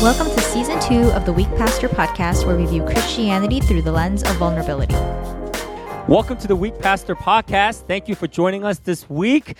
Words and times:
Welcome 0.00 0.28
to 0.34 0.40
season 0.40 0.80
two 0.80 1.10
of 1.12 1.26
the 1.26 1.32
Weak 1.32 1.48
Pastor 1.56 1.88
podcast, 1.88 2.46
where 2.46 2.56
we 2.56 2.64
view 2.66 2.82
Christianity 2.84 3.60
through 3.60 3.82
the 3.82 3.92
lens 3.92 4.22
of 4.22 4.36
vulnerability. 4.36 4.94
Welcome 6.08 6.36
to 6.38 6.48
the 6.48 6.56
Weak 6.56 6.78
Pastor 6.78 7.14
Podcast. 7.14 7.86
Thank 7.86 8.08
you 8.08 8.14
for 8.14 8.26
joining 8.26 8.64
us 8.64 8.78
this 8.78 9.08
week. 9.10 9.56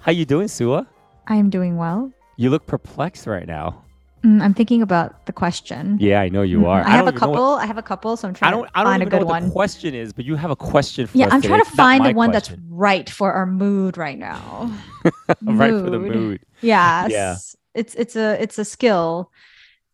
How 0.00 0.12
you 0.12 0.24
doing, 0.24 0.48
Suah? 0.48 0.86
I 1.26 1.36
am 1.36 1.50
doing 1.50 1.76
well. 1.76 2.12
You 2.36 2.50
look 2.50 2.66
perplexed 2.66 3.26
right 3.26 3.46
now. 3.46 3.84
Mm, 4.24 4.42
I'm 4.42 4.54
thinking 4.54 4.82
about 4.82 5.26
the 5.26 5.32
question. 5.32 5.96
Yeah, 6.00 6.20
I 6.20 6.28
know 6.28 6.42
you 6.42 6.66
are. 6.66 6.82
Mm, 6.82 6.86
I, 6.86 6.90
have 6.90 7.06
a 7.06 7.12
don't 7.12 7.14
even 7.14 7.14
know 7.14 7.18
couple. 7.36 7.50
what- 7.52 7.62
I 7.62 7.66
have 7.66 7.78
a 7.78 7.82
couple, 7.82 8.16
so 8.16 8.28
I'm 8.28 8.34
trying 8.34 8.48
I 8.48 8.56
trying 8.56 8.62
don't. 8.64 8.72
to 8.72 8.78
I 8.78 8.82
don't 8.84 8.90
find 8.92 9.02
a 9.02 9.06
even 9.06 9.12
know 9.12 9.18
good 9.24 9.28
one. 9.30 9.44
the 9.46 9.50
question 9.50 9.94
is, 9.94 10.12
but 10.12 10.24
you 10.24 10.36
have 10.36 10.50
a 10.50 10.56
question 10.56 11.06
for 11.06 11.16
me. 11.16 11.20
Yeah, 11.22 11.26
us 11.28 11.32
I'm 11.34 11.40
today. 11.42 11.48
trying 11.48 11.60
to 11.62 11.66
It's 11.68 11.76
find 11.76 12.04
the 12.04 12.08
my 12.10 12.14
one 12.14 12.30
that's 12.30 12.52
right 12.68 13.08
for 13.08 13.32
our 13.32 13.46
mood 13.46 13.96
right 13.96 14.18
now. 14.18 14.72
right 15.42 15.70
for 15.70 15.90
the 15.90 15.98
mood. 15.98 16.14
mood. 16.14 16.40
Yes. 16.60 17.10
Yeah. 17.10 17.36
It's 17.74 17.94
it's 17.94 18.16
a 18.16 18.40
it's 18.42 18.58
a 18.58 18.64
skill. 18.64 19.30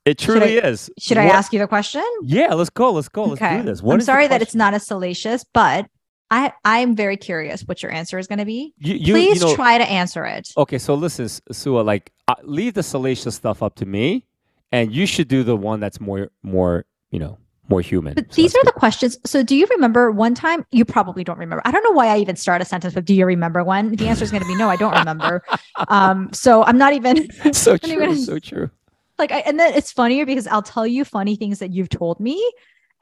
It 0.06 0.18
truly 0.18 0.54
is. 0.56 0.88
Should 1.00 1.18
I 1.18 1.24
ask 1.26 1.52
you 1.52 1.58
the 1.58 1.66
question? 1.66 2.04
Yeah, 2.22 2.54
let's 2.54 2.70
go. 2.70 2.92
Let's 2.92 3.08
go. 3.08 3.24
Let's 3.24 3.40
do 3.40 3.62
this. 3.64 3.82
What 3.82 3.94
I'm 3.94 4.00
sorry 4.00 4.28
that 4.28 4.40
it's 4.40 4.54
not 4.54 4.72
as 4.72 4.86
salacious, 4.86 5.44
but 5.52 5.86
I 6.30 6.52
I'm 6.64 6.94
very 6.94 7.16
curious 7.16 7.62
what 7.62 7.82
your 7.82 7.90
answer 7.92 8.16
is 8.16 8.28
going 8.28 8.38
to 8.38 8.44
be. 8.44 8.72
You, 8.78 8.94
you, 8.94 9.12
Please 9.14 9.40
you 9.40 9.48
know, 9.48 9.54
try 9.56 9.78
to 9.78 9.84
answer 9.84 10.24
it. 10.24 10.48
Okay, 10.56 10.78
so 10.78 10.94
listen, 10.94 11.28
Suah. 11.50 11.80
Like, 11.82 12.12
uh, 12.28 12.34
leave 12.44 12.74
the 12.74 12.84
salacious 12.84 13.34
stuff 13.34 13.64
up 13.64 13.74
to 13.76 13.86
me, 13.86 14.24
and 14.70 14.92
you 14.94 15.06
should 15.06 15.26
do 15.26 15.42
the 15.42 15.56
one 15.56 15.80
that's 15.80 16.00
more, 16.00 16.30
more, 16.44 16.84
you 17.10 17.18
know, 17.18 17.38
more 17.68 17.80
human. 17.80 18.14
But 18.14 18.32
So 18.32 18.42
these 18.42 18.54
are 18.54 18.62
the 18.64 18.72
questions. 18.72 19.18
So, 19.24 19.42
do 19.42 19.56
you 19.56 19.66
remember 19.70 20.12
one 20.12 20.34
time? 20.34 20.64
You 20.70 20.84
probably 20.84 21.24
don't 21.24 21.38
remember. 21.38 21.62
I 21.64 21.72
don't 21.72 21.82
know 21.82 21.90
why 21.92 22.06
I 22.08 22.18
even 22.18 22.36
start 22.36 22.62
a 22.62 22.64
sentence 22.64 22.94
with 22.94 23.04
"Do 23.06 23.14
you 23.14 23.26
remember 23.26 23.64
one?" 23.64 23.90
The 23.96 24.06
answer 24.06 24.22
is 24.22 24.30
going 24.30 24.42
to 24.42 24.48
be 24.48 24.54
no. 24.56 24.68
I 24.68 24.76
don't 24.76 24.94
remember. 24.96 25.42
um, 25.88 26.32
so 26.32 26.62
I'm 26.64 26.78
not 26.78 26.92
even 26.92 27.28
so 27.52 27.76
true. 27.76 27.92
even- 27.92 28.16
So 28.18 28.38
true. 28.38 28.70
Like. 29.18 29.32
I, 29.32 29.38
and 29.40 29.58
then 29.58 29.74
it's 29.74 29.92
funnier 29.92 30.26
because 30.26 30.46
I'll 30.46 30.62
tell 30.62 30.86
you 30.86 31.04
funny 31.04 31.36
things 31.36 31.58
that 31.60 31.72
you've 31.72 31.88
told 31.88 32.20
me, 32.20 32.42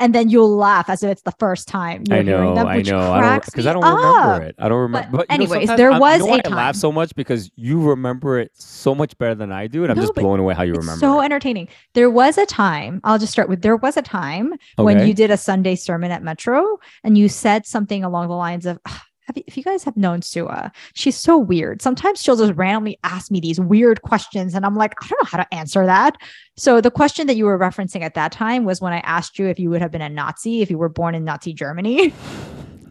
and 0.00 0.14
then 0.14 0.28
you'll 0.28 0.56
laugh 0.56 0.88
as 0.90 1.02
if 1.02 1.10
it's 1.10 1.22
the 1.22 1.32
first 1.38 1.68
time 1.68 2.02
you're 2.08 2.18
I 2.18 2.22
hearing 2.22 2.44
know, 2.50 2.54
them, 2.56 2.66
I 2.66 2.76
which 2.78 2.90
know. 2.90 2.98
I 2.98 3.02
don't 3.02 3.18
cracks 3.20 3.50
because 3.50 3.66
I 3.66 3.72
don't 3.72 3.84
up. 3.84 3.96
remember 3.96 4.44
it. 4.46 4.54
I 4.58 4.68
don't 4.68 4.80
remember. 4.80 5.08
But 5.10 5.16
But, 5.18 5.28
know, 5.28 5.34
anyways, 5.34 5.68
sometimes 5.68 5.76
there 5.78 5.92
was 5.98 6.18
you 6.20 6.24
know 6.24 6.26
a 6.26 6.30
why 6.30 6.36
I 6.38 6.40
time- 6.40 6.56
laugh 6.56 6.76
so 6.76 6.90
much 6.92 7.14
because 7.14 7.50
you 7.56 7.80
remember 7.80 8.38
it 8.40 8.50
so 8.54 8.94
much 8.94 9.16
better 9.18 9.34
than 9.36 9.52
I 9.52 9.66
do, 9.68 9.82
and 9.84 9.90
I'm 9.92 9.96
No, 9.96 10.02
just 10.02 10.14
blown 10.14 10.40
away 10.40 10.54
how 10.54 10.62
you 10.64 10.72
It's 10.72 10.80
remember. 10.80 10.98
so 11.00 11.20
it. 11.20 11.24
entertaining. 11.26 11.68
There 11.94 12.10
was 12.10 12.38
a 12.38 12.46
time, 12.46 13.00
I'll 13.04 13.18
just 13.18 13.32
start 13.32 13.48
with 13.48 13.62
there 13.62 13.76
was 13.76 13.96
a 13.96 14.02
time 14.02 14.54
when 14.76 15.06
you 15.06 15.14
did 15.14 15.30
a 15.30 15.36
Sunday 15.36 15.76
sermon 15.76 16.10
at 16.10 16.22
Metro 16.22 16.78
and 17.04 17.16
you 17.16 17.28
said 17.28 17.66
something 17.66 18.02
along 18.04 18.28
the 18.28 18.34
lines 18.36 18.66
of, 18.66 18.78
ah, 18.86 19.02
have 19.26 19.36
you, 19.36 19.42
if 19.46 19.56
you 19.56 19.62
guys 19.62 19.84
have 19.84 19.96
known 19.96 20.22
Suah, 20.22 20.70
she's 20.94 21.16
so 21.16 21.38
weird. 21.38 21.80
Sometimes 21.80 22.22
she'll 22.22 22.36
just 22.36 22.54
randomly 22.54 22.98
ask 23.04 23.30
me 23.30 23.40
these 23.40 23.58
weird 23.58 24.02
questions, 24.02 24.54
and 24.54 24.66
I'm 24.66 24.76
like, 24.76 24.94
I 25.02 25.08
don't 25.08 25.22
know 25.22 25.28
how 25.28 25.38
to 25.38 25.54
answer 25.54 25.86
that. 25.86 26.16
So 26.56 26.80
the 26.80 26.90
question 26.90 27.26
that 27.26 27.36
you 27.36 27.46
were 27.46 27.58
referencing 27.58 28.02
at 28.02 28.14
that 28.14 28.32
time 28.32 28.64
was 28.64 28.80
when 28.80 28.92
I 28.92 28.98
asked 29.00 29.38
you 29.38 29.46
if 29.46 29.58
you 29.58 29.70
would 29.70 29.80
have 29.80 29.90
been 29.90 30.02
a 30.02 30.08
Nazi 30.08 30.60
if 30.60 30.70
you 30.70 30.78
were 30.78 30.88
born 30.88 31.14
in 31.14 31.24
Nazi 31.24 31.52
Germany. 31.52 32.12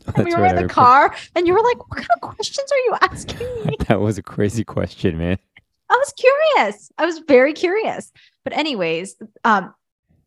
That's 0.05 0.25
we 0.25 0.35
were 0.35 0.45
in 0.45 0.55
the 0.55 0.67
car, 0.67 1.15
and 1.35 1.47
you 1.47 1.53
were 1.53 1.61
like, 1.61 1.79
"What 1.89 1.97
kind 1.97 2.09
of 2.15 2.21
questions 2.21 2.69
are 2.71 2.77
you 2.77 2.97
asking 3.01 3.65
me?" 3.65 3.77
That 3.87 4.01
was 4.01 4.17
a 4.17 4.23
crazy 4.23 4.65
question, 4.65 5.17
man. 5.17 5.37
I 5.89 5.95
was 5.95 6.13
curious. 6.17 6.91
I 6.97 7.05
was 7.05 7.19
very 7.19 7.53
curious. 7.53 8.11
But 8.43 8.53
anyways, 8.53 9.15
um, 9.45 9.73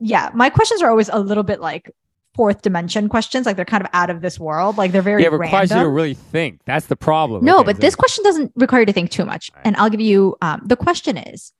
yeah, 0.00 0.30
my 0.34 0.48
questions 0.48 0.80
are 0.82 0.88
always 0.88 1.10
a 1.10 1.18
little 1.18 1.42
bit 1.42 1.60
like 1.60 1.90
fourth 2.36 2.62
dimension 2.62 3.08
questions. 3.08 3.46
Like 3.46 3.56
they're 3.56 3.64
kind 3.64 3.82
of 3.84 3.90
out 3.92 4.10
of 4.10 4.20
this 4.20 4.38
world. 4.38 4.76
Like 4.76 4.92
they're 4.92 5.02
very 5.02 5.22
yeah, 5.22 5.28
it 5.28 5.32
requires 5.32 5.70
you 5.70 5.80
to 5.80 5.88
really 5.88 6.14
think. 6.14 6.60
That's 6.66 6.86
the 6.86 6.96
problem. 6.96 7.44
no, 7.44 7.58
Okay, 7.60 7.66
but 7.66 7.76
so- 7.76 7.80
this 7.80 7.94
question 7.96 8.22
doesn't 8.24 8.52
require 8.56 8.80
you 8.82 8.86
to 8.86 8.92
think 8.92 9.10
too 9.10 9.24
much. 9.24 9.50
Right. 9.54 9.66
And 9.66 9.76
I'll 9.76 9.90
give 9.90 10.00
you 10.00 10.36
um, 10.42 10.60
the 10.64 10.76
question 10.76 11.16
is, 11.16 11.52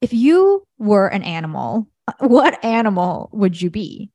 if 0.00 0.12
you 0.12 0.66
were 0.78 1.06
an 1.08 1.22
animal, 1.22 1.86
uh, 2.08 2.12
what 2.20 2.62
animal 2.64 3.30
would 3.32 3.60
you 3.60 3.70
be? 3.70 4.10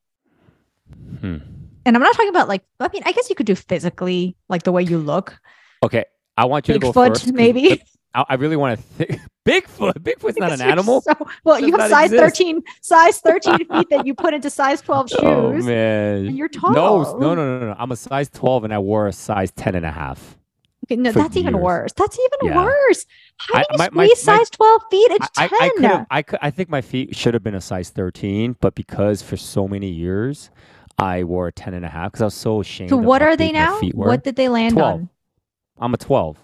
Hmm. 1.21 1.37
And 1.85 1.95
I'm 1.95 2.01
not 2.03 2.13
talking 2.15 2.29
about 2.29 2.47
like, 2.47 2.63
I 2.79 2.89
mean, 2.93 3.03
I 3.05 3.11
guess 3.11 3.29
you 3.29 3.35
could 3.35 3.45
do 3.45 3.55
physically, 3.55 4.35
like 4.49 4.63
the 4.63 4.71
way 4.71 4.83
you 4.83 4.97
look. 4.99 5.37
Okay, 5.83 6.05
I 6.37 6.45
want 6.45 6.67
you 6.67 6.73
to 6.75 6.79
go 6.79 6.91
Bigfoot, 6.91 7.07
first. 7.21 7.33
maybe. 7.33 7.81
I, 8.15 8.25
I 8.29 8.33
really 8.35 8.55
want 8.55 8.77
to 8.79 8.83
think. 8.85 9.19
Bigfoot. 9.47 9.93
Bigfoot's 9.99 10.37
not 10.37 10.51
an 10.51 10.61
animal. 10.73 11.01
so- 11.01 11.13
well, 11.43 11.59
you 11.59 11.75
have 11.77 11.89
size 11.89 12.11
exist. 12.11 12.37
13, 12.37 12.61
size 12.81 13.17
13 13.19 13.57
feet 13.67 13.87
that 13.89 14.05
you 14.05 14.13
put 14.13 14.33
into 14.33 14.49
size 14.49 14.81
12 14.81 15.09
shoes. 15.09 15.19
Oh 15.23 15.51
man. 15.53 16.27
And 16.27 16.37
you're 16.37 16.49
tall. 16.49 16.71
No, 16.71 17.03
no, 17.17 17.33
no, 17.35 17.59
no, 17.59 17.65
no. 17.67 17.75
I'm 17.79 17.91
a 17.91 17.95
size 17.95 18.29
12 18.29 18.65
and 18.65 18.73
I 18.73 18.79
wore 18.79 19.07
a 19.07 19.13
size 19.13 19.51
10 19.51 19.75
and 19.75 19.85
a 19.85 19.91
half. 19.91 20.37
Okay, 20.85 20.95
no, 20.95 21.11
that's 21.11 21.35
even 21.37 21.59
worse. 21.59 21.91
That's 21.93 22.17
even 22.17 22.51
Yeah. 22.53 22.63
worse. 22.65 23.05
How 23.37 23.59
I- 23.59 23.61
do 23.61 23.67
you 23.71 23.77
my- 23.77 23.89
my- 23.91 24.05
squeeze 24.07 24.27
my- 24.27 24.37
size 24.37 24.49
12 24.51 24.81
feet? 24.91 25.11
It's 25.11 25.27
I, 25.37 25.47
10. 25.47 25.59
I, 25.85 26.05
I 26.11 26.21
could 26.21 26.39
I 26.41 26.47
I 26.47 26.51
think 26.51 26.69
my 26.69 26.81
feet 26.81 27.15
should 27.15 27.33
have 27.33 27.43
been 27.43 27.55
a 27.55 27.61
size 27.61 27.89
13, 27.89 28.55
but 28.59 28.75
because 28.75 29.21
for 29.23 29.37
so 29.37 29.67
many 29.67 29.89
years 29.89 30.51
I 30.99 31.23
wore 31.23 31.47
a 31.47 31.51
10 31.51 31.73
and 31.73 31.85
a 31.85 31.89
half 31.89 32.11
because 32.11 32.21
I 32.21 32.25
was 32.25 32.33
so 32.35 32.59
ashamed. 32.61 32.89
so 32.91 32.97
what 32.97 33.21
are 33.21 33.35
they 33.37 33.51
now? 33.51 33.79
What 33.93 34.23
did 34.23 34.35
they 34.35 34.49
land 34.49 34.73
12 34.73 34.93
on? 34.93 35.09
I'm 35.79 35.93
a 35.93 35.97
12 35.97 36.37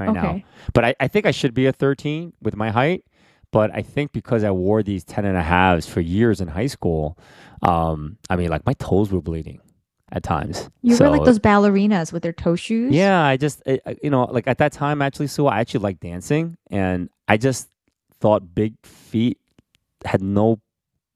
right 0.00 0.10
now. 0.12 0.42
But 0.72 0.84
I, 0.84 0.94
I 1.00 1.08
think 1.08 1.26
I 1.26 1.30
should 1.30 1.54
be 1.54 1.66
a 1.66 1.72
13 1.72 2.32
with 2.42 2.56
my 2.56 2.70
height. 2.70 3.04
But 3.52 3.74
I 3.74 3.82
think 3.82 4.12
because 4.12 4.44
I 4.44 4.52
wore 4.52 4.82
these 4.82 5.02
10 5.04 5.24
and 5.24 5.36
a 5.36 5.42
halves 5.42 5.86
for 5.86 6.00
years 6.00 6.40
in 6.40 6.48
high 6.48 6.68
school, 6.68 7.18
um, 7.62 8.16
I 8.28 8.36
mean, 8.36 8.48
like 8.48 8.64
my 8.64 8.74
toes 8.74 9.10
were 9.10 9.20
bleeding 9.20 9.60
at 10.12 10.22
times. 10.22 10.70
You 10.82 10.96
were 10.96 11.10
like 11.10 11.24
those 11.24 11.40
ballerinas 11.40 12.12
with 12.12 12.22
their 12.22 12.32
toe 12.32 12.54
shoes. 12.56 12.92
Yeah, 12.94 13.24
I 13.24 13.36
just, 13.36 13.60
I, 13.66 13.96
you 14.02 14.10
know, 14.10 14.24
like 14.24 14.46
at 14.46 14.58
that 14.58 14.72
time, 14.72 15.02
actually, 15.02 15.26
so 15.26 15.48
I 15.48 15.60
actually 15.60 15.80
liked 15.80 16.00
dancing, 16.00 16.56
and 16.70 17.10
I 17.26 17.36
just 17.36 17.68
thought 18.20 18.54
big 18.54 18.74
feet 18.84 19.38
had 20.04 20.22
no, 20.22 20.60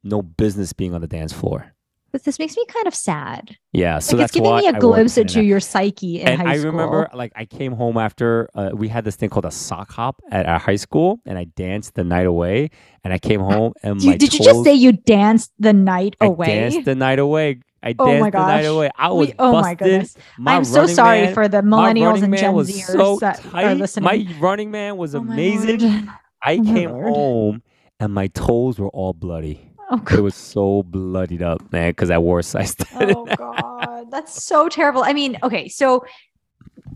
no 0.03 0.23
business 0.23 0.73
being 0.73 0.93
on 0.93 1.00
the 1.00 1.06
dance 1.06 1.33
floor. 1.33 1.74
But 2.14 2.22
this 2.22 2.38
makes 2.38 2.56
me 2.56 2.64
kind 2.66 2.86
of 2.86 2.94
sad. 2.94 3.56
Yeah, 3.72 3.98
so 3.98 4.14
like 4.16 4.20
that's 4.22 4.36
it's 4.36 4.41
giving 4.41 4.56
me 4.58 4.66
a 4.69 4.76
I 4.76 4.78
glimpse 4.78 5.16
10 5.16 5.22
and 5.22 5.30
a 5.30 5.32
into 5.38 5.44
your 5.44 5.58
psyche 5.58 6.20
in 6.20 6.28
and 6.28 6.41
high 6.41 6.52
I 6.52 6.58
school. 6.58 6.70
remember, 6.70 7.10
like, 7.12 7.32
I 7.34 7.44
came 7.44 7.72
home 7.72 7.97
after 7.98 8.48
uh, 8.54 8.70
we 8.72 8.86
had 8.86 9.04
this 9.04 9.16
thing 9.16 9.30
called 9.30 9.47
a 9.47 9.50
sock 9.50 9.91
hop 9.91 10.22
at 10.30 10.47
our 10.47 10.60
high 10.60 10.76
school, 10.76 11.19
and 11.26 11.36
I 11.36 11.42
danced 11.56 11.94
the 11.94 12.04
night 12.04 12.26
away. 12.26 12.70
And 13.02 13.12
I 13.12 13.19
came 13.19 13.41
home, 13.41 13.72
and 13.82 14.00
You- 14.00 14.10
my 14.10 14.16
did 14.16 14.32
you 14.32 14.44
just 14.44 14.62
say 14.62 14.75
you 14.75 14.92
danced 14.92 15.50
the 15.58 15.72
night 15.72 16.14
away? 16.20 16.47
I 16.47 16.70
danced 16.70 16.84
the 16.84 16.94
night 16.94 17.19
away. 17.19 17.58
I 17.82 17.97
Oh 17.98 18.06
danced 18.06 18.20
my 18.20 18.31
the 18.31 18.38
night 18.38 18.62
gosh. 18.62 18.70
away. 18.70 18.91
I 18.96 19.08
was 19.10 19.26
We- 19.28 19.34
oh 19.41 19.52
my 19.52 19.60
busted. 19.75 19.78
goodness. 19.78 20.16
My 20.38 20.54
I'm 20.54 20.64
so 20.64 20.86
sorry 20.86 21.22
man- 21.22 21.34
for 21.34 21.48
the 21.48 21.62
my 21.62 21.92
millennials 21.92 22.22
and 22.22 22.36
Gen 22.38 22.54
Zers 22.54 22.92
so 22.96 23.16
that 23.22 23.44
are 23.52 23.75
listening. 23.75 24.04
My 24.04 24.26
running 24.38 24.70
man 24.70 24.96
was 24.98 25.16
Oh 25.16 25.20
my 25.25 25.34
amazing. 25.34 26.08
I 26.44 26.54
Oh 26.58 26.62
my 26.62 26.72
came 26.75 26.91
Lord. 26.92 27.12
home 27.12 27.62
and 27.98 28.14
my 28.14 28.28
toes 28.28 28.78
were 28.78 28.88
all 28.91 29.12
bloody. 29.12 29.69
Oh, 29.91 30.03
It 30.11 30.21
was 30.21 30.34
so 30.34 30.83
bloodied 30.83 31.43
up, 31.43 31.61
man, 31.72 31.91
because 31.91 32.11
I 32.11 32.19
wore 32.19 32.39
a 32.39 32.43
size 32.43 32.75
10. 32.75 33.11
oh 33.11 33.27
god 33.37 34.11
that's 34.11 34.43
so 34.45 34.69
terrible 34.69 35.03
i 35.03 35.12
mean 35.12 35.37
okay 35.43 35.69
so 35.69 36.05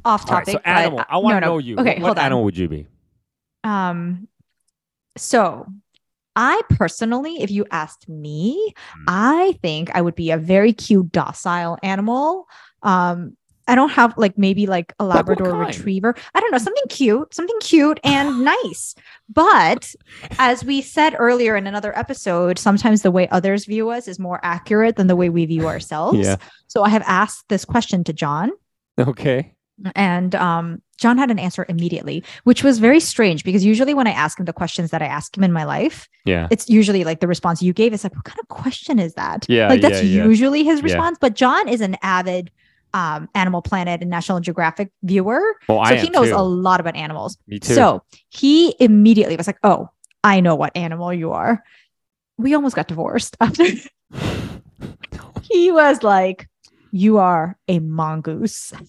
off 0.05 0.29
All 0.31 0.37
right, 0.37 0.47
topic 0.47 0.55
so 0.55 0.61
animal. 0.65 1.01
uh, 1.01 1.05
I 1.09 1.17
want 1.19 1.37
to 1.37 1.41
no, 1.41 1.47
no. 1.47 1.53
know 1.55 1.59
you. 1.59 1.77
okay 1.79 1.95
what, 1.95 2.01
what 2.01 2.07
hold 2.07 2.19
on 2.19 2.25
animal 2.27 2.45
would 2.45 2.57
you 2.57 2.69
be? 2.69 2.87
um 3.65 4.29
so 5.17 5.67
i 6.37 6.61
personally 6.71 7.43
if 7.43 7.51
you 7.51 7.65
asked 7.71 8.09
me 8.09 8.73
Hmm. 8.95 9.05
i 9.09 9.59
think 9.63 9.91
i 9.95 10.01
would 10.01 10.15
be 10.15 10.31
a 10.31 10.37
very 10.39 10.73
cute 10.73 11.11
docile 11.11 11.77
animal 11.83 12.47
um 12.83 13.37
I 13.69 13.75
don't 13.75 13.91
have 13.91 14.15
like 14.17 14.37
maybe 14.39 14.67
like 14.67 14.93
a 14.99 15.05
Labrador 15.05 15.55
retriever. 15.55 16.15
I 16.35 16.41
don't 16.41 16.51
know, 16.51 16.59
something 16.59 16.83
cute, 16.89 17.33
something 17.35 17.59
cute 17.61 18.01
and 18.03 18.45
nice. 18.65 18.95
But 19.29 19.95
as 20.39 20.65
we 20.65 20.81
said 20.83 21.15
earlier 21.19 21.55
in 21.55 21.67
another 21.67 21.97
episode, 21.97 22.59
sometimes 22.59 23.03
the 23.03 23.11
way 23.11 23.29
others 23.29 23.67
view 23.67 23.91
us 23.91 24.09
is 24.09 24.19
more 24.19 24.41
accurate 24.43 24.97
than 24.97 25.07
the 25.07 25.17
way 25.17 25.29
we 25.29 25.45
view 25.47 25.67
ourselves. 25.69 26.19
Yeah. 26.19 26.37
So 26.67 26.83
I 26.83 26.89
have 26.89 27.03
asked 27.07 27.45
this 27.49 27.65
question 27.65 28.03
to 28.05 28.13
John, 28.13 28.51
Okay. 28.99 29.55
and 29.95 30.35
um, 30.35 30.83
John 30.97 31.19
had 31.19 31.31
an 31.31 31.39
answer 31.39 31.65
immediately, 31.69 32.25
which 32.45 32.65
was 32.65 32.79
very 32.79 33.01
strange 33.01 33.45
because 33.45 33.65
usually 33.65 33.95
when 33.95 34.07
I 34.07 34.11
ask 34.11 34.39
him 34.41 34.47
the 34.47 34.53
questions 34.53 34.91
that 34.91 35.03
I 35.03 35.07
ask 35.07 35.37
him 35.37 35.45
in 35.45 35.53
my 35.53 35.65
life, 35.65 36.09
Yeah. 36.25 36.49
it's 36.51 36.69
usually 36.69 37.05
like 37.05 37.21
the 37.21 37.29
response 37.29 37.63
you 37.63 37.73
gave 37.73 37.93
is 37.93 38.03
like, 38.03 38.15
what 38.17 38.25
kind 38.25 38.39
of 38.41 38.49
question 38.49 38.99
is 38.99 39.15
that? 39.15 39.47
Yeah, 39.49 39.69
Like 39.69 39.81
that's 39.83 40.03
yeah, 40.03 40.23
yeah. 40.23 40.25
usually 40.25 40.65
his 40.65 40.81
Yeah. 40.81 40.85
response. 40.85 41.19
But 41.21 41.35
John 41.35 41.69
is 41.69 41.81
an 41.81 41.97
avid 42.03 42.51
um, 42.99 43.29
Animal 43.35 43.63
Planet 43.63 44.01
and 44.01 44.11
National 44.11 44.41
Geographic 44.41 44.91
viewer. 45.05 45.55
Well, 45.69 45.85
so 45.87 45.95
he 45.95 46.11
knows 46.11 46.31
too. 46.31 46.37
a 46.37 46.43
lot 46.43 46.81
about 46.81 46.97
animals. 46.97 47.39
Me 47.47 47.61
too. 47.61 47.75
So 47.75 48.03
he 48.29 48.75
immediately 48.81 49.37
was 49.37 49.47
like, 49.47 49.59
oh, 49.63 49.89
I 50.25 50.41
know 50.41 50.57
what 50.57 50.77
animal 50.77 51.15
you 51.15 51.31
are. 51.31 51.63
We 52.39 52.55
almost 52.55 52.75
got 52.75 52.89
divorced 52.89 53.37
after 53.41 53.65
he 55.43 55.71
was 55.71 56.03
like, 56.03 56.49
you 56.91 57.19
are 57.19 57.57
a 57.69 57.79
mongoose. 57.79 58.73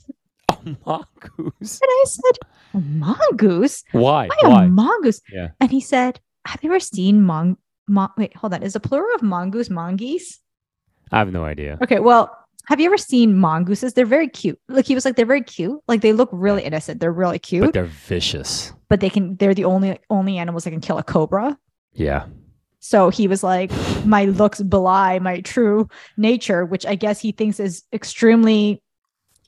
A 0.50 0.76
mongoose. 0.86 1.80
And 1.80 1.90
I 1.90 2.04
said, 2.06 2.38
a 2.74 2.80
mongoose? 2.82 3.84
Why? 3.94 4.28
Why, 4.28 4.50
Why? 4.50 4.66
a 4.66 4.68
mongoose? 4.68 5.22
Yeah. 5.32 5.50
And 5.62 5.72
he 5.72 5.80
said, 5.80 6.20
have 6.46 6.62
you 6.64 6.70
ever 6.70 6.82
seen 6.82 7.22
mon? 7.24 7.56
mon- 7.88 8.12
wait, 8.18 8.36
hold 8.36 8.54
on. 8.54 8.64
Is 8.64 8.74
the 8.74 8.82
plural 8.82 9.16
of 9.16 9.22
mongoose 9.22 9.70
mongoose? 9.70 10.40
I 11.14 11.20
have 11.20 11.32
no 11.32 11.46
idea. 11.46 11.78
Okay, 11.82 12.00
well, 12.00 12.36
have 12.70 12.80
you 12.80 12.86
ever 12.86 12.98
seen 13.00 13.36
mongooses? 13.36 13.94
They're 13.96 14.06
very 14.06 14.28
cute. 14.30 14.60
Like 14.70 14.86
he 14.86 14.94
was 14.94 15.04
like, 15.04 15.16
they're 15.16 15.26
very 15.26 15.42
cute. 15.42 15.80
Like 15.88 16.02
they 16.02 16.14
look 16.14 16.30
really 16.32 16.62
innocent. 16.64 17.00
They're 17.02 17.12
really 17.12 17.40
cute, 17.40 17.66
But 17.66 17.74
they're 17.74 17.86
vicious. 17.86 18.72
But 18.90 19.00
they 19.00 19.10
can. 19.10 19.36
They're 19.38 19.56
the 19.56 19.66
only 19.66 20.00
only 20.12 20.38
animals 20.38 20.64
that 20.66 20.72
can 20.72 20.80
kill 20.80 21.00
a 21.00 21.04
cobra. 21.04 21.58
Yeah. 21.94 22.28
So 22.80 23.10
he 23.10 23.28
was 23.28 23.44
like, 23.44 23.72
my 24.06 24.26
looks 24.26 24.62
belie 24.62 25.18
my 25.20 25.42
true 25.42 25.90
nature, 26.16 26.64
which 26.64 26.86
I 26.86 26.94
guess 26.96 27.20
he 27.20 27.32
thinks 27.32 27.60
is 27.60 27.84
extremely 27.92 28.82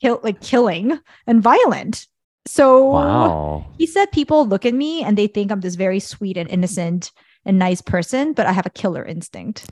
kill 0.02 0.20
like 0.24 0.42
killing 0.42 1.00
and 1.28 1.44
violent. 1.44 2.08
So 2.48 2.88
Wow. 2.88 3.66
he 3.78 3.86
said 3.86 4.12
people 4.12 4.48
look 4.48 4.66
at 4.66 4.74
me 4.74 5.04
and 5.04 5.16
they 5.16 5.28
think 5.28 5.52
I'm 5.52 5.62
this 5.62 5.76
very 5.76 6.00
sweet 6.00 6.38
and 6.38 6.50
innocent 6.50 7.12
and 7.46 7.60
nice 7.60 7.82
person, 7.82 8.34
but 8.34 8.48
I 8.48 8.52
have 8.52 8.66
a 8.66 8.72
killer 8.72 9.06
instinct. 9.06 9.70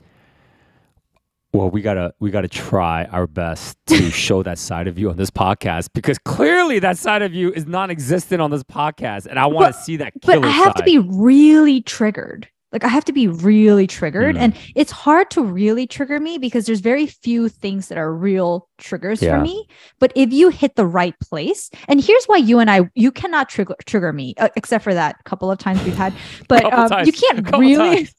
Well, 1.52 1.68
we 1.68 1.82
gotta 1.82 2.14
we 2.20 2.30
gotta 2.30 2.48
try 2.48 3.06
our 3.06 3.26
best 3.26 3.76
to 3.86 4.10
show 4.10 4.42
that 4.44 4.58
side 4.58 4.86
of 4.86 4.98
you 4.98 5.10
on 5.10 5.16
this 5.16 5.30
podcast 5.30 5.88
because 5.92 6.18
clearly 6.18 6.78
that 6.78 6.96
side 6.96 7.22
of 7.22 7.34
you 7.34 7.52
is 7.52 7.66
non-existent 7.66 8.40
on 8.40 8.50
this 8.52 8.62
podcast, 8.62 9.26
and 9.26 9.38
I 9.38 9.46
want 9.46 9.74
to 9.74 9.80
see 9.80 9.96
that 9.96 10.12
killer 10.22 10.40
But 10.40 10.48
I 10.48 10.52
have 10.52 10.74
to 10.74 10.84
be 10.84 10.98
really 10.98 11.82
triggered. 11.82 12.48
Like 12.72 12.84
I 12.84 12.88
have 12.88 13.04
to 13.06 13.12
be 13.12 13.26
really 13.26 13.88
triggered. 13.88 14.36
Mm. 14.36 14.40
And 14.40 14.58
it's 14.76 14.92
hard 14.92 15.28
to 15.32 15.42
really 15.42 15.88
trigger 15.88 16.20
me 16.20 16.38
because 16.38 16.66
there's 16.66 16.78
very 16.78 17.06
few 17.06 17.48
things 17.48 17.88
that 17.88 17.98
are 17.98 18.14
real 18.14 18.68
triggers 18.78 19.20
Yeah. 19.20 19.38
for 19.38 19.42
me. 19.42 19.66
But 19.98 20.12
if 20.14 20.32
you 20.32 20.50
hit 20.50 20.76
the 20.76 20.86
right 20.86 21.18
place, 21.18 21.68
and 21.88 22.00
here's 22.00 22.26
why 22.26 22.36
you 22.36 22.60
and 22.60 22.70
I, 22.70 22.88
you 22.94 23.10
cannot 23.10 23.48
trigger 23.48 23.74
trigger 23.86 24.12
me, 24.12 24.34
uh, 24.38 24.50
except 24.54 24.84
for 24.84 24.94
that 24.94 25.16
couple 25.24 25.50
of 25.50 25.58
times 25.58 25.82
we've 25.82 25.96
had. 25.96 26.14
But 26.48 26.72
um, 26.72 27.04
you 27.04 27.12
can't 27.12 27.50
really. 27.58 27.96
times. 27.96 28.14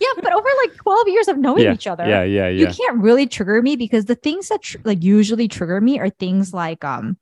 Yeah, 0.00 0.08
but 0.22 0.32
over 0.32 0.48
like 0.64 0.76
12 0.76 1.08
years 1.08 1.28
of 1.28 1.38
knowing 1.38 1.64
yeah, 1.64 1.72
each 1.74 1.86
other, 1.86 2.06
Yeah, 2.06 2.22
yeah, 2.22 2.48
yeah, 2.48 2.60
you 2.60 2.66
can't 2.74 2.98
really 2.98 3.26
trigger 3.26 3.60
me 3.62 3.76
because 3.76 4.04
the 4.06 4.14
things 4.14 4.48
that 4.48 4.62
tr- 4.62 4.78
like 4.84 5.02
usually 5.02 5.48
trigger 5.48 5.80
me 5.80 5.98
are 5.98 6.10
things 6.10 6.52
like 6.52 6.84
um 6.84 7.16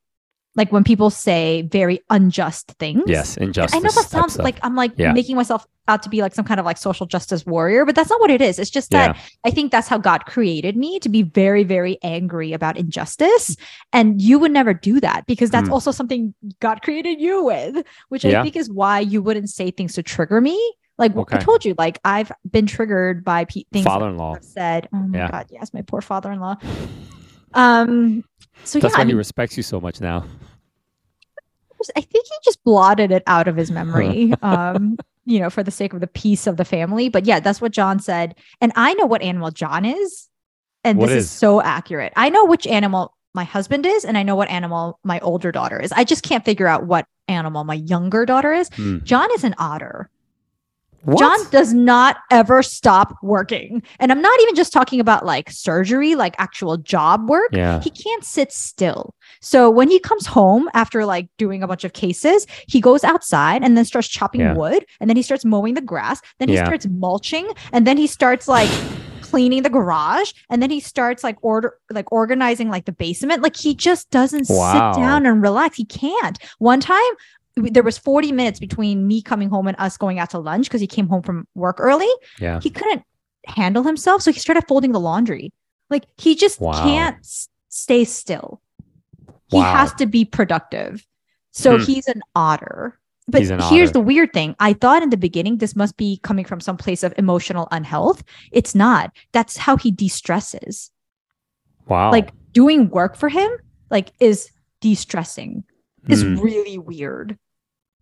like 0.56 0.72
when 0.72 0.84
people 0.84 1.10
say 1.10 1.62
very 1.70 2.00
unjust 2.08 2.68
things. 2.78 3.02
Yes, 3.06 3.36
injustice. 3.36 3.76
I 3.76 3.78
know 3.80 3.90
that 3.94 4.06
sounds 4.08 4.38
like 4.38 4.58
I'm 4.62 4.74
like 4.74 4.92
Yeah. 4.96 5.12
making 5.12 5.36
myself 5.36 5.66
out 5.86 6.02
to 6.04 6.08
be 6.08 6.22
like 6.22 6.34
some 6.34 6.46
kind 6.46 6.58
of 6.58 6.64
like 6.64 6.78
social 6.78 7.04
justice 7.06 7.44
warrior, 7.44 7.84
but 7.84 7.94
that's 7.94 8.08
not 8.08 8.20
what 8.20 8.30
it 8.30 8.40
is. 8.40 8.58
It's 8.58 8.70
just 8.70 8.90
that 8.90 9.18
I 9.44 9.50
think 9.50 9.70
that's 9.70 9.86
how 9.86 9.98
God 9.98 10.24
created 10.24 10.74
me 10.74 10.98
to 11.00 11.10
be 11.10 11.22
very, 11.22 11.62
very 11.62 11.98
angry 12.02 12.54
about 12.54 12.78
injustice. 12.78 13.56
And 13.92 14.20
you 14.20 14.38
would 14.38 14.50
never 14.50 14.72
do 14.72 14.98
that 15.00 15.26
because 15.26 15.50
that's 15.50 15.68
Mm. 15.68 15.72
also 15.72 15.90
something 15.92 16.34
God 16.60 16.80
created 16.80 17.20
you 17.20 17.44
with, 17.44 17.84
which 18.08 18.24
Yeah. 18.24 18.40
I 18.40 18.42
think 18.42 18.56
is 18.56 18.70
why 18.70 19.00
you 19.00 19.20
wouldn't 19.22 19.50
say 19.50 19.70
things 19.70 19.92
to 19.94 20.02
trigger 20.02 20.40
me. 20.40 20.58
Like 20.98 21.12
I 21.32 21.38
told 21.38 21.64
you, 21.64 21.74
like 21.76 21.98
I've 22.04 22.32
been 22.50 22.66
triggered 22.66 23.22
by 23.24 23.44
pe- 23.44 23.64
things 23.72 23.84
father-in-law. 23.84 24.38
Said. 24.40 24.88
Oh 24.94 24.98
my 24.98 25.18
Yeah. 25.18 25.30
God, 25.30 25.46
yes, 25.50 25.74
my 25.74 25.82
poor 25.82 26.00
father-in-law. 26.00 26.56
Um, 27.54 28.24
so 28.64 28.78
That's 28.78 28.92
yeah, 28.92 28.98
why 28.98 29.02
I, 29.02 29.04
he 29.04 29.08
mean, 29.08 29.16
respects 29.16 29.56
you 29.56 29.62
so 29.62 29.80
much 29.80 30.00
now. 30.00 30.24
I 31.94 32.00
think 32.00 32.26
he 32.26 32.34
just 32.44 32.64
blotted 32.64 33.12
it 33.12 33.22
out 33.26 33.46
of 33.46 33.56
his 33.56 33.70
memory. 33.70 34.32
um, 34.42 34.96
you 35.24 35.38
know, 35.38 35.50
for 35.50 35.62
the 35.62 35.70
sake 35.70 35.92
of 35.92 36.00
the 36.00 36.06
peace 36.06 36.46
of 36.46 36.56
the 36.56 36.64
family. 36.64 37.08
But 37.08 37.26
yeah, 37.26 37.40
that's 37.40 37.60
what 37.60 37.72
John 37.72 38.00
said. 38.00 38.34
And 38.60 38.72
I 38.76 38.94
know 38.94 39.06
what 39.06 39.22
animal 39.22 39.50
John 39.50 39.84
is. 39.84 40.28
And 40.84 40.98
What 40.98 41.08
this 41.08 41.16
is? 41.18 41.24
is? 41.26 41.30
so 41.30 41.60
accurate. 41.60 42.12
I 42.16 42.28
know 42.30 42.44
which 42.44 42.66
animal 42.66 43.14
my 43.34 43.44
husband 43.44 43.84
is, 43.86 44.04
and 44.04 44.16
I 44.16 44.22
know 44.22 44.34
what 44.36 44.48
animal 44.48 44.98
my 45.04 45.20
older 45.20 45.52
daughter 45.52 45.78
is. 45.80 45.92
I 45.92 46.04
just 46.04 46.22
can't 46.22 46.44
figure 46.44 46.66
out 46.66 46.86
what 46.86 47.06
animal 47.28 47.64
my 47.64 47.74
younger 47.74 48.24
daughter 48.24 48.52
is. 48.52 48.70
Hmm. 48.74 48.98
John 49.04 49.28
is 49.34 49.44
an 49.44 49.54
otter. 49.58 50.08
What? 51.06 51.18
John 51.20 51.50
does 51.50 51.72
not 51.72 52.16
ever 52.30 52.62
stop 52.62 53.16
working. 53.22 53.82
And 54.00 54.10
I'm 54.10 54.20
not 54.20 54.38
even 54.42 54.54
just 54.56 54.72
talking 54.72 54.98
about 54.98 55.24
like 55.24 55.50
surgery, 55.50 56.16
like 56.16 56.34
actual 56.38 56.76
job 56.76 57.28
work. 57.28 57.50
Yeah. 57.52 57.80
He 57.80 57.90
can't 57.90 58.24
sit 58.24 58.50
still. 58.52 59.14
So 59.40 59.70
when 59.70 59.88
he 59.88 60.00
comes 60.00 60.26
home 60.26 60.68
after 60.74 61.04
like 61.06 61.28
doing 61.38 61.62
a 61.62 61.68
bunch 61.68 61.84
of 61.84 61.92
cases, 61.92 62.46
he 62.66 62.80
goes 62.80 63.04
outside 63.04 63.62
and 63.62 63.76
then 63.76 63.84
starts 63.84 64.08
chopping 64.08 64.40
Yeah. 64.40 64.54
wood 64.54 64.84
and 65.00 65.08
then 65.08 65.16
he 65.16 65.22
starts 65.22 65.44
mowing 65.44 65.74
the 65.74 65.80
grass. 65.80 66.20
Then 66.38 66.48
he 66.48 66.56
Yeah. 66.56 66.64
starts 66.64 66.86
mulching 66.88 67.48
and 67.72 67.86
then 67.86 67.96
he 67.96 68.06
starts 68.08 68.48
like 68.48 68.70
cleaning 69.22 69.62
the 69.62 69.70
garage 69.70 70.32
and 70.50 70.62
then 70.62 70.70
he 70.70 70.80
starts 70.80 71.22
like 71.24 71.36
order 71.42 71.74
like 71.90 72.10
organizing 72.10 72.68
like 72.68 72.84
the 72.84 72.92
basement. 72.92 73.42
Like 73.42 73.56
he 73.56 73.74
just 73.74 74.10
doesn't 74.10 74.46
Wow. 74.48 74.92
sit 74.92 75.00
down 75.00 75.24
and 75.26 75.40
relax. 75.42 75.76
He 75.76 75.84
can't. 75.84 76.38
One 76.58 76.80
time 76.80 77.02
there 77.56 77.82
was 77.82 77.96
40 77.98 78.32
minutes 78.32 78.60
between 78.60 79.06
me 79.06 79.22
coming 79.22 79.48
home 79.48 79.66
and 79.66 79.76
us 79.80 79.96
going 79.96 80.18
out 80.18 80.30
to 80.30 80.38
lunch 80.38 80.66
because 80.66 80.80
he 80.80 80.86
came 80.86 81.08
home 81.08 81.22
from 81.22 81.46
work 81.54 81.76
early 81.80 82.08
Yeah. 82.38 82.60
he 82.62 82.70
couldn't 82.70 83.02
handle 83.46 83.82
himself 83.82 84.22
so 84.22 84.30
he 84.32 84.38
started 84.38 84.64
folding 84.68 84.92
the 84.92 85.00
laundry 85.00 85.52
like 85.88 86.04
he 86.18 86.34
just 86.34 86.60
Wow. 86.60 86.82
can't 86.82 87.16
s- 87.18 87.48
stay 87.68 88.04
still 88.04 88.60
he 89.48 89.56
Wow. 89.58 89.74
has 89.74 89.94
to 89.94 90.06
be 90.06 90.24
productive 90.24 91.06
so 91.52 91.78
Hmm. 91.78 91.84
he's 91.84 92.08
an 92.08 92.22
otter 92.34 92.98
but 93.28 93.42
an 93.42 93.60
here's 93.70 93.88
otter. 93.90 93.92
the 93.94 94.00
weird 94.00 94.32
thing 94.34 94.54
i 94.60 94.72
thought 94.74 95.02
in 95.02 95.10
the 95.10 95.16
beginning 95.16 95.56
this 95.58 95.74
must 95.76 95.96
be 95.96 96.18
coming 96.22 96.44
from 96.44 96.60
some 96.60 96.76
place 96.76 97.02
of 97.02 97.14
emotional 97.16 97.68
unhealth 97.70 98.22
it's 98.52 98.74
not 98.74 99.12
that's 99.32 99.56
how 99.56 99.76
he 99.76 99.90
de-stresses 99.90 100.90
Wow. 101.88 102.10
like 102.10 102.32
doing 102.52 102.90
work 102.90 103.16
for 103.16 103.28
him 103.28 103.50
like 103.90 104.12
is 104.20 104.50
de-stressing 104.80 105.64
is 106.08 106.22
Hmm. 106.22 106.36
really 106.40 106.78
weird 106.78 107.38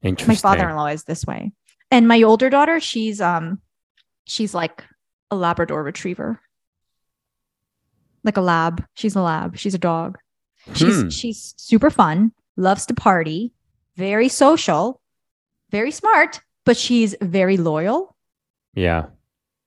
Interesting. 0.04 0.32
my 0.50 0.56
father-in-law 0.56 0.86
is 0.86 1.04
this 1.04 1.24
way. 1.26 1.52
And 1.90 2.06
my 2.06 2.22
older 2.22 2.50
daughter 2.50 2.78
she's 2.80 3.20
um 3.20 3.60
she's 4.26 4.54
like 4.54 4.84
a 5.30 5.36
labrador 5.36 5.82
retriever. 5.82 6.40
Like 8.22 8.36
a 8.36 8.40
lab. 8.40 8.84
She's 8.94 9.16
a 9.16 9.20
lab. 9.22 9.56
She's 9.56 9.74
a 9.74 9.78
dog. 9.78 10.18
She's 10.74 11.02
Hmm. 11.02 11.08
she's 11.08 11.54
super 11.56 11.90
fun 11.90 12.32
loves 12.56 12.86
to 12.86 12.94
party 12.94 13.52
very 13.96 14.28
social 14.28 15.00
very 15.70 15.90
smart 15.90 16.40
but 16.64 16.76
she's 16.76 17.14
very 17.20 17.56
loyal. 17.56 18.14
Yeah. 18.74 19.06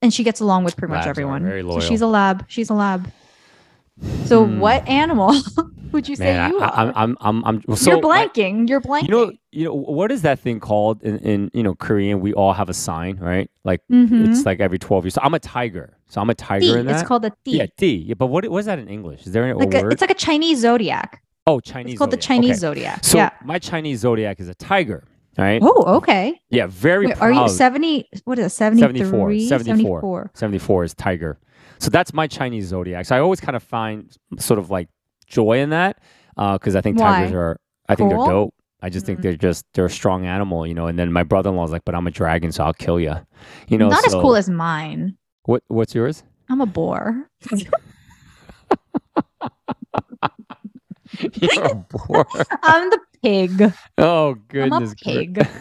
and 0.02 0.14
she 0.14 0.24
gets 0.24 0.40
along 0.40 0.64
with 0.64 0.76
pretty 0.78 0.92
much 0.94 1.00
Labs 1.06 1.08
are 1.08 1.10
everyone. 1.12 1.44
very 1.44 1.62
so 1.64 1.80
she's 1.82 2.02
a 2.02 2.08
lab. 2.08 2.46
She's 2.48 2.70
a 2.70 2.74
lab. 2.74 3.12
So 4.26 4.46
Hmm. 4.46 4.60
what 4.60 4.88
animal 4.88 5.34
would 5.98 6.08
you 6.08 6.16
say 6.16 6.26
Man, 6.34 6.52
you 6.52 6.60
I, 6.60 6.66
are 6.68 6.94
I'm, 6.96 7.18
I'm, 7.22 7.44
I'm, 7.46 7.62
I'm. 7.68 7.76
So 7.76 7.90
you're 7.92 8.00
I- 8.14 8.28
blanking 8.28 8.70
you're 8.70 8.80
blanking 8.82 9.04
you 9.10 9.14
know, 9.16 9.32
you 9.52 9.66
know, 9.66 9.74
what 9.74 10.12
is 10.12 10.22
that 10.22 10.38
thing 10.40 10.60
called 10.60 11.02
in, 11.02 11.18
in 11.20 11.52
you 11.54 11.64
know 11.64 11.74
Korean? 11.74 12.20
We 12.22 12.32
all 12.34 12.54
have 12.54 12.70
a 12.70 12.74
sign, 12.74 13.18
right? 13.18 13.50
Like 13.64 13.82
Mhm. 13.92 14.30
it's 14.30 14.46
like 14.46 14.60
every 14.60 14.78
twelve 14.80 15.04
years. 15.06 15.16
So 15.16 15.22
I'm 15.24 15.34
a 15.34 15.40
tiger. 15.40 15.98
So 16.08 16.22
I'm 16.22 16.30
a 16.30 16.36
tiger 16.36 16.66
Ti. 16.74 16.80
in 16.80 16.86
that. 16.86 17.00
it's 17.00 17.08
called 17.08 17.26
a 17.26 17.32
T. 17.44 17.58
yeah, 17.58 17.66
D. 17.78 17.96
Yeah, 18.10 18.14
but 18.14 18.28
what 18.28 18.46
is 18.46 18.66
that 18.66 18.80
in 18.80 18.88
English? 18.88 19.26
Is 19.28 19.34
there 19.34 19.50
a 19.50 19.58
like 19.58 19.74
a, 19.74 19.82
word? 19.82 19.94
it's 19.94 20.02
like 20.02 20.12
a 20.12 20.22
Chinese 20.30 20.60
zodiac. 20.60 21.22
oh, 21.48 21.60
Chinese. 21.60 21.94
It's 21.94 21.98
called 21.98 22.12
the. 22.12 22.18
Chinese 22.18 22.52
Okay. 22.52 22.60
zodiac. 22.60 23.04
So 23.04 23.18
yeah. 23.18 23.32
my 23.44 23.58
Chinese 23.60 24.00
zodiac 24.02 24.40
is 24.40 24.48
a 24.50 24.56
tiger, 24.56 25.04
right? 25.38 25.60
Oh, 25.64 25.96
okay. 25.98 26.40
Yeah, 26.50 26.68
very 26.68 27.08
Wait, 27.08 27.22
are 27.22 27.32
you 27.32 27.50
70? 27.50 28.08
What 28.26 28.38
is 28.40 28.46
it? 28.46 28.50
73? 28.52 29.48
74, 29.48 29.58
74. 29.66 30.02
74. 30.02 30.32
74 30.36 30.84
is 30.84 30.94
tiger. 30.94 31.40
So 31.80 31.90
that's 31.92 32.12
my 32.14 32.26
Chinese 32.28 32.66
zodiac. 32.68 33.06
So 33.06 33.16
I 33.16 33.20
always 33.20 33.40
kind 33.40 33.56
of 33.56 33.64
find 33.64 34.10
sort 34.40 34.60
of 34.60 34.70
like 34.70 34.88
joy 35.28 35.60
in 35.60 35.70
that 35.72 36.00
because 36.36 36.76
I 36.76 36.82
think 36.82 36.98
tigers 36.98 37.32
are, 37.34 37.60
I 37.90 37.96
think 37.96 38.10
they're 38.10 38.18
dope. 38.26 38.54
I 38.82 38.90
just 38.90 39.06
think 39.08 39.20
Mhm. 39.20 39.22
they're 39.24 39.36
just, 39.36 39.66
they're 39.74 39.86
a 39.86 39.90
strong 39.90 40.26
animal, 40.28 40.68
you 40.68 40.74
know. 40.76 40.86
And 40.88 41.00
then 41.00 41.12
my 41.12 41.24
brother-in-law 41.24 41.66
is 41.66 41.72
like, 41.72 41.84
but 41.86 41.96
I'm 41.96 42.06
a 42.06 42.12
dragon, 42.12 42.52
so 42.52 42.64
I'll 42.64 42.74
kill 42.74 43.00
you. 43.00 43.16
You 43.68 43.78
know, 43.80 43.90
Not 43.90 44.06
as 44.06 44.14
cool 44.14 44.36
as 44.36 44.50
mine. 44.50 45.18
what, 45.46 45.64
what's 45.68 45.96
yours? 45.96 46.24
I'm 46.50 46.62
a 46.62 46.66
boar. 46.68 47.28
You're 51.42 51.64
a 51.66 51.76
boar. 51.76 52.28
I'm 52.64 52.90
the 52.90 53.00
pig. 53.24 53.74
oh, 53.98 54.30
I'm 54.30 54.34
a 54.34 54.36
goodness. 54.48 54.94
pig. 55.02 55.48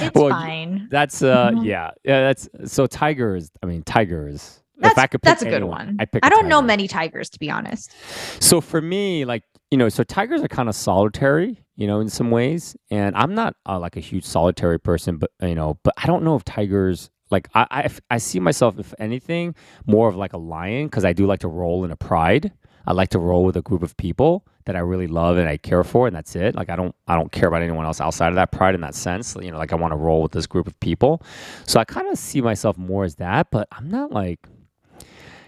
It's 0.00 0.12
Well, 0.16 0.30
fine. 0.30 0.88
That's, 0.90 1.22
uh, 1.22 1.50
Mhm. 1.52 1.64
yeah. 1.64 1.90
Yeah, 2.04 2.20
that's, 2.22 2.48
so 2.64 2.86
tigers. 2.88 3.48
I 3.62 3.66
mean, 3.66 3.84
tiger 3.84 4.26
is, 4.26 4.60
That's, 4.78 4.92
if 4.92 4.98
I 4.98 5.06
could 5.06 5.22
pick 5.22 5.28
that's 5.28 5.42
a 5.42 5.46
good 5.46 5.54
anyone, 5.54 5.86
one. 5.86 5.96
I'd 5.98 6.12
pick 6.12 6.24
I 6.24 6.28
don't 6.28 6.48
know 6.48 6.62
many 6.62 6.88
tigers, 6.88 7.28
to 7.30 7.38
be 7.38 7.50
honest. 7.50 7.92
So 8.40 8.60
for 8.60 8.80
me, 8.80 9.24
like 9.24 9.42
you 9.70 9.78
know, 9.78 9.88
so 9.88 10.02
tigers 10.02 10.40
are 10.42 10.48
kind 10.48 10.68
of 10.68 10.74
solitary, 10.74 11.62
you 11.76 11.86
know, 11.86 12.00
in 12.00 12.08
some 12.08 12.30
ways, 12.30 12.76
and 12.90 13.14
I'm 13.16 13.34
not 13.34 13.54
uh, 13.66 13.78
like 13.78 13.96
a 13.96 14.00
huge 14.00 14.24
solitary 14.24 14.78
person, 14.80 15.18
but 15.18 15.30
you 15.42 15.54
know, 15.54 15.78
but 15.82 15.94
I 15.96 16.06
don't 16.06 16.22
know 16.22 16.36
if 16.36 16.44
tigers 16.44 17.10
like 17.30 17.48
I 17.54 17.66
I, 17.70 17.90
I 18.10 18.18
see 18.18 18.40
myself 18.40 18.78
if 18.78 18.94
anything 18.98 19.54
more 19.86 20.08
of 20.08 20.16
like 20.16 20.32
a 20.32 20.38
lion 20.38 20.86
because 20.86 21.04
I 21.04 21.12
do 21.12 21.26
like 21.26 21.40
to 21.40 21.48
roll 21.48 21.84
in 21.84 21.90
a 21.90 21.96
pride. 21.96 22.52
I 22.86 22.92
like 22.92 23.10
to 23.10 23.18
roll 23.18 23.44
with 23.44 23.56
a 23.56 23.62
group 23.62 23.82
of 23.82 23.94
people 23.98 24.46
that 24.64 24.74
I 24.74 24.78
really 24.78 25.06
love 25.06 25.36
and 25.36 25.46
I 25.46 25.58
care 25.58 25.84
for, 25.84 26.06
and 26.06 26.16
that's 26.16 26.34
it. 26.34 26.54
Like 26.54 26.70
I 26.70 26.76
don't 26.76 26.94
I 27.06 27.16
don't 27.16 27.30
care 27.32 27.48
about 27.48 27.62
anyone 27.62 27.84
else 27.84 28.00
outside 28.00 28.28
of 28.28 28.36
that 28.36 28.52
pride 28.52 28.74
in 28.74 28.80
that 28.80 28.94
sense. 28.94 29.36
You 29.40 29.50
know, 29.50 29.58
like 29.58 29.72
I 29.72 29.76
want 29.76 29.92
to 29.92 29.96
roll 29.96 30.22
with 30.22 30.32
this 30.32 30.46
group 30.46 30.66
of 30.66 30.78
people. 30.80 31.22
So 31.66 31.80
I 31.80 31.84
kind 31.84 32.08
of 32.08 32.16
see 32.16 32.40
myself 32.40 32.78
more 32.78 33.04
as 33.04 33.16
that, 33.16 33.50
but 33.50 33.68
I'm 33.72 33.90
not 33.90 34.12
like. 34.12 34.40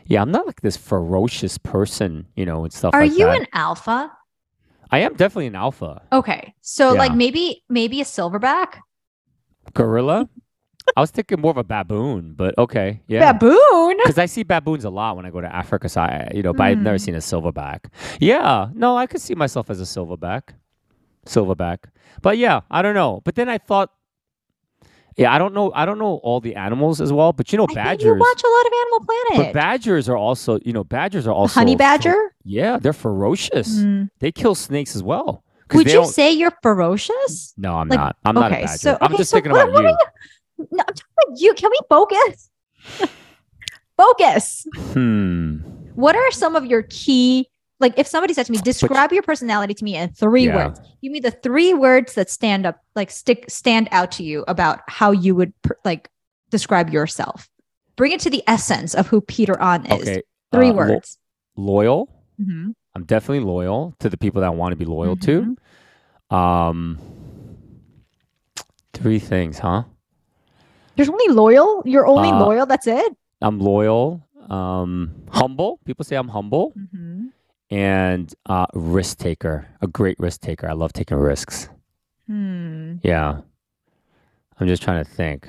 Yeah, 0.07 0.23
I'm 0.23 0.31
not 0.31 0.47
like 0.47 0.61
this 0.61 0.77
ferocious 0.77 1.59
person, 1.59 2.27
you 2.37 2.45
know, 2.45 2.65
and 2.65 2.73
stuff 2.73 2.95
Are 2.95 3.03
like 3.03 3.13
you 3.19 3.27
that. 3.27 3.41
an 3.41 3.47
alpha? 3.53 4.13
I 4.91 4.99
am 5.01 5.15
definitely 5.15 5.47
an 5.47 5.55
alpha. 5.55 6.03
Okay. 6.13 6.55
So 6.63 6.93
like 6.95 7.15
maybe 7.15 7.63
maybe 7.69 8.01
a 8.01 8.05
silverback? 8.05 8.81
Gorilla? 9.75 10.29
I 10.97 11.01
was 11.01 11.11
thinking 11.13 11.41
more 11.41 11.53
of 11.53 11.57
a 11.57 11.63
baboon, 11.65 12.35
but 12.37 12.57
okay. 12.59 13.01
Yeah. 13.07 13.33
Baboon? 13.33 13.97
Because 13.99 14.19
I 14.19 14.27
see 14.27 14.43
baboons 14.43 14.85
a 14.85 14.91
lot 14.91 15.15
when 15.15 15.25
I 15.27 15.31
go 15.31 15.41
to 15.41 15.55
Africa, 15.55 15.89
so 15.89 16.01
I, 16.01 16.29
you 16.35 16.43
know, 16.43 16.53
but 16.53 16.65
I've 16.65 16.79
never 16.79 16.97
Mm. 16.97 17.01
seen 17.01 17.15
a 17.15 17.19
silverback. 17.19 17.85
Yeah, 18.19 18.71
no, 18.75 18.97
I 18.97 19.07
could 19.07 19.21
see 19.21 19.35
myself 19.37 19.71
as 19.71 19.81
a 19.81 19.85
silverback, 19.85 20.55
silverback. 21.27 21.85
But 22.23 22.39
yeah, 22.39 22.61
I 22.71 22.83
don't 22.83 22.95
know. 22.95 23.21
But 23.25 23.37
then 23.37 23.49
I 23.49 23.59
thought, 23.59 23.91
Yeah, 25.17 25.33
I 25.35 25.39
don't 25.39 25.53
know. 25.55 25.73
I 25.75 25.85
don't 25.85 25.99
know 25.99 26.21
all 26.23 26.41
the 26.41 26.55
animals 26.57 27.01
as 27.01 27.13
well, 27.13 27.33
but 27.33 27.53
you 27.53 27.59
know, 27.59 27.67
I 27.71 27.75
badgers. 27.75 28.05
you 28.05 28.15
watch 28.15 28.43
a 28.43 28.49
lot 28.49 28.67
of 28.67 28.73
Animal 28.81 29.01
Planet. 29.07 29.47
but 29.47 29.53
badgers 29.61 30.09
are 30.09 30.17
also, 30.17 30.59
you 30.65 30.73
know, 30.73 30.85
badgers 30.85 31.27
are 31.27 31.33
also 31.33 31.55
Honey 31.61 31.75
fer- 31.75 31.79
badger. 31.79 32.35
yeah, 32.45 32.79
they're 32.79 32.93
ferocious. 32.93 33.79
Mm. 33.79 34.11
They 34.21 34.33
kill 34.33 34.55
snakes 34.55 34.95
as 34.97 35.03
well. 35.03 35.45
Would 35.73 35.87
you 35.87 35.93
don't- 35.93 36.07
say 36.07 36.33
you're 36.33 36.53
ferocious? 36.63 37.55
No, 37.57 37.75
I'm 37.77 37.89
like, 37.89 37.99
not. 37.99 38.17
I'm 38.25 38.35
not 38.35 38.51
a 38.51 38.55
okay, 38.55 38.65
badger. 38.67 38.79
so- 38.79 38.99
I'm 39.01 39.09
okay, 39.13 39.17
just 39.19 39.31
so 39.31 39.37
thinking 39.37 39.53
what- 39.53 39.69
about 39.69 39.83
what 39.85 39.97
you. 40.59 40.69
No, 40.73 40.85
I'm 40.87 40.95
talking 40.95 41.05
about 41.29 41.41
you. 41.41 41.55
Can 41.55 41.71
we 41.71 41.79
focus? 41.89 42.51
focus. 43.97 44.67
Hmm. 44.93 45.57
What 45.95 46.17
are 46.17 46.31
some 46.31 46.57
of 46.57 46.67
your 46.67 46.83
key? 46.83 47.49
Like, 47.81 47.99
if 47.99 48.07
somebody 48.07 48.35
said 48.35 48.47
to 48.47 48.53
me, 48.53 48.59
describe 48.59 49.11
your 49.13 49.23
personality 49.23 49.73
to 49.75 49.85
me 49.85 49.97
in 49.97 50.11
three 50.11 50.47
Yeah. 50.47 50.57
words. 50.69 50.81
Give 51.03 51.11
me 51.13 51.19
the 51.21 51.31
three 51.31 51.73
words 51.75 52.15
that 52.15 52.29
stand 52.31 52.67
up, 52.67 52.77
like 52.95 53.11
stick, 53.11 53.47
stand 53.49 53.89
out 53.91 54.13
to 54.13 54.23
you 54.23 54.45
about 54.49 54.81
how 54.87 55.11
you 55.13 55.35
would 55.35 55.53
per- 55.63 55.79
like 55.85 56.11
describe 56.51 56.91
yourself. 56.91 57.49
Bring 57.97 58.13
it 58.13 58.21
to 58.21 58.31
the 58.31 58.43
essence 58.47 58.95
of 58.95 59.07
who 59.09 59.21
Peter 59.23 59.61
On 59.61 59.85
is. 59.87 60.03
Okay. 60.09 60.23
Three 60.53 60.69
uh, 60.69 60.73
lo- 60.73 60.77
words. 60.77 61.19
loyal. 61.57 62.09
Mhm. 62.41 62.75
I'm 62.95 63.05
definitely 63.05 63.45
loyal 63.45 63.95
to 64.01 64.09
the 64.11 64.17
people 64.19 64.41
that 64.43 64.47
I 64.49 64.51
want 64.51 64.73
to 64.73 64.77
be 64.77 64.85
loyal 64.85 65.17
Mhm. 65.17 65.57
to. 66.31 66.37
Um, 66.37 66.99
three 68.93 69.19
things, 69.19 69.59
huh? 69.59 69.85
There's 70.97 71.09
only 71.09 71.29
loyal. 71.29 71.83
You're 71.87 72.07
only 72.07 72.31
Uh, 72.31 72.39
loyal. 72.45 72.67
That's 72.67 72.87
it. 72.87 73.17
I'm 73.41 73.59
loyal. 73.59 74.23
Um, 74.51 75.13
humble. 75.31 75.79
People 75.85 76.05
say 76.05 76.17
I'm 76.17 76.29
humble, 76.29 76.73
Mhm. 76.77 77.29
And 77.71 78.35
uh, 78.47 78.67
risk 78.75 79.19
taker. 79.19 79.69
A 79.81 79.87
great 79.87 80.19
risk 80.19 80.41
taker. 80.41 80.69
I 80.69 80.73
love 80.73 80.93
taking 80.93 81.17
risks. 81.17 81.69
Hmm. 82.27 82.97
Yeah. 83.03 83.41
I'm 84.59 84.67
just 84.69 84.83
trying 84.83 85.05
to 85.05 85.11
think. 85.11 85.49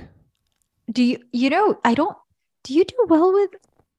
Do 0.91 1.03
you? 1.03 1.17
You 1.31 1.49
know, 1.49 1.79
I 1.83 1.93
don't. 1.93 2.15
Do 2.63 2.73
you 2.73 2.85
do 2.85 2.95
well 3.07 3.33
with? 3.33 3.49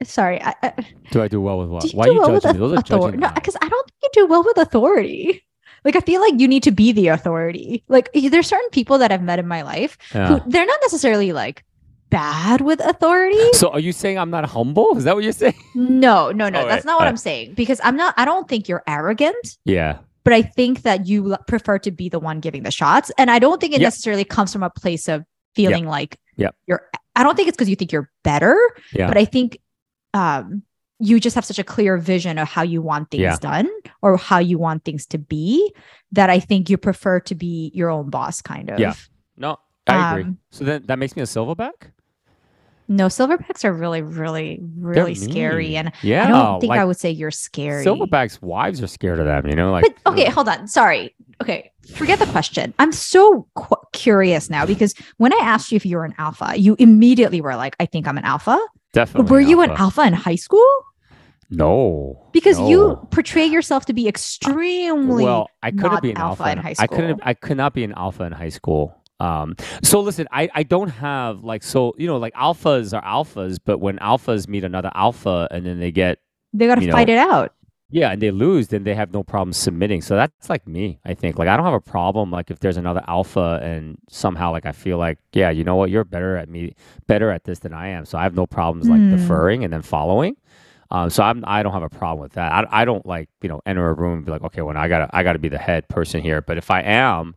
Sorry, 0.04 0.40
I, 0.42 0.54
I, 0.62 0.72
Do 1.10 1.22
I 1.22 1.28
do 1.28 1.40
well 1.40 1.58
with 1.58 1.68
what? 1.68 1.90
Why 1.92 2.06
are 2.06 2.12
you 2.12 2.20
well 2.20 2.40
judging 2.40 2.52
me? 2.52 2.58
Those 2.58 2.78
are 2.78 2.82
judging 2.82 3.20
No, 3.20 3.30
because 3.34 3.56
I 3.62 3.68
don't 3.68 3.86
think 3.88 3.98
you 4.02 4.22
do 4.22 4.26
well 4.26 4.42
with 4.42 4.56
authority. 4.58 5.44
Like 5.84 5.96
I 5.96 6.00
feel 6.00 6.20
like 6.20 6.34
you 6.38 6.46
need 6.48 6.62
to 6.64 6.70
be 6.70 6.92
the 6.92 7.08
authority. 7.08 7.84
Like 7.88 8.08
there's 8.12 8.46
certain 8.46 8.70
people 8.70 8.98
that 8.98 9.10
I've 9.12 9.22
met 9.22 9.38
in 9.38 9.46
my 9.48 9.62
life 9.62 9.98
Yeah. 10.14 10.38
who 10.38 10.50
they're 10.50 10.66
not 10.66 10.78
necessarily 10.82 11.32
like 11.32 11.64
bad 12.12 12.60
with 12.60 12.80
authority. 12.92 13.40
So 13.62 13.66
are 13.70 13.80
you 13.80 13.92
saying 13.92 14.18
I'm 14.18 14.30
not 14.30 14.44
humble? 14.56 14.96
Is 14.98 15.04
that 15.04 15.14
what 15.16 15.24
you're 15.24 15.32
saying? 15.44 15.54
No, 15.74 16.30
no, 16.30 16.48
no. 16.48 16.60
Oh, 16.62 16.68
that's 16.68 16.84
wait, 16.84 16.90
not 16.90 16.98
what 17.00 17.08
I'm 17.08 17.16
saying. 17.28 17.54
Because 17.54 17.80
I'm 17.82 17.96
not. 17.96 18.14
I 18.16 18.24
don't 18.24 18.46
think 18.50 18.68
you're 18.68 18.84
arrogant. 18.86 19.44
Yeah. 19.64 19.98
But 20.24 20.32
I 20.34 20.42
think 20.42 20.82
that 20.82 21.06
you 21.06 21.36
prefer 21.48 21.78
to 21.80 21.90
be 21.90 22.08
the 22.08 22.20
one 22.20 22.38
giving 22.40 22.62
the 22.62 22.70
shots, 22.70 23.10
and 23.18 23.28
I 23.30 23.38
don't 23.40 23.60
think 23.60 23.72
it 23.74 23.80
Yep. 23.80 23.86
necessarily 23.88 24.24
comes 24.24 24.52
from 24.52 24.62
a 24.62 24.70
place 24.70 25.08
of 25.08 25.24
feeling 25.56 25.86
like 25.86 26.18
Yep. 26.36 26.54
you're. 26.68 26.82
I 27.16 27.22
don't 27.24 27.34
think 27.36 27.48
it's 27.48 27.56
because 27.56 27.68
you 27.68 27.76
think 27.76 27.90
you're 27.92 28.10
better. 28.22 28.56
Yeah. 28.94 29.08
but 29.08 29.16
I 29.18 29.24
think 29.24 29.58
um, 30.14 30.62
you 30.98 31.18
just 31.18 31.34
have 31.34 31.44
such 31.44 31.58
a 31.58 31.64
clear 31.64 31.96
vision 31.98 32.38
of 32.38 32.46
how 32.48 32.62
you 32.62 32.80
want 32.82 33.10
things 33.10 33.22
Yeah. 33.22 33.36
done 33.40 33.68
or 34.02 34.16
how 34.16 34.38
you 34.38 34.58
want 34.58 34.84
things 34.84 35.06
to 35.06 35.18
be 35.18 35.72
that 36.12 36.30
I 36.30 36.38
think 36.38 36.70
you 36.70 36.76
prefer 36.78 37.18
to 37.20 37.34
be 37.34 37.70
your 37.74 37.90
own 37.90 38.08
boss, 38.10 38.40
kind 38.42 38.70
of. 38.70 38.78
Yeah. 38.78 38.94
No, 39.36 39.58
I 39.86 39.94
agree. 40.12 40.22
Um, 40.24 40.38
So 40.50 40.64
then 40.64 40.84
that 40.86 40.98
makes 40.98 41.16
me 41.16 41.22
a 41.22 41.26
silverback? 41.26 41.90
No, 42.88 43.06
silverbacks 43.06 43.64
are 43.64 43.72
really, 43.72 44.02
really, 44.02 44.58
really 44.76 45.14
scary, 45.14 45.76
and 45.76 45.92
yeah, 46.02 46.24
I 46.24 46.28
don't 46.28 46.60
think 46.60 46.70
like 46.70 46.80
I 46.80 46.84
would 46.84 46.98
say 46.98 47.10
you're 47.10 47.30
scary. 47.30 47.84
silverbacks' 47.84 48.42
wives 48.42 48.82
are 48.82 48.86
scared 48.86 49.18
of 49.18 49.26
them. 49.26 49.46
You 49.46 49.54
know, 49.54 49.70
like. 49.72 49.84
But 50.04 50.12
okay, 50.12 50.28
hold 50.28 50.48
on. 50.48 50.68
Sorry. 50.68 51.14
Okay, 51.40 51.70
forget 51.94 52.18
the 52.18 52.26
question. 52.26 52.74
I'm 52.78 52.92
so 52.92 53.46
qu- 53.54 53.76
curious 53.92 54.50
now 54.50 54.66
because 54.66 54.94
when 55.16 55.32
I 55.32 55.38
asked 55.42 55.72
you 55.72 55.76
if 55.76 55.86
you 55.86 55.96
were 55.96 56.04
an 56.04 56.14
alpha, 56.18 56.52
you 56.56 56.76
immediately 56.78 57.40
were 57.40 57.56
like, 57.56 57.76
"I 57.80 57.86
think 57.86 58.06
I'm 58.06 58.18
an 58.18 58.24
alpha." 58.24 58.58
definitely. 58.92 59.30
were 59.30 59.40
you 59.40 59.60
an 59.62 59.70
alpha. 59.70 59.82
alpha 59.82 60.02
in 60.02 60.12
high 60.12 60.34
school? 60.34 60.66
No. 61.50 62.28
Because 62.32 62.58
you 62.60 62.98
portray 63.10 63.44
yourself 63.44 63.84
to 63.86 63.92
be 63.92 64.08
extremely 64.08 65.24
well 65.24 65.48
i 65.62 65.70
couldn't 65.70 66.02
be 66.02 66.10
an 66.10 66.16
alpha 66.16 66.44
alpha, 66.44 66.52
in 66.52 66.58
high 66.58 66.72
school. 66.72 66.84
i 66.84 66.86
couldn't 66.86 67.20
i 67.24 67.34
could 67.34 67.58
not 67.58 67.74
be 67.74 67.84
an 67.84 67.92
alpha 67.92 68.24
in 68.24 68.32
high 68.32 68.48
school 68.48 68.96
um 69.22 69.54
so 69.82 70.00
listen 70.00 70.26
i 70.32 70.48
i 70.54 70.62
don't 70.62 70.88
have 70.88 71.44
like 71.44 71.62
so 71.62 71.94
you 71.98 72.06
know 72.06 72.16
like 72.16 72.34
alphas 72.34 72.92
are 72.96 73.02
alphas 73.04 73.58
but 73.64 73.78
when 73.78 73.96
alphas 73.98 74.48
meet 74.48 74.64
another 74.64 74.90
alpha 74.94 75.46
and 75.50 75.64
then 75.66 75.78
they 75.80 75.92
get 75.92 76.18
They 76.52 76.66
got 76.66 76.76
to 76.76 76.90
fight 76.90 77.08
know, 77.08 77.14
it 77.14 77.18
out. 77.18 77.54
yeah 77.90 78.10
and 78.12 78.20
they 78.20 78.30
lose 78.30 78.68
then 78.68 78.84
they 78.84 78.94
have 78.94 79.12
no 79.12 79.22
problem 79.22 79.52
submitting 79.52 80.00
so 80.02 80.16
that's 80.16 80.48
like 80.50 80.66
me 80.66 80.98
i 81.04 81.14
think 81.14 81.38
like 81.38 81.48
i 81.48 81.56
don't 81.56 81.64
have 81.66 81.74
a 81.74 81.80
problem 81.96 82.30
like 82.30 82.50
if 82.50 82.58
there's 82.60 82.76
another 82.78 83.02
alpha 83.06 83.60
and 83.62 83.96
somehow 84.08 84.50
like 84.50 84.66
i 84.66 84.72
feel 84.72 84.98
like 84.98 85.18
yeah 85.34 85.50
you 85.50 85.62
know 85.62 85.76
what 85.76 85.90
you're 85.90 86.04
better 86.04 86.36
at 86.36 86.48
me 86.48 86.74
better 87.06 87.30
at 87.30 87.44
this 87.44 87.60
than 87.60 87.72
i 87.74 87.88
am 87.88 88.04
so 88.04 88.18
i 88.18 88.22
have 88.24 88.34
no 88.34 88.46
problems 88.46 88.88
like 88.88 89.00
Hmm. 89.02 89.10
deferring 89.10 89.62
and 89.64 89.72
then 89.72 89.82
following 89.82 90.36
um, 90.90 91.08
so 91.08 91.22
I'm, 91.22 91.42
I 91.46 91.62
don't 91.62 91.72
have 91.72 91.82
a 91.82 91.88
problem 91.88 92.20
with 92.22 92.32
that. 92.34 92.52
I, 92.52 92.82
I 92.82 92.84
don't 92.84 93.06
like 93.06 93.30
you 93.40 93.48
know 93.48 93.62
enter 93.64 93.88
a 93.88 93.94
room 93.94 94.18
and 94.18 94.26
be 94.26 94.30
like, 94.30 94.42
okay, 94.42 94.60
well 94.60 94.76
I 94.76 94.88
gotta 94.88 95.08
I 95.10 95.22
gotta 95.22 95.38
be 95.38 95.48
the 95.48 95.56
head 95.56 95.88
person 95.88 96.20
here. 96.20 96.42
But 96.42 96.58
if 96.58 96.70
I 96.70 96.82
am, 96.82 97.34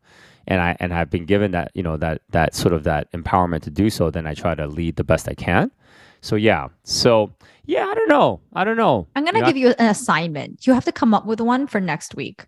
and 0.48 0.62
I 0.62 0.76
and 0.80 0.94
I've 0.94 1.10
been 1.10 1.26
given 1.26 1.52
that 1.52 1.72
you 1.74 1.84
know 1.84 1.98
that 1.98 2.22
that 2.30 2.56
sort 2.56 2.74
of 2.74 2.84
that 2.84 3.12
empowerment 3.12 3.62
to 3.64 3.70
do 3.70 3.90
so, 3.90 4.10
then 4.10 4.28
I 4.28 4.34
try 4.34 4.56
to 4.56 4.68
lead 4.68 4.96
the 4.96 5.04
best 5.04 5.28
I 5.28 5.34
can. 5.34 5.72
So 6.22 6.36
yeah, 6.36 6.70
so 6.84 7.34
yeah, 7.66 7.86
I 7.86 7.94
don't 7.94 8.10
know, 8.10 8.42
I 8.54 8.64
don't 8.64 8.78
know. 8.78 9.08
I'm 9.16 9.26
gonna 9.26 9.40
you 9.40 9.42
know, 9.44 9.48
give 9.48 9.58
you 9.58 9.70
an 9.80 9.90
assignment. 9.90 10.66
You 10.68 10.74
have 10.74 10.86
to 10.86 10.92
come 10.92 11.14
up 11.14 11.26
with 11.26 11.42
one 11.42 11.68
for 11.68 11.80
next 11.80 12.16
week. 12.16 12.46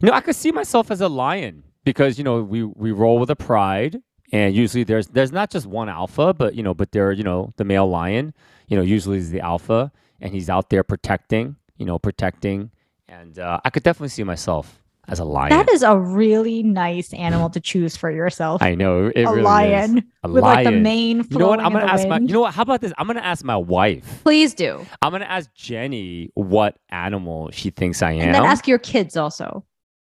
You 0.00 0.08
know, 0.08 0.12
I 0.12 0.20
could 0.20 0.36
see 0.36 0.52
myself 0.52 0.90
as 0.90 1.00
a 1.00 1.08
lion 1.08 1.62
because 1.84 2.18
you 2.18 2.24
know 2.24 2.42
we 2.42 2.64
we 2.64 2.92
roll 2.92 3.18
with 3.18 3.30
a 3.30 3.36
pride, 3.36 4.00
and 4.32 4.54
usually 4.54 4.84
there's 4.84 5.08
there's 5.08 5.32
not 5.32 5.50
just 5.50 5.66
one 5.66 5.88
alpha, 5.88 6.34
but 6.34 6.54
you 6.54 6.62
know, 6.62 6.74
but 6.74 6.92
there 6.92 7.12
you 7.12 7.24
know 7.24 7.52
the 7.56 7.64
male 7.64 7.88
lion, 7.88 8.34
you 8.68 8.76
know, 8.76 8.82
usually 8.82 9.18
is 9.18 9.30
the 9.30 9.40
alpha, 9.40 9.90
and 10.20 10.32
he's 10.32 10.50
out 10.50 10.70
there 10.70 10.82
protecting, 10.82 11.56
you 11.76 11.86
know, 11.86 11.98
protecting, 11.98 12.70
and 13.08 13.38
uh, 13.38 13.60
I 13.64 13.70
could 13.70 13.82
definitely 13.82 14.10
see 14.10 14.24
myself 14.24 14.82
as 15.08 15.18
a 15.18 15.24
lion. 15.24 15.50
That 15.50 15.70
is 15.70 15.82
a 15.82 15.98
really 15.98 16.62
nice 16.62 17.12
animal 17.14 17.50
to 17.50 17.60
choose 17.60 17.96
for 17.96 18.10
yourself. 18.10 18.62
I 18.62 18.74
know 18.74 19.10
it 19.14 19.22
a 19.22 19.30
really 19.30 19.42
lion 19.42 19.98
is. 19.98 20.04
A 20.24 20.28
with 20.28 20.42
like 20.42 20.64
the 20.64 20.70
lion. 20.70 20.82
mane 20.82 21.26
You 21.30 21.38
know 21.38 21.48
what? 21.48 21.60
I'm 21.60 21.72
gonna 21.72 21.86
ask 21.86 22.06
my. 22.06 22.18
You 22.18 22.32
know 22.34 22.40
what? 22.40 22.54
How 22.54 22.62
about 22.62 22.80
this? 22.80 22.92
I'm 22.98 23.06
gonna 23.06 23.20
ask 23.20 23.44
my 23.44 23.56
wife. 23.56 24.20
Please 24.22 24.54
do, 24.54 24.84
I'm 25.02 25.12
gonna 25.12 25.24
ask 25.24 25.52
Jenny 25.54 26.30
what 26.34 26.76
animal 26.90 27.50
she 27.52 27.70
thinks 27.70 28.02
I 28.02 28.12
am. 28.12 28.20
and 28.20 28.34
then 28.34 28.44
ask 28.44 28.68
your 28.68 28.78
kids 28.78 29.16
also, 29.16 29.64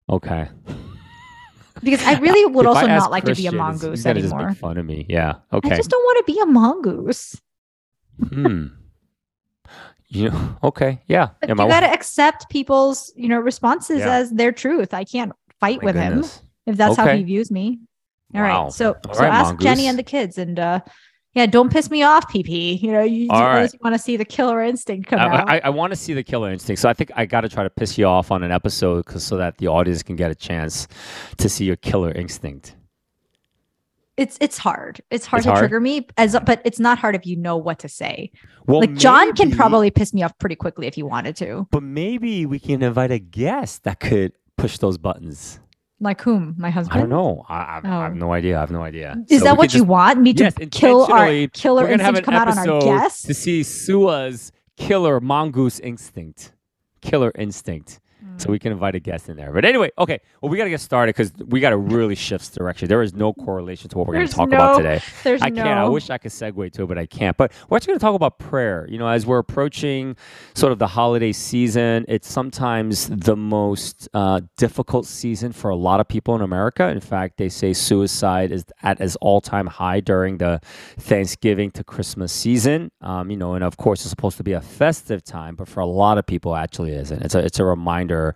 okay. 0.10 0.50
because 1.84 2.04
I 2.06 2.20
really 2.20 2.46
would 2.54 2.66
also 2.66 2.88
not 2.88 3.12
like 3.12 3.26
to 3.26 3.36
be 3.36 3.48
a 3.48 3.52
Christian, 3.52 3.58
mongoose 3.58 4.04
gonna 4.04 4.22
Just 4.22 4.34
anymore. 4.34 4.50
make 4.50 4.58
fun 4.58 4.78
of 4.78 4.86
me. 4.86 5.06
Yeah. 5.10 5.36
Okay. 5.52 5.72
I 5.72 5.76
just 5.76 5.90
don't 5.90 6.04
want 6.04 6.26
to 6.26 6.34
be 6.34 6.40
a 6.40 6.46
mongoose. 6.46 7.42
hmm. 8.30 8.68
You 10.14 10.30
know. 10.30 10.58
Okay. 10.64 11.02
Yeah. 11.08 11.30
But 11.42 11.50
you 11.50 11.56
got 11.56 11.82
to 11.82 11.92
accept 11.92 12.50
people's, 12.50 13.12
you 13.16 13.28
know, 13.28 13.40
responses 13.40 14.00
Yeah. 14.00 14.16
as 14.16 14.32
their 14.32 14.52
truth. 14.52 14.94
I 14.94 15.04
can't 15.04 15.32
fight 15.60 15.82
My 15.82 15.86
with 15.86 15.96
him 15.96 16.24
if 16.66 16.78
that's 16.78 16.96
how 16.96 17.08
he 17.08 17.24
views 17.24 17.52
me. 17.52 17.80
All 18.36 18.42
right. 18.42 18.54
Wow. 18.54 18.70
So, 18.70 18.96
All 19.08 19.14
so 19.14 19.22
right, 19.22 19.34
ask 19.34 19.58
Jenny 19.58 19.88
and 19.88 19.98
the 19.98 20.04
kids, 20.04 20.38
and 20.38 20.58
uh, 20.60 20.80
yeah, 21.34 21.46
don't 21.46 21.72
piss 21.72 21.90
me 21.92 22.04
off, 22.04 22.32
PP. 22.32 22.82
You 22.82 22.92
know, 22.92 23.04
you, 23.04 23.28
unless 23.30 23.74
you 23.74 23.80
want 23.84 23.96
to 23.96 24.00
see 24.00 24.18
the 24.18 24.26
killer 24.26 24.64
instinct 24.64 25.08
come 25.10 25.20
out. 25.20 25.50
I, 25.50 25.58
I, 25.58 25.62
I 25.66 25.70
want 25.70 25.92
to 25.92 25.96
see 25.96 26.14
the 26.14 26.24
killer 26.24 26.52
instinct, 26.52 26.82
so 26.82 26.90
I 26.90 26.94
think 26.94 27.12
I 27.16 27.26
got 27.26 27.42
to 27.42 27.50
try 27.50 27.64
to 27.64 27.70
piss 27.70 27.98
you 27.98 28.06
off 28.06 28.32
on 28.32 28.44
an 28.44 28.52
episode, 28.52 29.06
cause 29.06 29.24
so 29.24 29.38
that 29.38 29.58
the 29.58 29.68
audience 29.68 30.04
can 30.04 30.16
get 30.16 30.32
a 30.32 30.36
chance 30.36 30.88
to 31.38 31.50
see 31.50 31.66
your 31.66 31.76
killer 31.76 32.12
instinct. 32.12 32.76
It's 34.16 34.38
it's 34.40 34.58
hard. 34.60 35.02
It's 35.10 35.26
hard 35.26 35.40
It's 35.40 35.46
to 35.46 35.52
hard? 35.52 35.60
trigger 35.62 35.80
me, 35.80 36.08
as 36.18 36.38
but 36.46 36.62
it's 36.66 36.80
not 36.80 37.00
hard 37.00 37.16
if 37.16 37.26
you 37.26 37.36
know 37.36 37.58
what 37.58 37.80
to 37.80 37.90
say. 37.90 38.32
Well, 38.68 38.80
like 38.82 38.94
John 38.96 39.34
can 39.34 39.50
probably 39.52 39.90
piss 39.90 40.14
me 40.14 40.22
off 40.22 40.38
pretty 40.38 40.56
quickly 40.56 40.86
if 40.88 40.94
he 40.96 41.02
wanted 41.04 41.36
to. 41.38 41.68
but 41.72 41.82
maybe 41.84 42.46
we 42.46 42.60
can 42.60 42.84
invite 42.84 43.10
a 43.12 43.18
guest 43.20 43.84
that 43.86 44.00
could 44.00 44.34
push 44.58 44.78
those 44.78 44.98
buttons. 45.00 45.60
Like 46.00 46.22
whom? 46.22 46.54
My 46.58 46.70
husband. 46.70 46.98
I 46.98 47.00
don't 47.02 47.10
know. 47.10 47.46
I, 47.50 47.56
I, 47.56 47.82
I 47.84 47.88
have 48.04 48.12
Oh. 48.12 48.16
no 48.16 48.34
idea. 48.34 48.58
I 48.58 48.60
have 48.60 48.72
no 48.72 48.82
idea. 48.84 49.16
Is 49.30 49.40
So 49.40 49.46
that 49.46 49.58
what 49.58 49.72
could 49.72 49.78
you 49.80 49.84
want 49.86 50.20
me 50.20 50.34
to 50.34 50.44
Yes, 50.44 50.54
kill 50.72 51.12
our 51.12 51.48
killer 51.48 51.88
have 51.88 52.16
an 52.16 52.24
come 52.24 52.34
out 52.36 52.50
on 52.50 52.58
our 52.70 52.82
guests? 52.82 53.24
to 53.24 53.34
see 53.34 53.64
Suah's 53.64 54.52
killer 54.78 55.20
mongoose 55.22 55.80
instinct, 55.80 56.54
killer 57.02 57.32
instinct. 57.36 58.00
So 58.38 58.50
we 58.50 58.60
can 58.60 58.72
invite 58.72 58.96
a 58.96 59.00
guest 59.00 59.30
in 59.30 59.38
there. 59.38 59.52
But 59.52 59.64
anyway, 59.64 59.92
okay. 59.98 60.20
Well, 60.42 60.50
we 60.50 60.58
got 60.58 60.64
to 60.64 60.70
get 60.70 60.82
started 60.82 61.16
because 61.16 61.32
we 61.48 61.60
got 61.60 61.70
to 61.70 61.78
really 61.78 62.16
shift 62.16 62.54
direction. 62.54 62.88
There 62.88 63.02
is 63.02 63.14
no 63.14 63.34
correlation 63.34 63.90
to 63.90 63.98
what 63.98 64.08
we're 64.08 64.16
going 64.16 64.28
to 64.28 64.34
talk 64.34 64.50
no- 64.50 64.58
about 64.58 64.78
today. 64.78 65.02
There's 65.24 65.42
I 65.42 65.50
can't. 65.50 65.68
I 65.68 65.88
wish 65.88 66.10
I 66.10 66.18
could 66.18 66.32
segue 66.32 66.72
to 66.74 66.84
it, 66.84 66.86
but 66.88 66.98
I 66.98 67.06
can't. 67.06 67.38
But 67.38 67.52
we're 67.70 67.78
actually 67.78 67.92
going 67.92 68.00
to 68.00 68.06
talk 68.06 68.16
about 68.16 68.40
prayer. 68.40 68.88
You 68.90 68.98
know, 68.98 69.08
as 69.08 69.26
we're 69.26 69.38
approaching 69.38 70.16
sort 70.56 70.72
of 70.72 70.80
the 70.80 70.88
holiday 70.88 71.32
season, 71.32 72.06
it's 72.08 72.30
sometimes 72.30 73.08
the 73.10 73.36
most 73.36 74.10
uh, 74.14 74.42
difficult 74.58 75.06
season 75.06 75.52
for 75.52 75.70
a 75.70 75.76
lot 75.76 76.00
of 76.00 76.08
people 76.08 76.36
in 76.36 76.42
America. 76.42 76.88
In 76.90 77.00
fact, 77.00 77.38
they 77.38 77.50
say 77.50 77.74
suicide 77.74 78.52
is 78.52 78.66
at 78.82 79.00
its 79.00 79.16
all-time 79.18 79.68
high 79.68 80.00
during 80.00 80.38
the 80.38 80.60
Thanksgiving 80.98 81.72
to 81.72 81.84
Christmas 81.84 82.32
season. 82.32 82.92
Um, 83.02 83.30
you 83.30 83.38
know, 83.38 83.54
and 83.54 83.64
of 83.64 83.78
course, 83.78 84.02
it's 84.02 84.10
supposed 84.10 84.38
to 84.38 84.44
be 84.44 84.54
a 84.54 84.62
festive 84.62 85.24
time, 85.24 85.56
but 85.56 85.68
for 85.68 85.82
a 85.82 85.86
lot 85.86 86.18
of 86.18 86.26
people, 86.26 86.56
actually 86.56 86.94
isn't. 86.94 87.22
It's 87.22 87.36
a 87.36 87.40
it's 87.40 87.60
a 87.60 87.66
reminder 87.66 88.13
reminder 88.14 88.36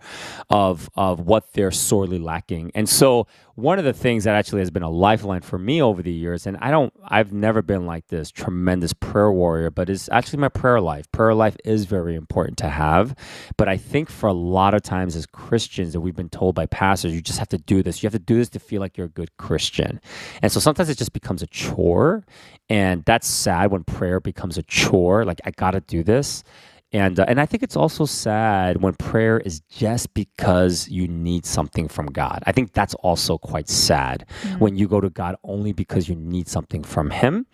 of 0.50 0.88
of 0.94 1.20
what 1.20 1.52
they're 1.52 1.70
sorely 1.70 2.18
lacking. 2.18 2.70
And 2.74 2.88
so 2.88 3.26
one 3.54 3.80
of 3.80 3.84
the 3.84 3.92
things 3.92 4.22
that 4.22 4.36
actually 4.36 4.60
has 4.60 4.70
been 4.70 4.84
a 4.84 4.90
lifeline 4.90 5.40
for 5.40 5.58
me 5.58 5.82
over 5.82 6.00
the 6.00 6.12
years, 6.12 6.46
and 6.46 6.56
I 6.58 6.70
don't, 6.70 6.92
I've 7.04 7.32
never 7.32 7.60
been 7.60 7.86
like 7.86 8.06
this 8.06 8.30
tremendous 8.30 8.92
prayer 8.92 9.32
warrior, 9.32 9.68
but 9.70 9.90
it's 9.90 10.08
actually 10.10 10.38
my 10.38 10.48
prayer 10.48 10.80
life. 10.80 11.10
Prayer 11.10 11.34
life 11.34 11.56
is 11.64 11.84
very 11.84 12.14
important 12.14 12.56
to 12.58 12.68
have. 12.68 13.16
But 13.56 13.68
I 13.68 13.76
think 13.76 14.10
for 14.10 14.28
a 14.28 14.32
lot 14.32 14.74
of 14.74 14.82
times 14.82 15.16
as 15.16 15.26
Christians 15.26 15.92
that 15.92 16.00
we've 16.00 16.14
been 16.14 16.28
told 16.28 16.54
by 16.54 16.66
pastors, 16.66 17.12
you 17.12 17.20
just 17.20 17.40
have 17.40 17.48
to 17.48 17.58
do 17.58 17.82
this. 17.82 18.00
You 18.00 18.06
have 18.06 18.12
to 18.12 18.20
do 18.20 18.36
this 18.36 18.48
to 18.50 18.60
feel 18.60 18.80
like 18.80 18.96
you're 18.96 19.06
a 19.06 19.10
good 19.10 19.36
Christian. 19.38 20.00
And 20.40 20.52
so 20.52 20.60
sometimes 20.60 20.88
it 20.88 20.96
just 20.96 21.12
becomes 21.12 21.42
a 21.42 21.48
chore. 21.48 22.24
And 22.68 23.04
that's 23.06 23.26
sad 23.26 23.72
when 23.72 23.82
prayer 23.82 24.20
becomes 24.20 24.56
a 24.56 24.62
chore. 24.62 25.24
Like, 25.24 25.40
I 25.44 25.50
got 25.50 25.72
to 25.72 25.80
do 25.80 26.04
this. 26.04 26.44
And 26.92 27.20
uh, 27.20 27.26
and 27.28 27.38
I 27.38 27.44
think 27.44 27.62
it's 27.62 27.76
also 27.76 28.06
sad 28.06 28.80
when 28.80 28.94
prayer 28.94 29.38
is 29.40 29.60
just 29.60 30.14
because 30.14 30.88
you 30.88 31.06
need 31.06 31.44
something 31.44 31.86
from 31.86 32.06
God. 32.06 32.42
I 32.46 32.52
think 32.52 32.72
that's 32.72 32.94
also 32.94 33.36
quite 33.36 33.68
sad 33.68 34.24
mm-hmm. 34.42 34.58
when 34.58 34.76
you 34.76 34.88
go 34.88 35.00
to 35.00 35.10
God 35.10 35.36
only 35.44 35.72
because 35.72 36.08
you 36.08 36.16
need 36.16 36.48
something 36.48 36.82
from 36.82 37.10
Him. 37.10 37.46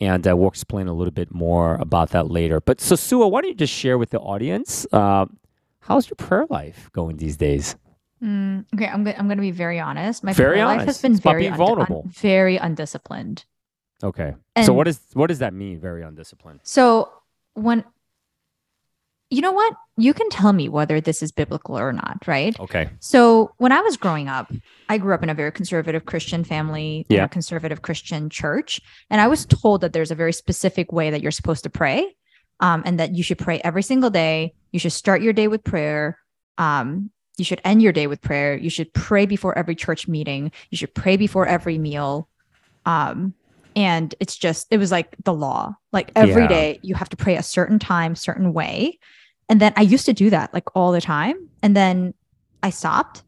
And 0.00 0.26
uh, 0.26 0.36
we'll 0.36 0.48
explain 0.48 0.88
a 0.88 0.92
little 0.92 1.12
bit 1.12 1.32
more 1.32 1.76
about 1.76 2.10
that 2.10 2.30
later. 2.30 2.60
But 2.60 2.80
so 2.80 2.96
Suah, 2.96 3.28
why 3.28 3.42
don't 3.42 3.50
you 3.50 3.54
just 3.54 3.72
share 3.72 3.96
with 3.96 4.10
the 4.10 4.18
audience 4.18 4.86
uh, 4.92 5.26
how's 5.80 6.08
your 6.08 6.16
prayer 6.16 6.46
life 6.50 6.90
going 6.92 7.16
these 7.16 7.36
days? 7.36 7.76
Mm, 8.22 8.64
okay, 8.74 8.86
I'm 8.86 9.06
I'm 9.06 9.26
going 9.26 9.38
to 9.38 9.42
be 9.42 9.50
very 9.50 9.80
honest. 9.80 10.22
My 10.22 10.32
very 10.32 10.54
prayer 10.54 10.66
honest. 10.66 10.78
life 10.78 10.86
has 10.86 11.02
been 11.02 11.12
it's 11.12 11.20
very 11.20 11.48
un- 11.48 11.56
vulnerable, 11.56 12.02
un- 12.04 12.10
very 12.10 12.56
undisciplined. 12.56 13.44
Okay. 14.02 14.34
And 14.56 14.66
so 14.66 14.72
what 14.72 14.88
is 14.88 15.00
what 15.14 15.28
does 15.28 15.38
that 15.38 15.54
mean? 15.54 15.80
Very 15.80 16.02
undisciplined. 16.02 16.60
So 16.62 17.10
when 17.54 17.84
you 19.30 19.40
know 19.40 19.52
what? 19.52 19.74
You 19.96 20.12
can 20.12 20.28
tell 20.28 20.52
me 20.52 20.68
whether 20.68 21.00
this 21.00 21.22
is 21.22 21.30
biblical 21.30 21.78
or 21.78 21.92
not, 21.92 22.18
right? 22.26 22.58
Okay. 22.58 22.90
So 22.98 23.52
when 23.58 23.70
I 23.70 23.80
was 23.80 23.96
growing 23.96 24.28
up, 24.28 24.52
I 24.88 24.98
grew 24.98 25.14
up 25.14 25.22
in 25.22 25.30
a 25.30 25.34
very 25.34 25.52
conservative 25.52 26.04
Christian 26.04 26.42
family, 26.42 27.06
yeah. 27.08 27.24
a 27.24 27.28
conservative 27.28 27.82
Christian 27.82 28.28
church, 28.28 28.80
and 29.08 29.20
I 29.20 29.28
was 29.28 29.46
told 29.46 29.82
that 29.82 29.92
there's 29.92 30.10
a 30.10 30.16
very 30.16 30.32
specific 30.32 30.92
way 30.92 31.10
that 31.10 31.22
you're 31.22 31.30
supposed 31.30 31.62
to 31.62 31.70
pray, 31.70 32.16
um, 32.58 32.82
and 32.84 32.98
that 32.98 33.14
you 33.14 33.22
should 33.22 33.38
pray 33.38 33.60
every 33.62 33.82
single 33.82 34.10
day. 34.10 34.52
You 34.72 34.80
should 34.80 34.92
start 34.92 35.22
your 35.22 35.32
day 35.32 35.48
with 35.48 35.62
prayer. 35.62 36.18
Um, 36.58 37.10
you 37.38 37.44
should 37.44 37.60
end 37.64 37.80
your 37.80 37.92
day 37.92 38.06
with 38.06 38.20
prayer. 38.20 38.56
You 38.56 38.68
should 38.68 38.92
pray 38.92 39.26
before 39.26 39.56
every 39.56 39.74
church 39.74 40.08
meeting. 40.08 40.52
You 40.70 40.76
should 40.76 40.94
pray 40.94 41.16
before 41.16 41.46
every 41.46 41.78
meal. 41.78 42.28
Um, 42.84 43.34
and 43.84 44.14
it's 44.20 44.36
just 44.36 44.66
it 44.70 44.78
was 44.78 44.90
like 44.92 45.08
the 45.24 45.32
law. 45.34 45.74
Like 45.92 46.12
every 46.14 46.42
Yeah. 46.42 46.48
day 46.48 46.78
you 46.82 46.94
have 46.94 47.08
to 47.10 47.16
pray 47.16 47.36
a 47.36 47.42
certain 47.42 47.78
time, 47.78 48.14
certain 48.14 48.52
way. 48.52 48.98
And 49.48 49.60
then 49.60 49.72
I 49.76 49.82
used 49.82 50.06
to 50.06 50.12
do 50.12 50.30
that 50.30 50.52
like 50.54 50.64
all 50.76 50.92
the 50.92 51.00
time. 51.00 51.36
And 51.62 51.74
then 51.76 52.14
I 52.62 52.70
stopped. 52.70 53.22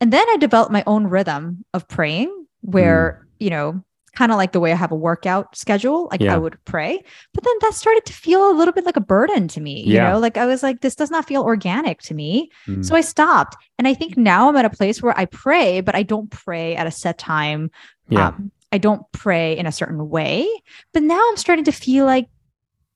And 0.00 0.12
then 0.12 0.26
I 0.30 0.36
developed 0.38 0.72
my 0.72 0.84
own 0.86 1.06
rhythm 1.06 1.64
of 1.74 1.86
praying 1.88 2.30
where, 2.62 3.26
you 3.38 3.50
know, 3.50 3.82
kind 4.16 4.32
of 4.32 4.38
like 4.38 4.52
the 4.52 4.60
way 4.60 4.72
I 4.72 4.74
have 4.74 4.90
a 4.92 4.96
workout 4.96 5.56
schedule, 5.56 6.08
like 6.10 6.20
Yeah. 6.20 6.34
I 6.34 6.38
would 6.38 6.56
pray. 6.64 7.02
But 7.34 7.44
then 7.44 7.54
that 7.60 7.74
started 7.74 8.04
to 8.06 8.12
feel 8.12 8.50
a 8.50 8.56
little 8.58 8.72
bit 8.72 8.84
like 8.84 8.96
a 8.96 9.00
burden 9.14 9.46
to 9.48 9.60
me. 9.60 9.82
You 9.82 9.94
Yeah. 9.96 10.10
know, 10.12 10.18
like 10.18 10.36
I 10.36 10.46
was 10.46 10.62
like, 10.62 10.80
this 10.80 10.94
does 10.96 11.10
not 11.10 11.26
feel 11.28 11.42
organic 11.42 12.00
to 12.08 12.14
me. 12.14 12.50
Mm. 12.66 12.84
So 12.84 12.96
I 12.96 13.02
stopped. 13.02 13.56
And 13.78 13.86
I 13.86 13.94
think 13.94 14.16
now 14.16 14.48
I'm 14.48 14.56
at 14.56 14.64
a 14.64 14.70
place 14.70 15.02
where 15.02 15.16
I 15.18 15.26
pray, 15.26 15.80
but 15.80 15.94
I 15.94 16.02
don't 16.02 16.30
pray 16.30 16.74
at 16.76 16.86
a 16.86 16.90
set 16.90 17.18
time. 17.18 17.70
yeah. 18.08 18.28
Um, 18.28 18.50
I 18.72 18.78
don't 18.78 19.02
pray 19.12 19.56
in 19.56 19.66
a 19.66 19.72
certain 19.72 20.08
way. 20.08 20.48
But 20.92 21.02
now 21.02 21.20
I'm 21.28 21.36
starting 21.36 21.64
to 21.64 21.72
feel 21.72 22.06
like 22.06 22.28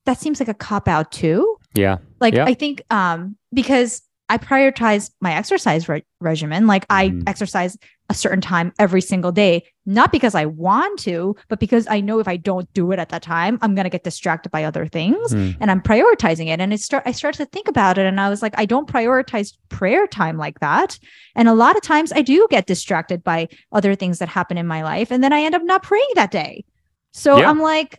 that 0.07 0.19
seems 0.21 0.39
like 0.41 0.49
a 0.49 0.55
cop 0.55 0.87
out 0.89 1.11
too. 1.13 1.57
yeah. 1.75 1.99
Like 2.21 2.35
Yeah. 2.35 2.45
I 2.45 2.55
think 2.55 2.83
um 2.91 3.37
because 3.53 4.03
I 4.29 4.39
prioritize 4.39 5.11
my 5.21 5.35
exercise 5.35 5.89
re- 5.89 6.05
regimen. 6.21 6.67
Like 6.67 6.87
I 6.89 7.09
Mhm. 7.11 7.23
exercise 7.29 7.77
a 8.11 8.15
certain 8.15 8.41
time 8.43 8.71
every 8.79 9.01
single 9.01 9.33
day, 9.33 9.65
not 9.87 10.13
because 10.13 10.35
I 10.35 10.45
want 10.45 10.99
to, 11.01 11.35
but 11.49 11.59
because 11.59 11.87
I 11.89 12.01
know 12.03 12.19
if 12.19 12.29
I 12.29 12.37
don't 12.37 12.71
do 12.75 12.93
it 12.93 12.99
at 12.99 13.09
that 13.09 13.23
time, 13.23 13.59
I'm 13.63 13.75
going 13.75 13.85
to 13.85 13.91
get 13.91 14.05
distracted 14.05 14.51
by 14.51 14.65
other 14.65 14.87
things 14.87 15.33
Mm. 15.33 15.57
and 15.59 15.71
I'm 15.71 15.81
prioritizing 15.81 16.49
it. 16.49 16.61
And 16.61 16.73
it 16.73 16.81
start 16.81 17.05
I 17.07 17.13
started 17.13 17.39
to 17.39 17.47
think 17.47 17.67
about 17.67 17.97
it 17.97 18.05
and 18.05 18.21
I 18.21 18.29
was 18.29 18.43
like, 18.43 18.53
I 18.59 18.67
don't 18.67 18.87
prioritize 18.87 19.57
prayer 19.71 20.07
time 20.07 20.37
like 20.37 20.61
that. 20.61 20.99
And 21.35 21.49
a 21.49 21.55
lot 21.55 21.77
of 21.77 21.83
times 21.83 22.13
I 22.13 22.21
do 22.21 22.47
get 22.51 22.67
distracted 22.67 23.25
by 23.25 23.49
other 23.73 23.95
things 23.95 24.19
that 24.19 24.29
happen 24.29 24.59
in 24.59 24.67
my 24.67 24.83
life. 24.83 25.11
And 25.11 25.25
then 25.25 25.33
I 25.33 25.41
end 25.43 25.55
up 25.55 25.63
not 25.65 25.83
praying 25.83 26.11
that 26.15 26.31
day. 26.31 26.65
So 27.13 27.39
Yeah. 27.39 27.49
I'm 27.49 27.61
like, 27.61 27.99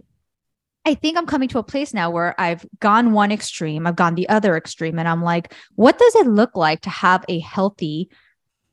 I 0.86 0.94
think 0.94 1.18
I'm 1.18 1.26
coming 1.26 1.50
to 1.50 1.58
a 1.58 1.64
place 1.64 1.96
now 1.96 2.12
where 2.12 2.40
I've 2.40 2.64
gone 2.80 3.12
one 3.14 3.32
extreme, 3.32 3.88
I've 3.88 3.96
gone 3.96 4.14
the 4.14 4.30
other 4.30 4.56
extreme, 4.56 5.00
and 5.00 5.08
I'm 5.08 5.24
like, 5.24 5.52
what 5.74 5.98
does 5.98 6.14
it 6.16 6.28
look 6.28 6.56
like 6.56 6.82
to 6.82 6.92
have 6.92 7.26
a 7.28 7.40
healthy, 7.40 8.08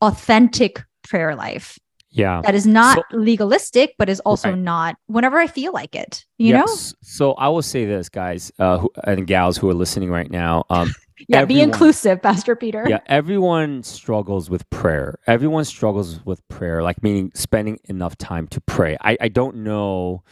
authentic 0.02 0.84
prayer 1.12 1.34
life 1.36 1.78
Yeah. 2.10 2.40
that 2.44 2.54
is 2.54 2.66
not 2.66 2.96
So- 2.96 3.16
legalistic, 3.18 3.94
but 3.98 4.08
is 4.08 4.20
also 4.20 4.48
Right. 4.50 4.58
not 4.72 4.96
whenever 5.14 5.38
I 5.38 5.46
feel 5.46 5.72
like 5.80 5.94
it, 5.94 6.24
you 6.38 6.50
Yeah, 6.52 6.60
know? 6.60 6.66
So 7.02 7.32
I 7.34 7.48
will 7.52 7.62
say 7.72 7.84
this, 7.84 8.08
guys, 8.08 8.50
uh, 8.58 8.78
who, 8.78 8.90
and 9.04 9.26
gals 9.26 9.58
who 9.58 9.68
are 9.70 9.74
listening 9.84 10.10
right 10.10 10.30
now. 10.30 10.64
Um, 10.70 10.88
Yeah, 11.28 11.44
be 11.44 11.60
inclusive, 11.60 12.20
Pastor 12.20 12.56
Peter. 12.56 12.84
yeah, 12.88 12.98
everyone 13.06 13.84
struggles 13.84 14.50
with 14.50 14.68
prayer. 14.70 15.08
Everyone 15.28 15.64
struggles 15.64 16.18
with 16.24 16.40
prayer, 16.48 16.82
like 16.82 17.00
meaning 17.02 17.30
spending 17.34 17.78
enough 17.88 18.16
time 18.16 18.48
to 18.48 18.60
pray. 18.60 18.96
I, 19.00 19.16
I 19.20 19.28
don't 19.28 19.56
know 19.58 20.24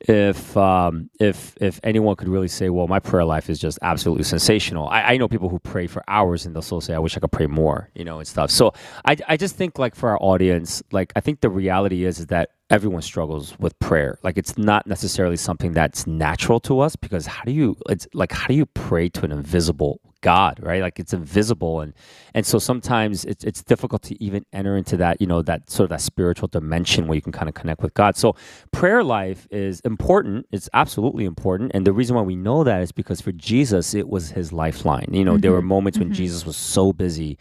if 0.00 0.56
um, 0.56 1.10
if 1.20 1.54
if 1.60 1.80
anyone 1.82 2.16
could 2.16 2.28
really 2.28 2.48
say, 2.48 2.70
well, 2.70 2.86
my 2.86 3.00
prayer 3.00 3.24
life 3.24 3.50
is 3.50 3.58
just 3.58 3.78
absolutely 3.82 4.24
sensational. 4.24 4.88
I, 4.88 5.02
I 5.02 5.16
know 5.16 5.28
people 5.28 5.48
who 5.48 5.58
pray 5.58 5.86
for 5.86 6.02
hours 6.08 6.46
and 6.46 6.54
they'll 6.54 6.62
still 6.62 6.80
say, 6.80 6.94
I 6.94 6.98
wish 6.98 7.16
I 7.16 7.20
could 7.20 7.32
pray 7.32 7.46
more, 7.46 7.90
you 7.94 8.04
know, 8.04 8.18
and 8.18 8.26
stuff. 8.26 8.50
So 8.50 8.72
I 9.04 9.16
I 9.28 9.36
just 9.36 9.56
think 9.56 9.78
like 9.78 9.94
for 9.94 10.10
our 10.10 10.18
audience, 10.20 10.82
like 10.92 11.12
I 11.16 11.20
think 11.20 11.40
the 11.40 11.50
reality 11.50 12.04
is, 12.04 12.18
is 12.18 12.26
that 12.26 12.50
everyone 12.70 13.02
struggles 13.02 13.58
with 13.58 13.78
prayer. 13.78 14.18
Like 14.22 14.36
it's 14.38 14.58
not 14.58 14.86
necessarily 14.86 15.36
something 15.36 15.72
that's 15.72 16.06
natural 16.06 16.60
to 16.60 16.80
us 16.80 16.96
because 16.96 17.26
how 17.26 17.44
do 17.44 17.52
you 17.52 17.76
it's 17.88 18.06
like 18.12 18.32
how 18.32 18.46
do 18.48 18.54
you 18.54 18.66
pray 18.66 19.08
to 19.10 19.24
an 19.24 19.32
invisible 19.32 20.00
God, 20.32 20.54
right? 20.70 20.82
Like 20.86 20.98
it's 21.02 21.14
invisible 21.22 21.74
and 21.84 21.92
and 22.34 22.44
so 22.52 22.58
sometimes 22.70 23.24
it's 23.24 23.44
it's 23.44 23.62
difficult 23.72 24.02
to 24.08 24.14
even 24.26 24.42
enter 24.52 24.74
into 24.80 24.96
that, 24.98 25.14
you 25.22 25.26
know, 25.32 25.40
that 25.50 25.60
sort 25.70 25.84
of 25.88 25.90
that 25.94 26.02
spiritual 26.12 26.48
dimension 26.58 27.06
where 27.06 27.16
you 27.16 27.22
can 27.28 27.32
kind 27.40 27.48
of 27.48 27.54
connect 27.60 27.80
with 27.82 27.94
God. 27.94 28.12
So 28.16 28.28
prayer 28.72 29.02
life 29.18 29.46
is 29.50 29.80
important. 29.92 30.46
It's 30.56 30.68
absolutely 30.82 31.24
important. 31.34 31.72
And 31.74 31.86
the 31.86 31.92
reason 32.00 32.16
why 32.16 32.22
we 32.22 32.36
know 32.36 32.64
that 32.64 32.80
is 32.82 32.92
because 32.92 33.20
for 33.26 33.32
Jesus, 33.50 33.94
it 33.94 34.08
was 34.08 34.24
his 34.38 34.52
lifeline. 34.52 35.08
You 35.12 35.24
know, 35.24 35.36
there 35.38 35.52
were 35.52 35.62
moments 35.76 35.98
when 35.98 36.10
mhm. 36.10 36.14
Jesus 36.22 36.44
was 36.44 36.56
so 36.56 36.92
busy, 36.92 37.38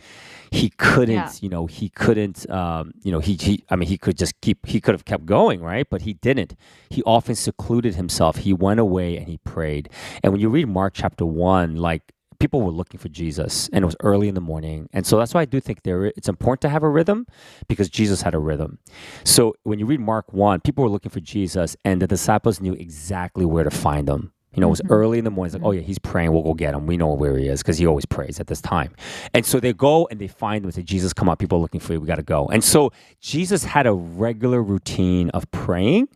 he 0.51 0.69
couldn't, 0.69 1.15
Yeah. 1.15 1.31
you 1.41 1.49
know, 1.49 1.65
he 1.65 1.89
couldn't, 1.89 2.39
um, 2.49 2.93
you 3.03 3.11
know, 3.11 3.19
he, 3.19 3.33
he, 3.47 3.63
I 3.71 3.75
mean, 3.75 3.89
he 3.89 3.97
could 3.97 4.17
just 4.17 4.39
keep, 4.41 4.65
he 4.65 4.79
could 4.79 4.95
have 4.97 5.05
kept 5.05 5.25
going, 5.25 5.59
right? 5.61 5.87
But 5.89 6.01
he 6.03 6.13
didn't. 6.27 6.55
He 6.89 7.01
often 7.03 7.35
secluded 7.35 7.95
himself. 7.95 8.37
He 8.37 8.53
went 8.53 8.79
away 8.79 9.17
and 9.17 9.27
he 9.27 9.37
prayed. 9.55 9.89
And 10.23 10.31
when 10.33 10.41
you 10.41 10.49
read 10.49 10.67
Mark 10.67 10.93
chapter 10.95 11.25
one, 11.25 11.75
like, 11.75 12.03
people 12.39 12.61
were 12.61 12.71
looking 12.71 12.99
for 12.99 13.09
Jesus 13.09 13.69
and 13.73 13.83
it 13.83 13.85
was 13.85 13.95
early 14.01 14.27
in 14.27 14.35
the 14.35 14.41
morning. 14.41 14.89
And 14.93 15.05
so 15.05 15.17
that's 15.17 15.33
why 15.33 15.41
I 15.41 15.45
do 15.45 15.59
think 15.59 15.83
there 15.83 16.05
it's 16.05 16.29
important 16.29 16.61
to 16.61 16.69
have 16.69 16.83
a 16.83 16.89
rhythm 16.89 17.25
because 17.67 17.89
Jesus 17.89 18.21
had 18.21 18.33
a 18.33 18.39
rhythm. 18.39 18.79
So 19.23 19.55
when 19.63 19.79
you 19.79 19.85
read 19.85 19.99
Mark 19.99 20.33
1, 20.33 20.61
people 20.61 20.83
were 20.83 20.89
looking 20.89 21.11
for 21.11 21.19
Jesus 21.19 21.75
and 21.83 22.01
the 22.01 22.07
disciples 22.07 22.61
knew 22.61 22.73
exactly 22.73 23.45
where 23.45 23.63
to 23.63 23.71
find 23.71 24.09
him. 24.09 24.31
You 24.55 24.61
know, 24.61 24.67
it 24.67 24.71
was 24.71 24.81
Mhm. 24.81 24.91
early 24.91 25.17
in 25.19 25.23
the 25.25 25.31
morning. 25.31 25.53
It's 25.53 25.61
like, 25.61 25.67
oh 25.67 25.71
yeah, 25.71 25.81
he's 25.81 25.99
praying. 25.99 26.31
We'll 26.31 26.43
go 26.43 26.53
get 26.53 26.73
him. 26.73 26.87
We 26.87 26.97
know 26.97 27.13
where 27.13 27.37
he 27.37 27.47
is 27.47 27.61
because 27.61 27.77
he 27.77 27.85
always 27.85 28.05
prays 28.05 28.39
at 28.39 28.47
this 28.47 28.61
time. 28.61 28.93
And 29.33 29.45
so 29.45 29.59
they 29.59 29.73
go 29.73 30.07
and 30.09 30.19
they 30.19 30.27
find 30.27 30.59
him 30.63 30.65
and 30.65 30.73
say, 30.73 30.81
Jesus, 30.81 31.13
come 31.13 31.29
up. 31.29 31.39
People 31.39 31.57
are 31.59 31.61
looking 31.61 31.79
for 31.81 31.93
you. 31.93 32.01
We 32.01 32.07
got 32.07 32.15
to 32.15 32.23
go. 32.23 32.47
And 32.47 32.63
so 32.63 32.91
Jesus 33.21 33.63
had 33.65 33.85
a 33.85 33.93
regular 33.93 34.63
routine 34.63 35.29
of 35.31 35.49
praying. 35.51 36.07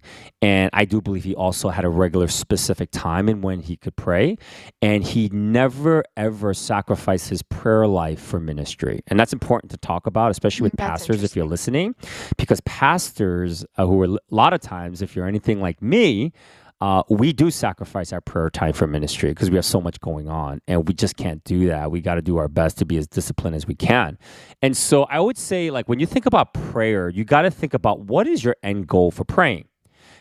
And 0.42 0.70
I 0.74 0.86
do 0.86 1.02
believe 1.02 1.26
he 1.26 1.36
also 1.36 1.70
had 1.70 1.84
a 1.86 1.90
regular 1.90 2.28
specific 2.30 2.90
time 2.92 3.28
in 3.28 3.42
when 3.42 3.60
he 3.60 3.76
could 3.76 3.96
pray. 3.96 4.38
And 4.82 5.04
he 5.04 5.30
never, 5.34 6.04
ever 6.16 6.54
sacrificed 6.54 7.30
his 7.30 7.42
prayer 7.42 7.88
life 7.88 8.22
for 8.22 8.40
ministry. 8.40 9.02
And 9.08 9.20
that's 9.20 9.34
important 9.34 9.72
to 9.72 9.78
talk 9.78 10.08
about, 10.08 10.32
especially 10.32 10.64
with 10.64 10.74
Mm, 10.74 10.78
that's 10.78 10.90
pastors 11.08 11.24
if 11.24 11.36
you're 11.36 11.46
listening, 11.46 11.94
because 12.38 12.62
pastors 12.62 13.66
uh, 13.78 13.86
who 13.86 14.02
are 14.02 14.06
a 14.06 14.18
lot 14.30 14.54
of 14.54 14.62
times, 14.62 15.02
if 15.02 15.16
you're 15.16 15.28
anything 15.28 15.60
like 15.62 15.82
me, 15.82 16.32
uh, 16.82 17.04
we 17.10 17.34
do 17.34 17.52
sacrifice 17.52 18.14
our 18.14 18.22
prayer 18.22 18.50
time 18.50 18.74
for 18.74 18.88
ministry 18.88 19.30
because 19.32 19.50
we 19.50 19.58
have 19.58 19.66
so 19.66 19.82
much 19.82 20.00
going 20.00 20.30
on 20.30 20.62
and 20.68 20.88
we 20.88 20.94
just 20.94 21.18
can't 21.18 21.44
do 21.44 21.68
that. 21.68 21.92
We 21.92 22.00
got 22.00 22.16
to 22.16 22.22
do 22.22 22.38
our 22.38 22.48
best 22.48 22.78
to 22.78 22.86
be 22.86 22.98
as 22.98 23.06
disciplined 23.08 23.56
as 23.56 23.68
we 23.68 23.76
can. 23.76 24.18
And 24.62 24.76
so 24.78 25.04
I 25.04 25.20
would 25.20 25.38
say, 25.38 25.72
like, 25.72 25.90
when 25.90 26.00
you 26.00 26.06
think 26.06 26.26
about 26.26 26.54
prayer, 26.54 27.10
you 27.10 27.26
got 27.26 27.42
to 27.42 27.52
think 27.52 27.74
about 27.74 28.02
what 28.02 28.28
is 28.28 28.44
your 28.44 28.56
end 28.64 28.88
goal 28.88 29.12
for 29.12 29.26
praying? 29.26 29.68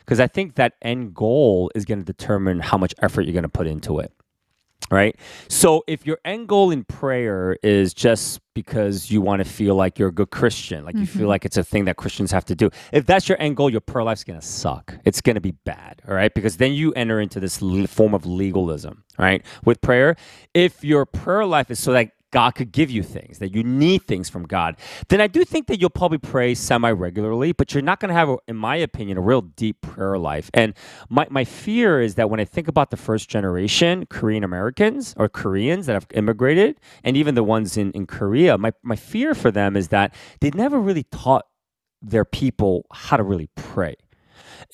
Because 0.00 0.18
I 0.18 0.26
think 0.26 0.56
that 0.56 0.74
end 0.82 1.14
goal 1.14 1.70
is 1.74 1.84
going 1.84 1.98
to 2.00 2.04
determine 2.04 2.60
how 2.60 2.78
much 2.78 2.94
effort 3.00 3.22
you're 3.22 3.34
going 3.34 3.42
to 3.42 3.48
put 3.48 3.66
into 3.66 4.00
it. 4.00 4.12
Right. 4.90 5.16
So 5.48 5.84
if 5.86 6.06
your 6.06 6.18
end 6.24 6.48
goal 6.48 6.70
in 6.70 6.84
prayer 6.84 7.58
is 7.62 7.92
just 7.92 8.40
because 8.54 9.10
you 9.10 9.20
want 9.20 9.40
to 9.40 9.44
feel 9.44 9.74
like 9.74 9.98
you're 9.98 10.08
a 10.08 10.12
good 10.12 10.30
Christian, 10.30 10.84
like 10.84 10.96
you 10.96 11.04
feel 11.04 11.26
Mhm. 11.26 11.28
like 11.28 11.44
it's 11.44 11.58
a 11.58 11.62
thing 11.64 11.84
that 11.84 11.96
Christians 11.96 12.30
have 12.32 12.44
to 12.46 12.54
do, 12.54 12.70
if 12.92 13.04
that's 13.04 13.28
your 13.28 13.38
end 13.40 13.56
goal, 13.56 13.68
your 13.68 13.82
prayer 13.82 14.04
life's 14.04 14.24
going 14.24 14.40
to 14.40 14.46
suck. 14.46 14.94
It's 15.04 15.20
going 15.20 15.34
to 15.34 15.42
be 15.42 15.50
bad. 15.64 16.00
All 16.08 16.14
right. 16.14 16.32
Because 16.32 16.56
then 16.56 16.72
you 16.72 16.92
enter 16.94 17.20
into 17.20 17.38
this 17.38 17.60
l- 17.60 17.86
form 17.86 18.14
of 18.14 18.24
legalism, 18.24 19.04
right? 19.18 19.44
With 19.64 19.80
prayer. 19.82 20.16
If 20.54 20.82
your 20.82 21.04
prayer 21.04 21.44
life 21.44 21.70
is 21.70 21.78
so 21.78 21.92
that 21.92 22.12
God 22.30 22.52
could 22.52 22.72
give 22.72 22.90
you 22.90 23.02
things, 23.02 23.38
that 23.38 23.54
you 23.54 23.62
need 23.62 24.02
things 24.02 24.28
from 24.28 24.44
God, 24.44 24.76
then 25.08 25.20
I 25.20 25.26
do 25.26 25.44
think 25.44 25.66
that 25.68 25.80
you'll 25.80 25.90
probably 25.90 26.18
pray 26.18 26.54
semi 26.54 26.90
regularly, 26.90 27.52
but 27.52 27.72
you're 27.72 27.82
not 27.82 28.00
going 28.00 28.10
to 28.10 28.14
have, 28.14 28.28
a, 28.28 28.36
in 28.46 28.56
my 28.56 28.76
opinion, 28.76 29.18
a 29.18 29.20
real 29.20 29.40
deep 29.42 29.80
prayer 29.80 30.18
life. 30.18 30.50
And 30.52 30.74
my, 31.08 31.26
my 31.30 31.44
fear 31.44 32.00
is 32.00 32.16
that 32.16 32.28
when 32.28 32.40
I 32.40 32.44
think 32.44 32.68
about 32.68 32.90
the 32.90 32.96
first 32.96 33.28
generation 33.28 34.06
Korean 34.06 34.44
Americans 34.44 35.14
or 35.16 35.28
Koreans 35.28 35.86
that 35.86 35.94
have 35.94 36.06
immigrated, 36.14 36.78
and 37.02 37.16
even 37.16 37.34
the 37.34 37.44
ones 37.44 37.76
in, 37.76 37.92
in 37.92 38.06
Korea, 38.06 38.58
my, 38.58 38.72
my 38.82 38.96
fear 38.96 39.34
for 39.34 39.50
them 39.50 39.76
is 39.76 39.88
that 39.88 40.14
they 40.40 40.50
never 40.50 40.78
really 40.78 41.04
taught 41.04 41.46
their 42.02 42.24
people 42.24 42.86
how 42.92 43.16
to 43.16 43.22
really 43.22 43.48
pray. 43.56 43.96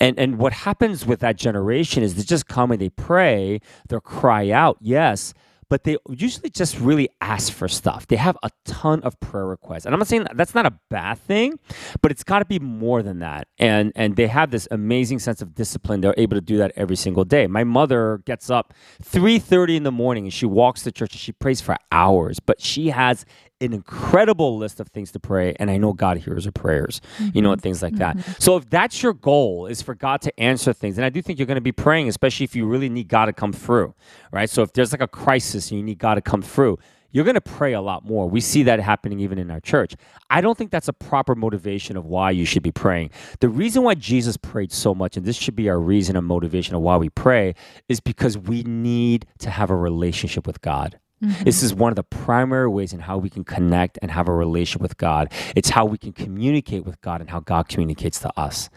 And 0.01 0.19
and 0.19 0.39
what 0.39 0.53
happens 0.53 1.07
with 1.07 1.21
that 1.21 1.37
generation 1.37 2.03
is 2.03 2.15
they 2.15 2.23
just 2.23 2.49
come 2.49 2.71
and 2.73 2.81
they 2.81 2.91
pray, 2.91 3.61
they'll 3.89 4.01
cry 4.01 4.51
out, 4.51 4.79
yes, 4.81 5.35
but 5.69 5.85
they 5.85 5.97
usually 6.09 6.51
just 6.51 6.79
really 6.79 7.09
ask 7.21 7.53
for 7.53 7.69
stuff. 7.69 8.07
They 8.07 8.17
have 8.17 8.37
a 8.43 8.51
ton 8.65 9.03
of 9.03 9.19
prayer 9.21 9.47
requests. 9.47 9.87
And 9.87 9.95
I'm 9.95 9.99
not 9.99 10.09
saying 10.09 10.25
that, 10.25 10.37
that's 10.37 10.55
not 10.55 10.67
a 10.67 10.75
bad 10.91 11.19
thing, 11.19 11.59
but 12.03 12.11
it's 12.11 12.25
got 12.25 12.41
to 12.41 12.45
be 12.45 12.59
more 12.59 13.03
than 13.03 13.21
that. 13.21 13.49
And 13.59 13.93
and 13.95 14.17
they 14.17 14.27
have 14.27 14.51
this 14.51 14.69
amazing 14.71 15.19
sense 15.19 15.43
of 15.43 15.55
discipline. 15.55 16.01
They're 16.01 16.15
able 16.17 16.37
to 16.37 16.41
do 16.41 16.59
that 16.59 16.73
every 16.77 16.97
single 16.97 17.25
day. 17.25 17.47
My 17.47 17.65
mother 17.65 18.21
gets 18.25 18.51
up 18.51 18.75
3:30 19.03 19.77
in 19.77 19.83
the 19.83 19.93
morning 19.93 20.25
and 20.25 20.33
she 20.33 20.47
walks 20.47 20.83
to 20.83 20.93
church 20.93 21.13
and 21.13 21.21
she 21.21 21.33
prays 21.33 21.61
for 21.61 21.77
hours, 21.93 22.41
but 22.41 22.61
she 22.61 22.91
has 22.91 23.25
an 23.61 23.73
incredible 23.73 24.57
list 24.59 24.81
of 24.81 24.89
things 24.89 25.13
to 25.13 25.21
pray 25.21 25.55
and 25.61 25.71
i 25.71 25.77
know 25.77 25.93
god 25.93 26.19
hears 26.19 26.45
her 26.45 26.53
prayers 26.53 27.01
mm-hmm. 27.19 27.31
you 27.35 27.41
know 27.41 27.53
and 27.53 27.63
things 27.63 27.83
like 27.83 27.95
mm-hmm. 27.95 28.19
that 28.19 28.43
so 28.43 28.57
if 28.57 28.69
that's 28.69 29.01
your 29.01 29.15
goal 29.15 29.67
is 29.67 29.81
for 29.81 29.95
god 29.95 30.21
to 30.21 30.41
answer 30.41 30.73
things 30.73 30.99
and 30.99 31.05
i 31.05 31.09
do 31.09 31.23
think 31.23 31.39
you're 31.39 31.47
going 31.47 31.55
to 31.55 31.61
be 31.61 31.73
praying 31.73 32.09
especially 32.09 32.43
if 32.43 32.57
you 32.57 32.67
really 32.67 32.89
need 32.89 33.09
god 33.09 33.27
to 33.27 33.33
come 33.33 33.53
through 33.53 33.95
right 34.33 34.51
so 34.51 34.63
if 34.63 34.73
there's 34.73 34.93
like 34.93 35.01
a 35.01 35.09
crisis 35.09 35.54
and 35.55 35.79
you 35.79 35.83
need 35.85 35.99
god 35.99 36.15
to 36.17 36.21
come 36.21 36.43
through 36.43 36.79
you're 37.15 37.25
going 37.25 37.35
to 37.35 37.41
pray 37.41 37.75
a 37.75 37.81
lot 37.81 38.05
more. 38.05 38.29
We 38.29 38.41
see 38.41 38.65
that 38.65 38.81
happening 38.81 39.21
even 39.21 39.39
in 39.39 39.49
our 39.49 39.61
church. 39.61 39.95
I 40.31 40.41
don't 40.41 40.59
think 40.59 40.73
that's 40.73 40.89
a 40.89 40.93
proper 40.93 41.37
motivation 41.37 41.97
of 41.97 42.07
why 42.07 42.33
you 42.33 42.45
should 42.45 42.65
be 42.65 42.73
praying. 42.73 43.11
The 43.39 43.49
reason 43.49 43.85
why 43.85 43.95
Jesus 43.95 44.37
prayed 44.37 44.73
so 44.73 44.97
much, 44.97 45.17
and 45.17 45.25
this 45.25 45.37
should 45.37 45.55
be 45.55 45.69
our 45.69 45.79
reason 45.79 46.17
and 46.17 46.27
motivation 46.27 46.75
of 46.75 46.83
why 46.83 46.97
we 46.97 47.09
pray, 47.11 47.55
is 47.89 48.01
because 48.01 48.37
we 48.37 48.65
need 48.65 49.27
to 49.39 49.49
have 49.49 49.71
a 49.71 49.77
relationship 49.77 50.45
with 50.45 50.61
God. 50.61 50.99
Mm-hmm. 51.25 51.45
This 51.45 51.63
is 51.63 51.75
one 51.75 51.91
of 51.91 51.97
the 51.97 52.05
primary 52.05 52.69
ways 52.69 52.93
in 52.93 53.01
how 53.01 53.19
we 53.19 53.31
can 53.31 53.45
connect 53.45 53.99
and 54.03 54.11
have 54.11 54.29
a 54.29 54.33
relationship 54.35 54.83
with 54.83 54.97
God. 54.99 55.33
It's 55.57 55.71
how 55.71 55.85
we 55.87 55.99
can 55.99 56.13
communicate 56.13 56.85
with 56.85 57.01
God 57.01 57.21
and 57.21 57.31
how 57.31 57.41
God 57.41 57.69
communicates 57.69 58.19
to 58.21 58.33
us. 58.39 58.69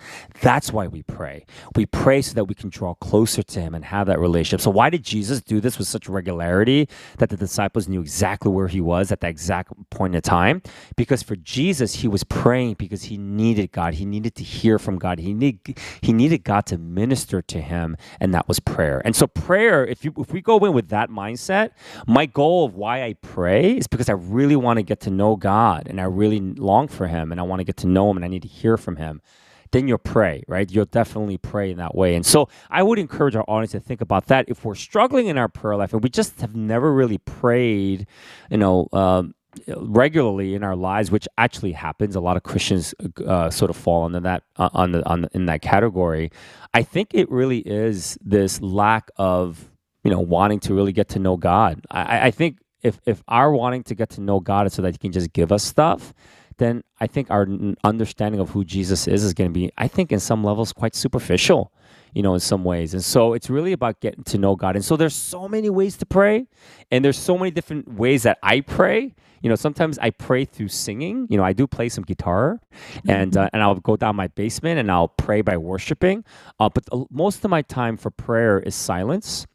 That's 0.41 0.71
why 0.71 0.87
we 0.87 1.03
pray. 1.03 1.45
We 1.75 1.85
pray 1.85 2.21
so 2.21 2.33
that 2.35 2.45
we 2.45 2.55
can 2.55 2.69
draw 2.69 2.93
closer 2.95 3.43
to 3.43 3.61
Him 3.61 3.75
and 3.75 3.83
have 3.85 4.07
that 4.07 4.19
relationship. 4.19 4.61
So, 4.61 4.71
why 4.71 4.89
did 4.89 5.03
Jesus 5.03 5.41
do 5.41 5.59
this 5.59 5.77
with 5.77 5.87
such 5.87 6.07
regularity 6.07 6.87
that 7.17 7.29
the 7.29 7.37
disciples 7.37 7.87
knew 7.87 8.01
exactly 8.01 8.51
where 8.51 8.67
He 8.67 8.81
was 8.81 9.11
at 9.11 9.21
that 9.21 9.29
exact 9.29 9.73
point 9.89 10.15
in 10.15 10.21
time? 10.21 10.61
Because 10.95 11.23
for 11.23 11.35
Jesus, 11.35 11.95
He 11.95 12.07
was 12.07 12.23
praying 12.23 12.75
because 12.75 13.03
He 13.03 13.17
needed 13.17 13.71
God. 13.71 13.95
He 13.95 14.05
needed 14.05 14.35
to 14.35 14.43
hear 14.43 14.79
from 14.79 14.97
God. 14.97 15.19
He 15.19 15.33
needed, 15.33 15.77
he 16.01 16.13
needed 16.13 16.43
God 16.43 16.65
to 16.67 16.77
minister 16.77 17.41
to 17.41 17.61
Him, 17.61 17.97
and 18.19 18.33
that 18.33 18.47
was 18.47 18.59
prayer. 18.59 19.01
And 19.03 19.15
so, 19.15 19.27
prayer, 19.27 19.85
if, 19.85 20.05
you, 20.05 20.13
if 20.17 20.31
we 20.31 20.41
go 20.41 20.57
in 20.65 20.73
with 20.73 20.89
that 20.89 21.09
mindset, 21.09 21.71
my 22.05 22.25
goal 22.37 22.65
of 22.65 22.75
why 22.75 23.03
I 23.03 23.13
pray 23.13 23.71
is 23.77 23.87
because 23.87 24.09
I 24.09 24.13
really 24.13 24.55
want 24.55 24.77
to 24.77 24.83
get 24.83 24.99
to 25.01 25.09
know 25.09 25.35
God 25.35 25.87
and 25.87 25.99
I 25.99 26.03
really 26.03 26.39
long 26.39 26.87
for 26.87 27.07
Him 27.07 27.31
and 27.31 27.41
I 27.41 27.43
want 27.43 27.61
to 27.61 27.63
get 27.63 27.77
to 27.77 27.87
know 27.87 28.11
Him 28.11 28.17
and 28.17 28.23
I 28.23 28.27
need 28.27 28.43
to 28.43 28.47
hear 28.47 28.77
from 28.77 28.97
Him. 28.97 29.23
Then 29.71 29.87
you'll 29.87 29.97
pray, 29.97 30.43
right? 30.47 30.71
You'll 30.71 30.85
definitely 30.85 31.39
pray 31.39 31.71
in 31.71 31.77
that 31.77 31.95
way. 31.95 32.13
And 32.13 32.23
so 32.23 32.47
I 32.69 32.83
would 32.83 32.99
encourage 32.99 33.35
our 33.35 33.43
audience 33.47 33.71
to 33.71 33.79
think 33.79 34.01
about 34.01 34.27
that. 34.27 34.45
If 34.49 34.63
we're 34.63 34.75
struggling 34.75 35.25
in 35.25 35.37
our 35.39 35.47
prayer 35.47 35.75
life 35.77 35.93
and 35.93 36.03
we 36.03 36.09
just 36.09 36.39
have 36.41 36.55
never 36.55 36.93
really 36.93 37.17
prayed, 37.17 38.05
you 38.51 38.57
know, 38.57 38.87
um, 38.93 39.33
regularly 39.75 40.53
in 40.53 40.63
our 40.63 40.75
lives, 40.75 41.09
which 41.09 41.27
actually 41.39 41.71
happens. 41.71 42.15
A 42.15 42.19
lot 42.19 42.37
of 42.37 42.43
Christians 42.43 42.93
uh, 43.25 43.49
sort 43.49 43.71
of 43.71 43.75
fall 43.75 44.05
under 44.05 44.19
that 44.19 44.43
uh, 44.57 44.69
on 44.73 44.91
the 44.91 45.09
on 45.09 45.21
the, 45.21 45.29
in 45.33 45.47
that 45.47 45.63
category. 45.63 46.29
I 46.75 46.83
think 46.83 47.15
it 47.15 47.31
really 47.31 47.59
is 47.59 48.15
this 48.21 48.61
lack 48.61 49.09
of 49.17 49.67
you 50.03 50.11
know, 50.11 50.19
wanting 50.19 50.59
to 50.61 50.73
really 50.73 50.93
get 50.93 51.09
to 51.09 51.19
know 51.19 51.37
God. 51.37 51.85
I, 51.91 52.27
I 52.27 52.31
think 52.31 52.59
if 52.81 52.99
if 53.05 53.23
our 53.27 53.51
wanting 53.51 53.83
to 53.83 53.95
get 53.95 54.09
to 54.11 54.21
know 54.21 54.39
God 54.39 54.67
is 54.67 54.73
so 54.73 54.81
that 54.81 54.93
He 54.93 54.97
can 54.97 55.11
just 55.11 55.33
give 55.33 55.51
us 55.51 55.63
stuff, 55.63 56.13
then 56.57 56.83
I 56.99 57.07
think 57.07 57.29
our 57.29 57.47
understanding 57.83 58.39
of 58.39 58.49
who 58.49 58.63
Jesus 58.63 59.07
is 59.07 59.23
is 59.23 59.33
going 59.33 59.49
to 59.49 59.53
be, 59.53 59.71
I 59.77 59.87
think, 59.87 60.11
in 60.11 60.19
some 60.19 60.43
levels, 60.43 60.73
quite 60.73 60.95
superficial. 60.95 61.71
You 62.13 62.23
know, 62.23 62.33
in 62.33 62.39
some 62.39 62.63
ways, 62.63 62.93
and 62.93 63.03
so 63.03 63.33
it's 63.33 63.47
really 63.47 63.73
about 63.73 63.99
getting 63.99 64.23
to 64.23 64.39
know 64.39 64.55
God. 64.55 64.75
And 64.75 64.83
so 64.83 64.95
there's 64.95 65.13
so 65.13 65.47
many 65.47 65.69
ways 65.69 65.97
to 65.97 66.05
pray, 66.05 66.47
and 66.89 67.05
there's 67.05 67.17
so 67.17 67.37
many 67.37 67.51
different 67.51 67.93
ways 67.93 68.23
that 68.23 68.39
I 68.41 68.61
pray. 68.61 69.13
You 69.43 69.49
know, 69.49 69.55
sometimes 69.55 69.99
I 69.99 70.09
pray 70.09 70.45
through 70.45 70.69
singing. 70.69 71.27
You 71.29 71.37
know, 71.37 71.43
I 71.43 71.53
do 71.53 71.67
play 71.67 71.89
some 71.89 72.05
guitar, 72.05 72.59
and 73.07 73.33
mm-hmm. 73.33 73.39
uh, 73.39 73.49
and 73.53 73.61
I'll 73.61 73.75
go 73.75 73.97
down 73.97 74.15
my 74.15 74.27
basement 74.27 74.79
and 74.79 74.89
I'll 74.89 75.09
pray 75.09 75.41
by 75.41 75.57
worshiping. 75.57 76.23
Uh, 76.59 76.69
but 76.69 76.85
the, 76.85 77.05
most 77.11 77.43
of 77.43 77.51
my 77.51 77.61
time 77.61 77.97
for 77.97 78.09
prayer 78.09 78.57
is 78.59 78.73
silence 78.73 79.45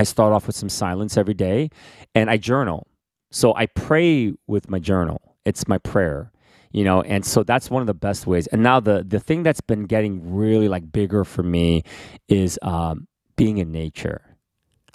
I 0.00 0.04
start 0.04 0.32
off 0.32 0.46
with 0.46 0.56
some 0.56 0.70
silence 0.70 1.18
every 1.18 1.34
day 1.34 1.68
and 2.14 2.30
I 2.30 2.38
journal. 2.38 2.86
So 3.30 3.54
I 3.54 3.66
pray 3.66 4.32
with 4.46 4.70
my 4.70 4.78
journal. 4.78 5.20
It's 5.44 5.68
my 5.68 5.76
prayer, 5.76 6.32
you 6.72 6.84
know, 6.84 7.02
and 7.02 7.22
so 7.22 7.42
that's 7.42 7.68
one 7.68 7.82
of 7.82 7.86
the 7.86 7.92
best 7.92 8.26
ways. 8.26 8.46
And 8.46 8.62
now 8.62 8.80
the 8.80 9.04
the 9.06 9.20
thing 9.20 9.42
that's 9.42 9.60
been 9.60 9.84
getting 9.84 10.34
really 10.34 10.68
like 10.68 10.90
bigger 10.90 11.22
for 11.24 11.42
me 11.42 11.82
is 12.28 12.58
um, 12.62 13.08
being 13.36 13.58
in 13.58 13.72
nature. 13.72 14.22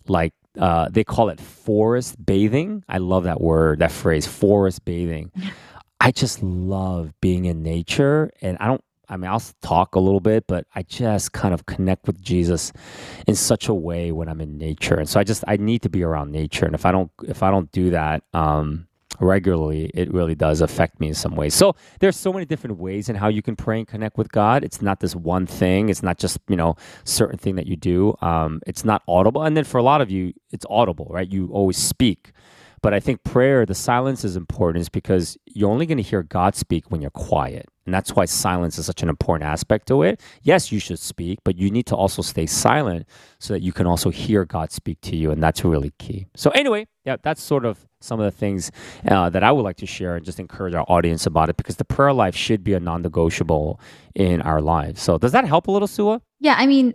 Like 0.08 0.34
uh, 0.60 0.90
they 0.90 1.04
call 1.04 1.30
it 1.30 1.40
forest 1.40 2.24
bathing. 2.26 2.84
I 2.90 2.98
love 2.98 3.26
that 3.26 3.40
word, 3.40 3.80
that 3.80 3.92
phrase, 3.92 4.26
forest 4.26 4.86
bathing. 4.86 5.32
I 6.00 6.12
just 6.12 6.42
love 6.42 7.14
being 7.22 7.46
in 7.46 7.62
nature, 7.62 8.32
and 8.42 8.58
I 8.60 8.68
don't 8.68 8.84
I 9.10 9.18
mean, 9.18 9.30
I'll 9.30 9.44
talk 9.62 9.96
a 9.96 10.00
little 10.00 10.20
bit, 10.20 10.46
but 10.48 10.66
I 10.76 10.84
just 10.84 11.32
kind 11.32 11.54
of 11.54 11.66
connect 11.66 12.08
with 12.08 12.22
Jesus 12.22 12.72
in 13.28 13.36
such 13.36 13.68
a 13.68 13.74
way 13.74 14.12
when 14.12 14.30
I'm 14.30 14.42
in 14.42 14.58
nature. 14.58 14.96
And 14.96 15.08
so 15.08 15.20
I 15.20 15.24
just 15.24 15.44
I 15.48 15.58
need 15.58 15.82
to 15.84 15.90
be 15.90 16.04
around 16.04 16.32
nature. 16.32 16.66
And 16.66 16.76
if 16.76 16.86
I 16.86 16.92
don't 16.92 17.12
if 17.24 17.44
I 17.44 17.52
don't 17.52 17.72
do 17.72 17.90
that 17.92 18.24
um, 18.34 18.88
regularly, 19.20 19.92
it 19.94 20.14
really 20.14 20.36
does 20.36 20.62
affect 20.62 21.00
me 21.00 21.08
in 21.10 21.14
some 21.14 21.36
ways. 21.36 21.54
So 21.54 21.76
there's 22.00 22.18
so 22.18 22.34
many 22.34 22.46
different 22.46 22.78
ways 22.78 23.10
in 23.10 23.16
how 23.16 23.28
you 23.28 23.42
can 23.42 23.56
pray 23.56 23.80
and 23.80 23.88
connect 23.88 24.18
with 24.18 24.32
God. 24.32 24.64
It's 24.64 24.82
not 24.82 25.00
this 25.00 25.16
one 25.16 25.46
thing. 25.46 25.90
It's 25.90 26.04
not 26.04 26.18
just 26.18 26.40
you 26.48 26.56
know 26.56 26.76
certain 27.04 27.38
thing 27.38 27.56
that 27.56 27.68
you 27.68 27.76
do. 27.76 28.16
Um, 28.22 28.62
it's 28.68 28.86
not 28.86 29.04
audible. 29.08 29.44
And 29.44 29.56
then 29.56 29.64
for 29.64 29.78
a 29.78 29.84
lot 29.84 30.02
of 30.02 30.10
you, 30.10 30.34
it's 30.52 30.66
audible, 30.70 31.08
right? 31.10 31.30
You 31.30 31.50
always 31.52 31.78
speak. 31.78 32.32
But 32.86 32.94
I 32.94 33.00
think 33.00 33.24
prayer, 33.24 33.66
the 33.66 33.74
silence 33.74 34.24
is 34.24 34.36
important, 34.36 34.80
is 34.80 34.90
because 34.90 35.40
you're 35.48 35.72
only 35.72 35.88
going 35.88 35.98
to 35.98 36.04
hear 36.04 36.22
God 36.22 36.56
speak 36.56 36.92
when 36.92 37.02
you're 37.02 37.10
quiet. 37.10 37.66
And 37.88 37.92
that's 37.92 38.16
why 38.16 38.26
silence 38.26 38.78
is 38.78 38.86
such 38.86 39.02
an 39.02 39.10
important 39.10 39.50
aspect 39.50 39.88
to 39.88 40.04
it. 40.04 40.22
Yes, 40.44 40.72
you 40.72 40.78
should 40.78 41.00
speak, 41.00 41.40
but 41.44 41.58
you 41.58 41.72
need 41.72 41.88
to 41.88 41.96
also 41.96 42.22
stay 42.22 42.46
silent 42.46 43.08
so 43.40 43.56
that 43.56 43.64
you 43.64 43.74
can 43.74 43.88
also 43.88 44.12
hear 44.12 44.46
God 44.46 44.72
speak 44.72 45.02
to 45.02 45.16
you. 45.16 45.32
And 45.32 45.42
that's 45.42 45.66
really 45.66 45.94
key. 45.98 46.28
So, 46.36 46.52
anyway, 46.52 46.86
yeah, 47.06 47.16
that's 47.24 47.42
sort 47.42 47.66
of 47.66 47.88
some 48.02 48.20
of 48.20 48.26
the 48.26 48.38
things 48.38 48.72
uh, 49.08 49.32
that 49.32 49.44
I 49.44 49.52
would 49.52 49.64
like 49.64 49.78
to 49.78 49.88
share 49.88 50.16
and 50.16 50.24
just 50.24 50.40
encourage 50.40 50.76
our 50.76 50.86
audience 50.88 51.26
about 51.26 51.50
it 51.50 51.58
because 51.58 51.78
the 51.78 51.86
prayer 51.86 52.14
life 52.14 52.36
should 52.36 52.64
be 52.64 52.76
a 52.76 52.80
non 52.80 53.02
negotiable 53.02 53.80
in 54.14 54.44
our 54.44 54.62
lives. 54.62 55.02
So, 55.02 55.18
does 55.18 55.32
that 55.32 55.46
help 55.46 55.66
a 55.66 55.72
little, 55.72 55.88
Suah? 55.88 56.20
Yeah. 56.40 56.54
I 56.56 56.68
mean, 56.68 56.94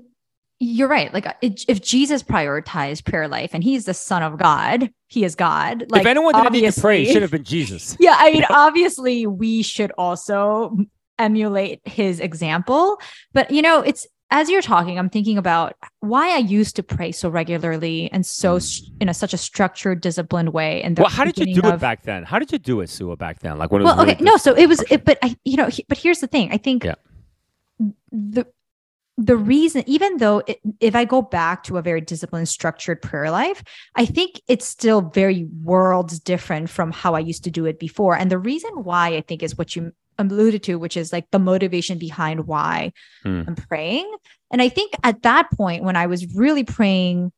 you're 0.61 0.88
right. 0.88 1.12
Like 1.12 1.27
uh, 1.27 1.33
if 1.40 1.81
Jesus 1.81 2.23
prioritized 2.23 3.07
prayer 3.07 3.27
life 3.27 3.51
and 3.55 3.64
he's 3.64 3.87
the 3.87 3.94
son 3.94 4.23
of 4.23 4.38
God, 4.38 4.90
he 5.09 5.25
is 5.25 5.35
God. 5.35 5.87
Like 5.88 6.03
if 6.03 6.07
anyone 6.07 6.35
didn't 6.35 6.53
need 6.53 6.70
to 6.70 6.81
pray, 6.81 7.03
it 7.03 7.12
should 7.12 7.23
have 7.23 7.31
been 7.31 7.44
Jesus. 7.44 7.96
Yeah. 8.01 8.16
I 8.18 8.31
mean, 8.31 8.44
obviously 8.51 9.27
we 9.27 9.62
should 9.62 9.90
also 9.96 10.77
emulate 11.18 11.81
his 11.85 12.20
example. 12.20 13.01
But 13.33 13.51
you 13.51 13.62
know, 13.62 13.81
it's 13.81 14.07
as 14.31 14.51
you're 14.51 14.62
talking, 14.62 14.99
I'm 14.99 15.09
thinking 15.09 15.38
about 15.38 15.77
why 16.01 16.35
I 16.35 16.38
used 16.38 16.77
to 16.77 16.83
pray 16.83 17.11
so 17.11 17.31
regularly 17.31 18.11
and 18.12 18.25
so 18.25 18.59
mm. 18.59 18.90
in 19.01 19.09
a 19.09 19.14
such 19.14 19.33
a 19.33 19.38
structured, 19.38 20.03
disciplined 20.03 20.53
way. 20.53 20.83
And 20.83 20.99
well, 20.99 21.09
how 21.09 21.25
did 21.25 21.38
you 21.38 21.55
do 21.55 21.66
of, 21.66 21.75
it 21.75 21.81
back 21.81 22.03
then? 22.03 22.23
How 22.25 22.38
did 22.38 22.53
you 22.53 22.59
do 22.59 22.81
it, 22.81 22.90
Suah, 22.90 23.16
back 23.16 23.40
then? 23.40 23.57
Like 23.59 23.73
when 23.73 23.81
it 23.81 23.85
well, 23.85 24.01
okay, 24.03 24.16
no, 24.20 24.37
so 24.37 24.55
it 24.55 24.66
was, 24.66 24.85
it, 24.90 25.05
but 25.05 25.18
I, 25.23 25.37
you 25.44 25.57
know, 25.57 25.66
he, 25.66 25.85
but 25.88 25.99
here's 25.99 26.20
the 26.20 26.27
thing. 26.27 26.53
I 26.53 26.59
think 26.59 26.85
yeah. 26.85 26.94
the 28.12 28.46
the 29.18 29.37
reason, 29.37 29.85
even 29.87 30.16
though 30.16 30.42
it, 30.46 30.61
if 30.81 30.94
I 30.96 31.05
go 31.05 31.20
back 31.20 31.64
to 31.64 31.77
a 31.77 31.83
very 31.83 32.01
disciplined, 32.01 32.49
structured 32.49 33.03
prayer 33.03 33.31
life, 33.31 33.62
I 33.94 34.07
think 34.07 34.40
it's 34.49 34.66
still 34.66 35.03
very 35.03 35.46
worlds 35.62 36.18
different 36.18 36.70
from 36.70 36.90
how 36.90 37.14
I 37.14 37.20
used 37.20 37.44
to 37.44 37.51
do 37.51 37.66
it 37.66 37.79
before. 37.79 38.16
And 38.16 38.31
the 38.31 38.38
reason 38.38 38.70
why 38.83 39.09
I 39.16 39.20
think 39.20 39.42
is 39.42 39.59
what 39.59 39.77
you 39.77 39.92
alluded 40.18 40.62
to, 40.64 40.77
which 40.77 40.96
is 40.96 41.12
like 41.12 41.31
the 41.31 41.38
motivation 41.38 41.99
behind 41.99 42.46
why 42.46 42.92
mm. 43.25 43.46
I'm 43.46 43.57
praying. 43.57 44.11
And 44.51 44.62
I 44.62 44.68
think 44.68 44.92
at 45.03 45.23
that 45.23 45.51
point, 45.53 45.85
when 45.85 45.96
I 45.96 46.07
was 46.07 46.35
really 46.35 46.64
praying 46.64 47.33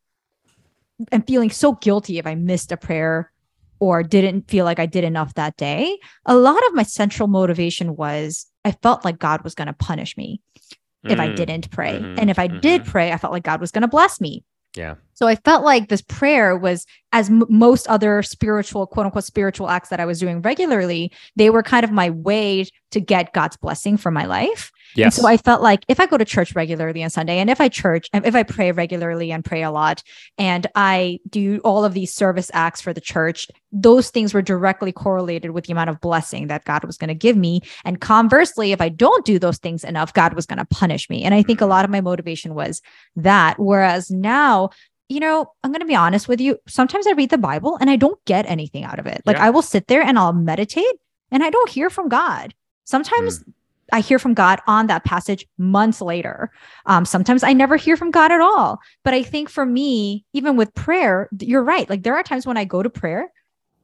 and 1.11 1.27
feeling 1.27 1.51
so 1.51 1.73
guilty 1.73 2.19
if 2.19 2.27
I 2.27 2.35
missed 2.35 2.71
a 2.71 2.77
prayer 2.77 3.33
or 3.81 4.03
didn't 4.05 4.49
feel 4.49 4.65
like 4.65 4.79
I 4.79 4.87
did 4.87 5.05
enough 5.05 5.35
that 5.35 5.57
day, 5.57 5.99
a 6.27 6.37
lot 6.37 6.65
of 6.67 6.75
my 6.75 6.85
central 6.85 7.29
motivation 7.29 7.97
was 7.97 8.47
I 8.65 8.73
felt 8.73 9.05
like 9.05 9.19
God 9.19 9.43
was 9.43 9.57
going 9.57 9.67
to 9.67 9.73
punish 9.73 10.17
me 10.17 10.41
if 11.05 11.19
mm. 11.19 11.21
I 11.21 11.35
didn't 11.35 11.71
pray. 11.71 11.95
Mm-hmm. 11.95 12.19
And 12.19 12.31
if 12.31 12.39
I 12.39 12.49
mm-hmm. 12.49 12.61
did 12.61 12.85
pray, 12.85 13.13
I 13.13 13.17
felt 13.17 13.33
like 13.33 13.43
God 13.43 13.61
was 13.61 13.71
going 13.71 13.83
to 13.83 13.89
bless 13.89 14.21
me. 14.21 14.45
Yeah. 14.77 14.95
So 15.15 15.27
I 15.29 15.37
felt 15.37 15.65
like 15.65 15.89
this 15.89 16.03
prayer 16.03 16.57
was, 16.57 16.87
as 17.13 17.29
m- 17.29 17.45
most 17.49 17.87
other 17.89 18.23
spiritual, 18.23 18.87
quote 18.87 19.07
unquote, 19.07 19.25
spiritual 19.25 19.69
acts 19.69 19.91
that 19.91 20.01
I 20.01 20.07
was 20.07 20.19
doing 20.19 20.41
regularly, 20.41 21.13
they 21.37 21.51
were 21.51 21.63
kind 21.63 21.85
of 21.85 21.93
my 21.93 22.11
way 22.11 22.67
to 22.93 23.01
get 23.01 23.33
God's 23.33 23.57
blessing 23.57 23.97
for 23.97 24.11
my 24.11 24.27
life. 24.27 24.73
And 25.07 25.15
so 25.15 25.27
I 25.27 25.37
felt 25.37 25.63
like 25.63 25.85
if 25.89 26.01
I 26.01 26.07
go 26.07 26.19
to 26.19 26.25
church 26.25 26.55
regularly 26.55 27.03
on 27.03 27.11
Sunday 27.11 27.39
and 27.39 27.49
if 27.49 27.61
I 27.61 27.69
church, 27.69 28.09
if 28.13 28.35
I 28.35 28.43
pray 28.43 28.73
regularly 28.73 29.33
and 29.33 29.45
pray 29.45 29.63
a 29.63 29.71
lot 29.71 30.03
and 30.37 30.67
I 30.75 31.19
do 31.29 31.61
all 31.65 31.85
of 31.85 31.95
these 31.95 32.15
service 32.15 32.51
acts 32.53 32.81
for 32.81 32.93
the 32.93 33.01
church, 33.01 33.49
those 33.71 34.11
things 34.11 34.35
were 34.35 34.43
directly 34.43 34.93
correlated 34.93 35.53
with 35.53 35.65
the 35.65 35.73
amount 35.73 35.91
of 35.91 36.01
blessing 36.01 36.49
that 36.49 36.65
God 36.65 36.85
was 36.85 36.99
going 36.99 37.09
to 37.09 37.15
give 37.15 37.37
me. 37.37 37.63
And 37.85 38.01
conversely, 38.01 38.73
if 38.73 38.81
I 38.81 38.91
don't 38.91 39.25
do 39.25 39.39
those 39.39 39.59
things 39.59 39.83
enough, 39.83 40.13
God 40.13 40.35
was 40.35 40.47
going 40.47 40.59
to 40.59 40.67
punish 40.67 41.09
me. 41.09 41.25
And 41.25 41.35
I 41.35 41.43
think 41.43 41.61
a 41.61 41.65
mm-hmm. 41.65 41.71
lot 41.71 41.85
of 41.85 41.91
my 41.91 42.01
motivation 42.01 42.55
was 42.55 42.83
that. 43.17 43.59
Whereas 43.59 44.11
now, 44.11 44.71
you 45.09 45.21
know, 45.21 45.47
I'm 45.63 45.73
going 45.73 45.81
to 45.81 45.87
be 45.87 45.95
honest 45.95 46.29
with 46.29 46.41
you. 46.41 46.59
Sometimes 46.67 47.07
I 47.07 47.13
read 47.13 47.31
the 47.31 47.39
Bible 47.39 47.77
and 47.81 47.91
I 47.91 47.97
don't 47.97 48.23
get 48.25 48.47
anything 48.47 48.85
out 48.85 48.99
of 48.99 49.07
it. 49.07 49.23
Like 49.25 49.37
Yeah. 49.37 49.47
I 49.47 49.51
will 49.51 49.63
sit 49.63 49.87
there 49.87 50.03
and 50.03 50.19
I'll 50.19 50.33
meditate 50.33 50.97
and 51.31 51.43
I 51.43 51.51
don't 51.51 51.69
hear 51.69 51.91
from 51.91 52.09
God. 52.09 52.55
Sometimes 52.93 53.43
I 53.91 54.01
hear 54.01 54.19
from 54.19 54.35
God 54.35 54.61
on 54.67 54.87
that 54.89 55.03
passage 55.03 55.47
months 55.57 56.03
later. 56.03 56.51
Um, 56.85 57.07
sometimes 57.07 57.43
I 57.43 57.55
never 57.55 57.77
hear 57.77 57.97
from 57.97 58.11
God 58.11 58.31
at 58.31 58.43
all. 58.43 58.81
But 59.03 59.15
I 59.15 59.23
think 59.23 59.49
for 59.49 59.65
me, 59.65 60.27
even 60.35 60.59
with 60.59 60.75
prayer, 60.75 61.31
you're 61.41 61.65
right. 61.65 61.89
Like 61.89 62.03
there 62.03 62.15
are 62.15 62.23
times 62.23 62.47
when 62.47 62.59
I 62.59 62.67
go 62.67 62.83
to 62.83 62.91
prayer 62.91 63.33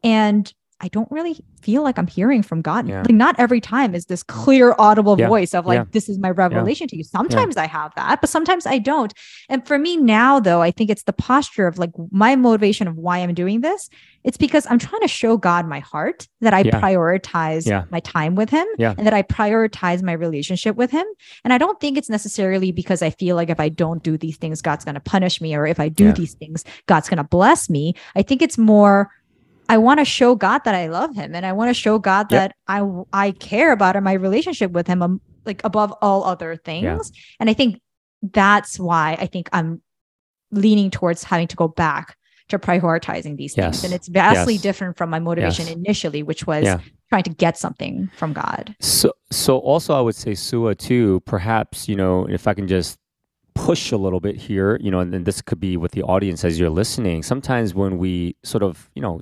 and 0.04 0.52
I 0.80 0.88
don't 0.88 1.10
really 1.10 1.36
feel 1.60 1.82
like 1.82 1.98
I'm 1.98 2.06
hearing 2.06 2.42
from 2.42 2.62
God. 2.62 2.86
Yeah. 2.88 3.00
Like 3.00 3.10
not 3.10 3.34
every 3.38 3.60
time 3.60 3.94
is 3.96 4.06
this 4.06 4.22
clear, 4.22 4.76
audible 4.78 5.18
Yeah. 5.18 5.26
voice 5.26 5.52
of 5.52 5.66
like, 5.66 5.78
Yeah. 5.78 5.84
this 5.90 6.08
is 6.08 6.18
my 6.18 6.30
revelation 6.30 6.86
to 6.88 6.96
you. 6.96 7.02
Sometimes 7.02 7.56
I 7.56 7.66
have 7.66 7.92
that, 7.96 8.20
but 8.20 8.30
sometimes 8.30 8.64
I 8.64 8.78
don't. 8.78 9.12
And 9.48 9.66
for 9.66 9.76
me 9.76 9.96
now, 9.96 10.38
though, 10.38 10.62
I 10.62 10.70
think 10.70 10.88
it's 10.88 11.02
the 11.02 11.12
posture 11.12 11.66
of 11.66 11.78
like 11.78 11.90
my 12.12 12.36
motivation 12.36 12.86
of 12.86 12.96
why 12.96 13.18
I'm 13.18 13.34
doing 13.34 13.60
this. 13.60 13.90
It's 14.22 14.36
because 14.36 14.66
I'm 14.70 14.78
trying 14.78 15.02
to 15.02 15.08
show 15.08 15.36
God 15.36 15.66
my 15.66 15.80
heart 15.80 16.28
that 16.42 16.54
I 16.54 16.62
prioritize 16.80 17.66
my 17.90 18.00
time 18.00 18.34
with 18.36 18.50
Him 18.50 18.66
and 18.96 19.06
that 19.06 19.14
I 19.14 19.22
prioritize 19.22 20.02
my 20.02 20.12
relationship 20.12 20.76
with 20.76 20.90
Him. 20.90 21.06
And 21.44 21.52
I 21.52 21.58
don't 21.58 21.80
think 21.80 21.98
it's 21.98 22.10
necessarily 22.10 22.70
because 22.72 23.02
I 23.02 23.10
feel 23.10 23.34
like 23.36 23.48
if 23.50 23.58
I 23.58 23.68
don't 23.68 24.02
do 24.02 24.16
these 24.16 24.36
things, 24.36 24.62
God's 24.62 24.84
going 24.84 24.94
to 24.94 25.00
punish 25.00 25.40
me, 25.40 25.54
or 25.56 25.66
if 25.66 25.80
I 25.80 25.88
do 25.88 26.12
these 26.12 26.34
things, 26.34 26.64
God's 26.86 27.08
going 27.08 27.18
to 27.18 27.24
bless 27.24 27.68
me. 27.68 27.94
I 28.14 28.22
think 28.22 28.42
it's 28.42 28.58
more. 28.58 29.10
I 29.68 29.78
want 29.78 29.98
to 30.00 30.04
show 30.04 30.34
God 30.34 30.62
that 30.64 30.74
I 30.74 30.88
love 30.88 31.14
Him, 31.14 31.34
and 31.34 31.44
I 31.44 31.52
want 31.52 31.68
to 31.70 31.74
show 31.74 31.98
God 31.98 32.28
Yep. 32.30 32.40
that 32.40 32.56
I 32.66 32.82
I 33.12 33.32
care 33.32 33.72
about 33.72 34.00
my 34.02 34.12
relationship 34.14 34.72
with 34.72 34.86
Him, 34.86 35.02
um, 35.02 35.20
like 35.44 35.62
above 35.64 35.92
all 36.00 36.24
other 36.24 36.56
things. 36.56 37.10
And 37.40 37.50
I 37.50 37.54
think 37.54 37.80
that's 38.22 38.78
why 38.78 39.16
I 39.20 39.26
think 39.26 39.48
I'm 39.52 39.82
leaning 40.50 40.90
towards 40.90 41.22
having 41.24 41.46
to 41.48 41.56
go 41.56 41.68
back 41.68 42.16
to 42.48 42.58
prioritizing 42.58 43.36
these 43.36 43.52
things. 43.52 43.84
And 43.84 43.92
it's 43.92 44.08
vastly 44.08 44.54
Yes. 44.54 44.62
different 44.62 44.96
from 44.96 45.10
my 45.10 45.18
motivation 45.18 45.66
Yes. 45.66 45.76
initially, 45.76 46.22
which 46.22 46.46
was 46.46 46.64
Yeah. 46.64 46.78
trying 47.10 47.24
to 47.24 47.30
get 47.30 47.58
something 47.58 48.08
from 48.16 48.32
God. 48.32 48.74
So, 48.80 49.12
so 49.30 49.58
also 49.58 49.94
I 49.94 50.00
would 50.00 50.14
say 50.16 50.34
Suah 50.34 50.74
too. 50.74 51.20
Perhaps 51.26 51.88
you 51.88 51.96
know 51.96 52.26
if 52.26 52.46
I 52.48 52.54
can 52.54 52.66
just 52.66 52.98
push 53.54 53.92
a 53.92 53.96
little 53.98 54.20
bit 54.20 54.36
here, 54.36 54.78
you 54.80 54.90
know, 54.90 55.00
and, 55.00 55.12
and 55.14 55.26
this 55.26 55.42
could 55.42 55.60
be 55.60 55.76
with 55.76 55.92
the 55.92 56.02
audience 56.04 56.44
as 56.44 56.58
you're 56.58 56.70
listening. 56.70 57.22
Sometimes 57.22 57.74
when 57.74 57.98
we 57.98 58.36
sort 58.44 58.62
of, 58.62 58.88
you 58.94 59.02
know, 59.02 59.18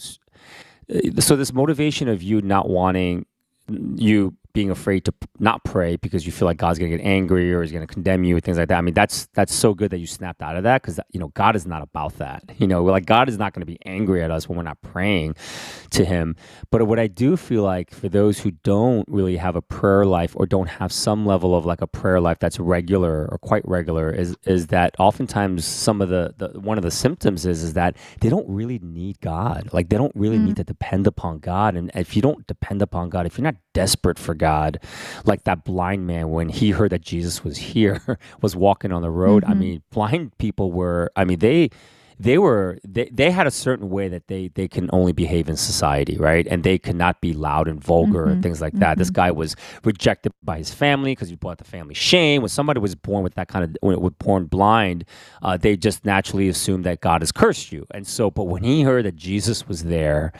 so 1.19 1.37
this 1.37 1.53
motivation 1.53 2.09
of 2.09 2.23
you 2.23 2.41
not 2.43 2.69
wanting 2.69 3.27
you 3.69 4.35
being 4.57 4.71
afraid 4.71 5.05
to 5.05 5.13
not 5.39 5.63
pray 5.65 5.97
because 5.97 6.25
you 6.25 6.33
feel 6.33 6.47
like 6.47 6.57
God's 6.57 6.79
going 6.79 6.91
to 6.91 6.97
get 6.97 7.05
angry 7.05 7.53
or 7.53 7.61
he's 7.61 7.73
going 7.73 7.87
to 7.87 7.93
condemn 7.93 8.25
you 8.25 8.37
and 8.37 8.43
things 8.43 8.57
like 8.57 8.69
that. 8.69 8.79
I 8.79 8.81
mean, 8.81 8.95
that's 8.95 9.27
that's 9.35 9.55
so 9.55 9.75
good 9.75 9.91
that 9.91 9.99
you 9.99 10.07
snapped 10.07 10.41
out 10.41 10.57
of 10.57 10.63
that 10.63 10.81
because 10.81 10.99
you 11.11 11.21
know 11.21 11.29
God 11.29 11.57
is 11.57 11.67
not 11.67 11.83
about 11.83 12.17
that. 12.19 12.43
You 12.59 12.67
know, 12.67 12.83
like 12.83 13.05
God 13.05 13.29
is 13.29 13.37
not 13.37 13.53
going 13.53 13.61
to 13.61 13.67
be 13.67 13.79
angry 13.85 14.25
at 14.25 14.31
us 14.31 14.49
when 14.49 14.57
we're 14.57 14.65
not 14.65 14.81
praying 14.81 15.37
to 15.91 16.07
Him. 16.07 16.37
But 16.71 16.87
what 16.87 16.99
I 16.99 17.07
do 17.07 17.37
feel 17.37 17.63
like 17.63 17.93
for 17.93 18.09
those 18.09 18.41
who 18.41 18.51
don't 18.51 19.05
really 19.09 19.37
have 19.37 19.57
a 19.57 19.63
prayer 19.63 20.07
life 20.07 20.33
or 20.37 20.47
don't 20.47 20.69
have 20.69 20.91
some 20.91 21.27
level 21.27 21.55
of 21.55 21.67
like 21.67 21.83
a 21.83 21.87
prayer 21.87 22.19
life 22.19 22.39
that's 22.39 22.59
regular 22.59 23.29
or 23.31 23.39
quite 23.39 23.63
regular 23.69 24.11
is 24.11 24.37
is 24.47 24.69
that 24.69 24.95
oftentimes 24.99 25.67
some 25.67 26.01
of 26.01 26.09
the, 26.09 26.35
the 26.39 26.59
one 26.59 26.79
of 26.79 26.83
the 26.83 26.91
symptoms 26.91 27.45
is 27.45 27.63
is 27.63 27.75
that 27.75 27.95
they 28.23 28.31
don't 28.31 28.49
really 28.49 28.79
need 28.79 29.21
God. 29.21 29.69
Like 29.75 29.91
they 29.91 29.99
don't 29.99 30.17
really 30.17 30.39
need 30.39 30.55
mm. 30.55 30.63
to 30.63 30.65
depend 30.65 31.07
upon 31.07 31.41
God. 31.41 31.77
And 31.77 31.91
if 31.95 32.17
you 32.17 32.23
don't 32.23 32.47
depend 32.47 32.81
upon 32.81 33.11
God, 33.11 33.27
if 33.27 33.37
you're 33.37 33.45
not 33.45 33.57
desperate 33.77 34.19
for 34.19 34.35
God, 34.35 34.79
like 35.25 35.45
that 35.45 35.65
blind 35.65 36.07
man 36.07 36.31
when 36.31 36.49
he 36.49 36.71
heard 36.71 36.91
that 36.93 37.03
Jesus 37.03 37.45
was 37.45 37.57
here, 37.59 38.01
was 38.41 38.57
walking 38.57 38.93
on 38.93 39.03
the 39.03 39.11
road. 39.11 39.45
I 39.45 39.55
Mhm. 39.55 39.59
mean, 39.59 39.83
blind 39.91 40.37
people 40.39 40.73
were 40.73 41.11
I 41.17 41.25
mean, 41.25 41.39
they 41.41 41.71
they 42.19 42.39
were 42.39 42.79
they, 42.83 43.11
they 43.13 43.31
had 43.31 43.47
a 43.47 43.51
certain 43.51 43.91
way 43.91 44.09
that 44.09 44.29
they 44.29 44.49
they 44.49 44.69
can 44.69 44.89
only 44.93 45.13
behave 45.13 45.49
in 45.51 45.57
society 45.57 46.17
right? 46.17 46.47
And 46.51 46.65
they 46.65 46.79
could 46.79 46.97
not 46.97 47.21
be 47.21 47.35
loud 47.35 47.69
and 47.69 47.79
vulgar 47.85 48.29
and 48.31 48.39
Mhm, 48.39 48.43
things 48.43 48.61
like 48.63 48.75
that. 48.81 48.97
This 48.97 49.11
guy 49.11 49.31
was 49.31 49.55
rejected 49.85 50.33
by 50.43 50.57
his 50.59 50.73
family 50.73 51.13
because 51.13 51.29
he 51.29 51.37
brought 51.37 51.59
the 51.59 51.65
family 51.65 51.95
shame. 51.95 52.41
When 52.43 52.49
somebody 52.49 52.81
was 52.81 52.95
born 52.95 53.23
with 53.23 53.35
that 53.35 53.49
kind 53.49 53.65
of 53.65 53.77
when 53.83 53.93
it 53.95 54.01
was 54.01 54.15
born 54.19 54.47
blind 54.47 55.05
uh, 55.43 55.57
they 55.59 55.77
just 55.77 56.05
naturally 56.07 56.49
assumed 56.49 56.85
that 56.85 57.01
god 57.03 57.21
has 57.21 57.33
cursed 57.33 57.71
you. 57.73 57.87
And 57.93 58.07
so 58.07 58.31
but 58.31 58.45
when 58.45 58.63
he 58.65 58.83
heard 58.83 59.05
that 59.05 59.17
jesus 59.17 59.69
was 59.69 59.85
there 59.85 60.33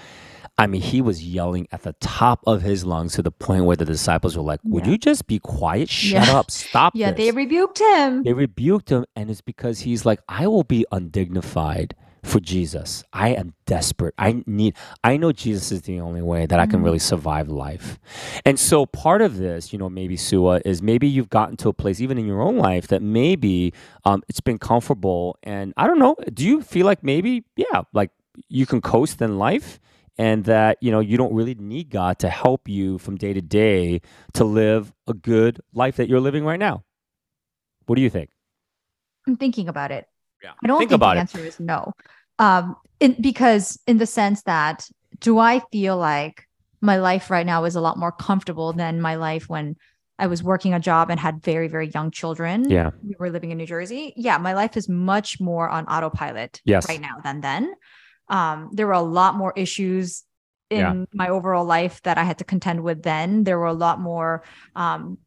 I 0.59 0.67
mean, 0.67 0.81
he 0.81 1.03
was 1.03 1.23
yelling 1.23 1.69
at 1.71 1.83
the 1.83 1.93
top 2.01 2.41
of 2.47 2.63
his 2.63 2.85
lungs 2.85 3.13
to 3.15 3.23
the 3.23 3.31
point 3.31 3.65
where 3.65 3.77
the 3.77 3.85
disciples 3.85 4.37
were 4.37 4.43
like, 4.43 4.61
"Would 4.65 4.87
Yeah. 4.87 4.93
you 4.93 4.99
just 4.99 5.27
be 5.27 5.39
quiet? 5.39 5.89
Shut 5.91 6.27
Yeah. 6.29 6.35
up! 6.39 6.51
Stop!" 6.51 6.95
Yeah, 6.97 7.11
this." 7.11 7.27
they 7.27 7.31
rebuked 7.33 7.79
him. 7.79 8.23
They 8.23 8.33
rebuked 8.33 8.89
him, 8.91 9.05
and 9.15 9.31
it's 9.31 9.43
because 9.43 9.81
he's 9.81 10.07
like, 10.07 10.21
I 10.29 10.47
will 10.47 10.65
be 10.65 10.87
undignified 10.91 11.95
for 12.23 12.41
Jesus. 12.41 13.05
I 13.13 13.29
am 13.35 13.53
desperate. 13.67 14.15
I 14.19 14.43
need, 14.47 14.75
I 15.05 15.17
know 15.17 15.31
Jesus 15.31 15.71
is 15.71 15.83
the 15.83 16.01
only 16.01 16.23
way 16.23 16.47
that 16.47 16.59
I 16.59 16.67
can 16.67 16.81
Mhm. 16.81 16.85
really 16.85 16.99
survive 16.99 17.49
life. 17.49 17.99
And 18.45 18.59
so 18.59 18.85
part 18.87 19.23
of 19.23 19.37
this, 19.37 19.73
you 19.73 19.79
know, 19.79 19.89
maybe 19.89 20.17
Suah, 20.17 20.61
is 20.65 20.83
maybe 20.83 21.07
you've 21.07 21.31
gotten 21.31 21.57
to 21.59 21.69
a 21.69 21.73
place, 21.73 22.01
even 22.01 22.19
in 22.19 22.27
your 22.27 22.41
own 22.43 22.57
life, 22.57 22.89
that 22.89 23.01
maybe 23.03 23.73
um, 24.05 24.23
it's 24.29 24.41
been 24.41 24.59
comfortable. 24.59 25.37
And 25.45 25.73
I 25.77 25.87
don't 25.87 25.99
know, 26.01 26.17
do 26.33 26.45
you 26.45 26.63
feel 26.63 26.87
like 26.87 27.05
maybe, 27.05 27.45
yeah, 27.57 27.83
like 27.93 28.11
you 28.49 28.67
can 28.67 28.81
coast 28.81 29.21
in 29.23 29.39
life? 29.39 29.79
And 30.19 30.45
that 30.45 30.79
you 30.81 30.91
know 30.91 31.01
you 31.01 31.17
don't 31.19 31.35
really 31.35 31.55
need 31.55 31.91
God 31.91 32.19
to 32.21 32.31
help 32.31 32.69
you 32.69 32.99
from 32.99 33.17
day 33.17 33.35
to 33.35 33.43
day 33.43 34.01
to 34.35 34.45
live 34.45 34.93
a 35.07 35.13
good 35.13 35.61
life 35.75 35.97
that 35.97 36.09
you're 36.09 36.21
living 36.21 36.45
right 36.45 36.59
now. 36.59 36.85
What 37.85 37.97
do 37.97 38.03
you 38.03 38.11
think? 38.11 38.31
I'm 39.27 39.37
thinking 39.37 39.69
about 39.69 39.91
it. 39.91 40.07
Yeah. 40.43 40.53
I 40.63 40.67
don't 40.67 40.79
think 40.79 40.91
think 40.91 41.01
the 41.01 41.11
it. 41.11 41.17
answer 41.19 41.39
is 41.41 41.61
no. 41.61 41.93
Um, 42.39 42.77
in, 43.01 43.17
because 43.21 43.79
in 43.87 43.99
the 43.99 44.07
sense 44.07 44.43
that 44.43 44.89
do 45.21 45.39
I 45.39 45.61
feel 45.73 45.97
like 45.97 46.47
my 46.81 46.97
life 46.99 47.31
right 47.31 47.47
now 47.47 47.65
is 47.65 47.75
a 47.75 47.81
lot 47.81 47.99
more 47.99 48.13
comfortable 48.13 48.73
than 48.73 49.01
my 49.01 49.17
life 49.17 49.49
when 49.49 49.77
I 50.19 50.29
was 50.29 50.43
working 50.43 50.73
a 50.73 50.81
job 50.81 51.11
and 51.11 51.21
had 51.21 51.43
very, 51.43 51.69
very 51.69 51.89
young 51.89 52.11
children. 52.11 52.71
Yeah. 52.71 52.91
We 53.03 53.17
were 53.19 53.31
living 53.31 53.51
in 53.51 53.59
New 53.59 53.67
Jersey. 53.67 54.15
Yeah, 54.17 54.39
my 54.39 54.55
life 54.55 54.77
is 54.77 54.89
much 54.89 55.41
more 55.41 55.69
on 55.69 55.85
autopilot 55.87 56.61
Yes. 56.65 56.89
right 56.89 57.01
now 57.01 57.17
than 57.23 57.41
then. 57.43 57.75
Um, 58.29 58.71
there 58.73 58.87
were 58.87 58.93
a 58.93 59.03
lot 59.03 59.35
more 59.37 59.53
issues 59.57 60.25
in 60.71 60.79
Yeah. 60.79 61.05
my 61.15 61.29
overall 61.29 61.65
life 61.65 62.03
that 62.03 62.19
I 62.19 62.25
had 62.25 62.39
to 62.39 62.45
contend 62.45 62.83
with 62.83 63.03
then. 63.03 63.45
There 63.45 63.59
were 63.59 63.67
a 63.67 63.73
lot 63.73 64.01
more 64.01 64.43
um 64.75 65.19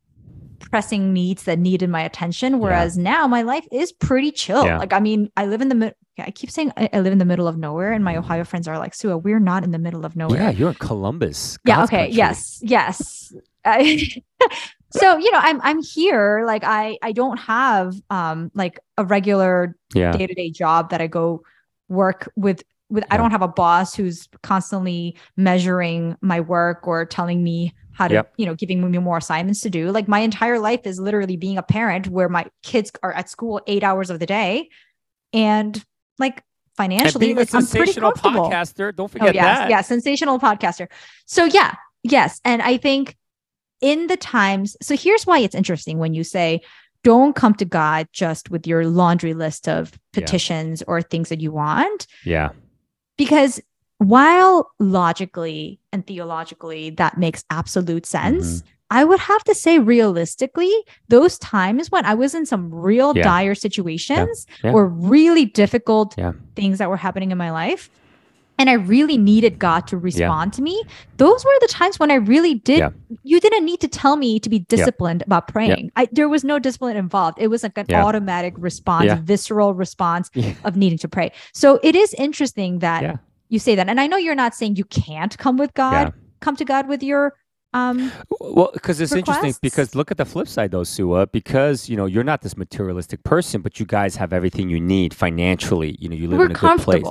pressing 0.59 1.13
needs 1.13 1.43
that 1.43 1.57
needed 1.57 1.89
my 1.89 2.01
attention. 2.01 2.59
Whereas 2.59 2.97
now 2.97 3.25
my 3.27 3.43
life 3.43 3.65
is 3.71 3.93
pretty 3.93 4.29
chill. 4.31 4.65
Yeah. 4.65 4.77
Like, 4.77 4.91
I 4.91 4.99
mean, 4.99 5.31
I 5.37 5.45
live 5.45 5.61
in 5.61 5.69
the 5.69 5.75
middle. 5.75 5.95
I 6.19 6.31
keep 6.31 6.51
saying 6.51 6.73
I, 6.75 6.89
I 6.91 6.99
live 6.99 7.13
in 7.13 7.17
the 7.17 7.23
middle 7.25 7.47
of 7.47 7.57
nowhere, 7.57 7.93
and 7.93 8.03
my 8.03 8.17
Ohio 8.17 8.43
friends 8.43 8.67
are 8.67 8.77
like, 8.77 8.93
Suah, 8.93 9.15
we're 9.15 9.39
not 9.39 9.63
in 9.63 9.71
the 9.71 9.79
middle 9.79 10.05
of 10.05 10.17
nowhere. 10.17 10.41
Yeah, 10.41 10.49
you're 10.49 10.69
in 10.69 10.75
Columbus. 10.75 11.57
Yeah. 11.63 11.83
Okay. 11.85 11.97
country. 11.99 12.15
Yes. 12.17 12.59
Yes. 12.61 13.33
I, 13.63 14.05
so 14.91 15.17
you 15.17 15.31
know, 15.31 15.39
I'm 15.41 15.61
I'm 15.61 15.81
here. 15.81 16.43
Like 16.45 16.65
I 16.65 16.97
I 17.01 17.13
don't 17.13 17.37
have 17.37 17.95
um 18.09 18.51
like 18.53 18.79
a 18.97 19.05
regular 19.05 19.77
Yeah. 19.93 20.11
day 20.11 20.27
to 20.27 20.33
day 20.33 20.49
job 20.51 20.89
that 20.89 20.99
I 20.99 21.07
go 21.07 21.43
work 21.87 22.29
with. 22.35 22.63
With 22.89 23.03
I 23.11 23.17
don't 23.17 23.31
have 23.31 23.41
a 23.41 23.47
boss 23.47 23.93
who's 23.93 24.27
constantly 24.41 25.15
measuring 25.37 26.17
my 26.21 26.39
work 26.39 26.87
or 26.87 27.05
telling 27.05 27.43
me 27.43 27.73
how 27.93 28.07
to 28.07 28.13
Yep. 28.15 28.33
you 28.37 28.45
know 28.45 28.55
giving 28.55 28.89
me 28.89 28.97
more 28.97 29.17
assignments 29.17 29.61
to 29.61 29.69
do. 29.69 29.91
Like 29.91 30.07
my 30.07 30.19
entire 30.19 30.59
life 30.59 30.81
is 30.85 30.99
literally 30.99 31.37
being 31.37 31.57
a 31.57 31.63
parent 31.63 32.07
where 32.07 32.29
my 32.29 32.45
kids 32.63 32.91
are 33.03 33.13
at 33.13 33.29
school 33.29 33.61
eight 33.67 33.83
hours 33.83 34.09
of 34.09 34.19
the 34.19 34.25
day, 34.25 34.69
and 35.33 35.83
like 36.17 36.43
financially, 36.77 37.33
like, 37.33 37.53
I'm 37.53 37.65
pretty 37.67 37.91
sensational 37.91 38.11
comfortable. 38.13 38.49
podcaster, 38.49 38.95
don't 38.95 39.05
Oh 39.05 39.07
forget 39.09 39.35
yes, 39.35 39.57
that. 39.59 39.69
yeah, 39.69 39.81
sensational 39.81 40.39
podcaster. 40.39 40.87
So 41.25 41.43
yeah, 41.45 41.75
yes, 42.03 42.39
and 42.45 42.61
I 42.61 42.77
think 42.77 43.17
in 43.81 44.07
the 44.07 44.17
times. 44.17 44.75
So 44.81 44.95
here's 44.95 45.27
why 45.27 45.39
it's 45.39 45.55
interesting 45.55 45.99
when 45.99 46.13
you 46.13 46.23
say 46.23 46.61
don't 47.03 47.35
come 47.35 47.53
to 47.55 47.65
God 47.65 48.07
just 48.11 48.49
with 48.49 48.65
your 48.67 48.85
laundry 48.87 49.33
list 49.33 49.67
of 49.69 49.91
Yeah. 49.91 49.97
petitions 50.21 50.81
or 50.87 51.01
things 51.01 51.29
that 51.29 51.39
you 51.41 51.51
want, 51.51 52.07
Yeah. 52.25 52.49
Because 53.19 53.61
while 53.99 54.71
logically 54.79 55.79
and 55.91 56.07
theologically 56.07 56.89
that 56.91 57.17
makes 57.17 57.43
absolute 57.51 58.05
sense. 58.05 58.47
Mm-hmm. 58.61 58.67
I 58.91 59.03
would 59.03 59.19
have 59.19 59.43
to 59.43 59.53
say, 59.53 59.77
realistically, 59.77 60.73
those 61.09 61.37
times 61.37 61.91
when 61.91 62.05
I 62.05 62.15
was 62.15 62.33
in 62.33 62.47
some 62.47 62.73
real 62.73 63.15
Yeah. 63.15 63.21
dire 63.21 63.53
situations 63.53 64.47
Yeah. 64.63 64.71
or 64.71 64.87
really 64.87 65.45
difficult 65.45 66.15
Yeah. 66.17 66.31
things 66.55 66.79
that 66.79 66.89
were 66.89 66.97
happening 66.97 67.29
in 67.31 67.37
my 67.37 67.51
life, 67.51 67.91
and 68.59 68.69
I 68.69 68.73
really 68.73 69.17
needed 69.17 69.57
God 69.57 69.87
to 69.87 69.97
respond 69.97 70.53
to 70.53 70.61
me, 70.61 70.83
those 71.17 71.43
were 71.43 71.51
the 71.61 71.67
times 71.67 71.97
when 71.97 72.11
I 72.11 72.15
really 72.15 72.55
did. 72.55 72.79
Yeah. 72.79 72.89
You 73.23 73.39
didn't 73.39 73.65
need 73.65 73.79
to 73.79 73.87
tell 73.87 74.17
me 74.17 74.39
to 74.41 74.49
be 74.49 74.59
disciplined 74.59 75.23
about 75.23 75.47
praying. 75.47 75.91
I, 75.95 76.07
there 76.11 76.29
was 76.29 76.43
no 76.43 76.59
discipline 76.59 76.97
involved. 76.97 77.39
It 77.39 77.47
was 77.47 77.63
like 77.63 77.77
an 77.77 77.85
Yeah. 77.89 78.03
automatic 78.05 78.53
response, 78.57 79.05
Yeah. 79.05 79.19
visceral 79.23 79.73
response 79.73 80.29
Yeah. 80.35 80.53
of 80.65 80.75
needing 80.75 80.99
to 80.99 81.07
pray. 81.07 81.31
So 81.53 81.79
it 81.81 81.95
is 81.95 82.13
interesting 82.15 82.79
that 82.79 83.01
Yeah. 83.01 83.15
you 83.47 83.59
say 83.59 83.73
that. 83.75 83.87
And 83.89 83.99
I 83.99 84.07
know 84.07 84.17
you're 84.17 84.35
not 84.35 84.53
saying 84.53 84.75
you 84.75 84.85
can't 84.85 85.35
come 85.37 85.57
with 85.57 85.73
God, 85.73 86.07
Yeah. 86.07 86.11
come 86.41 86.55
to 86.57 86.65
God 86.65 86.87
with 86.87 87.01
your 87.01 87.33
um 87.73 88.11
Well, 88.41 88.71
because 88.73 88.99
it's 88.99 89.11
interesting 89.13 89.53
because 89.61 89.93
look 89.93 90.09
at 90.09 90.17
the 90.17 90.25
flip 90.25 90.47
side 90.47 90.71
though, 90.71 90.83
Suah. 90.83 91.27
Because 91.27 91.87
you 91.87 91.95
know 91.95 92.07
you're 92.07 92.23
not 92.23 92.41
this 92.41 92.57
materialistic 92.57 93.23
person, 93.23 93.61
but 93.61 93.79
you 93.79 93.85
guys 93.85 94.15
have 94.15 94.33
everything 94.33 94.69
you 94.69 94.79
need 94.81 95.13
financially. 95.13 95.95
You 95.99 96.09
know 96.09 96.15
you 96.15 96.27
live 96.27 96.39
we're 96.39 96.45
in 96.45 96.51
a 96.51 96.55
good 96.55 96.79
place. 96.79 97.03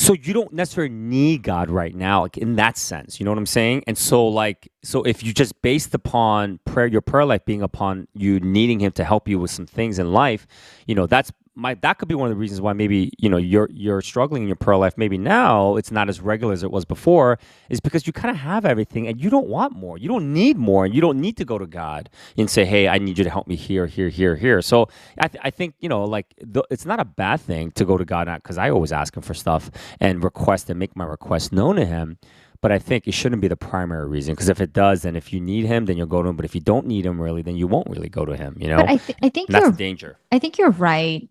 So 0.00 0.14
you 0.14 0.32
don't 0.32 0.54
necessarily 0.54 0.94
need 0.94 1.42
God 1.42 1.68
right 1.68 1.94
now, 1.94 2.22
like 2.22 2.38
in 2.38 2.56
that 2.56 2.78
sense. 2.78 3.20
You 3.20 3.24
know 3.24 3.32
what 3.32 3.36
I'm 3.36 3.44
saying? 3.44 3.84
And 3.86 3.98
so 3.98 4.26
like 4.26 4.72
so 4.82 5.02
if 5.02 5.22
you 5.22 5.34
just 5.34 5.60
based 5.60 5.94
upon 5.94 6.58
prayer, 6.64 6.86
your 6.86 7.02
prayer 7.02 7.26
life 7.26 7.44
being 7.44 7.60
upon 7.60 8.08
you 8.14 8.40
needing 8.40 8.80
Him 8.80 8.92
to 8.92 9.04
help 9.04 9.28
you 9.28 9.38
with 9.38 9.50
some 9.50 9.66
things 9.66 9.98
in 9.98 10.10
life, 10.10 10.46
you 10.86 10.94
know 10.94 11.06
that's 11.06 11.30
my 11.60 11.74
that 11.74 11.98
could 11.98 12.08
be 12.08 12.14
one 12.14 12.30
of 12.30 12.34
the 12.34 12.40
reasons 12.40 12.60
why 12.60 12.72
maybe 12.72 13.12
you 13.18 13.28
know 13.28 13.36
you're 13.36 13.68
you're 13.70 14.00
struggling 14.00 14.42
in 14.42 14.48
your 14.48 14.56
prayer 14.56 14.78
life. 14.78 14.96
Maybe 14.96 15.18
now 15.18 15.76
it's 15.76 15.90
not 15.90 16.08
as 16.08 16.20
regular 16.20 16.52
as 16.52 16.62
it 16.62 16.70
was 16.70 16.84
before, 16.84 17.38
is 17.68 17.80
because 17.80 18.06
you 18.06 18.12
kind 18.12 18.30
of 18.30 18.38
have 18.38 18.64
everything 18.64 19.06
and 19.06 19.20
you 19.20 19.28
don't 19.28 19.46
want 19.46 19.74
more. 19.76 19.98
You 19.98 20.08
don't 20.08 20.32
need 20.32 20.56
more, 20.56 20.84
and 20.86 20.94
you 20.94 21.00
don't 21.00 21.20
need 21.20 21.36
to 21.36 21.44
go 21.44 21.58
to 21.58 21.66
God 21.66 22.08
and 22.38 22.48
say, 22.48 22.64
"Hey, 22.64 22.88
I 22.88 22.98
need 22.98 23.18
you 23.18 23.24
to 23.24 23.30
help 23.30 23.46
me 23.46 23.56
here, 23.56 23.86
here, 23.86 24.08
here, 24.08 24.36
here." 24.36 24.62
So 24.62 24.88
I, 25.18 25.28
th- 25.28 25.42
I 25.44 25.50
think 25.50 25.74
you 25.80 25.88
know, 25.88 26.04
like 26.04 26.26
it's 26.70 26.86
not 26.86 26.98
a 26.98 27.04
bad 27.04 27.40
thing 27.40 27.72
to 27.72 27.84
go 27.84 27.98
to 27.98 28.04
God 28.04 28.26
because 28.42 28.56
I 28.56 28.70
always 28.70 28.92
ask 28.92 29.14
Him 29.14 29.22
for 29.22 29.34
stuff 29.34 29.70
and 30.00 30.24
request 30.24 30.70
and 30.70 30.78
make 30.78 30.96
my 30.96 31.04
request 31.04 31.52
known 31.52 31.76
to 31.76 31.84
Him. 31.84 32.18
But 32.62 32.72
I 32.72 32.78
think 32.78 33.08
it 33.08 33.12
shouldn't 33.12 33.40
be 33.40 33.48
the 33.48 33.56
primary 33.56 34.06
reason 34.06 34.34
because 34.34 34.50
if 34.50 34.60
it 34.60 34.74
does, 34.74 35.02
then 35.02 35.16
if 35.16 35.32
you 35.32 35.40
need 35.40 35.64
Him, 35.64 35.86
then 35.86 35.96
you'll 35.96 36.06
go 36.06 36.22
to 36.22 36.28
Him. 36.28 36.36
But 36.36 36.44
if 36.44 36.54
you 36.54 36.60
don't 36.60 36.86
need 36.86 37.06
Him 37.06 37.20
really, 37.20 37.42
then 37.42 37.56
you 37.56 37.66
won't 37.66 37.88
really 37.88 38.10
go 38.10 38.24
to 38.24 38.36
Him. 38.36 38.56
You 38.58 38.68
know, 38.68 38.76
But 38.76 38.90
I, 38.90 38.96
th- 38.96 39.18
I 39.22 39.28
think 39.30 39.48
that's 39.50 39.70
the 39.70 39.76
danger. 39.76 40.18
I 40.30 40.38
think 40.38 40.58
you're 40.58 40.70
right. 40.70 41.28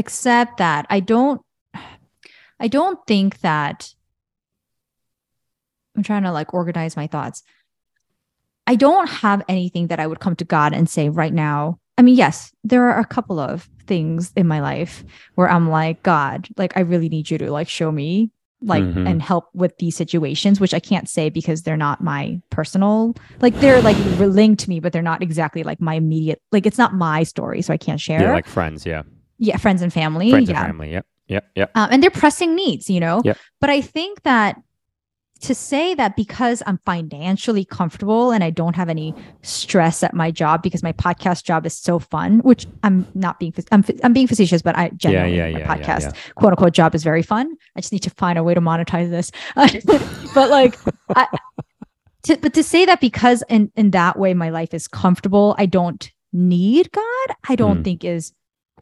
Except 0.00 0.56
that 0.56 0.86
I 0.88 1.00
don't 1.00 1.42
I 2.58 2.68
don't 2.68 2.98
think 3.06 3.40
that 3.40 3.92
I'm 5.94 6.02
trying 6.02 6.22
to 6.22 6.32
like 6.32 6.54
organize 6.54 6.96
my 6.96 7.06
thoughts. 7.06 7.42
I 8.66 8.76
don't 8.76 9.08
have 9.10 9.42
anything 9.46 9.88
that 9.88 10.00
I 10.00 10.06
would 10.06 10.20
come 10.20 10.36
to 10.36 10.44
God 10.46 10.72
and 10.72 10.88
say 10.88 11.10
right 11.10 11.34
now. 11.34 11.78
I 11.98 12.02
mean, 12.02 12.16
yes, 12.16 12.50
there 12.64 12.84
are 12.90 12.98
a 12.98 13.04
couple 13.04 13.38
of 13.38 13.68
things 13.86 14.32
in 14.36 14.46
my 14.46 14.60
life 14.60 15.04
where 15.34 15.50
I'm 15.50 15.68
like, 15.68 16.02
God, 16.02 16.48
like 16.56 16.74
I 16.78 16.80
really 16.80 17.10
need 17.10 17.28
you 17.30 17.36
to 17.36 17.50
like 17.52 17.68
show 17.68 17.92
me 17.92 18.30
like 18.62 18.84
Mhm. 18.84 19.06
and 19.06 19.20
help 19.20 19.48
with 19.52 19.76
these 19.78 19.96
situations, 19.96 20.60
which 20.60 20.72
I 20.72 20.80
can't 20.80 21.08
say 21.10 21.28
because 21.28 21.62
they're 21.62 21.76
not 21.76 22.02
my 22.02 22.40
personal, 22.48 23.14
like 23.42 23.54
they're 23.60 23.82
like 23.82 23.98
linked 24.18 24.62
to 24.64 24.70
me, 24.70 24.80
but 24.80 24.92
they're 24.94 25.02
not 25.02 25.22
exactly 25.22 25.62
like 25.62 25.80
my 25.80 25.94
immediate, 25.94 26.40
like 26.52 26.64
it's 26.64 26.78
not 26.78 26.94
my 26.94 27.22
story, 27.22 27.60
so 27.60 27.74
I 27.74 27.78
can't 27.78 28.00
share. 28.00 28.20
Yeah, 28.22 28.32
like 28.32 28.46
friends. 28.46 28.86
Yeah, 28.86 29.02
yeah, 29.40 29.56
friends 29.56 29.82
and 29.82 29.92
family. 29.92 30.30
friends 30.30 30.48
yeah. 30.48 30.58
and 30.58 30.66
family. 30.66 30.92
Yep, 30.92 31.06
yep, 31.26 31.50
yep. 31.56 31.70
Um, 31.74 31.88
and 31.90 32.02
they're 32.02 32.10
pressing 32.10 32.54
needs, 32.54 32.88
you 32.88 33.00
know? 33.00 33.22
Yep. 33.24 33.38
But 33.60 33.70
I 33.70 33.80
think 33.80 34.22
that 34.22 34.56
to 35.40 35.54
say 35.54 35.94
that 35.94 36.16
because 36.16 36.62
I'm 36.66 36.78
financially 36.84 37.64
comfortable 37.64 38.30
and 38.30 38.44
I 38.44 38.50
don't 38.50 38.76
have 38.76 38.90
any 38.90 39.14
stress 39.40 40.02
at 40.02 40.12
my 40.12 40.30
job 40.30 40.62
because 40.62 40.82
my 40.82 40.92
podcast 40.92 41.44
job 41.44 41.64
is 41.64 41.74
so 41.74 41.98
fun, 41.98 42.40
which 42.40 42.66
I'm 42.82 43.06
not 43.14 43.38
being, 43.40 43.54
I'm, 43.72 43.82
I'm 44.04 44.12
being 44.12 44.26
facetious, 44.26 44.60
but 44.60 44.76
I 44.76 44.90
genuinely, 44.90 45.38
yeah, 45.38 45.44
my 45.44 45.48
yeah, 45.48 45.58
yeah, 45.60 45.76
podcast 45.76 46.02
yeah. 46.02 46.32
quote 46.34 46.52
unquote 46.52 46.74
job 46.74 46.94
is 46.94 47.02
very 47.02 47.22
fun. 47.22 47.56
I 47.74 47.80
just 47.80 47.90
need 47.90 48.02
to 48.02 48.10
find 48.10 48.38
a 48.38 48.44
way 48.44 48.52
to 48.52 48.60
monetize 48.60 49.08
this. 49.08 49.30
but 50.34 50.50
like, 50.50 50.78
I, 51.16 51.26
to, 52.24 52.36
but 52.36 52.52
to 52.52 52.62
say 52.62 52.84
that 52.84 53.00
because 53.00 53.42
in, 53.48 53.72
in 53.76 53.92
that 53.92 54.18
way 54.18 54.34
my 54.34 54.50
life 54.50 54.74
is 54.74 54.86
comfortable, 54.88 55.54
I 55.56 55.64
don't 55.64 56.10
need 56.34 56.92
God, 56.92 57.36
I 57.48 57.56
don't 57.56 57.78
Hmm. 57.78 57.82
think 57.82 58.04
is 58.04 58.34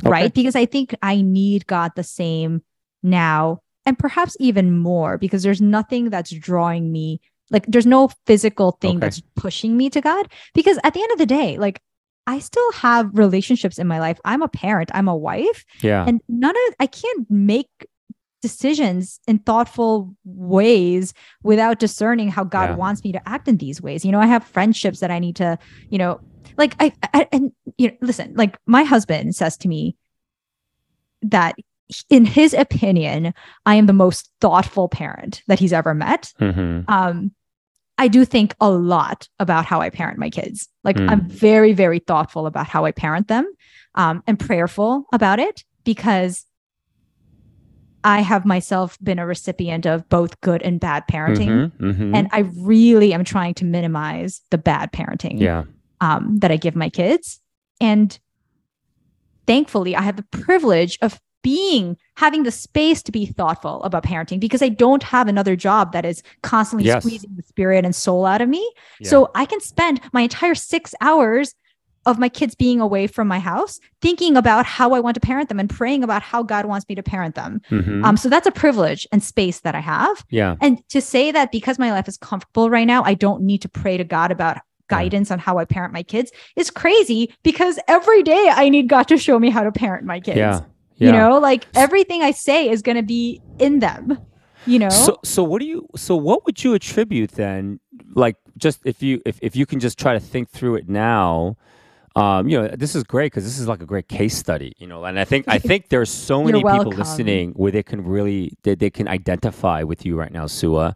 Okay. 0.03 0.11
right 0.11 0.35
because 0.35 0.57
I 0.57 0.67
think 0.67 0.95
I 1.03 1.21
need 1.23 1.67
God 1.67 1.93
the 1.97 2.05
same 2.05 2.63
now 3.03 3.61
and 3.87 3.99
perhaps 3.99 4.37
even 4.41 4.77
more 4.79 5.19
because 5.19 5.43
there's 5.43 5.61
nothing 5.61 6.11
that's 6.11 6.31
drawing 6.31 6.93
me 6.93 7.21
like 7.51 7.65
there's 7.67 7.87
no 7.87 8.11
physical 8.27 8.73
thing 8.81 8.97
Okay. 8.97 9.07
that's 9.07 9.23
pushing 9.37 9.77
me 9.77 9.89
to 9.91 10.01
God 10.01 10.29
because 10.55 10.79
at 10.85 10.95
the 10.95 11.01
end 11.03 11.13
of 11.13 11.19
the 11.19 11.27
day 11.27 11.59
like 11.59 11.81
I 12.27 12.41
still 12.41 12.73
have 12.73 13.17
relationships 13.17 13.79
in 13.79 13.87
my 13.87 13.99
life. 14.01 14.21
I'm 14.23 14.43
a 14.43 14.49
parent, 14.49 14.91
I'm 14.93 15.09
a 15.09 15.17
wife, 15.17 15.65
Yeah, 15.83 16.05
and 16.07 16.21
none 16.29 16.55
of 16.69 16.75
I 16.79 16.87
can't 16.87 17.27
make 17.31 17.71
decisions 18.43 19.19
in 19.27 19.39
thoughtful 19.39 20.15
ways 20.25 21.13
without 21.43 21.79
discerning 21.79 22.29
how 22.29 22.45
God 22.45 22.71
Yeah. 22.71 22.77
wants 22.77 23.03
me 23.03 23.13
to 23.13 23.29
act 23.29 23.49
in 23.49 23.57
these 23.57 23.83
ways. 23.83 24.05
You 24.05 24.13
know, 24.13 24.21
I 24.21 24.27
have 24.27 24.45
friendships 24.45 25.01
that 25.01 25.11
I 25.11 25.19
need 25.19 25.37
to, 25.37 25.59
you 25.91 25.99
know, 25.99 26.21
like 26.59 26.75
I, 26.81 26.93
I 27.15 27.29
and 27.33 27.53
you 27.79 27.89
know, 27.89 27.97
listen, 28.03 28.35
like 28.37 28.59
my 28.67 28.83
husband 28.83 29.35
says 29.35 29.57
to 29.59 29.69
me 29.69 29.97
that 31.23 31.55
in 32.11 32.25
his 32.27 32.53
opinion, 32.53 33.33
I 33.65 33.77
am 33.77 33.87
the 33.87 33.93
most 33.95 34.31
thoughtful 34.41 34.89
parent 34.89 35.43
that 35.47 35.59
he's 35.59 35.73
ever 35.73 35.95
met. 35.95 36.33
hmm 36.39 36.81
Um, 36.89 37.33
I 38.01 38.07
do 38.07 38.25
think 38.25 38.55
a 38.61 38.71
lot 38.71 39.29
about 39.41 39.65
how 39.65 39.81
I 39.81 39.91
parent 39.91 40.19
my 40.19 40.31
kids. 40.31 40.69
Like 40.85 40.97
Mm. 40.97 41.11
I'm 41.11 41.29
very, 41.29 41.73
very 41.73 41.99
thoughtful 41.99 42.47
about 42.47 42.69
how 42.69 42.85
I 42.85 42.93
parent 42.93 43.27
them, 43.29 43.51
um, 43.95 44.23
and 44.27 44.39
prayerful 44.39 45.07
about 45.13 45.41
it 45.41 45.65
because 45.85 46.45
I 48.05 48.21
have 48.21 48.45
myself 48.45 48.97
been 49.03 49.19
a 49.19 49.27
recipient 49.27 49.85
of 49.85 50.09
both 50.09 50.41
good 50.41 50.63
and 50.63 50.79
bad 50.79 51.05
parenting, 51.09 51.73
hmm 51.73 52.15
and 52.15 52.29
I 52.33 52.41
really 52.57 53.13
am 53.13 53.25
trying 53.25 53.55
to 53.55 53.65
minimize 53.65 54.41
the 54.51 54.59
bad 54.59 54.93
parenting 54.93 55.41
yeah, 55.41 55.65
um, 56.01 56.39
that 56.39 56.51
I 56.51 56.57
give 56.57 56.77
my 56.77 56.89
kids. 56.89 57.41
And 57.81 58.19
thankfully, 59.47 59.97
I 59.97 60.03
have 60.03 60.17
the 60.17 60.27
privilege 60.31 60.99
of 61.03 61.19
being 61.43 61.97
having 62.17 62.43
the 62.43 62.51
space 62.51 63.01
to 63.03 63.13
be 63.13 63.25
thoughtful 63.25 63.83
about 63.85 64.03
parenting 64.03 64.41
because 64.41 64.61
I 64.61 64.69
don't 64.69 65.03
have 65.05 65.29
another 65.29 65.55
job 65.57 65.93
that 65.93 66.05
is 66.05 66.23
constantly 66.43 66.87
Yes. 66.87 67.03
squeezing 67.03 67.31
the 67.37 67.43
spirit 67.45 67.85
and 67.85 67.95
soul 67.95 68.27
out 68.27 68.41
of 68.41 68.49
me. 68.49 68.69
Yeah. 69.01 69.11
So 69.11 69.31
I 69.35 69.47
can 69.47 69.61
spend 69.61 70.01
my 70.13 70.23
entire 70.23 70.57
six 70.57 70.95
hours 71.01 71.55
of 72.07 72.19
my 72.19 72.29
kids 72.29 72.55
being 72.55 72.81
away 72.81 73.07
from 73.07 73.29
my 73.29 73.39
house 73.39 73.79
thinking 74.01 74.37
about 74.37 74.67
how 74.67 74.95
I 74.95 75.01
want 75.01 75.15
to 75.15 75.21
parent 75.21 75.49
them 75.49 75.61
and 75.61 75.69
praying 75.71 76.03
about 76.03 76.23
how 76.23 76.43
God 76.43 76.65
wants 76.67 76.89
me 76.89 76.95
to 76.97 77.03
parent 77.03 77.35
them. 77.35 77.61
hmm 77.69 78.05
Um, 78.05 78.17
so 78.17 78.29
that's 78.29 78.47
a 78.47 78.53
privilege 78.53 79.07
and 79.13 79.23
space 79.23 79.61
that 79.61 79.75
I 79.75 79.81
have. 79.81 80.25
yeah, 80.31 80.57
And 80.61 80.87
to 80.89 81.01
say 81.01 81.31
that 81.33 81.53
because 81.53 81.79
my 81.79 81.93
life 81.93 82.09
is 82.09 82.17
comfortable 82.17 82.69
right 82.71 82.87
now, 82.87 83.03
I 83.05 83.15
don't 83.15 83.43
need 83.43 83.63
to 83.63 83.69
pray 83.69 83.97
to 83.97 84.05
God 84.05 84.33
about. 84.33 84.59
Guidance 84.89 85.31
on 85.31 85.39
how 85.39 85.59
I 85.59 85.65
parent 85.65 85.93
my 85.93 86.03
kids 86.03 86.33
is 86.57 86.71
crazy 86.71 87.33
because 87.43 87.79
every 87.89 88.23
day 88.23 88.51
I 88.53 88.69
need 88.69 88.89
God 88.89 89.05
to 89.05 89.17
show 89.17 89.39
me 89.39 89.51
how 89.51 89.63
to 89.63 89.73
parent 89.73 90.05
my 90.05 90.21
kids. 90.21 90.39
yeah, 90.39 90.61
yeah. 90.97 91.07
You 91.07 91.13
know, 91.13 91.39
like 91.39 91.67
everything 91.75 92.23
I 92.23 92.33
say 92.33 92.69
is 92.69 92.83
going 92.83 92.97
to 92.97 93.03
be 93.03 93.41
in 93.59 93.79
them, 93.79 94.19
you 94.67 94.79
know? 94.79 94.91
So, 94.91 95.19
so 95.25 95.45
what 95.45 95.61
do 95.61 95.67
you? 95.67 95.89
So, 95.97 96.17
what 96.17 96.45
would 96.45 96.63
you 96.65 96.75
attribute 96.75 97.33
then? 97.33 97.81
Like, 98.15 98.37
just 98.57 98.81
if 98.85 99.03
you 99.03 99.23
if, 99.25 99.39
if 99.41 99.55
you 99.55 99.65
can 99.65 99.79
just 99.79 99.99
try 99.99 100.13
to 100.13 100.21
think 100.21 100.51
through 100.51 100.77
it 100.77 100.89
now, 100.89 101.57
um, 102.19 102.49
you 102.49 102.61
know, 102.61 102.69
this 102.69 102.95
is 102.97 103.05
great 103.05 103.27
because 103.33 103.45
this 103.45 103.59
is 103.59 103.69
like 103.69 103.81
a 103.83 103.87
great 103.87 104.09
case 104.09 104.37
study. 104.37 104.73
You 104.79 104.87
know, 104.87 105.05
and 105.05 105.19
I 105.19 105.25
think 105.25 105.47
I 105.49 105.59
think 105.69 105.89
there's 105.89 106.11
so 106.11 106.43
many 106.43 106.63
people 106.79 106.93
listening 106.99 107.53
where 107.53 107.71
they 107.73 107.83
can 107.83 108.05
really 108.05 108.53
they, 108.65 108.75
they 108.75 108.91
can 108.91 109.07
identify 109.09 109.83
with 109.83 110.05
you 110.07 110.17
right 110.17 110.33
now, 110.33 110.47
Suah. 110.47 110.95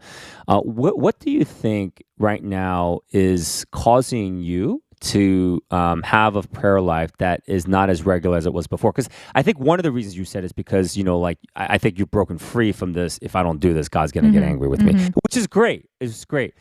Uh, 0.48 0.60
what 0.60 0.98
what 0.98 1.18
do 1.20 1.30
you 1.30 1.44
think 1.44 2.02
right 2.18 2.42
now 2.42 3.00
is 3.10 3.64
causing 3.72 4.40
you? 4.42 4.82
To 5.06 5.60
um, 5.72 6.00
have 6.04 6.36
a 6.36 6.42
prayer 6.42 6.80
life 6.80 7.10
that 7.18 7.40
is 7.48 7.66
not 7.66 7.90
as 7.90 8.06
regular 8.06 8.36
as 8.36 8.46
it 8.46 8.52
was 8.52 8.68
before, 8.68 8.92
because 8.92 9.08
I 9.34 9.42
think 9.42 9.58
one 9.58 9.80
of 9.80 9.82
the 9.82 9.90
reasons 9.90 10.16
you 10.16 10.24
said 10.24 10.44
is 10.44 10.52
because 10.52 10.96
you 10.96 11.02
know, 11.02 11.18
like 11.18 11.38
I, 11.56 11.74
I 11.74 11.78
think 11.78 11.98
you've 11.98 12.12
broken 12.12 12.38
free 12.38 12.70
from 12.70 12.92
this. 12.92 13.18
If 13.20 13.34
I 13.34 13.42
don't 13.42 13.58
do 13.58 13.74
this, 13.74 13.88
God's 13.88 14.12
gonna 14.12 14.30
get 14.30 14.44
Mhm, 14.44 14.52
angry 14.52 14.68
with 14.68 14.80
me, 14.80 14.92
mhm. 14.92 15.12
which 15.24 15.36
is 15.36 15.48
great. 15.48 15.88
It's 16.00 16.24
great. 16.24 16.54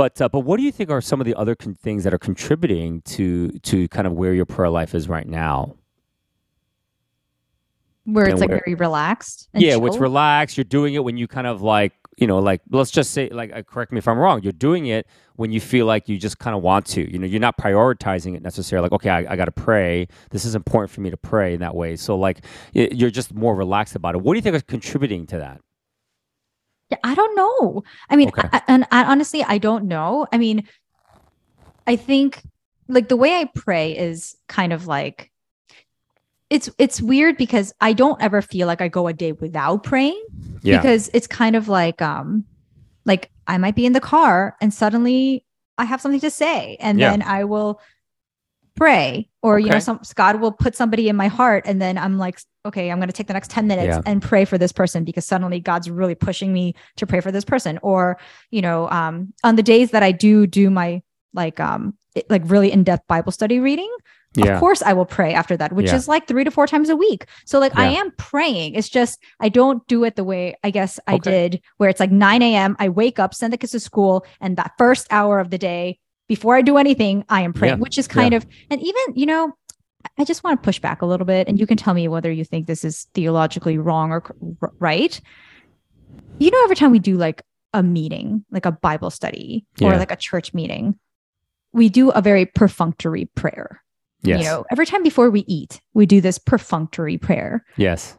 But 0.00 0.18
uh, 0.18 0.30
but 0.30 0.40
what 0.40 0.56
do 0.56 0.62
you 0.62 0.72
think 0.72 0.88
are 0.88 1.02
some 1.02 1.20
of 1.20 1.26
the 1.26 1.34
other 1.34 1.54
con- 1.54 1.74
things 1.74 2.04
that 2.04 2.14
are 2.14 2.18
contributing 2.18 3.02
to 3.02 3.50
to 3.50 3.86
kind 3.88 4.06
of 4.06 4.14
where 4.14 4.32
your 4.32 4.46
prayer 4.46 4.70
life 4.70 4.94
is 4.94 5.10
right 5.10 5.28
now? 5.28 5.76
Where 8.06 8.26
it's 8.26 8.40
like 8.40 8.48
where- 8.48 8.62
very 8.64 8.74
relaxed. 8.76 9.50
And 9.52 9.62
yeah, 9.62 9.76
it's 9.76 9.98
relaxed. 9.98 10.56
You're 10.56 10.64
doing 10.64 10.94
it 10.94 11.04
when 11.04 11.18
you 11.18 11.28
kind 11.28 11.46
of 11.46 11.60
like 11.60 11.92
you 12.16 12.26
know 12.26 12.38
like 12.38 12.62
let's 12.70 12.90
just 12.90 13.10
say 13.10 13.28
like 13.28 13.52
uh, 13.54 13.62
correct 13.62 13.92
me 13.92 13.98
if 13.98 14.08
I'm 14.08 14.18
wrong. 14.18 14.42
You're 14.42 14.52
doing 14.54 14.86
it 14.86 15.06
when 15.36 15.52
you 15.52 15.60
feel 15.60 15.84
like 15.84 16.08
you 16.08 16.16
just 16.16 16.38
kind 16.38 16.56
of 16.56 16.62
want 16.62 16.86
to. 16.86 17.02
You 17.12 17.18
know, 17.18 17.26
you're 17.26 17.38
not 17.38 17.58
prioritizing 17.58 18.34
it 18.34 18.40
necessarily. 18.42 18.84
Like 18.86 18.92
okay, 18.92 19.10
I, 19.10 19.34
I 19.34 19.36
got 19.36 19.44
to 19.44 19.52
pray. 19.52 20.08
This 20.30 20.46
is 20.46 20.54
important 20.54 20.90
for 20.90 21.02
me 21.02 21.10
to 21.10 21.18
pray 21.18 21.52
in 21.52 21.60
that 21.60 21.74
way. 21.74 21.96
So 21.96 22.16
like 22.16 22.46
y- 22.74 22.88
you're 22.90 23.10
just 23.10 23.34
more 23.34 23.54
relaxed 23.54 23.96
about 23.96 24.14
it. 24.14 24.22
What 24.22 24.32
do 24.32 24.38
you 24.38 24.42
think 24.42 24.56
is 24.56 24.62
contributing 24.62 25.26
to 25.26 25.36
that? 25.40 25.60
Yeah, 26.90 26.98
I 27.04 27.14
don't 27.14 27.36
know. 27.36 27.82
I 28.08 28.16
mean, 28.16 28.28
Okay. 28.28 28.48
I, 28.52 28.62
and 28.66 28.86
I, 28.90 29.04
honestly, 29.04 29.42
I 29.44 29.58
don't 29.58 29.84
know. 29.84 30.26
I 30.32 30.38
mean, 30.38 30.66
I 31.86 31.96
think 31.96 32.42
like 32.88 33.08
the 33.08 33.16
way 33.16 33.36
I 33.36 33.48
pray 33.54 33.96
is 33.96 34.36
kind 34.48 34.72
of 34.72 34.86
like 34.86 35.30
it's 36.50 36.68
it's 36.78 37.00
weird 37.00 37.36
because 37.36 37.72
I 37.80 37.92
don't 37.92 38.20
ever 38.20 38.42
feel 38.42 38.66
like 38.66 38.80
I 38.80 38.88
go 38.88 39.06
a 39.06 39.12
day 39.12 39.32
without 39.32 39.84
praying 39.84 40.20
Yeah. 40.62 40.78
because 40.78 41.08
it's 41.14 41.28
kind 41.28 41.54
of 41.54 41.68
like 41.68 42.02
um 42.02 42.44
like 43.06 43.30
I 43.46 43.58
might 43.58 43.76
be 43.76 43.86
in 43.86 43.92
the 43.92 44.00
car 44.00 44.56
and 44.60 44.74
suddenly 44.74 45.46
I 45.78 45.84
have 45.84 46.00
something 46.00 46.20
to 46.20 46.30
say 46.30 46.76
and 46.80 46.98
Yeah. 46.98 47.10
then 47.10 47.22
I 47.22 47.44
will 47.44 47.80
pray 48.76 49.28
or 49.42 49.58
you 49.58 49.70
know 49.70 49.78
some 49.78 50.00
God 50.16 50.40
will 50.40 50.52
put 50.52 50.74
somebody 50.74 51.08
in 51.08 51.14
my 51.14 51.28
heart 51.28 51.64
and 51.66 51.80
then 51.80 51.96
I'm 51.96 52.18
like 52.18 52.40
okay 52.66 52.90
I'm 52.90 52.98
going 52.98 53.08
to 53.08 53.12
take 53.12 53.26
the 53.26 53.32
next 53.32 53.50
10 53.50 53.66
minutes 53.66 53.96
Yeah. 53.96 54.02
and 54.06 54.22
pray 54.22 54.44
for 54.44 54.58
this 54.58 54.72
person 54.72 55.04
because 55.04 55.24
suddenly 55.26 55.60
God's 55.60 55.90
really 55.90 56.14
pushing 56.14 56.52
me 56.52 56.74
to 56.96 57.06
pray 57.06 57.20
for 57.20 57.32
this 57.32 57.44
person 57.44 57.78
or 57.82 58.18
you 58.50 58.60
know 58.62 58.88
um 58.90 59.32
on 59.44 59.56
the 59.56 59.62
days 59.62 59.90
that 59.92 60.02
I 60.02 60.12
do 60.12 60.46
do 60.46 60.70
my 60.70 61.02
like 61.34 61.58
um 61.60 61.94
it- 62.14 62.28
like 62.28 62.42
really 62.44 62.70
in-depth 62.72 63.06
Bible 63.06 63.32
study 63.32 63.60
reading 63.60 63.90
yeah. 64.34 64.54
of 64.54 64.60
course 64.60 64.80
I 64.82 64.92
will 64.92 65.06
pray 65.06 65.34
after 65.34 65.56
that, 65.56 65.72
which 65.72 65.86
Yeah. 65.86 65.96
is 65.96 66.06
like 66.06 66.28
three 66.28 66.44
to 66.44 66.52
four 66.52 66.66
times 66.68 66.88
a 66.88 66.94
week. 66.94 67.26
So 67.46 67.58
like 67.58 67.76
I 67.76 67.86
am 67.86 68.12
praying. 68.16 68.74
It's 68.74 68.88
just 68.88 69.18
I 69.40 69.48
don't 69.48 69.84
do 69.88 70.04
it 70.04 70.14
the 70.14 70.22
way 70.22 70.54
I 70.62 70.70
guess 70.70 71.00
I 71.08 71.14
Okay. 71.14 71.30
did, 71.48 71.60
where 71.78 71.88
it's 71.90 71.98
like 71.98 72.12
9 72.12 72.40
a.m. 72.42 72.76
I 72.78 72.90
wake 72.90 73.18
up, 73.18 73.34
send 73.34 73.52
the 73.52 73.56
kids 73.56 73.72
to 73.72 73.80
school, 73.80 74.24
and 74.40 74.56
that 74.56 74.70
first 74.78 75.08
hour 75.10 75.40
of 75.40 75.50
the 75.50 75.58
day, 75.58 75.98
before 76.28 76.54
I 76.54 76.62
do 76.62 76.76
anything, 76.76 77.24
I 77.28 77.40
am 77.42 77.52
praying, 77.52 77.74
Yeah. 77.78 77.80
which 77.80 77.98
is 77.98 78.06
kind 78.06 78.32
of 78.34 78.46
and 78.70 78.80
even, 78.80 79.02
you 79.16 79.26
know, 79.26 79.52
I 80.18 80.24
just 80.24 80.42
want 80.44 80.60
to 80.60 80.64
push 80.64 80.78
back 80.78 81.02
a 81.02 81.06
little 81.06 81.26
bit, 81.26 81.48
and 81.48 81.58
you 81.58 81.66
can 81.66 81.76
tell 81.76 81.94
me 81.94 82.08
whether 82.08 82.30
you 82.30 82.44
think 82.44 82.66
this 82.66 82.84
is 82.84 83.06
theologically 83.14 83.78
wrong 83.78 84.12
or 84.12 84.22
right. 84.78 85.20
You 86.38 86.50
know, 86.50 86.62
every 86.64 86.76
time 86.76 86.90
we 86.90 86.98
do 86.98 87.16
like 87.16 87.42
a 87.74 87.82
meeting, 87.82 88.44
like 88.50 88.66
a 88.66 88.72
Bible 88.72 89.10
study 89.10 89.66
or 89.80 89.90
Yeah. 89.92 89.98
like 89.98 90.10
a 90.10 90.16
church 90.16 90.52
meeting, 90.54 90.98
we 91.72 91.88
do 91.88 92.10
a 92.10 92.20
very 92.22 92.46
perfunctory 92.46 93.26
prayer 93.36 93.82
Yes. 94.22 94.40
you 94.40 94.44
know 94.44 94.66
every 94.70 94.84
time 94.84 95.02
before 95.02 95.30
we 95.30 95.44
eat 95.46 95.80
we 95.94 96.04
do 96.04 96.20
this 96.20 96.36
perfunctory 96.36 97.16
prayer 97.16 97.64
yes. 97.78 98.18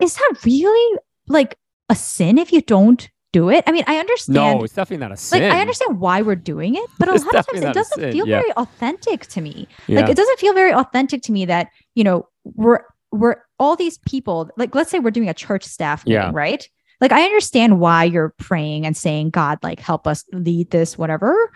is 0.00 0.14
that 0.14 0.34
really 0.44 0.98
like 1.26 1.58
a 1.88 1.96
sin 1.96 2.38
if 2.38 2.52
you 2.52 2.60
don't 2.62 3.08
do 3.32 3.48
it 3.48 3.64
i 3.66 3.72
mean 3.72 3.84
i 3.86 3.96
understand 3.98 4.58
No, 4.58 4.64
it's 4.64 4.74
definitely 4.74 5.02
not 5.04 5.12
a 5.12 5.16
sin. 5.16 5.42
like 5.42 5.52
i 5.52 5.60
understand 5.60 5.98
why 6.00 6.22
we're 6.22 6.36
doing 6.36 6.74
it 6.74 6.88
but 6.98 7.08
a 7.08 7.14
It's 7.14 7.24
lot 7.24 7.34
of 7.34 7.46
times 7.46 7.64
it 7.64 7.72
doesn't 7.74 8.12
feel 8.12 8.26
yeah. 8.28 8.40
very 8.40 8.52
authentic 8.52 9.26
to 9.28 9.40
me 9.40 9.66
Yeah. 9.86 10.00
like 10.00 10.10
it 10.10 10.16
doesn't 10.16 10.38
feel 10.38 10.54
very 10.54 10.72
authentic 10.72 11.22
to 11.22 11.32
me 11.32 11.46
that 11.46 11.68
you 11.94 12.04
know 12.04 12.28
we're 12.44 12.80
we're 13.10 13.36
all 13.58 13.76
these 13.76 13.98
people 13.98 14.50
like 14.56 14.74
let's 14.74 14.90
say 14.90 14.98
we're 14.98 15.10
doing 15.10 15.28
a 15.28 15.34
church 15.34 15.64
staff 15.64 16.04
meeting 16.06 16.20
Yeah. 16.22 16.30
right 16.32 16.68
like 17.00 17.12
i 17.12 17.22
understand 17.22 17.80
why 17.80 18.04
you're 18.04 18.34
praying 18.38 18.84
and 18.86 18.96
saying 18.96 19.30
god 19.30 19.58
like 19.62 19.80
help 19.80 20.06
us 20.06 20.24
lead 20.32 20.70
this 20.70 20.98
whatever 20.98 21.50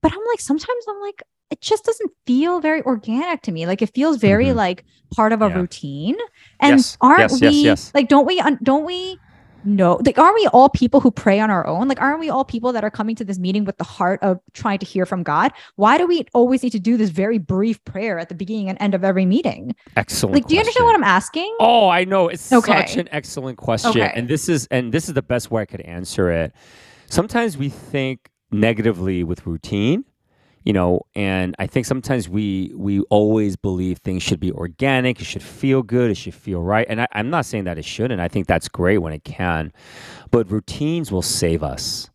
but 0.00 0.12
i'm 0.12 0.20
like 0.30 0.40
sometimes 0.40 0.84
i'm 0.88 1.00
like 1.00 1.22
it 1.50 1.60
just 1.60 1.84
doesn't 1.84 2.10
feel 2.26 2.60
very 2.60 2.82
organic 2.82 3.42
to 3.42 3.52
me 3.52 3.66
like 3.66 3.82
it 3.82 3.94
feels 3.94 4.16
very 4.16 4.46
Mhm. 4.46 4.54
like 4.56 4.84
part 5.14 5.32
of 5.32 5.42
a 5.42 5.48
Yeah. 5.48 5.54
routine 5.56 6.16
and 6.60 6.78
Yes, 6.78 6.96
aren't 7.00 7.20
yes, 7.30 7.40
we 7.40 7.46
yes, 7.48 7.54
yes. 7.64 7.90
like 7.94 8.08
don't 8.08 8.26
we 8.26 8.40
don't 8.62 8.84
we 8.84 9.18
know 9.64 10.00
like 10.04 10.18
aren't 10.18 10.34
we 10.34 10.46
all 10.48 10.68
people 10.68 11.00
who 11.00 11.10
pray 11.10 11.38
on 11.40 11.50
our 11.50 11.66
own 11.66 11.88
like 11.88 12.00
aren't 12.00 12.18
we 12.20 12.28
all 12.30 12.44
people 12.44 12.72
that 12.72 12.82
are 12.84 12.90
coming 12.90 13.14
to 13.16 13.24
this 13.24 13.38
meeting 13.38 13.64
with 13.64 13.76
the 13.78 13.84
heart 13.84 14.20
of 14.22 14.38
trying 14.54 14.78
to 14.78 14.86
hear 14.86 15.06
from 15.06 15.22
god 15.22 15.52
why 15.76 15.96
do 15.98 16.06
we 16.06 16.24
always 16.34 16.62
need 16.62 16.70
to 16.70 16.80
do 16.80 16.96
this 16.96 17.10
very 17.10 17.38
brief 17.38 17.82
prayer 17.84 18.18
at 18.18 18.28
the 18.28 18.34
beginning 18.34 18.68
and 18.68 18.76
end 18.80 18.94
of 18.94 19.04
every 19.04 19.24
meeting 19.26 19.74
Excellent. 19.96 20.34
like 20.34 20.46
do 20.46 20.54
you 20.54 20.60
understand 20.60 20.86
what 20.86 20.94
i'm 20.96 21.04
asking 21.04 21.54
Oh, 21.60 21.88
I 21.88 22.04
know. 22.04 22.28
It's 22.28 22.52
Okay. 22.52 22.72
such 22.86 22.96
an 22.96 23.08
excellent 23.12 23.56
question. 23.58 23.90
Okay. 23.90 24.10
And 24.14 24.26
this 24.28 24.48
is 24.48 24.66
and 24.70 24.92
this 24.92 25.06
is 25.08 25.14
the 25.14 25.22
best 25.22 25.50
way 25.50 25.62
I 25.62 25.64
could 25.66 25.80
answer 25.82 26.30
it. 26.30 26.52
Sometimes 27.08 27.56
we 27.56 27.68
think 27.68 28.30
negatively 28.50 29.22
with 29.22 29.46
routine, 29.46 30.04
you 30.64 30.72
know, 30.72 31.02
and 31.14 31.54
I 31.58 31.66
think 31.66 31.86
sometimes 31.86 32.28
we 32.28 32.72
we 32.74 33.00
always 33.10 33.56
believe 33.56 33.98
things 33.98 34.22
should 34.22 34.40
be 34.40 34.52
organic, 34.52 35.20
it 35.20 35.24
should 35.24 35.42
feel 35.42 35.82
good, 35.82 36.10
it 36.10 36.16
should 36.16 36.34
feel 36.34 36.62
right. 36.62 36.86
And 36.88 37.02
I, 37.02 37.08
I'm 37.12 37.30
not 37.30 37.46
saying 37.46 37.64
that 37.64 37.78
it 37.78 37.84
shouldn't. 37.84 38.20
I 38.20 38.28
think 38.28 38.46
that's 38.46 38.68
great 38.68 38.98
when 38.98 39.12
it 39.12 39.24
can. 39.24 39.72
But 40.30 40.50
routines 40.50 41.10
will 41.10 41.22
save 41.22 41.62
us. 41.62 42.10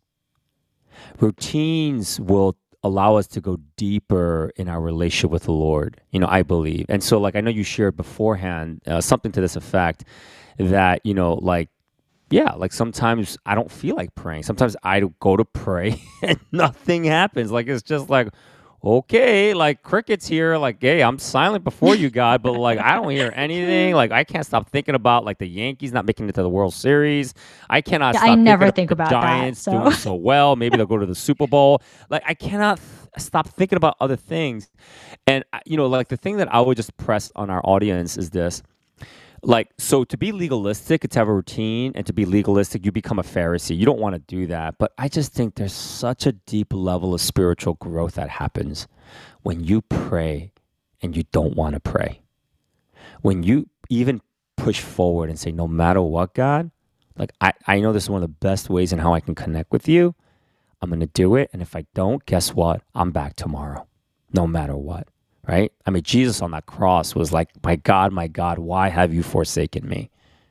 Routines 1.20 2.20
will 2.20 2.56
allow 2.82 3.16
us 3.16 3.26
to 3.26 3.40
go 3.40 3.58
deeper 3.76 4.52
in 4.56 4.68
our 4.68 4.80
relationship 4.80 5.30
with 5.30 5.44
the 5.44 5.52
Lord. 5.52 6.00
You 6.10 6.20
know, 6.20 6.28
I 6.28 6.42
believe. 6.42 6.86
And 6.88 7.02
so, 7.02 7.18
like, 7.18 7.36
I 7.36 7.40
know 7.40 7.50
you 7.50 7.64
shared 7.64 7.96
beforehand 7.96 8.82
uh, 8.86 9.00
something 9.00 9.32
to 9.32 9.40
this 9.40 9.56
effect 9.56 10.04
that, 10.58 11.00
you 11.04 11.14
know, 11.14 11.34
like, 11.34 11.68
yeah, 12.30 12.52
like 12.54 12.72
sometimes 12.72 13.38
I 13.46 13.54
don't 13.54 13.70
feel 13.70 13.96
like 13.96 14.14
praying. 14.14 14.42
Sometimes 14.44 14.76
I 14.82 15.02
go 15.20 15.36
to 15.36 15.44
pray 15.44 16.00
and 16.22 16.38
nothing 16.52 17.04
happens. 17.04 17.50
Like, 17.52 17.68
it's 17.68 17.82
just 17.82 18.10
like, 18.10 18.28
okay, 18.84 19.54
like 19.54 19.82
crickets 19.82 20.26
here. 20.26 20.56
Like, 20.58 20.78
hey, 20.80 21.02
I'm 21.02 21.18
silent 21.18 21.64
before 21.64 21.94
you, 21.96 22.10
God, 22.10 22.42
but 22.42 22.52
like, 22.52 22.78
I 22.78 22.94
don't 22.96 23.10
hear 23.10 23.32
anything. 23.34 23.94
Like, 23.94 24.12
I 24.12 24.24
can't 24.24 24.46
stop 24.46 24.70
thinking 24.70 24.94
about 24.94 25.24
like 25.24 25.38
the 25.38 25.48
Yankees 25.48 25.92
not 25.92 26.04
making 26.06 26.28
it 26.28 26.34
to 26.36 26.42
the 26.42 26.48
World 26.50 26.74
Series. 26.74 27.34
I 27.70 27.80
cannot 27.80 28.14
Yeah, 28.14 28.20
stop 28.20 28.30
I 28.30 28.34
never 28.36 28.66
thinking 28.66 28.74
think 28.74 28.90
about 28.92 29.10
that, 29.10 29.22
Giants 29.22 29.60
so. 29.62 29.72
doing 29.72 29.90
so 29.92 30.14
well. 30.14 30.56
Maybe 30.56 30.76
they'll 30.76 30.86
go 30.86 30.98
to 30.98 31.06
the 31.06 31.14
Super 31.14 31.46
Bowl. 31.46 31.82
Like, 32.10 32.22
I 32.26 32.34
cannot 32.34 32.78
th- 32.78 32.88
stop 33.18 33.48
thinking 33.48 33.76
about 33.76 33.96
other 34.00 34.16
things. 34.16 34.70
And, 35.26 35.44
you 35.66 35.76
know, 35.76 35.86
like 35.86 36.08
the 36.08 36.16
thing 36.16 36.36
that 36.38 36.52
I 36.54 36.60
would 36.60 36.76
just 36.76 36.96
press 36.98 37.32
on 37.36 37.50
our 37.50 37.62
audience 37.64 38.16
is 38.16 38.30
this 38.30 38.62
like 39.42 39.70
so 39.78 40.04
to 40.04 40.16
be 40.16 40.32
legalistic 40.32 41.02
to 41.08 41.18
have 41.18 41.28
a 41.28 41.32
routine 41.32 41.92
and 41.94 42.06
to 42.06 42.12
be 42.12 42.24
legalistic 42.24 42.84
you 42.84 42.92
become 42.92 43.18
a 43.18 43.22
pharisee. 43.22 43.76
You 43.76 43.86
don't 43.86 44.00
want 44.00 44.14
to 44.14 44.18
do 44.20 44.46
that 44.48 44.78
but 44.78 44.92
i 44.98 45.08
just 45.08 45.32
think 45.32 45.54
there's 45.54 45.72
such 45.72 46.26
a 46.26 46.32
deep 46.32 46.72
level 46.72 47.14
of 47.14 47.20
spiritual 47.20 47.74
growth 47.74 48.14
that 48.14 48.28
happens 48.28 48.88
when 49.42 49.64
you 49.64 49.80
pray 49.82 50.52
and 51.00 51.16
you 51.16 51.24
don't 51.32 51.56
want 51.56 51.74
to 51.74 51.80
pray. 51.80 52.20
When 53.22 53.42
you 53.42 53.68
even 53.88 54.20
push 54.56 54.80
forward 54.80 55.30
and 55.30 55.38
say 55.38 55.52
no 55.52 55.68
matter 55.68 56.02
what 56.02 56.34
god 56.34 56.70
like 57.16 57.30
i, 57.40 57.52
I 57.66 57.80
know 57.80 57.92
this 57.92 58.04
is 58.04 58.10
one 58.10 58.22
of 58.22 58.28
the 58.28 58.36
best 58.46 58.68
ways 58.68 58.92
in 58.92 58.98
how 58.98 59.14
i 59.14 59.20
can 59.20 59.34
connect 59.34 59.72
with 59.72 59.88
you. 59.88 60.14
I'm 60.82 60.90
going 60.90 61.00
to 61.00 61.06
do 61.06 61.36
it 61.36 61.50
and 61.52 61.62
if 61.62 61.76
i 61.76 61.86
don't 61.94 62.24
guess 62.26 62.54
what? 62.54 62.82
I'm 62.94 63.12
back 63.12 63.36
tomorrow 63.36 63.86
no 64.32 64.46
matter 64.46 64.76
what 64.76 65.08
right? 65.48 65.72
I 65.86 65.90
mean, 65.90 66.02
Jesus 66.02 66.42
on 66.42 66.50
that 66.52 66.66
cross 66.66 67.14
was 67.14 67.32
like, 67.32 67.50
My 67.64 67.76
God, 67.76 68.12
my 68.12 68.28
God, 68.28 68.58
why 68.58 68.88
have 68.88 69.12
you 69.14 69.22
forsaken 69.22 69.88
me? 69.88 70.10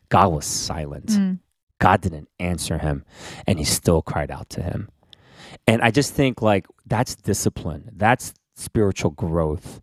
God 0.09 0.29
was 0.29 0.45
silent. 0.45 1.07
Mm. 1.07 1.39
God 1.79 2.01
didn't 2.01 2.29
answer 2.39 2.79
him, 2.79 3.05
and 3.45 3.59
he 3.59 3.65
still 3.65 4.01
cried 4.01 4.31
out 4.31 4.49
to 4.51 4.63
him. 4.63 4.89
And 5.67 5.81
I 5.81 5.91
just 5.91 6.13
think 6.13 6.41
like 6.41 6.65
that's 6.85 7.15
discipline, 7.15 7.91
that's 7.95 8.33
spiritual 8.55 9.11
growth. 9.11 9.79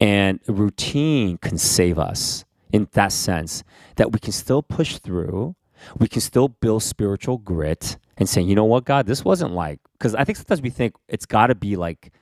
And 0.00 0.40
routine 0.48 1.36
can 1.38 1.58
save 1.58 1.98
us 1.98 2.44
in 2.72 2.88
that 2.92 3.12
sense 3.12 3.62
that 3.96 4.12
we 4.12 4.18
can 4.18 4.32
still 4.32 4.62
push 4.62 4.98
through, 4.98 5.54
we 5.98 6.08
can 6.08 6.20
still 6.20 6.48
build 6.48 6.82
spiritual 6.82 7.38
grit 7.38 7.98
and 8.16 8.28
say, 8.28 8.40
you 8.40 8.54
know 8.54 8.64
what, 8.64 8.84
God, 8.84 9.06
this 9.06 9.24
wasn't 9.24 9.52
like, 9.52 9.80
because 9.98 10.14
I 10.14 10.24
think 10.24 10.36
sometimes 10.36 10.62
we 10.62 10.70
think 10.70 10.94
it's 11.08 11.26
got 11.26 11.48
to 11.48 11.54
be 11.54 11.76
like, 11.76 12.12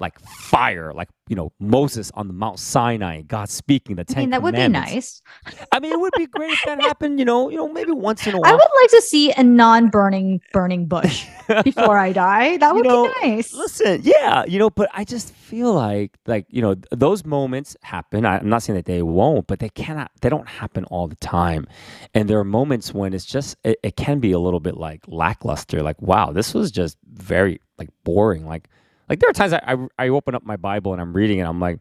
like 0.00 0.18
fire, 0.20 0.92
like 0.92 1.08
you 1.28 1.36
know 1.36 1.52
Moses 1.60 2.10
on 2.14 2.26
the 2.26 2.32
Mount 2.32 2.58
Sinai, 2.58 3.22
God 3.22 3.48
speaking 3.50 3.96
the 3.96 4.04
Ten 4.04 4.18
I 4.18 4.20
mean, 4.22 4.30
that 4.30 4.42
would 4.42 4.54
be 4.54 4.68
nice. 4.68 5.22
I 5.70 5.78
mean, 5.78 5.92
it 5.92 6.00
would 6.00 6.12
be 6.16 6.26
great 6.26 6.52
if 6.52 6.62
that 6.64 6.80
happened. 6.82 7.18
You 7.18 7.24
know, 7.24 7.50
you 7.50 7.56
know, 7.56 7.68
maybe 7.68 7.92
once 7.92 8.26
in 8.26 8.34
a 8.34 8.38
while. 8.38 8.50
I 8.50 8.52
would 8.52 8.80
like 8.80 8.90
to 8.90 9.02
see 9.02 9.32
a 9.32 9.42
non-burning 9.42 10.40
burning 10.52 10.86
bush 10.86 11.26
before 11.64 11.98
I 11.98 12.12
die. 12.12 12.56
That 12.56 12.70
You 12.70 12.76
would 12.76 12.86
know, 12.86 13.12
be 13.20 13.28
nice. 13.28 13.52
Listen, 13.52 14.00
yeah, 14.02 14.44
you 14.46 14.58
know, 14.58 14.70
but 14.70 14.88
I 14.94 15.04
just 15.04 15.32
feel 15.34 15.74
like, 15.74 16.16
like 16.26 16.46
you 16.48 16.62
know, 16.62 16.74
those 16.90 17.24
moments 17.24 17.76
happen. 17.82 18.24
I, 18.24 18.38
I'm 18.38 18.48
not 18.48 18.62
saying 18.62 18.76
that 18.76 18.86
they 18.86 19.02
won't, 19.02 19.46
but 19.46 19.58
they 19.58 19.68
cannot. 19.68 20.10
They 20.22 20.28
don't 20.30 20.48
happen 20.48 20.84
all 20.86 21.06
the 21.08 21.16
time, 21.16 21.66
and 22.14 22.28
there 22.28 22.38
are 22.38 22.44
moments 22.44 22.94
when 22.94 23.12
it's 23.12 23.26
just 23.26 23.56
it, 23.64 23.78
it 23.82 23.96
can 23.96 24.20
be 24.20 24.32
a 24.32 24.38
little 24.38 24.60
bit 24.60 24.76
like 24.76 25.02
lackluster. 25.06 25.82
Like, 25.82 26.00
wow, 26.00 26.32
this 26.32 26.54
was 26.54 26.70
just 26.70 26.96
very 27.12 27.60
like 27.78 27.90
boring. 28.04 28.46
Like, 28.46 28.68
like 29.10 29.20
there 29.20 29.30
are 29.30 29.34
times 29.34 29.52
I 29.52 29.60
I, 29.66 29.88
I 29.98 30.08
open 30.10 30.36
up 30.36 30.46
my 30.46 30.56
Bible 30.56 30.94
and 30.94 31.02
I'm 31.02 31.12
reading 31.14 31.40
it. 31.40 31.44
I'm 31.44 31.60
like. 31.60 31.80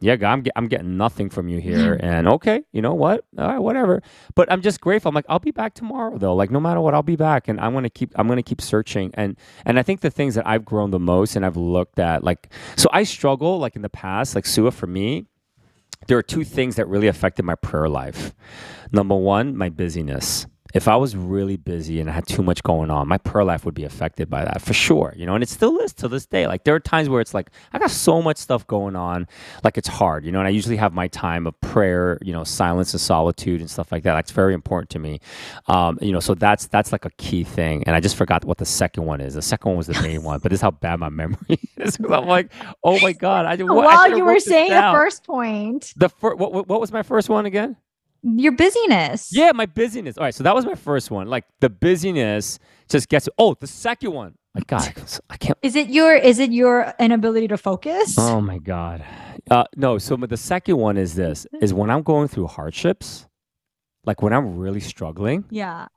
Yeah, 0.00 0.16
God, 0.16 0.32
I'm, 0.32 0.42
get, 0.42 0.52
I'm 0.56 0.68
getting 0.68 0.98
nothing 0.98 1.30
from 1.30 1.48
you 1.48 1.60
here. 1.60 1.96
Mm-hmm. 1.96 2.06
And 2.06 2.28
okay, 2.28 2.64
you 2.72 2.82
know 2.82 2.94
what? 2.94 3.24
All 3.38 3.48
right, 3.48 3.58
whatever. 3.60 4.02
But 4.34 4.52
I'm 4.52 4.60
just 4.60 4.82
grateful. 4.82 5.08
I'm 5.08 5.14
like, 5.14 5.24
I'll 5.30 5.38
be 5.38 5.52
back 5.52 5.74
tomorrow 5.74 6.18
though. 6.18 6.34
Like 6.34 6.50
no 6.50 6.60
matter 6.60 6.82
what, 6.82 6.94
I'll 6.94 7.02
be 7.02 7.16
back 7.16 7.48
and 7.48 7.58
I'm 7.60 7.72
gonna 7.72 7.88
keep 7.88 8.12
I'm 8.16 8.28
gonna 8.28 8.42
keep 8.42 8.60
searching. 8.60 9.12
And 9.14 9.38
and 9.64 9.78
I 9.78 9.82
think 9.82 10.02
the 10.02 10.10
things 10.10 10.34
that 10.34 10.46
I've 10.46 10.64
grown 10.66 10.90
the 10.90 11.00
most 11.00 11.36
and 11.36 11.46
I've 11.46 11.56
looked 11.56 11.98
at, 12.00 12.22
like 12.24 12.52
so 12.76 12.90
I 12.92 13.04
struggle 13.04 13.58
like 13.58 13.76
in 13.76 13.82
the 13.82 13.88
past, 13.88 14.34
like 14.34 14.44
Suah 14.46 14.72
for 14.72 14.86
me, 14.86 15.26
there 16.06 16.18
are 16.18 16.22
two 16.22 16.44
things 16.44 16.76
that 16.76 16.86
really 16.88 17.08
affected 17.08 17.44
my 17.44 17.54
prayer 17.54 17.88
life. 17.88 18.34
Number 18.92 19.16
one, 19.16 19.56
my 19.56 19.70
busyness. 19.70 20.46
If 20.74 20.88
I 20.88 20.96
was 20.96 21.14
really 21.14 21.56
busy 21.56 22.00
and 22.00 22.10
I 22.10 22.12
had 22.12 22.26
too 22.26 22.42
much 22.42 22.64
going 22.64 22.90
on, 22.90 23.06
my 23.06 23.16
prayer 23.16 23.44
life 23.44 23.64
would 23.64 23.76
be 23.76 23.84
affected 23.84 24.28
by 24.28 24.44
that 24.44 24.60
for 24.60 24.74
sure. 24.74 25.14
You 25.16 25.24
know, 25.24 25.34
and 25.34 25.42
it 25.42 25.48
still 25.48 25.78
is 25.78 25.92
to 25.94 26.08
this 26.08 26.26
day. 26.26 26.48
Like 26.48 26.64
there 26.64 26.74
are 26.74 26.80
times 26.80 27.08
where 27.08 27.20
it's 27.20 27.32
like 27.32 27.50
I 27.72 27.78
got 27.78 27.92
so 27.92 28.20
much 28.20 28.38
stuff 28.38 28.66
going 28.66 28.96
on, 28.96 29.28
like 29.62 29.78
it's 29.78 29.86
hard. 29.86 30.24
You 30.24 30.32
know, 30.32 30.40
and 30.40 30.48
I 30.48 30.50
usually 30.50 30.76
have 30.76 30.92
my 30.92 31.06
time 31.08 31.46
of 31.46 31.58
prayer, 31.60 32.18
you 32.22 32.32
know, 32.32 32.42
silence 32.42 32.92
and 32.92 33.00
solitude 33.00 33.60
and 33.60 33.70
stuff 33.70 33.92
like 33.92 34.02
that. 34.02 34.14
That's 34.14 34.32
very 34.32 34.52
important 34.52 34.90
to 34.90 34.98
me. 34.98 35.20
Um, 35.68 35.96
you 36.02 36.10
know, 36.10 36.18
so 36.20 36.34
that's 36.34 36.66
that's 36.66 36.90
like 36.90 37.04
a 37.04 37.10
key 37.18 37.44
thing. 37.44 37.84
And 37.86 37.94
I 37.94 38.00
just 38.00 38.16
forgot 38.16 38.44
what 38.44 38.58
the 38.58 38.66
second 38.66 39.04
one 39.04 39.20
is. 39.20 39.34
The 39.34 39.42
second 39.42 39.70
one 39.70 39.78
was 39.78 39.86
the 39.86 40.02
main 40.02 40.24
one, 40.24 40.40
but 40.40 40.50
this 40.50 40.58
is 40.58 40.62
how 40.62 40.72
bad 40.72 40.98
my 40.98 41.08
memory 41.08 41.60
is. 41.76 41.98
I'm 42.00 42.26
like, 42.26 42.52
oh 42.82 42.98
my 42.98 43.12
god! 43.12 43.46
I, 43.46 43.54
what, 43.62 43.84
While 43.84 44.12
I 44.12 44.16
you 44.16 44.24
were 44.24 44.40
saying 44.40 44.70
the 44.70 44.90
first 44.92 45.22
point, 45.24 45.94
the 45.96 46.08
first 46.08 46.36
what, 46.36 46.66
what 46.66 46.80
was 46.80 46.90
my 46.90 47.04
first 47.04 47.28
one 47.28 47.46
again? 47.46 47.76
Your 48.24 48.52
busyness. 48.52 49.28
Yeah, 49.30 49.52
my 49.52 49.66
busyness. 49.66 50.16
All 50.16 50.24
right, 50.24 50.34
so 50.34 50.42
that 50.44 50.54
was 50.54 50.64
my 50.64 50.74
first 50.74 51.10
one. 51.10 51.28
Like 51.28 51.44
the 51.60 51.68
busyness 51.68 52.58
just 52.88 53.08
gets. 53.08 53.28
Oh, 53.38 53.54
the 53.54 53.66
second 53.66 54.12
one. 54.12 54.34
My 54.54 54.62
God, 54.66 54.92
I 55.30 55.36
can't. 55.36 55.58
Is 55.62 55.76
it 55.76 55.88
your? 55.88 56.14
Is 56.14 56.38
it 56.38 56.52
your 56.52 56.94
inability 56.98 57.48
to 57.48 57.56
focus? 57.56 58.14
Oh 58.18 58.40
my 58.40 58.58
God. 58.58 59.04
Uh, 59.50 59.64
no. 59.76 59.98
So 59.98 60.16
but 60.16 60.30
the 60.30 60.36
second 60.36 60.76
one 60.78 60.96
is 60.96 61.14
this: 61.14 61.46
is 61.60 61.74
when 61.74 61.90
I'm 61.90 62.02
going 62.02 62.28
through 62.28 62.46
hardships, 62.46 63.26
like 64.04 64.22
when 64.22 64.32
I'm 64.32 64.56
really 64.56 64.80
struggling. 64.80 65.44
Yeah. 65.50 65.88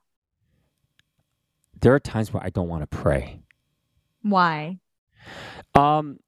There 1.80 1.94
are 1.94 2.00
times 2.00 2.34
where 2.34 2.44
I 2.44 2.50
don't 2.50 2.68
want 2.68 2.90
to 2.90 2.98
pray. 2.98 3.40
Why? 4.24 4.80
Um, 5.76 6.20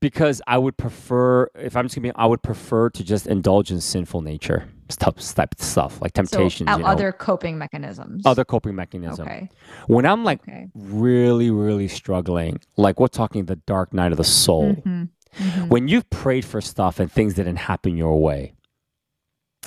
because 0.00 0.40
I 0.46 0.58
would 0.58 0.76
prefer, 0.76 1.48
if 1.54 1.76
I'm 1.76 1.86
just 1.86 1.94
gonna 1.96 2.08
be, 2.08 2.14
I 2.16 2.26
would 2.26 2.42
prefer 2.42 2.90
to 2.90 3.04
just 3.04 3.26
indulge 3.26 3.70
in 3.70 3.80
sinful 3.80 4.22
nature 4.22 4.68
stuff, 4.88 5.16
type 5.34 5.54
stuff 5.58 6.00
like 6.00 6.12
temptations. 6.14 6.70
So, 6.70 6.76
you 6.78 6.82
know? 6.82 6.88
other 6.88 7.12
coping 7.12 7.58
mechanisms. 7.58 8.24
Other 8.24 8.44
coping 8.44 8.74
mechanism. 8.74 9.26
Okay. 9.26 9.48
When 9.86 10.06
I'm 10.06 10.24
like 10.24 10.40
Okay. 10.42 10.68
really, 10.74 11.50
really 11.50 11.88
struggling, 11.88 12.60
like 12.76 12.98
we're 13.00 13.08
talking 13.08 13.44
the 13.46 13.56
dark 13.56 13.92
night 13.92 14.12
of 14.12 14.18
the 14.18 14.24
soul. 14.24 14.74
Mhm. 14.74 15.08
Mhm. 15.38 15.68
When 15.68 15.88
you've 15.88 16.08
prayed 16.10 16.44
for 16.44 16.60
stuff 16.60 16.98
and 17.00 17.10
things 17.12 17.34
didn't 17.34 17.56
happen 17.56 17.96
your 17.96 18.20
way, 18.20 18.54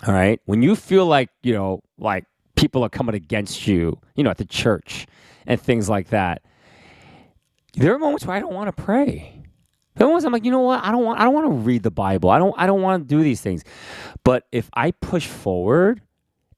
all 0.07 0.13
right. 0.13 0.39
When 0.45 0.63
you 0.63 0.75
feel 0.75 1.05
like 1.05 1.29
you 1.43 1.53
know, 1.53 1.81
like 1.99 2.25
people 2.55 2.83
are 2.83 2.89
coming 2.89 3.15
against 3.15 3.67
you, 3.67 3.99
you 4.15 4.23
know, 4.23 4.29
at 4.31 4.37
the 4.37 4.45
church 4.45 5.05
and 5.45 5.61
things 5.61 5.87
like 5.89 6.09
that, 6.09 6.41
there 7.75 7.93
are 7.93 7.99
moments 7.99 8.25
where 8.25 8.35
I 8.35 8.39
don't 8.39 8.53
want 8.53 8.75
to 8.75 8.83
pray. 8.83 9.40
There 10.01 10.09
I'm 10.09 10.33
like, 10.33 10.45
you 10.45 10.49
know 10.49 10.61
what? 10.61 10.83
I 10.83 10.91
don't 10.91 11.03
want. 11.03 11.19
I 11.19 11.25
don't 11.25 11.33
want 11.35 11.45
to 11.45 11.51
read 11.51 11.83
the 11.83 11.91
Bible. 11.91 12.31
I 12.31 12.39
don't. 12.39 12.55
I 12.57 12.65
don't 12.65 12.81
want 12.81 13.07
to 13.07 13.07
do 13.07 13.21
these 13.21 13.39
things. 13.39 13.63
But 14.23 14.47
if 14.51 14.67
I 14.73 14.89
push 14.89 15.27
forward 15.27 16.01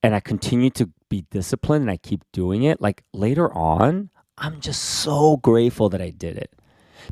and 0.01 0.15
I 0.15 0.21
continue 0.21 0.69
to 0.71 0.89
be 1.09 1.25
disciplined 1.29 1.81
and 1.81 1.91
I 1.91 1.97
keep 1.97 2.23
doing 2.31 2.63
it, 2.63 2.79
like 2.79 3.03
later 3.11 3.53
on, 3.53 4.11
I'm 4.37 4.61
just 4.61 4.81
so 4.81 5.35
grateful 5.35 5.89
that 5.89 6.01
I 6.01 6.11
did 6.11 6.37
it 6.37 6.51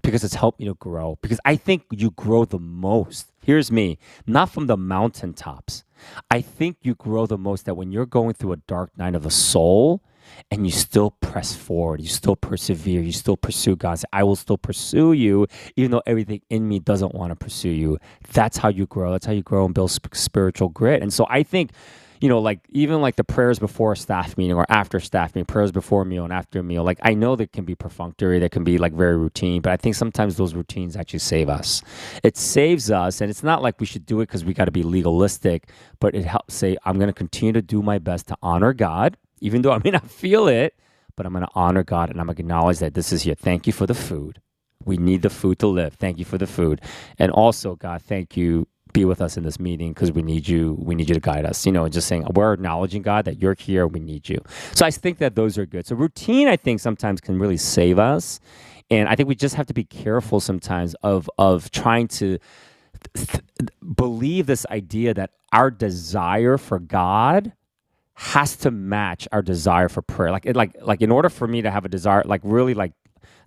because 0.03 0.23
it's 0.23 0.35
helped 0.35 0.61
me 0.61 0.67
to 0.67 0.73
grow. 0.75 1.17
Because 1.21 1.41
I 1.43 1.57
think 1.57 1.83
you 1.91 2.11
grow 2.11 2.45
the 2.45 2.59
most. 2.59 3.27
Here's 3.43 3.69
me, 3.69 3.97
not 4.25 4.49
from 4.49 4.67
the 4.67 4.77
mountaintops. 4.77 5.83
I 6.29 6.39
think 6.39 6.77
you 6.81 6.95
grow 6.95 7.25
the 7.25 7.37
most 7.37 7.65
that 7.65 7.75
when 7.75 7.91
you're 7.91 8.05
going 8.05 8.35
through 8.35 8.53
a 8.53 8.57
dark 8.67 8.97
night 8.97 9.15
of 9.15 9.23
the 9.23 9.31
soul 9.31 10.01
and 10.49 10.65
you 10.65 10.71
still 10.71 11.11
press 11.21 11.55
forward, 11.55 12.01
you 12.01 12.07
still 12.07 12.35
persevere, 12.35 13.01
you 13.01 13.11
still 13.11 13.37
pursue 13.37 13.75
God. 13.75 13.99
Say, 13.99 14.05
I 14.13 14.23
will 14.23 14.35
still 14.35 14.57
pursue 14.57 15.13
you, 15.13 15.47
even 15.75 15.91
though 15.91 16.03
everything 16.05 16.41
in 16.49 16.67
me 16.67 16.79
doesn't 16.79 17.13
want 17.13 17.31
to 17.31 17.35
pursue 17.35 17.69
you. 17.69 17.97
That's 18.33 18.57
how 18.57 18.69
you 18.69 18.85
grow. 18.85 19.11
That's 19.11 19.25
how 19.25 19.33
you 19.33 19.43
grow 19.43 19.65
and 19.65 19.73
build 19.73 19.91
sp- 19.91 20.13
spiritual 20.13 20.69
grit. 20.69 21.01
And 21.01 21.13
so 21.13 21.25
I 21.29 21.43
think 21.43 21.71
you 22.21 22.29
know, 22.29 22.39
like 22.39 22.59
even 22.69 23.01
like 23.01 23.15
the 23.15 23.23
prayers 23.23 23.57
before 23.57 23.93
a 23.93 23.97
staff 23.97 24.37
meeting 24.37 24.55
or 24.55 24.65
after 24.69 24.99
staff 24.99 25.33
meeting, 25.33 25.45
prayers 25.47 25.71
before 25.71 26.05
meal 26.05 26.23
and 26.23 26.31
after 26.31 26.59
a 26.59 26.63
meal. 26.63 26.83
Like 26.83 26.99
I 27.01 27.15
know 27.15 27.35
that 27.35 27.51
can 27.51 27.65
be 27.65 27.73
perfunctory, 27.73 28.37
that 28.39 28.51
can 28.51 28.63
be 28.63 28.77
like 28.77 28.93
very 28.93 29.17
routine, 29.17 29.61
but 29.61 29.73
I 29.73 29.77
think 29.77 29.95
sometimes 29.95 30.37
those 30.37 30.53
routines 30.53 30.95
actually 30.95 31.19
save 31.19 31.49
us. 31.49 31.81
It 32.23 32.37
saves 32.37 32.91
us, 32.91 33.21
and 33.21 33.31
it's 33.31 33.41
not 33.41 33.63
like 33.63 33.79
we 33.79 33.87
should 33.87 34.05
do 34.05 34.21
it 34.21 34.27
because 34.27 34.45
we 34.45 34.53
got 34.53 34.65
to 34.65 34.71
be 34.71 34.83
legalistic, 34.83 35.69
but 35.99 36.13
it 36.13 36.23
helps 36.23 36.53
say, 36.53 36.77
I'm 36.85 36.97
going 36.97 37.07
to 37.07 37.13
continue 37.13 37.53
to 37.53 37.61
do 37.61 37.81
my 37.81 37.97
best 37.97 38.27
to 38.27 38.37
honor 38.43 38.73
God, 38.73 39.17
even 39.41 39.61
though 39.61 39.71
I 39.71 39.81
may 39.83 39.91
not 39.91 40.09
feel 40.09 40.47
it, 40.47 40.75
but 41.15 41.25
I'm 41.25 41.33
going 41.33 41.45
to 41.45 41.51
honor 41.55 41.83
God 41.83 42.09
and 42.09 42.19
I'm 42.19 42.27
going 42.27 42.37
to 42.37 42.41
acknowledge 42.41 42.79
that 42.79 42.93
this 42.93 43.11
is 43.11 43.23
here. 43.23 43.35
Thank 43.35 43.67
you 43.67 43.73
for 43.73 43.85
the 43.87 43.93
food. 43.93 44.41
We 44.85 44.97
need 44.97 45.21
the 45.21 45.29
food 45.29 45.59
to 45.59 45.67
live. 45.67 45.95
Thank 45.95 46.17
you 46.17 46.25
for 46.25 46.37
the 46.37 46.47
food. 46.47 46.81
And 47.19 47.31
also, 47.31 47.75
God, 47.75 48.01
thank 48.01 48.37
you 48.37 48.67
be 48.93 49.05
with 49.05 49.21
us 49.21 49.37
in 49.37 49.43
this 49.43 49.59
meeting 49.59 49.93
because 49.93 50.11
we 50.11 50.21
need 50.21 50.47
you. 50.47 50.77
We 50.79 50.95
need 50.95 51.09
you 51.09 51.15
to 51.15 51.21
guide 51.21 51.45
us. 51.45 51.65
You 51.65 51.71
know, 51.71 51.87
just 51.89 52.07
saying 52.07 52.25
we're 52.33 52.53
acknowledging 52.53 53.01
God 53.01 53.25
that 53.25 53.41
you're 53.41 53.55
here. 53.57 53.87
We 53.87 53.99
need 53.99 54.29
you. 54.29 54.39
So 54.73 54.85
I 54.85 54.91
think 54.91 55.17
that 55.19 55.35
those 55.35 55.57
are 55.57 55.65
good. 55.65 55.85
So 55.85 55.95
routine, 55.95 56.47
I 56.47 56.57
think 56.57 56.79
sometimes 56.79 57.21
can 57.21 57.39
really 57.39 57.57
save 57.57 57.99
us, 57.99 58.39
and 58.89 59.07
I 59.07 59.15
think 59.15 59.29
we 59.29 59.35
just 59.35 59.55
have 59.55 59.67
to 59.67 59.73
be 59.73 59.83
careful 59.83 60.39
sometimes 60.39 60.93
of 61.03 61.29
of 61.37 61.71
trying 61.71 62.07
to 62.09 62.37
th- 63.13 63.41
believe 63.95 64.45
this 64.47 64.65
idea 64.69 65.13
that 65.13 65.31
our 65.53 65.71
desire 65.71 66.57
for 66.57 66.79
God 66.79 67.53
has 68.21 68.55
to 68.55 68.69
match 68.69 69.27
our 69.31 69.41
desire 69.41 69.89
for 69.89 70.03
prayer. 70.03 70.29
Like, 70.31 70.45
it, 70.45 70.55
like, 70.55 70.75
like, 70.79 71.01
in 71.01 71.11
order 71.11 71.27
for 71.27 71.47
me 71.47 71.63
to 71.63 71.71
have 71.71 71.85
a 71.85 71.89
desire, 71.89 72.21
like, 72.23 72.41
really, 72.43 72.75
like, 72.75 72.93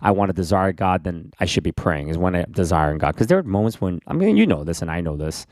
I 0.01 0.11
want 0.11 0.27
to 0.27 0.33
desire 0.33 0.73
God, 0.73 1.05
then 1.05 1.31
I 1.39 1.45
should 1.45 1.63
be 1.63 1.71
praying. 1.71 2.09
Is 2.09 2.17
when 2.17 2.35
I'm 2.35 2.51
desiring 2.51 2.97
God. 2.97 3.13
Because 3.13 3.27
there 3.27 3.37
are 3.37 3.43
moments 3.43 3.79
when 3.79 4.01
I 4.05 4.11
mean, 4.13 4.35
you 4.35 4.45
know 4.45 4.65
this, 4.65 4.81
and 4.81 4.91
I 4.91 4.99
know 4.99 5.15
this. 5.15 5.45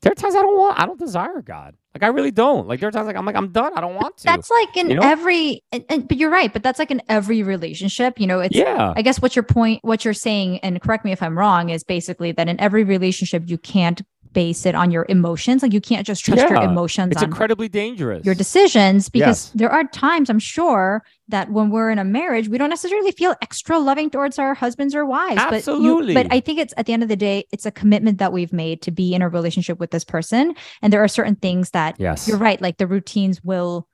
There 0.00 0.12
are 0.12 0.14
times 0.14 0.36
I 0.36 0.42
don't 0.42 0.56
want, 0.56 0.78
I 0.78 0.86
don't 0.86 0.98
desire 0.98 1.42
God. 1.42 1.76
Like 1.94 2.04
I 2.04 2.06
really 2.06 2.30
don't. 2.30 2.66
Like 2.68 2.80
there 2.80 2.88
are 2.88 2.92
times 2.92 3.06
like 3.06 3.16
I'm 3.16 3.26
like 3.26 3.36
I'm 3.36 3.50
done. 3.50 3.72
I 3.76 3.80
don't 3.80 3.94
want 3.94 4.16
to. 4.18 4.24
That's 4.24 4.50
like 4.50 4.76
in 4.76 4.90
you 4.90 4.96
know? 4.96 5.02
every, 5.02 5.62
and, 5.72 5.84
and- 5.88 6.08
but 6.08 6.16
you're 6.16 6.30
right. 6.30 6.52
But 6.52 6.62
that's 6.62 6.78
like 6.78 6.90
in 6.90 7.02
every 7.08 7.42
relationship. 7.42 8.18
You 8.18 8.28
know, 8.28 8.40
it's. 8.40 8.56
yeah, 8.56 8.94
I 8.96 9.02
guess 9.02 9.20
what 9.20 9.34
your 9.36 9.42
point, 9.42 9.80
what 9.82 10.04
you're 10.04 10.14
saying, 10.14 10.60
and 10.60 10.80
correct 10.80 11.04
me 11.04 11.10
if 11.12 11.22
I'm 11.22 11.36
wrong, 11.36 11.68
is 11.70 11.82
basically 11.84 12.30
that 12.32 12.48
in 12.48 12.58
every 12.60 12.84
relationship 12.84 13.42
you 13.46 13.58
can't 13.58 14.02
base 14.32 14.64
it 14.66 14.74
on 14.74 14.90
your 14.90 15.06
emotions. 15.08 15.62
Like 15.62 15.72
you 15.72 15.80
can't 15.80 16.06
just 16.06 16.24
trust 16.24 16.40
your 16.48 16.62
emotions 16.62 17.12
it's 17.12 17.22
on 17.22 17.28
incredibly 17.28 17.68
dangerous. 17.68 18.24
your 18.24 18.34
decisions 18.34 19.08
because 19.08 19.46
Yes. 19.46 19.52
there 19.54 19.70
are 19.70 19.84
times 19.84 20.30
I'm 20.30 20.38
sure 20.38 21.02
that 21.28 21.50
when 21.50 21.70
we're 21.70 21.90
in 21.90 21.98
a 21.98 22.04
marriage, 22.04 22.48
we 22.48 22.58
don't 22.58 22.70
necessarily 22.70 23.12
feel 23.12 23.34
extra 23.42 23.78
loving 23.78 24.10
towards 24.10 24.38
our 24.38 24.54
husbands 24.54 24.94
or 24.94 25.04
wives. 25.06 25.40
Absolutely. 25.40 26.14
But, 26.14 26.24
you, 26.24 26.28
but 26.28 26.34
I 26.36 26.40
think 26.40 26.58
it's 26.58 26.74
at 26.76 26.86
the 26.86 26.92
end 26.92 27.02
of 27.02 27.08
the 27.08 27.16
day, 27.16 27.44
it's 27.52 27.66
a 27.66 27.70
commitment 27.70 28.18
that 28.18 28.32
we've 28.32 28.52
made 28.52 28.82
to 28.82 28.90
be 28.90 29.14
in 29.14 29.22
a 29.22 29.28
relationship 29.28 29.78
with 29.78 29.90
this 29.90 30.04
person. 30.04 30.54
And 30.82 30.92
there 30.92 31.02
are 31.02 31.08
certain 31.08 31.36
things 31.36 31.70
that 31.70 31.96
Yes, 31.98 32.26
you're 32.28 32.38
right, 32.38 32.60
like 32.60 32.78
the 32.78 32.86
routines 32.86 33.42
will 33.44 33.88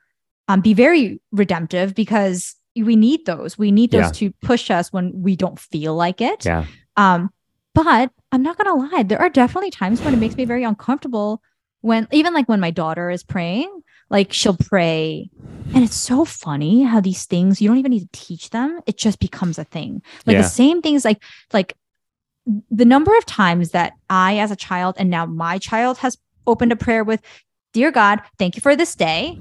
um, 0.49 0.61
be 0.61 0.75
very 0.75 1.21
redemptive 1.33 1.95
because 1.95 2.57
we 2.77 2.97
need 2.97 3.27
those. 3.27 3.59
We 3.59 3.71
need 3.73 3.91
those 3.91 4.07
Yeah. 4.07 4.11
to 4.13 4.31
push 4.43 4.71
us 4.71 4.93
when 4.93 5.13
we 5.15 5.37
don't 5.37 5.59
feel 5.59 5.95
like 5.95 6.21
it. 6.21 6.45
Yeah. 6.45 6.65
Um, 6.97 7.31
but 7.75 8.11
I'm 8.33 8.43
not 8.43 8.59
gonna 8.59 8.75
lie, 8.75 9.03
there 9.03 9.19
are 9.21 9.31
definitely 9.31 9.71
times 9.71 10.01
when 10.03 10.15
it 10.15 10.19
makes 10.19 10.37
me 10.37 10.45
very 10.45 10.65
uncomfortable 10.65 11.43
when 11.81 12.07
even 12.13 12.35
like 12.35 12.49
when 12.49 12.61
my 12.61 12.71
daughter 12.71 13.11
is 13.11 13.23
praying, 13.23 13.83
like 14.11 14.33
she'll 14.33 14.57
pray. 14.57 15.31
And 15.75 15.85
it's 15.85 15.97
so 15.97 16.25
funny 16.25 16.83
how 16.83 17.01
these 17.01 17.25
things 17.27 17.61
you 17.61 17.69
don't 17.69 17.79
even 17.79 17.91
need 17.91 18.11
to 18.13 18.21
teach 18.21 18.51
them, 18.51 18.81
it 18.87 18.97
just 18.99 19.21
becomes 19.21 19.59
a 19.59 19.65
thing. 19.65 20.03
Like 20.27 20.35
Yeah. 20.35 20.43
the 20.43 20.49
same 20.49 20.83
things 20.83 21.05
like 21.05 21.23
like 21.53 21.75
the 22.71 22.85
number 22.85 23.17
of 23.17 23.27
times 23.27 23.71
that 23.71 23.93
I 24.09 24.39
as 24.39 24.51
a 24.51 24.57
child 24.57 24.97
and 24.99 25.11
now 25.11 25.27
my 25.27 25.59
child 25.59 25.99
has 25.99 26.17
opened 26.47 26.73
a 26.73 26.77
prayer 26.77 27.05
with, 27.05 27.23
Dear 27.75 27.91
God, 27.91 28.21
thank 28.39 28.57
you 28.57 28.63
for 28.63 28.75
this 28.75 28.95
day. 28.95 29.39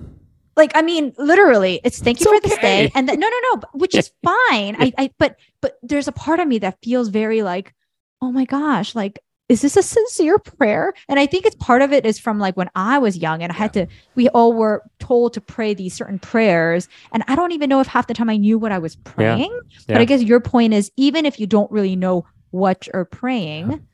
Like, 0.57 0.71
I 0.75 0.81
mean, 0.81 1.13
literally, 1.17 1.79
it's 1.83 1.99
thank 1.99 2.19
you 2.19 2.25
It's 2.25 2.45
for 2.45 2.49
this 2.49 2.59
day. 2.59 2.91
And 2.93 3.07
then 3.07 3.19
no, 3.19 3.27
no, 3.29 3.37
no, 3.53 3.61
which 3.73 3.95
is 3.95 4.11
fine. 4.23 4.75
I, 4.77 4.91
I, 4.97 5.11
but, 5.17 5.37
but 5.61 5.77
there's 5.81 6.07
a 6.07 6.11
part 6.11 6.39
of 6.39 6.47
me 6.47 6.59
that 6.59 6.77
feels 6.83 7.07
very 7.09 7.41
like, 7.43 7.73
oh 8.21 8.31
my 8.31 8.45
gosh, 8.45 8.95
like, 8.95 9.19
is 9.49 9.61
this 9.61 9.77
a 9.77 9.83
sincere 9.83 10.39
prayer? 10.39 10.93
And 11.07 11.19
I 11.19 11.25
think 11.25 11.45
it's 11.45 11.55
part 11.55 11.81
of 11.81 11.93
it 11.93 12.05
is 12.05 12.19
from 12.19 12.37
like 12.37 12.57
when 12.57 12.69
I 12.75 12.97
was 12.97 13.17
young 13.17 13.41
and 13.41 13.51
I 13.51 13.55
had 13.55 13.71
to, 13.73 13.87
we 14.15 14.27
all 14.29 14.51
were 14.51 14.83
told 14.99 15.33
to 15.35 15.41
pray 15.41 15.73
these 15.73 15.93
certain 15.93 16.19
prayers. 16.19 16.89
And 17.13 17.23
I 17.29 17.35
don't 17.35 17.53
even 17.53 17.69
know 17.69 17.79
if 17.79 17.87
half 17.87 18.07
the 18.07 18.13
time 18.13 18.29
I 18.29 18.35
knew 18.35 18.57
what 18.57 18.73
I 18.73 18.77
was 18.77 18.97
praying. 18.97 19.57
But 19.87 19.93
Yeah. 19.93 19.99
I 19.99 20.05
guess 20.05 20.21
your 20.21 20.41
point 20.41 20.73
is 20.73 20.91
even 20.97 21.25
if 21.25 21.39
you 21.39 21.47
don't 21.47 21.71
really 21.71 21.95
know 21.95 22.25
what 22.51 22.87
you're 22.87 23.05
praying, 23.05 23.87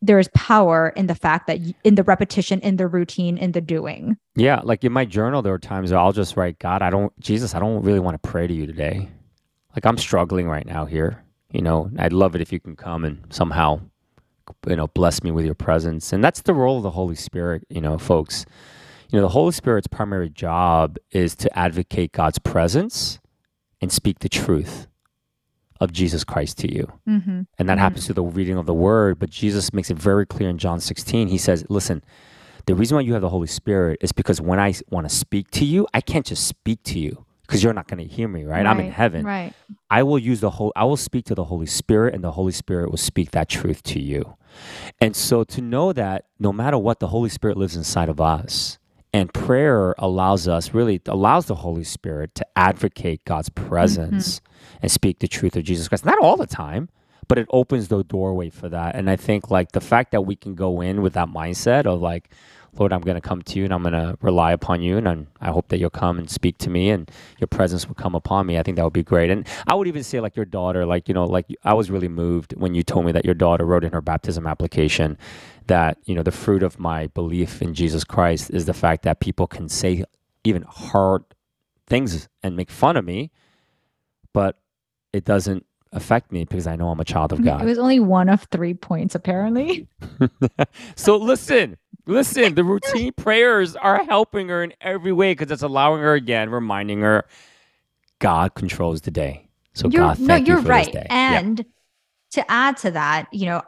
there 0.00 0.18
is 0.18 0.28
power 0.34 0.90
in 0.96 1.06
the 1.06 1.14
fact 1.14 1.48
that 1.48 1.58
in 1.82 1.96
the 1.96 2.02
repetition, 2.02 2.60
in 2.60 2.76
the 2.76 2.86
routine, 2.86 3.36
in 3.36 3.52
the 3.52 3.60
doing. 3.60 4.16
Yeah, 4.36 4.60
like 4.62 4.84
in 4.84 4.92
my 4.92 5.04
journal, 5.04 5.42
there 5.42 5.54
are 5.54 5.58
times 5.58 5.90
where 5.90 6.00
I'll 6.00 6.12
just 6.12 6.36
write, 6.36 6.58
God, 6.58 6.80
I 6.82 6.90
don't, 6.90 7.18
Jesus, 7.20 7.54
I 7.54 7.58
don't 7.58 7.82
really 7.82 8.00
want 8.00 8.20
to 8.22 8.28
pray 8.28 8.46
to 8.46 8.54
you 8.54 8.66
today. 8.66 9.08
Like 9.74 9.84
I'm 9.84 9.98
struggling 9.98 10.46
right 10.46 10.66
now 10.66 10.84
here. 10.84 11.23
You 11.54 11.62
know, 11.62 11.90
I'd 11.98 12.12
love 12.12 12.34
it 12.34 12.40
if 12.40 12.52
you 12.52 12.58
can 12.58 12.74
come 12.74 13.04
and 13.04 13.24
somehow, 13.30 13.80
you 14.66 14.74
know, 14.76 14.88
bless 14.88 15.22
me 15.22 15.30
with 15.30 15.44
your 15.44 15.54
presence. 15.54 16.12
And 16.12 16.22
that's 16.22 16.42
the 16.42 16.52
role 16.52 16.78
of 16.78 16.82
the 16.82 16.90
Holy 16.90 17.14
Spirit, 17.14 17.64
you 17.70 17.80
know, 17.80 17.96
folks. 17.96 18.44
You 19.10 19.18
know, 19.18 19.22
the 19.22 19.28
Holy 19.32 19.52
Spirit's 19.52 19.86
primary 19.86 20.28
job 20.28 20.96
is 21.12 21.36
to 21.36 21.58
advocate 21.58 22.10
God's 22.10 22.40
presence 22.40 23.20
and 23.80 23.92
speak 23.92 24.18
the 24.18 24.28
truth 24.28 24.88
of 25.80 25.92
Jesus 25.92 26.24
Christ 26.24 26.58
to 26.58 26.74
you. 26.74 26.90
Mm-hmm. 27.08 27.42
And 27.58 27.68
that 27.68 27.76
Mhm. 27.78 27.80
happens 27.80 28.06
through 28.06 28.14
the 28.16 28.24
reading 28.24 28.58
of 28.58 28.66
the 28.66 28.74
word. 28.74 29.20
But 29.20 29.30
Jesus 29.30 29.72
makes 29.72 29.90
it 29.90 29.96
very 29.98 30.26
clear 30.26 30.48
in 30.48 30.58
John 30.58 30.80
16. 30.80 31.28
He 31.28 31.38
says, 31.38 31.64
listen, 31.68 32.02
The 32.66 32.74
reason 32.74 32.94
why 32.96 33.02
you 33.02 33.12
have 33.12 33.20
the 33.20 33.28
Holy 33.28 33.46
Spirit 33.46 33.98
is 34.00 34.10
because 34.12 34.40
when 34.40 34.58
I 34.58 34.72
want 34.90 35.06
to 35.06 35.14
speak 35.14 35.50
to 35.50 35.66
you, 35.66 35.86
I 35.92 36.00
can't 36.00 36.24
just 36.24 36.46
speak 36.46 36.82
to 36.84 36.98
you 36.98 37.26
because 37.46 37.62
you're 37.62 37.72
not 37.72 37.88
going 37.88 38.06
to 38.06 38.12
hear 38.12 38.28
me, 38.28 38.44
right? 38.44 38.64
I'm 38.64 38.80
in 38.80 38.90
heaven. 38.90 39.24
Right. 39.24 39.52
I 39.90 40.02
will 40.02 40.18
use 40.18 40.40
the 40.40 40.50
whole 40.50 40.72
I 40.74 40.84
will 40.84 40.96
speak 40.96 41.26
to 41.26 41.34
the 41.34 41.44
Holy 41.44 41.66
Spirit 41.66 42.14
and 42.14 42.24
the 42.24 42.32
Holy 42.32 42.52
Spirit 42.52 42.90
will 42.90 42.98
speak 42.98 43.32
that 43.32 43.48
truth 43.48 43.82
to 43.84 44.00
you. 44.00 44.36
And 45.00 45.14
so 45.14 45.44
to 45.44 45.60
know 45.60 45.92
that 45.92 46.26
no 46.38 46.52
matter 46.52 46.78
what 46.78 47.00
the 47.00 47.08
Holy 47.08 47.28
Spirit 47.28 47.56
lives 47.56 47.76
inside 47.76 48.08
of 48.08 48.20
us 48.20 48.78
and 49.12 49.32
prayer 49.32 49.94
allows 49.98 50.48
us 50.48 50.74
really 50.74 51.00
allows 51.06 51.46
the 51.46 51.56
Holy 51.56 51.84
Spirit 51.84 52.34
to 52.36 52.46
advocate 52.56 53.24
God's 53.24 53.50
mm-hmm. 53.50 53.68
presence 53.68 54.40
and 54.80 54.90
speak 54.90 55.18
the 55.18 55.28
truth 55.28 55.56
of 55.56 55.64
Jesus 55.64 55.88
Christ. 55.88 56.04
Not 56.04 56.18
all 56.18 56.36
the 56.36 56.46
time, 56.46 56.88
but 57.28 57.38
it 57.38 57.46
opens 57.50 57.88
the 57.88 58.02
doorway 58.04 58.50
for 58.50 58.68
that. 58.68 58.94
And 58.94 59.08
I 59.10 59.16
think 59.16 59.50
like 59.50 59.72
the 59.72 59.80
fact 59.80 60.12
that 60.12 60.22
we 60.22 60.36
can 60.36 60.54
go 60.54 60.80
in 60.80 61.02
with 61.02 61.14
that 61.14 61.28
mindset 61.28 61.86
of 61.86 62.00
like 62.00 62.30
Lord, 62.76 62.92
I'm 62.92 63.00
going 63.00 63.14
to 63.14 63.20
come 63.20 63.42
to 63.42 63.58
you 63.58 63.64
and 63.64 63.72
I'm 63.72 63.82
going 63.82 63.92
to 63.92 64.16
rely 64.20 64.52
upon 64.52 64.82
you. 64.82 64.96
And 64.96 65.08
I'm, 65.08 65.26
i 65.40 65.50
hope 65.50 65.68
that 65.68 65.78
you'll 65.78 65.90
come 65.90 66.18
and 66.18 66.28
speak 66.28 66.58
to 66.58 66.70
me 66.70 66.90
and 66.90 67.10
your 67.38 67.46
presence 67.46 67.86
will 67.86 67.94
come 67.94 68.14
upon 68.14 68.46
me. 68.46 68.58
I 68.58 68.62
think 68.62 68.76
that 68.76 68.84
would 68.84 68.92
be 68.92 69.02
great. 69.02 69.30
And 69.30 69.46
I 69.66 69.74
would 69.74 69.86
even 69.86 70.02
say, 70.02 70.20
like, 70.20 70.36
your 70.36 70.44
daughter, 70.44 70.84
like, 70.84 71.08
you 71.08 71.14
know, 71.14 71.24
like 71.24 71.46
I 71.62 71.74
was 71.74 71.90
really 71.90 72.08
moved 72.08 72.54
when 72.56 72.74
you 72.74 72.82
told 72.82 73.06
me 73.06 73.12
that 73.12 73.24
your 73.24 73.34
daughter 73.34 73.64
wrote 73.64 73.84
in 73.84 73.92
her 73.92 74.00
baptism 74.00 74.46
application 74.46 75.18
that, 75.66 75.98
you 76.04 76.14
know, 76.14 76.22
the 76.22 76.32
fruit 76.32 76.62
of 76.62 76.78
my 76.78 77.06
belief 77.08 77.62
in 77.62 77.74
Jesus 77.74 78.04
Christ 78.04 78.50
is 78.50 78.66
the 78.66 78.74
fact 78.74 79.02
that 79.04 79.20
people 79.20 79.46
can 79.46 79.68
say 79.68 80.04
even 80.44 80.62
hard 80.62 81.24
things 81.86 82.28
and 82.42 82.56
make 82.56 82.70
fun 82.70 82.96
of 82.96 83.04
me, 83.04 83.30
but 84.32 84.58
it 85.12 85.24
doesn't 85.24 85.64
affect 85.92 86.32
me 86.32 86.44
because 86.44 86.66
I 86.66 86.76
know 86.76 86.88
I'm 86.88 87.00
a 87.00 87.04
child 87.04 87.32
of 87.32 87.42
God. 87.42 87.62
It 87.62 87.66
was 87.66 87.78
only 87.78 88.00
one 88.00 88.28
of 88.28 88.46
three 88.50 88.74
points, 88.74 89.14
apparently. 89.14 89.88
so 90.96 91.16
listen, 91.16 91.76
listen, 92.06 92.54
the 92.54 92.64
routine 92.64 93.12
prayers 93.12 93.76
are 93.76 94.04
helping 94.04 94.48
her 94.48 94.62
in 94.62 94.72
every 94.80 95.12
way 95.12 95.32
because 95.32 95.50
it's 95.50 95.62
allowing 95.62 96.00
her 96.00 96.14
again, 96.14 96.50
reminding 96.50 97.00
her 97.00 97.24
God 98.18 98.54
controls 98.54 99.02
the 99.02 99.10
day. 99.10 99.48
So 99.74 99.88
you're, 99.88 100.02
God, 100.02 100.20
no, 100.20 100.36
you're 100.36 100.60
you 100.60 100.66
right. 100.66 100.96
And 101.10 101.58
yeah. 101.58 101.64
to 102.32 102.50
add 102.50 102.76
to 102.78 102.90
that, 102.92 103.26
you 103.32 103.46
know, 103.46 103.62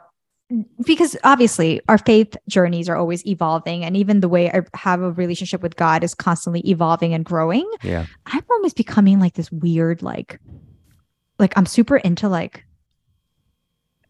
because 0.85 1.17
obviously 1.23 1.81
our 1.89 1.97
faith 1.97 2.37
journeys 2.47 2.87
are 2.87 2.95
always 2.95 3.25
evolving 3.25 3.83
and 3.83 3.97
even 3.97 4.21
the 4.21 4.29
way 4.29 4.49
i 4.49 4.61
have 4.73 5.01
a 5.01 5.11
relationship 5.11 5.61
with 5.61 5.75
god 5.75 6.05
is 6.05 6.15
constantly 6.15 6.61
evolving 6.61 7.13
and 7.13 7.25
growing 7.25 7.69
yeah 7.83 8.05
i'm 8.27 8.43
almost 8.49 8.77
becoming 8.77 9.19
like 9.19 9.33
this 9.33 9.51
weird 9.51 10.01
like 10.01 10.39
like 11.37 11.51
i'm 11.57 11.65
super 11.65 11.97
into 11.97 12.29
like 12.29 12.65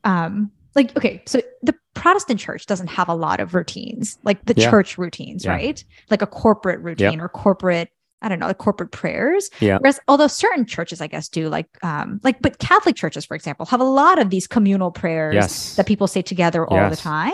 um 0.04 0.52
like 0.78 0.96
okay 0.96 1.22
so 1.26 1.42
the 1.64 1.74
protestant 1.96 2.40
church 2.40 2.66
doesn't 2.68 2.88
have 2.88 3.10
a 3.10 3.16
lot 3.16 3.40
of 3.42 3.54
routines 3.56 4.18
like 4.24 4.46
the 4.46 4.54
Yeah. 4.56 4.70
church 4.70 4.98
routines 4.98 5.44
Yeah. 5.44 5.52
right 5.52 5.84
like 6.10 6.22
a 6.22 6.28
corporate 6.28 6.80
routine 6.80 7.20
or 7.20 7.28
corporate 7.28 7.90
i 8.22 8.30
don't 8.30 8.40
know 8.40 8.48
like 8.48 8.58
corporate 8.58 8.92
prayers 8.92 9.50
Yeah. 9.60 9.78
whereas 9.80 10.00
although 10.08 10.28
certain 10.28 10.66
churches 10.66 11.02
i 11.02 11.08
guess 11.08 11.28
do 11.30 11.50
like 11.50 11.68
um 11.84 12.20
like 12.24 12.42
but 12.42 12.60
catholic 12.60 12.96
churches 12.96 13.26
for 13.26 13.36
example 13.36 13.66
have 13.68 13.80
a 13.80 13.84
lot 13.86 14.20
of 14.20 14.30
these 14.30 14.48
communal 14.48 14.92
prayers 14.92 15.36
Yes. 15.36 15.76
that 15.76 15.86
people 15.86 16.08
say 16.08 16.22
together 16.22 16.66
all 16.68 16.90
the 16.90 16.96
time 16.96 17.34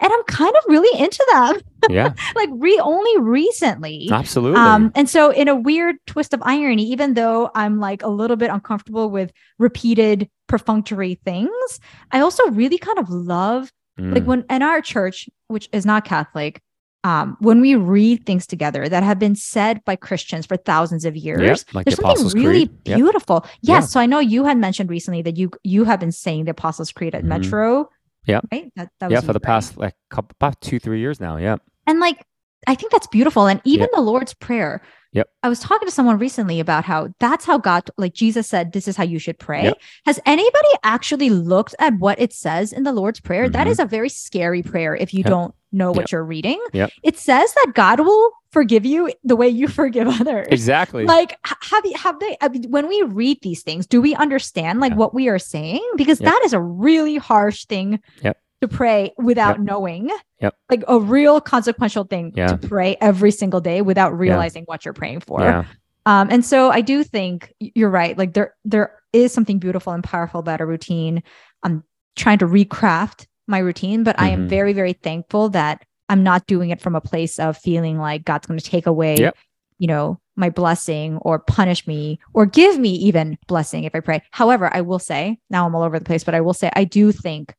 and 0.00 0.12
i'm 0.12 0.22
kind 0.24 0.54
of 0.56 0.62
really 0.68 0.98
into 1.00 1.24
them 1.32 1.60
yeah. 1.90 2.12
like 2.34 2.48
re 2.52 2.78
only 2.82 3.18
recently 3.20 4.08
Absolutely. 4.10 4.58
um, 4.58 4.90
and 4.94 5.08
so, 5.08 5.30
in 5.30 5.48
a 5.48 5.54
weird 5.54 5.96
twist 6.06 6.32
of 6.32 6.40
irony, 6.44 6.82
even 6.84 7.12
though 7.14 7.50
I'm 7.54 7.78
like 7.78 8.02
a 8.02 8.08
little 8.08 8.36
bit 8.36 8.48
uncomfortable 8.50 9.10
with 9.10 9.30
repeated 9.58 10.30
perfunctory 10.48 11.20
things, 11.24 11.80
I 12.10 12.20
also 12.20 12.44
really 12.50 12.78
kind 12.78 12.98
of 12.98 13.08
love 13.10 13.70
like 13.98 14.22
Mm. 14.24 14.26
when 14.26 14.44
in 14.50 14.62
our 14.62 14.80
church, 14.80 15.28
which 15.48 15.68
is 15.72 15.84
not 15.86 16.04
Catholic, 16.04 16.60
um, 17.04 17.36
when 17.40 17.60
we 17.60 17.74
read 17.74 18.24
things 18.26 18.46
together 18.46 18.88
that 18.88 19.02
have 19.02 19.18
been 19.18 19.36
said 19.36 19.84
by 19.84 19.94
Christians 19.94 20.46
for 20.46 20.56
thousands 20.56 21.04
of 21.04 21.14
years, 21.16 21.64
like 21.74 21.84
the 21.84 21.90
there's 21.90 21.96
something 21.96 22.04
Apostles' 22.10 22.34
really 22.34 22.66
Creed. 22.66 22.78
Yep. 22.86 22.96
beautiful. 22.96 23.44
Yes. 23.60 23.60
Yeah. 23.62 23.80
So 23.80 24.00
I 24.00 24.06
know 24.06 24.18
you 24.18 24.44
had 24.44 24.56
mentioned 24.58 24.90
recently 24.90 25.22
that 25.22 25.36
you 25.36 25.50
you 25.62 25.84
have 25.84 26.00
been 26.00 26.12
saying 26.12 26.44
the 26.46 26.52
Apostles' 26.52 26.90
Creed 26.92 27.14
at 27.14 27.22
Mhm. 27.22 27.26
Metro. 27.28 27.88
Yep. 28.26 28.44
Right. 28.50 28.72
That, 28.76 28.88
that 29.00 29.10
yeah, 29.10 29.18
was 29.18 29.24
for 29.26 29.34
the 29.34 29.40
past 29.40 29.76
like 29.76 29.94
couple, 30.10 30.34
about 30.40 30.60
two, 30.62 30.78
three 30.78 30.98
years 31.00 31.20
now. 31.20 31.36
Yeah. 31.36 31.56
And 31.86 32.00
like, 32.00 32.24
I 32.66 32.74
think 32.74 32.90
that's 32.90 33.06
beautiful. 33.08 33.46
And 33.46 33.60
even 33.64 33.80
Yep. 33.82 33.90
the 33.94 34.00
Lord's 34.00 34.32
Prayer. 34.32 34.80
Yep. 35.14 35.28
I 35.42 35.48
was 35.48 35.60
talking 35.60 35.88
to 35.88 35.92
someone 35.94 36.18
recently 36.18 36.60
about 36.60 36.84
how 36.84 37.08
that's 37.20 37.44
how 37.44 37.56
God, 37.56 37.88
like 37.96 38.12
Jesus 38.14 38.46
said, 38.46 38.72
this 38.72 38.86
is 38.86 38.96
how 38.96 39.04
you 39.04 39.18
should 39.18 39.38
pray. 39.38 39.64
Yep. 39.64 39.78
Has 40.06 40.20
anybody 40.26 40.68
actually 40.82 41.30
looked 41.30 41.74
at 41.78 41.94
what 41.98 42.20
it 42.20 42.32
says 42.32 42.72
in 42.72 42.82
the 42.82 42.92
Lord's 42.92 43.20
Prayer? 43.20 43.48
That 43.48 43.66
Mhm. 43.66 43.70
is 43.70 43.78
a 43.78 43.84
very 43.86 44.08
scary 44.08 44.62
prayer 44.62 44.94
if 44.94 45.14
you 45.14 45.20
Yep. 45.20 45.26
don't 45.26 45.54
know 45.72 45.90
what 45.90 46.02
Yep. 46.02 46.10
you're 46.12 46.24
reading. 46.24 46.60
Yep. 46.72 46.90
It 47.02 47.18
says 47.18 47.52
that 47.54 47.72
God 47.74 48.00
will 48.00 48.30
forgive 48.50 48.84
you 48.86 49.10
the 49.24 49.34
way 49.34 49.48
you 49.48 49.66
forgive 49.80 50.06
others. 50.08 50.46
Exactly. 50.50 51.04
Like, 51.04 51.36
have 51.44 51.84
you, 51.84 51.96
have 51.96 52.20
they, 52.20 52.36
I 52.40 52.48
mean, 52.48 52.64
when 52.70 52.86
we 52.88 53.02
read 53.02 53.38
these 53.42 53.62
things, 53.62 53.86
do 53.86 54.00
we 54.00 54.14
understand 54.14 54.78
like 54.80 54.92
Yeah. 54.92 54.98
what 54.98 55.14
we 55.14 55.28
are 55.28 55.38
saying? 55.38 55.82
Because 55.96 56.20
Yep. 56.20 56.30
that 56.32 56.42
is 56.44 56.52
a 56.52 56.60
really 56.60 57.16
harsh 57.16 57.64
thing 57.66 57.98
Yep. 58.22 58.36
To 58.68 58.76
pray 58.76 59.12
without 59.18 59.56
Yep. 59.58 59.66
knowing. 59.66 60.10
Yep. 60.40 60.54
Like 60.70 60.84
a 60.88 60.98
real 60.98 61.40
consequential 61.40 62.04
thing 62.04 62.32
Yeah. 62.34 62.48
to 62.48 62.56
pray 62.56 62.96
every 63.00 63.30
single 63.30 63.60
day 63.60 63.82
without 63.82 64.16
realizing 64.18 64.64
what 64.64 64.84
you're 64.84 64.94
praying 64.94 65.20
for. 65.20 65.40
yeah. 65.40 65.64
Um, 66.06 66.28
and 66.30 66.44
so 66.44 66.70
I 66.70 66.80
do 66.82 67.02
think 67.02 67.54
you're 67.60 67.88
right. 67.90 68.16
Like 68.18 68.34
there, 68.34 68.54
there 68.64 68.92
is 69.12 69.32
something 69.32 69.58
beautiful 69.58 69.92
and 69.92 70.04
powerful 70.04 70.40
about 70.40 70.60
a 70.60 70.66
routine. 70.66 71.22
I'm 71.62 71.82
trying 72.16 72.38
to 72.38 72.46
recraft 72.46 73.26
my 73.48 73.58
routine, 73.58 74.04
but 74.04 74.18
I 74.20 74.28
am 74.28 74.46
Mhm. 74.46 74.48
very, 74.48 74.72
very 74.74 74.92
thankful 74.92 75.48
that 75.50 75.82
I'm 76.10 76.22
not 76.22 76.46
doing 76.46 76.68
it 76.70 76.80
from 76.82 76.94
a 76.94 77.00
place 77.00 77.38
of 77.38 77.56
feeling 77.56 77.98
like 77.98 78.24
God's 78.24 78.46
going 78.46 78.58
to 78.60 78.64
take 78.64 78.86
away, 78.86 79.16
Yep. 79.16 79.34
you 79.78 79.86
know, 79.88 80.18
my 80.36 80.50
blessing 80.50 81.16
or 81.22 81.38
punish 81.38 81.86
me 81.86 82.18
or 82.34 82.44
give 82.44 82.78
me 82.78 82.90
even 82.90 83.38
blessing 83.46 83.84
if 83.84 83.94
I 83.94 84.00
pray. 84.00 84.20
However, 84.30 84.68
I 84.74 84.82
will 84.82 84.98
say 84.98 85.38
now 85.48 85.66
I'm 85.66 85.74
all 85.74 85.82
over 85.82 85.98
the 85.98 86.04
place, 86.04 86.24
but 86.24 86.34
I 86.34 86.40
will 86.42 86.52
say 86.54 86.70
I 86.76 86.84
do 86.84 87.12
think 87.12 87.54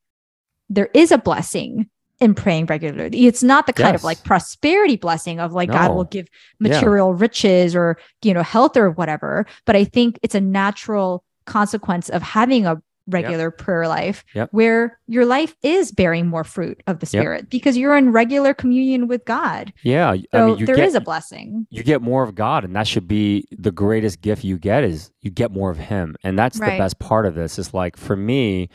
there 0.69 0.89
is 0.93 1.11
a 1.11 1.17
blessing 1.17 1.89
in 2.21 2.33
praying 2.33 2.65
regularly. 2.67 3.27
It's 3.27 3.43
not 3.43 3.67
the 3.67 3.73
kind 3.73 3.93
of 3.93 4.03
like 4.05 4.23
prosperity 4.23 4.95
blessing 4.95 5.39
of 5.41 5.51
like 5.51 5.69
God 5.69 5.93
will 5.93 6.05
give 6.05 6.27
Yeah. 6.59 6.69
material 6.69 7.13
riches 7.13 7.75
or 7.75 7.97
you 8.23 8.33
know 8.33 8.41
health 8.43 8.77
or 8.77 8.89
whatever 8.89 9.45
but 9.65 9.75
i 9.75 9.83
think 9.83 10.17
it's 10.23 10.33
a 10.35 10.39
natural 10.41 11.25
consequence 11.45 12.07
of 12.09 12.21
having 12.21 12.65
a 12.65 12.81
regular 13.07 13.51
prayer 13.51 13.87
life 13.87 14.23
Yep. 14.33 14.49
where 14.51 14.97
your 15.07 15.25
life 15.25 15.53
is 15.61 15.91
bearing 15.91 16.25
more 16.25 16.43
fruit 16.45 16.81
of 16.87 16.99
the 17.01 17.05
Yep. 17.05 17.09
spirit 17.21 17.49
because 17.51 17.77
you're 17.77 17.95
in 17.97 18.11
regular 18.13 18.53
communion 18.53 19.07
with 19.09 19.25
god 19.25 19.73
Yeah. 19.83 20.11
I 20.11 20.23
so 20.31 20.47
mean, 20.47 20.57
you 20.59 20.65
there 20.65 20.79
is 20.79 20.93
get, 20.93 21.01
a 21.01 21.05
blessing 21.05 21.67
you 21.69 21.83
get 21.83 22.01
more 22.01 22.23
of 22.23 22.33
God, 22.33 22.63
and 22.63 22.73
that 22.77 22.87
should 22.87 23.07
be 23.07 23.45
the 23.51 23.71
greatest 23.71 24.21
gift 24.21 24.43
you 24.45 24.57
get 24.57 24.83
is 24.85 25.11
you 25.21 25.29
get 25.29 25.51
more 25.51 25.69
of 25.69 25.77
Him, 25.77 26.15
and 26.23 26.39
that's 26.39 26.57
Right. 26.57 26.71
the 26.71 26.77
best 26.83 26.97
part 26.99 27.25
of 27.27 27.35
this. 27.35 27.59
Is 27.59 27.73
like 27.73 27.95
for 27.97 28.15
me, 28.15 28.69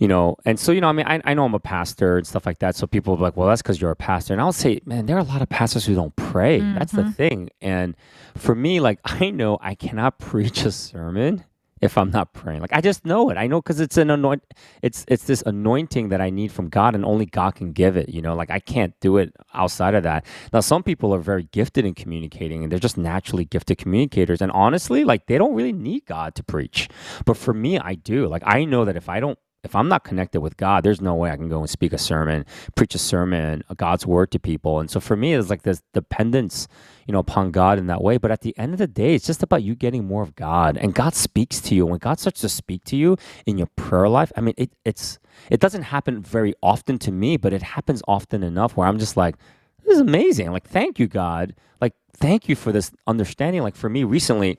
you 0.00 0.08
know, 0.08 0.36
and 0.44 0.58
so 0.58 0.72
you 0.72 0.80
know, 0.80 0.88
I 0.88 0.92
mean, 0.92 1.06
I, 1.06 1.20
I 1.24 1.34
know 1.34 1.44
I'm 1.44 1.54
a 1.54 1.60
pastor 1.60 2.16
and 2.18 2.26
stuff 2.26 2.46
like 2.46 2.58
that. 2.58 2.74
So 2.74 2.86
people 2.88 3.14
are 3.14 3.18
like, 3.18 3.36
well, 3.36 3.46
that's 3.48 3.62
because 3.62 3.80
you're 3.80 3.90
a 3.92 3.96
pastor, 3.96 4.32
and 4.34 4.40
I'll 4.40 4.52
say, 4.52 4.80
man, 4.84 5.06
there 5.06 5.16
are 5.16 5.20
a 5.20 5.30
lot 5.34 5.42
of 5.42 5.48
pastors 5.48 5.84
who 5.84 5.94
don't 5.94 6.16
pray. 6.16 6.60
That's 6.74 6.92
the 6.92 7.02
Mhm. 7.02 7.14
thing, 7.14 7.50
and 7.60 7.94
for 8.34 8.54
me, 8.54 8.80
like 8.80 8.98
I 9.22 9.30
know 9.30 9.58
I 9.60 9.74
cannot 9.76 10.18
preach 10.18 10.64
a 10.64 10.72
sermon 10.72 11.44
if 11.82 11.96
I'm 11.96 12.10
not 12.10 12.34
praying. 12.34 12.60
Like 12.60 12.74
I 12.74 12.80
just 12.82 13.04
know 13.06 13.30
it. 13.30 13.36
I 13.38 13.46
know 13.46 13.60
because 13.62 13.80
it's 13.80 13.96
an 13.96 14.10
anoint. 14.10 14.42
It's 14.82 15.04
it's 15.08 15.24
this 15.24 15.42
anointing 15.46 16.08
that 16.10 16.20
I 16.20 16.30
need 16.30 16.50
from 16.52 16.68
God, 16.68 16.94
and 16.94 17.04
only 17.04 17.26
God 17.26 17.54
can 17.54 17.72
give 17.72 17.96
it. 17.96 18.08
You 18.08 18.22
know, 18.22 18.34
like 18.34 18.50
I 18.50 18.58
can't 18.58 18.94
do 19.00 19.18
it 19.18 19.34
outside 19.54 19.94
of 19.94 20.02
that. 20.04 20.24
Now, 20.52 20.60
some 20.60 20.82
people 20.82 21.14
are 21.14 21.18
very 21.20 21.44
gifted 21.52 21.84
in 21.84 21.94
communicating, 21.94 22.62
and 22.62 22.70
they're 22.72 22.78
just 22.78 22.96
naturally 22.98 23.44
gifted 23.44 23.76
communicators. 23.78 24.40
And 24.40 24.50
honestly, 24.52 25.04
like 25.04 25.26
they 25.26 25.36
don't 25.38 25.54
really 25.54 25.72
need 25.72 26.06
God 26.06 26.34
to 26.36 26.42
preach. 26.42 26.88
But 27.26 27.36
for 27.36 27.52
me, 27.54 27.78
I 27.78 27.94
do. 27.94 28.28
Like 28.28 28.42
I 28.46 28.64
know 28.64 28.84
that 28.86 28.96
if 28.96 29.08
I 29.10 29.20
don't. 29.20 29.38
If 29.62 29.76
I'm 29.76 29.88
not 29.88 30.04
connected 30.04 30.40
with 30.40 30.56
God, 30.56 30.84
there's 30.84 31.02
no 31.02 31.14
way 31.14 31.30
I 31.30 31.36
can 31.36 31.48
go 31.48 31.60
and 31.60 31.68
speak 31.68 31.92
a 31.92 31.98
sermon, 31.98 32.46
preach 32.76 32.94
a 32.94 32.98
sermon, 32.98 33.62
a 33.68 33.74
God's 33.74 34.06
word 34.06 34.30
to 34.30 34.38
people. 34.38 34.80
And 34.80 34.90
so 34.90 35.00
for 35.00 35.16
me, 35.16 35.34
it's 35.34 35.50
like 35.50 35.62
this 35.62 35.82
dependence, 35.92 36.66
you 37.06 37.12
know, 37.12 37.18
upon 37.18 37.50
God 37.50 37.78
in 37.78 37.86
that 37.88 38.02
way. 38.02 38.16
But 38.16 38.30
at 38.30 38.40
the 38.40 38.56
end 38.56 38.72
of 38.72 38.78
the 38.78 38.86
day, 38.86 39.14
it's 39.14 39.26
just 39.26 39.42
about 39.42 39.62
you 39.62 39.74
getting 39.74 40.06
more 40.06 40.22
of 40.22 40.34
God. 40.34 40.78
And 40.78 40.94
God 40.94 41.14
speaks 41.14 41.60
to 41.62 41.74
you. 41.74 41.84
When 41.84 41.98
God 41.98 42.18
starts 42.18 42.40
to 42.40 42.48
speak 42.48 42.84
to 42.84 42.96
you 42.96 43.18
in 43.44 43.58
your 43.58 43.68
prayer 43.76 44.08
life, 44.08 44.32
I 44.34 44.40
mean, 44.40 44.54
it, 44.56 44.72
it's 44.84 45.18
it 45.50 45.60
doesn't 45.60 45.82
happen 45.82 46.22
very 46.22 46.54
often 46.62 46.98
to 47.00 47.12
me, 47.12 47.36
but 47.36 47.52
it 47.52 47.62
happens 47.62 48.02
often 48.08 48.42
enough 48.42 48.76
where 48.76 48.88
I'm 48.88 48.98
just 48.98 49.16
like, 49.16 49.36
this 49.84 49.94
is 49.94 50.00
amazing. 50.00 50.52
Like, 50.52 50.66
thank 50.68 50.98
you, 50.98 51.06
God. 51.06 51.54
Like, 51.80 51.94
thank 52.16 52.48
you 52.48 52.56
for 52.56 52.72
this 52.72 52.92
understanding. 53.06 53.62
Like 53.62 53.76
for 53.76 53.88
me 53.88 54.04
recently, 54.04 54.58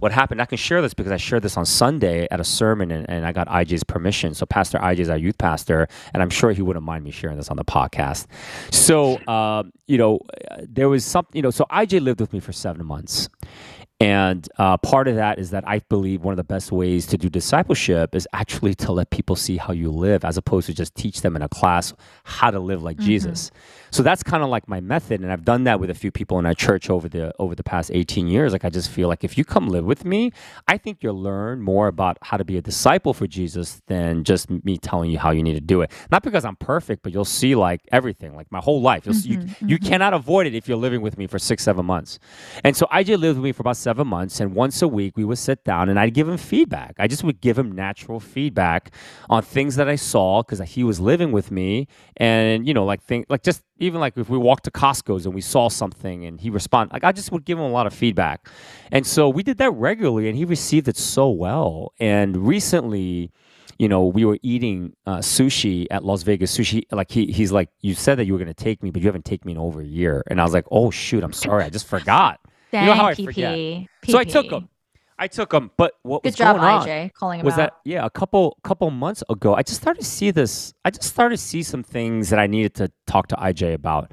what 0.00 0.12
happened, 0.12 0.42
I 0.42 0.46
can 0.46 0.58
share 0.58 0.82
this 0.82 0.94
because 0.94 1.12
I 1.12 1.18
shared 1.18 1.42
this 1.42 1.56
on 1.56 1.66
Sunday 1.66 2.26
at 2.30 2.40
a 2.40 2.44
sermon 2.44 2.90
and, 2.90 3.08
and 3.08 3.24
I 3.26 3.32
got 3.32 3.46
IJ's 3.48 3.84
permission. 3.84 4.34
So 4.34 4.46
Pastor 4.46 4.78
IJ 4.78 4.98
is 5.00 5.08
our 5.08 5.16
youth 5.18 5.38
pastor, 5.38 5.88
and 6.12 6.22
I'm 6.22 6.30
sure 6.30 6.52
he 6.52 6.62
wouldn't 6.62 6.84
mind 6.84 7.04
me 7.04 7.10
sharing 7.10 7.36
this 7.36 7.48
on 7.48 7.56
the 7.56 7.64
podcast. 7.64 8.26
So, 8.72 9.24
um, 9.28 9.72
you 9.86 9.98
know, 9.98 10.20
uh, 10.50 10.56
there 10.68 10.88
was 10.88 11.04
something, 11.04 11.36
you 11.36 11.42
know, 11.42 11.50
so 11.50 11.64
IJ 11.70 12.00
lived 12.02 12.20
with 12.20 12.32
me 12.32 12.40
for 12.40 12.52
seven 12.52 12.84
months. 12.84 13.28
And 14.00 14.48
uh, 14.56 14.78
part 14.78 15.08
of 15.08 15.16
that 15.16 15.38
is 15.38 15.50
that 15.50 15.68
I 15.68 15.80
believe 15.90 16.22
one 16.22 16.32
of 16.32 16.38
the 16.38 16.44
best 16.44 16.72
ways 16.72 17.06
to 17.08 17.18
do 17.18 17.28
discipleship 17.28 18.14
is 18.14 18.26
actually 18.32 18.74
to 18.76 18.92
let 18.92 19.10
people 19.10 19.36
see 19.36 19.58
how 19.58 19.74
you 19.74 19.90
live 19.90 20.24
as 20.24 20.38
opposed 20.38 20.66
to 20.68 20.74
just 20.74 20.94
teach 20.94 21.20
them 21.20 21.36
in 21.36 21.42
a 21.42 21.50
class 21.50 21.92
how 22.24 22.50
to 22.50 22.58
live 22.58 22.82
like 22.82 22.96
Jesus. 22.96 23.50
So 23.90 24.02
that's 24.02 24.22
kind 24.22 24.42
of 24.42 24.48
like 24.48 24.68
my 24.68 24.80
method. 24.80 25.20
And 25.20 25.32
I've 25.32 25.44
done 25.44 25.64
that 25.64 25.80
with 25.80 25.90
a 25.90 25.94
few 25.94 26.10
people 26.10 26.38
in 26.38 26.46
our 26.46 26.54
church 26.54 26.90
over 26.90 27.08
the 27.08 27.32
over 27.38 27.54
the 27.54 27.62
past 27.62 27.90
18 27.92 28.28
years. 28.28 28.52
Like 28.52 28.64
I 28.64 28.70
just 28.70 28.90
feel 28.90 29.08
like 29.08 29.24
if 29.24 29.36
you 29.36 29.44
come 29.44 29.68
live 29.68 29.84
with 29.84 30.04
me, 30.04 30.32
I 30.68 30.76
think 30.78 31.02
you'll 31.02 31.20
learn 31.20 31.62
more 31.62 31.88
about 31.88 32.18
how 32.22 32.36
to 32.36 32.44
be 32.44 32.56
a 32.56 32.62
disciple 32.62 33.14
for 33.14 33.26
Jesus 33.26 33.82
than 33.86 34.24
just 34.24 34.50
me 34.50 34.78
telling 34.78 35.10
you 35.10 35.18
how 35.18 35.30
you 35.30 35.42
need 35.42 35.54
to 35.54 35.60
do 35.60 35.82
it. 35.82 35.90
Not 36.10 36.22
because 36.22 36.44
I'm 36.44 36.56
perfect, 36.56 37.02
but 37.02 37.12
you'll 37.12 37.24
see 37.24 37.54
like 37.54 37.80
everything, 37.92 38.34
like 38.34 38.50
my 38.50 38.60
whole 38.60 38.80
life. 38.80 39.06
You'll 39.06 39.14
see, 39.14 39.30
you, 39.30 39.38
mm-hmm, 39.38 39.68
you 39.68 39.78
mm-hmm. 39.78 39.88
cannot 39.88 40.14
avoid 40.14 40.46
it 40.46 40.54
if 40.54 40.68
you're 40.68 40.76
living 40.76 41.00
with 41.00 41.18
me 41.18 41.26
for 41.26 41.38
six, 41.38 41.62
seven 41.62 41.86
months. 41.86 42.18
And 42.64 42.76
so 42.76 42.86
IJ 42.86 43.18
lived 43.18 43.38
with 43.38 43.44
me 43.44 43.52
for 43.52 43.62
about 43.62 43.76
seven 43.76 44.06
months, 44.06 44.40
and 44.40 44.54
once 44.54 44.82
a 44.82 44.88
week 44.88 45.16
we 45.16 45.24
would 45.24 45.38
sit 45.38 45.64
down 45.64 45.88
and 45.88 45.98
I'd 45.98 46.14
give 46.14 46.28
him 46.28 46.36
feedback. 46.36 46.94
I 46.98 47.06
just 47.08 47.24
would 47.24 47.40
give 47.40 47.58
him 47.58 47.72
natural 47.72 48.20
feedback 48.20 48.94
on 49.28 49.42
things 49.42 49.76
that 49.76 49.88
I 49.88 49.96
saw 49.96 50.42
because 50.42 50.60
he 50.60 50.84
was 50.84 51.00
living 51.00 51.32
with 51.32 51.50
me, 51.50 51.88
and 52.16 52.66
you 52.66 52.74
know, 52.74 52.84
like 52.84 53.02
think 53.02 53.26
like 53.28 53.42
just 53.42 53.62
even 53.80 54.00
like 54.00 54.16
if 54.16 54.28
we 54.28 54.38
walked 54.38 54.64
to 54.64 54.70
Costco's 54.70 55.26
and 55.26 55.34
we 55.34 55.40
saw 55.40 55.68
something 55.68 56.24
and 56.24 56.40
he 56.40 56.50
responded, 56.50 56.92
like 56.92 57.04
I 57.04 57.12
just 57.12 57.32
would 57.32 57.44
give 57.44 57.58
him 57.58 57.64
a 57.64 57.70
lot 57.70 57.86
of 57.86 57.94
feedback. 57.94 58.48
And 58.92 59.06
so 59.06 59.28
we 59.28 59.42
did 59.42 59.58
that 59.58 59.72
regularly 59.72 60.28
and 60.28 60.36
he 60.36 60.44
received 60.44 60.86
it 60.88 60.96
so 60.96 61.30
well. 61.30 61.92
And 61.98 62.46
recently, 62.46 63.32
you 63.78 63.88
know, 63.88 64.04
we 64.04 64.24
were 64.24 64.38
eating 64.42 64.94
uh, 65.06 65.18
sushi 65.18 65.86
at 65.90 66.04
Las 66.04 66.22
Vegas 66.22 66.56
sushi. 66.56 66.82
Like 66.92 67.10
he, 67.10 67.26
he's 67.32 67.50
like, 67.50 67.70
you 67.80 67.94
said 67.94 68.16
that 68.16 68.26
you 68.26 68.34
were 68.34 68.38
going 68.38 68.48
to 68.48 68.54
take 68.54 68.82
me, 68.82 68.90
but 68.90 69.00
you 69.00 69.08
haven't 69.08 69.24
taken 69.24 69.46
me 69.46 69.52
in 69.52 69.58
over 69.58 69.80
a 69.80 69.86
year. 69.86 70.22
And 70.26 70.40
I 70.40 70.44
was 70.44 70.52
like, 70.52 70.66
oh 70.70 70.90
shoot, 70.90 71.24
I'm 71.24 71.32
sorry, 71.32 71.64
I 71.64 71.70
just 71.70 71.86
forgot. 71.86 72.40
Dang, 72.72 72.84
you 72.84 72.90
know 72.90 72.94
how 72.94 73.06
I 73.06 73.14
PP, 73.14 73.24
forget. 73.24 73.88
So 74.10 74.18
I 74.18 74.24
took 74.24 74.46
him. 74.46 74.68
I 75.20 75.28
took 75.28 75.52
him. 75.52 75.70
But 75.76 75.92
what 76.02 76.22
Good 76.22 76.30
was 76.30 76.34
job, 76.36 76.56
going 76.56 76.68
on? 76.68 76.86
IJ, 76.86 77.12
calling 77.12 77.40
him 77.40 77.44
was 77.44 77.54
out. 77.54 77.58
that 77.58 77.72
yeah 77.84 78.04
a 78.04 78.10
couple 78.10 78.56
couple 78.62 78.90
months 78.90 79.22
ago 79.28 79.54
i 79.54 79.62
just 79.62 79.80
started 79.80 80.00
to 80.00 80.06
see 80.06 80.30
this 80.30 80.72
i 80.84 80.90
just 80.90 81.08
started 81.08 81.36
to 81.36 81.42
see 81.42 81.62
some 81.62 81.82
things 81.82 82.30
that 82.30 82.38
i 82.38 82.46
needed 82.46 82.74
to 82.74 82.90
talk 83.06 83.26
to 83.28 83.36
ij 83.36 83.74
about 83.74 84.12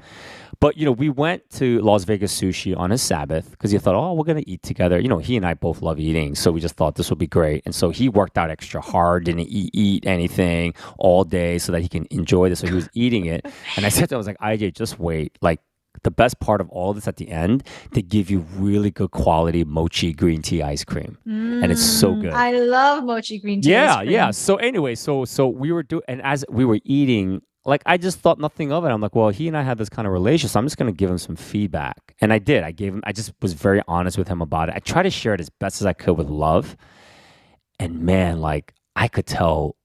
but 0.60 0.76
you 0.76 0.84
know 0.84 0.92
we 0.92 1.08
went 1.08 1.48
to 1.50 1.80
las 1.80 2.04
vegas 2.04 2.38
sushi 2.38 2.76
on 2.76 2.92
a 2.92 2.98
sabbath 2.98 3.50
because 3.52 3.70
he 3.70 3.78
thought 3.78 3.94
oh 3.94 4.12
we're 4.12 4.24
going 4.24 4.42
to 4.42 4.48
eat 4.48 4.62
together 4.62 4.98
you 5.00 5.08
know 5.08 5.18
he 5.18 5.36
and 5.36 5.46
i 5.46 5.54
both 5.54 5.82
love 5.82 5.98
eating 5.98 6.34
so 6.34 6.50
we 6.50 6.60
just 6.60 6.74
thought 6.76 6.94
this 6.96 7.10
would 7.10 7.18
be 7.18 7.26
great 7.26 7.62
and 7.64 7.74
so 7.74 7.90
he 7.90 8.08
worked 8.08 8.36
out 8.36 8.50
extra 8.50 8.80
hard 8.80 9.24
didn't 9.24 9.40
eat, 9.48 9.70
eat 9.72 10.06
anything 10.06 10.74
all 10.98 11.24
day 11.24 11.58
so 11.58 11.72
that 11.72 11.80
he 11.80 11.88
can 11.88 12.06
enjoy 12.10 12.48
this 12.48 12.60
so 12.60 12.66
he 12.66 12.74
was 12.74 12.88
eating 12.94 13.26
it 13.26 13.44
and 13.76 13.86
i 13.86 13.88
said 13.88 14.08
to 14.08 14.14
him 14.14 14.16
i 14.16 14.18
was 14.18 14.26
like 14.26 14.38
ij 14.38 14.74
just 14.74 14.98
wait 14.98 15.36
like 15.40 15.60
the 16.04 16.10
best 16.10 16.38
part 16.38 16.60
of 16.60 16.68
all 16.70 16.94
this 16.94 17.08
at 17.08 17.16
the 17.16 17.28
end, 17.28 17.64
they 17.92 18.02
give 18.02 18.30
you 18.30 18.40
really 18.56 18.90
good 18.90 19.10
quality 19.10 19.64
mochi 19.64 20.12
green 20.12 20.42
tea 20.42 20.62
ice 20.62 20.84
cream, 20.84 21.18
and 21.26 21.72
it's 21.72 21.82
so 21.82 22.14
Mm, 22.14 22.20
good. 22.22 22.32
I 22.34 22.52
love 22.52 23.04
mochi 23.04 23.38
green 23.40 23.60
tea. 23.60 23.70
Yeah, 23.72 23.94
ice 23.94 23.98
cream. 24.00 24.10
yeah. 24.12 24.30
So 24.30 24.56
anyway, 24.56 24.94
so 24.94 25.24
so 25.24 25.48
we 25.48 25.72
were 25.72 25.82
doing, 25.82 26.02
and 26.08 26.22
as 26.22 26.44
we 26.48 26.64
were 26.64 26.78
eating, 26.84 27.42
like 27.64 27.82
I 27.84 27.96
just 27.98 28.20
thought 28.20 28.38
nothing 28.38 28.70
of 28.72 28.84
it. 28.84 28.88
I'm 28.88 29.00
like, 29.00 29.14
well, 29.16 29.30
he 29.30 29.48
and 29.48 29.56
I 29.56 29.62
had 29.62 29.76
this 29.76 29.88
kind 29.88 30.06
of 30.06 30.12
relationship, 30.12 30.52
so 30.52 30.60
I'm 30.60 30.66
just 30.66 30.76
gonna 30.78 30.92
give 30.92 31.10
him 31.10 31.18
some 31.18 31.34
feedback, 31.36 32.14
and 32.20 32.32
I 32.32 32.38
did. 32.38 32.62
I 32.62 32.70
gave 32.70 32.94
him. 32.94 33.02
I 33.04 33.12
just 33.12 33.32
was 33.42 33.54
very 33.54 33.82
honest 33.88 34.16
with 34.18 34.28
him 34.28 34.40
about 34.40 34.68
it. 34.68 34.74
I 34.76 34.78
tried 34.78 35.02
to 35.02 35.10
share 35.10 35.34
it 35.34 35.40
as 35.40 35.50
best 35.50 35.80
as 35.80 35.86
I 35.86 35.94
could 35.94 36.16
with 36.16 36.28
love, 36.28 36.76
and 37.80 38.00
man, 38.02 38.40
like 38.40 38.72
I 38.94 39.08
could 39.08 39.26
tell, 39.26 39.76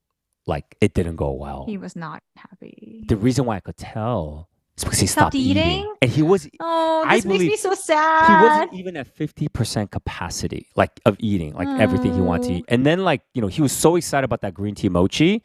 like 0.45 0.75
it 0.81 0.93
didn't 0.93 1.15
go 1.15 1.31
well. 1.31 1.65
He 1.67 1.77
was 1.77 1.95
not 1.95 2.21
happy. 2.35 3.05
the 3.07 3.15
reason 3.17 3.45
why 3.45 3.55
I 3.57 3.59
could 3.61 3.77
tell 3.77 4.49
is 4.77 4.83
because 4.83 4.99
he 4.99 5.07
Stopped 5.07 5.33
stopped, 5.33 5.35
eating. 5.35 5.63
eating? 5.67 5.93
and 6.01 6.11
he 6.11 6.21
was 6.21 6.47
Oh, 6.59 7.03
I 7.07 7.17
this 7.17 7.25
makes 7.25 7.39
me 7.39 7.45
believe- 7.47 7.59
so 7.59 7.69
he 7.71 7.75
sad. 7.75 8.41
wasn't 8.43 8.73
even 8.73 8.97
at 8.97 9.07
50% 9.15 9.91
capacity 9.91 10.67
like 10.75 10.99
of 11.05 11.15
eating 11.19 11.53
like 11.53 11.67
everything 11.79 12.13
he 12.13 12.21
wanted 12.21 12.43
to 12.47 12.53
Oh. 12.53 12.57
eat 12.57 12.65
and 12.67 12.85
then 12.85 13.03
like 13.03 13.21
you 13.33 13.41
know 13.41 13.47
he 13.47 13.61
was 13.61 13.71
so 13.71 13.95
excited 13.95 14.25
about 14.25 14.41
that 14.41 14.53
green 14.53 14.75
tea 14.75 14.89
mochi 14.89 15.43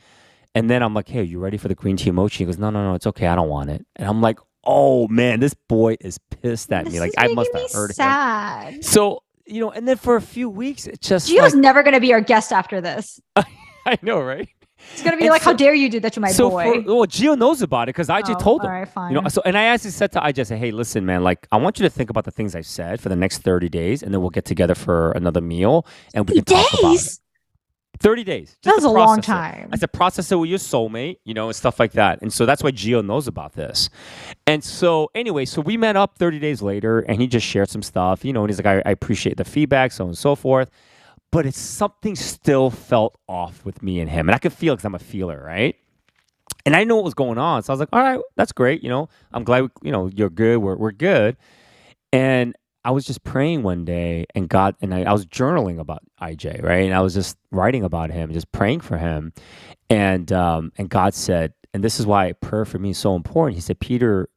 and 0.55 0.69
then 0.71 0.83
i'm 0.83 0.95
like 0.95 1.09
hey 1.09 1.23
you 1.23 1.39
ready 1.39 1.57
for 1.59 1.69
the 1.69 1.75
green 1.75 1.97
tea 1.97 2.11
mochi 2.11 2.39
he 2.39 2.45
goes 2.47 2.59
no 2.59 2.71
no 2.71 2.83
no 2.83 2.95
it's 2.95 3.07
okay 3.07 3.27
i 3.27 3.35
don't 3.37 3.49
want 3.49 3.69
it 3.71 3.85
and 3.97 4.09
i'm 4.09 4.21
like 4.23 4.39
oh 4.65 5.07
man 5.09 5.41
this 5.41 5.55
boy 5.69 5.97
is 6.01 6.19
pissed 6.19 6.73
at 6.73 6.85
This 6.85 6.95
me 6.95 7.01
like 7.01 7.13
i 7.19 7.29
must 7.29 7.53
me 7.55 7.61
have 7.63 7.73
hurt 7.73 7.91
him 7.91 7.95
sad. 7.95 8.85
so 8.85 9.23
you 9.47 9.61
know 9.61 9.71
and 9.71 9.87
then 9.87 9.97
for 9.97 10.17
a 10.17 10.21
few 10.23 10.49
weeks 10.51 10.87
it 10.87 11.01
just 11.01 11.29
Gio's 11.31 11.53
like, 11.53 11.55
never 11.55 11.83
going 11.83 11.95
to 11.95 12.01
be 12.01 12.13
our 12.13 12.21
guest 12.21 12.53
after 12.53 12.81
this. 12.81 13.21
i 13.37 13.99
know 14.03 14.21
right 14.21 14.49
It's 14.93 15.03
going 15.03 15.13
to 15.13 15.17
be 15.19 15.25
And 15.25 15.31
like, 15.33 15.43
so- 15.43 15.51
how 15.51 15.57
dare 15.57 15.75
you 15.75 15.89
do 15.89 16.01
that 16.01 16.13
to 16.15 16.21
my 16.21 16.31
so 16.31 16.51
boy? 16.51 16.83
for, 16.83 16.95
well 16.97 17.07
gio 17.07 17.37
knows 17.39 17.63
about 17.63 17.85
it 17.89 17.95
because 17.95 18.09
i 18.11 18.19
Oh, 18.19 18.23
just 18.23 18.41
told 18.41 18.63
him 18.63 18.67
All 18.71 18.73
right, 18.73 18.89
fine. 18.89 19.13
You 19.15 19.21
know, 19.21 19.29
so 19.29 19.41
and 19.45 19.57
I 19.57 19.65
actually 19.65 19.91
said 19.91 20.13
to 20.13 20.25
I 20.25 20.33
said, 20.33 20.59
"Hey, 20.59 20.71
listen, 20.71 21.05
man. 21.07 21.23
Like, 21.23 21.47
I 21.53 21.57
want 21.57 21.79
you 21.79 21.85
to 21.85 21.91
think 21.91 22.11
about 22.11 22.25
the 22.25 22.31
things 22.31 22.55
I 22.55 22.63
said 22.63 23.01
for 23.01 23.09
the 23.09 23.17
next 23.17 23.39
thirty 23.39 23.69
days, 23.69 24.03
and 24.03 24.13
then 24.13 24.21
we'll 24.21 24.31
get 24.31 24.45
together 24.45 24.75
for 24.75 25.13
another 25.13 25.41
meal, 25.41 25.87
and 26.15 26.29
we 26.29 26.37
can 26.37 26.45
talk 26.45 26.73
about 26.81 26.93
it." 26.93 26.97
days. 26.99 27.21
Thirty 28.01 28.23
days. 28.23 28.51
just 28.51 28.63
That 28.63 28.75
was 28.77 28.85
a 28.85 28.91
long 28.91 29.21
time. 29.21 29.71
I 29.73 29.77
said, 29.77 29.93
process 29.93 30.31
it 30.31 30.37
with 30.37 30.49
your 30.51 30.61
soulmate, 30.61 31.17
you 31.25 31.35
know, 31.35 31.47
and 31.49 31.57
stuff 31.57 31.81
like 31.81 31.93
that. 31.93 32.23
And 32.23 32.33
so 32.33 32.47
that's 32.47 32.63
why 32.63 32.71
Gio 32.71 33.05
knows 33.05 33.27
about 33.27 33.55
this. 33.55 33.91
And 34.47 34.63
so 34.63 35.11
anyway, 35.17 35.47
so 35.47 35.61
we 35.61 35.77
met 35.77 35.97
up 35.97 36.17
30 36.17 36.39
days 36.39 36.63
later, 36.63 37.01
and 37.01 37.21
he 37.21 37.27
just 37.27 37.45
shared 37.45 37.71
some 37.71 37.83
stuff, 37.83 38.25
you 38.25 38.33
know, 38.33 38.43
and 38.43 38.51
he's 38.51 38.59
like, 38.63 38.67
I, 38.67 38.89
I 38.89 38.93
appreciate 38.93 39.37
the 39.37 39.45
feedback, 39.45 39.91
so 39.91 40.05
on 40.05 40.11
and 40.11 40.19
so 40.19 40.37
forth. 40.37 40.71
But 41.31 41.47
it's 41.47 41.59
something 41.61 42.17
still 42.17 42.71
felt 42.71 43.19
off 43.29 43.65
with 43.65 43.83
me 43.83 44.01
and 44.01 44.11
him, 44.11 44.29
and 44.29 44.35
I 44.35 44.39
could 44.39 44.53
feel 44.53 44.75
because 44.75 44.85
I'm 44.87 44.95
a 44.95 44.99
feeler, 45.01 45.43
right? 45.45 45.77
and 46.67 46.77
I 46.77 46.81
didn't 46.81 46.89
know 46.91 46.97
what 46.97 47.05
was 47.07 47.15
going 47.15 47.39
on. 47.39 47.63
So 47.63 47.73
I 47.73 47.75
was 47.75 47.81
like, 47.81 47.89
all 47.93 48.03
right, 48.03 48.21
that's 48.37 48.53
great. 48.53 48.83
You 48.83 48.91
know, 48.91 49.09
I'm 49.33 49.45
glad, 49.45 49.63
we, 49.63 49.69
you 49.85 49.93
know, 49.93 50.11
you're 50.15 50.31
good. 50.31 50.59
We're, 50.59 50.77
we're 50.77 50.93
good. 50.93 51.37
And 52.13 52.55
I 52.85 52.91
was 52.91 53.07
just 53.07 53.25
praying 53.25 53.63
one 53.63 53.87
day 53.87 54.27
and 54.35 54.49
God, 54.49 54.77
and 54.83 54.95
I, 54.95 55.05
I 55.05 55.13
was 55.13 55.27
journaling 55.27 55.79
about 55.79 56.03
IJ, 56.21 56.63
right? 56.63 56.85
And 56.85 56.95
I 56.95 57.01
was 57.01 57.15
just 57.15 57.39
writing 57.51 57.85
about 57.85 58.11
him, 58.11 58.33
just 58.33 58.53
praying 58.53 58.81
for 58.81 58.99
him. 58.99 59.33
And, 59.89 60.31
um, 60.33 60.73
and 60.77 60.91
God 60.91 61.15
said, 61.15 61.55
and 61.75 61.83
this 61.83 61.99
is 61.99 62.07
why 62.07 62.33
prayer 62.33 62.67
for 62.67 62.79
me 62.79 62.91
is 62.91 62.99
so 62.99 63.15
important. 63.15 63.57
He 63.57 63.63
said, 63.63 63.81
Peter, 63.81 64.29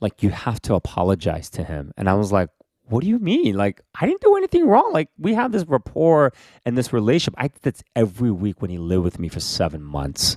like 0.00 0.22
you 0.22 0.30
have 0.30 0.60
to 0.62 0.74
apologize 0.74 1.50
to 1.50 1.64
him. 1.64 1.92
And 1.98 2.08
I 2.08 2.14
was 2.14 2.32
like, 2.32 2.48
what 2.88 3.02
do 3.02 3.08
you 3.08 3.18
mean? 3.18 3.56
Like, 3.56 3.80
I 3.94 4.06
didn't 4.06 4.20
do 4.20 4.36
anything 4.36 4.66
wrong. 4.66 4.92
Like, 4.92 5.08
we 5.18 5.34
have 5.34 5.52
this 5.52 5.64
rapport 5.64 6.32
and 6.64 6.78
this 6.78 6.92
relationship. 6.92 7.34
I 7.36 7.50
this 7.62 7.82
every 7.94 8.30
week 8.30 8.62
when 8.62 8.70
he 8.70 8.78
lived 8.78 9.04
with 9.04 9.18
me 9.18 9.28
for 9.28 9.40
seven 9.40 9.82
months. 9.82 10.36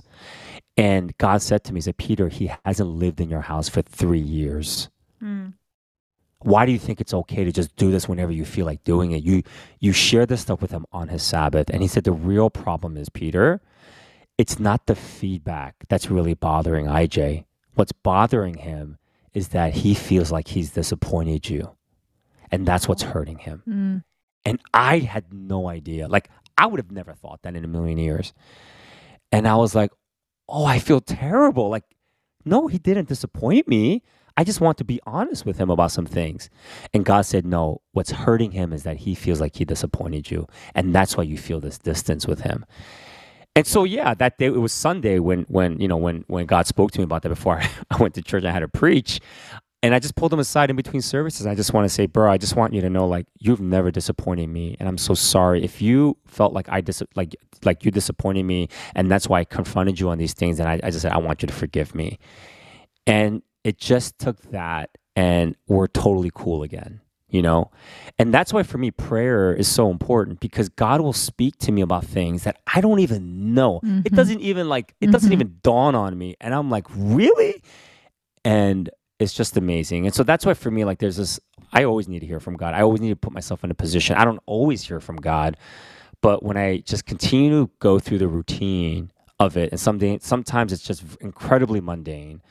And 0.76 1.16
God 1.18 1.42
said 1.42 1.64
to 1.64 1.72
me, 1.72 1.78
He 1.78 1.82
said, 1.82 1.96
Peter, 1.96 2.28
he 2.28 2.50
hasn't 2.64 2.88
lived 2.88 3.20
in 3.20 3.30
your 3.30 3.42
house 3.42 3.68
for 3.68 3.82
three 3.82 4.20
years. 4.20 4.88
Mm. 5.22 5.54
Why 6.42 6.64
do 6.64 6.72
you 6.72 6.78
think 6.78 7.00
it's 7.00 7.12
okay 7.12 7.44
to 7.44 7.52
just 7.52 7.76
do 7.76 7.90
this 7.90 8.08
whenever 8.08 8.32
you 8.32 8.44
feel 8.44 8.64
like 8.64 8.82
doing 8.82 9.12
it? 9.12 9.22
You 9.22 9.42
you 9.78 9.92
share 9.92 10.24
this 10.24 10.40
stuff 10.40 10.62
with 10.62 10.70
him 10.70 10.86
on 10.90 11.08
his 11.08 11.22
Sabbath. 11.22 11.68
And 11.68 11.82
he 11.82 11.88
said 11.88 12.04
the 12.04 12.12
real 12.12 12.48
problem 12.48 12.96
is, 12.96 13.10
Peter, 13.10 13.60
it's 14.38 14.58
not 14.58 14.86
the 14.86 14.94
feedback 14.94 15.74
that's 15.88 16.10
really 16.10 16.32
bothering 16.32 16.86
IJ. 16.86 17.44
What's 17.74 17.92
bothering 17.92 18.54
him 18.54 18.96
is 19.34 19.48
that 19.48 19.74
he 19.74 19.94
feels 19.94 20.32
like 20.32 20.48
he's 20.48 20.70
disappointed 20.70 21.50
you. 21.50 21.76
And 22.50 22.66
that's 22.66 22.88
what's 22.88 23.02
hurting 23.02 23.38
him. 23.38 23.62
Mm. 23.68 24.04
And 24.44 24.60
I 24.72 24.98
had 24.98 25.32
no 25.32 25.68
idea. 25.68 26.08
Like, 26.08 26.28
I 26.56 26.66
would 26.66 26.80
have 26.80 26.90
never 26.90 27.14
thought 27.14 27.42
that 27.42 27.54
in 27.56 27.64
a 27.64 27.68
million 27.68 27.98
years. 27.98 28.32
And 29.32 29.46
I 29.46 29.56
was 29.56 29.74
like, 29.74 29.90
oh, 30.48 30.64
I 30.64 30.78
feel 30.78 31.00
terrible. 31.00 31.68
Like, 31.68 31.84
no, 32.44 32.66
he 32.66 32.78
didn't 32.78 33.08
disappoint 33.08 33.68
me. 33.68 34.02
I 34.36 34.44
just 34.44 34.60
want 34.60 34.78
to 34.78 34.84
be 34.84 35.00
honest 35.06 35.44
with 35.44 35.58
him 35.58 35.70
about 35.70 35.92
some 35.92 36.06
things. 36.06 36.48
And 36.94 37.04
God 37.04 37.22
said, 37.22 37.44
no, 37.44 37.82
what's 37.92 38.10
hurting 38.10 38.52
him 38.52 38.72
is 38.72 38.84
that 38.84 38.98
he 38.98 39.14
feels 39.14 39.40
like 39.40 39.56
he 39.56 39.64
disappointed 39.64 40.30
you. 40.30 40.46
And 40.74 40.94
that's 40.94 41.16
why 41.16 41.24
you 41.24 41.36
feel 41.36 41.60
this 41.60 41.78
distance 41.78 42.26
with 42.26 42.40
him. 42.40 42.64
And 43.56 43.66
so, 43.66 43.84
yeah, 43.84 44.14
that 44.14 44.38
day, 44.38 44.46
it 44.46 44.60
was 44.60 44.72
Sunday 44.72 45.18
when, 45.18 45.42
when, 45.48 45.80
you 45.80 45.88
know, 45.88 45.96
when, 45.96 46.24
when 46.28 46.46
God 46.46 46.66
spoke 46.66 46.92
to 46.92 47.00
me 47.00 47.04
about 47.04 47.22
that 47.22 47.28
before 47.28 47.60
I 47.90 47.96
went 47.96 48.14
to 48.14 48.22
church, 48.22 48.42
and 48.42 48.48
I 48.48 48.52
had 48.52 48.60
to 48.60 48.68
preach. 48.68 49.20
And 49.82 49.94
I 49.94 49.98
just 49.98 50.14
pulled 50.14 50.30
him 50.32 50.38
aside 50.38 50.68
in 50.68 50.76
between 50.76 51.00
services. 51.00 51.46
I 51.46 51.54
just 51.54 51.72
want 51.72 51.86
to 51.86 51.88
say, 51.88 52.04
bro, 52.04 52.30
I 52.30 52.36
just 52.36 52.54
want 52.54 52.74
you 52.74 52.82
to 52.82 52.90
know, 52.90 53.06
like, 53.08 53.26
you've 53.38 53.60
never 53.62 53.90
disappointed 53.90 54.48
me, 54.48 54.76
and 54.78 54.86
I'm 54.86 54.98
so 54.98 55.14
sorry 55.14 55.64
if 55.64 55.80
you 55.80 56.18
felt 56.26 56.52
like 56.52 56.68
I 56.68 56.80
dis- 56.82 57.02
like 57.16 57.34
like 57.64 57.84
you 57.84 57.90
disappointed 57.90 58.42
me, 58.44 58.68
and 58.94 59.10
that's 59.10 59.26
why 59.28 59.40
I 59.40 59.44
confronted 59.44 59.98
you 59.98 60.10
on 60.10 60.18
these 60.18 60.34
things. 60.34 60.60
And 60.60 60.68
I, 60.68 60.80
I 60.82 60.90
just 60.90 61.00
said, 61.02 61.12
I 61.12 61.18
want 61.18 61.40
you 61.42 61.46
to 61.48 61.54
forgive 61.54 61.94
me. 61.94 62.18
And 63.06 63.42
it 63.64 63.78
just 63.78 64.18
took 64.18 64.40
that, 64.50 64.90
and 65.16 65.56
we're 65.66 65.86
totally 65.86 66.30
cool 66.34 66.62
again, 66.62 67.00
you 67.30 67.40
know. 67.40 67.70
And 68.18 68.34
that's 68.34 68.52
why 68.52 68.62
for 68.62 68.76
me, 68.76 68.90
prayer 68.90 69.54
is 69.54 69.66
so 69.66 69.90
important 69.90 70.40
because 70.40 70.68
God 70.68 71.00
will 71.00 71.12
speak 71.14 71.56
to 71.60 71.72
me 71.72 71.80
about 71.80 72.04
things 72.04 72.44
that 72.44 72.60
I 72.74 72.82
don't 72.82 73.00
even 73.00 73.54
know. 73.54 73.80
It 73.82 74.12
Mhm. 74.12 74.16
doesn't 74.16 74.40
even 74.40 74.68
like 74.68 74.94
it 75.00 75.10
doesn't 75.10 75.30
Mhm. 75.30 75.34
even 75.34 75.58
dawn 75.62 75.94
on 75.94 76.18
me, 76.18 76.36
and 76.38 76.54
I'm 76.54 76.68
like, 76.70 76.86
really? 76.94 77.62
And 78.44 78.88
it's 79.20 79.34
just 79.34 79.56
amazing. 79.56 80.06
And 80.06 80.14
so 80.14 80.24
that's 80.24 80.46
why 80.46 80.54
for 80.54 80.70
me, 80.70 80.84
like, 80.84 80.98
there's 80.98 81.18
this. 81.18 81.38
I 81.72 81.84
always 81.84 82.08
need 82.08 82.20
to 82.20 82.26
hear 82.26 82.40
from 82.40 82.56
God. 82.56 82.74
I 82.74 82.80
always 82.80 83.00
need 83.00 83.10
to 83.10 83.16
put 83.16 83.32
myself 83.32 83.62
in 83.62 83.70
a 83.70 83.74
position. 83.74 84.16
I 84.16 84.24
don't 84.24 84.40
always 84.46 84.82
hear 84.82 84.98
from 84.98 85.16
God, 85.16 85.56
but 86.22 86.42
when 86.42 86.56
I 86.56 86.78
just 86.78 87.06
continue 87.06 87.50
to 87.50 87.70
go 87.78 88.00
through 88.00 88.18
the 88.18 88.26
routine 88.26 89.12
of 89.38 89.56
it, 89.56 89.70
and 89.70 89.78
someday, 89.78 90.18
sometimes 90.20 90.72
it's 90.72 90.82
just 90.82 91.04
incredibly 91.20 91.80
mundane. 91.80 92.42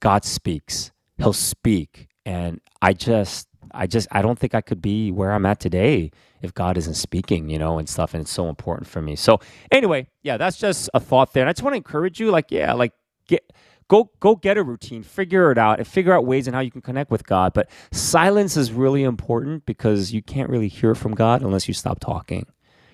God 0.00 0.24
speaks. 0.24 0.92
He'll 1.18 1.32
speak, 1.32 2.08
and 2.24 2.60
I 2.80 2.92
just 2.92 3.48
I 3.72 3.86
just 3.86 4.08
I 4.12 4.22
don't 4.22 4.38
think 4.38 4.54
I 4.54 4.60
could 4.60 4.80
be 4.80 5.10
where 5.10 5.32
I'm 5.32 5.44
at 5.44 5.60
today 5.60 6.12
if 6.40 6.54
God 6.54 6.78
isn't 6.78 6.94
speaking, 6.94 7.50
you 7.50 7.58
know, 7.58 7.78
and 7.78 7.88
stuff. 7.88 8.14
And 8.14 8.20
it's 8.20 8.30
so 8.30 8.48
important 8.48 8.86
for 8.88 9.02
me. 9.02 9.16
So 9.16 9.40
anyway, 9.72 10.06
yeah, 10.22 10.36
that's 10.36 10.56
just 10.56 10.88
a 10.94 11.00
thought 11.00 11.32
there. 11.32 11.42
And 11.42 11.50
I 11.50 11.52
just 11.52 11.62
want 11.62 11.72
to 11.72 11.78
encourage 11.78 12.20
you, 12.20 12.30
like, 12.30 12.50
yeah, 12.50 12.72
like 12.74 12.92
get 13.26 13.52
go 13.88 14.10
go 14.20 14.36
get 14.36 14.56
a 14.56 14.62
routine 14.62 15.02
figure 15.02 15.50
it 15.50 15.58
out 15.58 15.78
and 15.78 15.86
figure 15.86 16.12
out 16.12 16.26
ways 16.26 16.46
and 16.46 16.54
how 16.54 16.60
you 16.60 16.70
can 16.70 16.82
connect 16.82 17.10
with 17.10 17.26
god. 17.26 17.52
But 17.52 17.68
silence 17.92 18.56
is 18.56 18.72
really 18.72 19.02
important 19.02 19.66
because 19.66 20.12
you 20.12 20.22
can't 20.22 20.50
really 20.50 20.68
hear 20.68 20.94
from 20.94 21.14
god 21.14 21.42
unless 21.42 21.68
you 21.68 21.74
stop 21.74 22.00
talking 22.00 22.46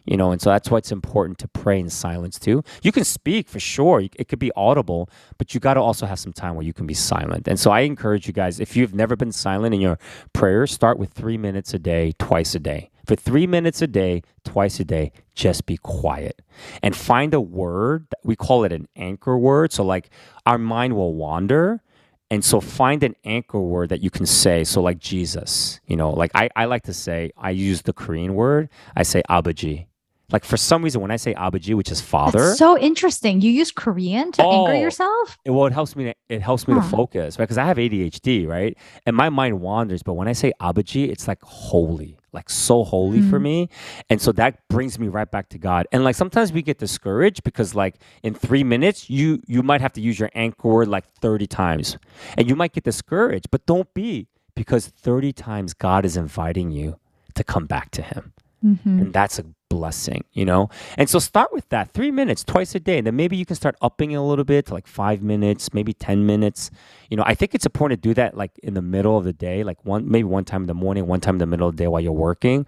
you 0.05 0.16
know 0.16 0.32
and 0.32 0.40
so 0.40 0.51
that's 0.51 0.70
why 0.70 0.78
it's 0.78 0.93
important 0.93 1.38
to 1.38 1.49
pray 1.49 1.78
in 1.78 1.88
silence 1.90 2.38
too. 2.38 2.62
You 2.82 2.93
can 2.93 3.05
speak 3.05 3.49
for 3.49 3.61
sure. 3.61 4.01
It 4.01 4.28
could 4.28 4.38
be 4.38 4.53
audible 4.57 5.09
but 5.38 5.55
you 5.55 5.61
got 5.61 5.74
to 5.74 5.80
also 5.80 6.07
have 6.07 6.18
some 6.18 6.32
time 6.32 6.55
where 6.55 6.64
you 6.64 6.72
can 6.72 6.86
be 6.86 6.95
silent. 6.95 7.49
And 7.49 7.59
so 7.59 7.70
i 7.70 7.80
encourage 7.80 8.26
you 8.26 8.32
guys 8.32 8.61
if 8.61 8.76
you've 8.76 8.95
never 8.95 9.16
been 9.16 9.32
silent 9.32 9.74
in 9.74 9.80
your 9.80 9.99
prayers 10.32 10.72
start 10.72 10.99
with 10.99 11.12
three 11.12 11.38
minutes 11.38 11.74
a 11.74 11.78
day 11.78 12.12
twice 12.18 12.55
a 12.55 12.61
day 12.61 12.90
for 13.13 13.17
three 13.17 13.47
minutes 13.47 13.83
a 13.83 13.87
day 13.87 14.23
twice 14.43 14.81
a 14.81 14.85
day 14.85 15.13
just 15.35 15.67
be 15.67 15.77
quiet 15.77 16.41
and 16.83 16.97
find 16.97 17.35
a 17.35 17.41
word 17.41 18.07
we 18.25 18.35
call 18.35 18.65
it 18.65 18.73
an 18.73 18.89
anchor 18.97 19.37
word 19.37 19.71
so 19.71 19.85
like 19.85 20.09
our 20.47 20.57
mind 20.57 20.97
will 20.97 21.15
wander 21.15 21.83
and 22.31 22.43
so 22.43 22.59
find 22.59 23.03
an 23.05 23.15
anchor 23.25 23.61
word 23.61 23.91
that 23.91 24.01
you 24.03 24.09
can 24.09 24.25
say. 24.25 24.65
So 24.65 24.81
like 24.81 24.99
Jesus, 24.99 25.81
you 25.87 25.97
know, 25.97 26.09
like 26.13 26.31
I, 26.35 26.49
I 26.57 26.65
like 26.65 26.85
to 26.85 26.95
say, 26.95 27.31
I 27.37 27.51
use 27.51 27.83
the 27.83 27.93
Korean 27.93 28.33
word. 28.35 28.71
I 28.97 29.03
say 29.03 29.23
abaji. 29.29 29.85
Like 30.31 30.43
for 30.47 30.57
some 30.57 30.83
reason, 30.83 31.03
when 31.03 31.11
I 31.11 31.17
say 31.17 31.35
abaji, 31.35 31.75
which 31.75 31.91
is 31.91 32.01
father, 32.01 32.39
That's 32.39 32.59
so 32.59 32.79
interesting. 32.79 33.43
You 33.43 33.51
use 33.51 33.71
Korean 33.71 34.33
to 34.33 34.43
Oh. 34.47 34.65
anchor 34.65 34.81
yourself? 34.81 35.37
it, 35.45 35.51
well, 35.51 35.67
it 35.67 35.75
helps 35.75 35.95
me. 35.95 36.05
To, 36.05 36.15
it 36.31 36.41
helps 36.41 36.67
me 36.67 36.73
to 36.73 36.81
focus, 36.81 37.39
right? 37.39 37.45
Because 37.45 37.59
I 37.59 37.67
have 37.67 37.77
ADHD, 37.77 38.49
right? 38.49 38.79
And 39.05 39.15
my 39.15 39.29
mind 39.29 39.61
wanders. 39.61 40.03
But 40.03 40.15
when 40.15 40.27
I 40.27 40.33
say 40.33 40.55
abaji, 40.59 41.11
it's 41.11 41.29
like 41.29 41.43
holy, 41.43 42.17
like 42.33 42.49
so 42.51 42.83
holy 42.85 43.20
for 43.20 43.39
Mm. 43.39 43.43
me. 43.43 43.68
And 44.09 44.20
so 44.20 44.33
that 44.33 44.66
brings 44.68 44.99
me 44.99 45.09
right 45.09 45.30
back 45.30 45.49
to 45.51 45.59
God. 45.59 45.87
And 45.93 46.03
like 46.05 46.14
sometimes 46.16 46.53
we 46.53 46.62
get 46.62 46.78
discouraged 46.78 47.43
because 47.45 47.74
like 47.74 47.97
in 48.22 48.35
three 48.35 48.64
minutes, 48.64 49.11
you 49.11 49.41
you 49.47 49.62
might 49.62 49.80
have 49.80 49.93
to 49.95 50.01
use 50.01 50.18
your 50.18 50.30
anchor 50.35 50.68
word 50.68 50.89
like 50.89 51.07
thirty 51.20 51.47
times, 51.47 51.99
and 52.37 52.49
you 52.49 52.57
might 52.57 52.72
get 52.72 52.85
discouraged. 52.85 53.51
But 53.51 53.66
don't 53.66 53.93
be 53.95 54.28
because 54.55 54.87
thirty 54.89 55.33
times 55.33 55.74
God 55.74 56.05
is 56.05 56.16
inviting 56.16 56.70
you 56.70 56.99
to 57.35 57.45
come 57.45 57.66
back 57.66 57.91
to 57.93 58.03
Him 58.03 58.33
Mhm. 58.64 59.01
and 59.01 59.12
that's 59.12 59.39
a 59.39 59.45
blessing, 59.73 60.23
you 60.33 60.45
know? 60.45 60.68
And 60.99 61.09
so 61.09 61.18
start 61.18 61.51
with 61.51 61.66
that 61.70 61.93
three 61.93 62.11
minutes 62.11 62.45
twice 62.45 62.75
a 62.75 62.81
day. 62.81 63.01
Then 63.01 63.16
maybe 63.16 63.37
you 63.39 63.47
can 63.47 63.57
start 63.57 63.75
upping 63.81 64.11
it 64.11 64.16
a 64.16 64.23
little 64.23 64.45
bit 64.45 64.66
to 64.66 64.75
like 64.75 64.87
five 64.87 65.23
minutes, 65.23 65.73
maybe 65.73 65.95
10 65.95 66.27
minutes. 66.27 66.70
You 67.09 67.16
know, 67.16 67.25
I 67.27 67.35
think 67.35 67.55
it's 67.55 67.64
important 67.64 68.03
to 68.03 68.09
do 68.09 68.14
that 68.14 68.37
like 68.37 68.53
in 68.62 68.75
the 68.75 68.83
middle 68.83 69.16
of 69.16 69.25
the 69.25 69.33
day, 69.33 69.64
like 69.64 69.83
one, 69.85 70.11
maybe 70.11 70.25
one 70.25 70.45
time 70.45 70.62
in 70.62 70.66
the 70.66 70.75
morning, 70.75 71.07
one 71.07 71.20
time 71.20 71.37
in 71.37 71.39
the 71.39 71.47
middle 71.47 71.68
of 71.68 71.77
the 71.77 71.85
day 71.85 71.89
while 71.89 72.03
you're 72.03 72.12
working, 72.12 72.66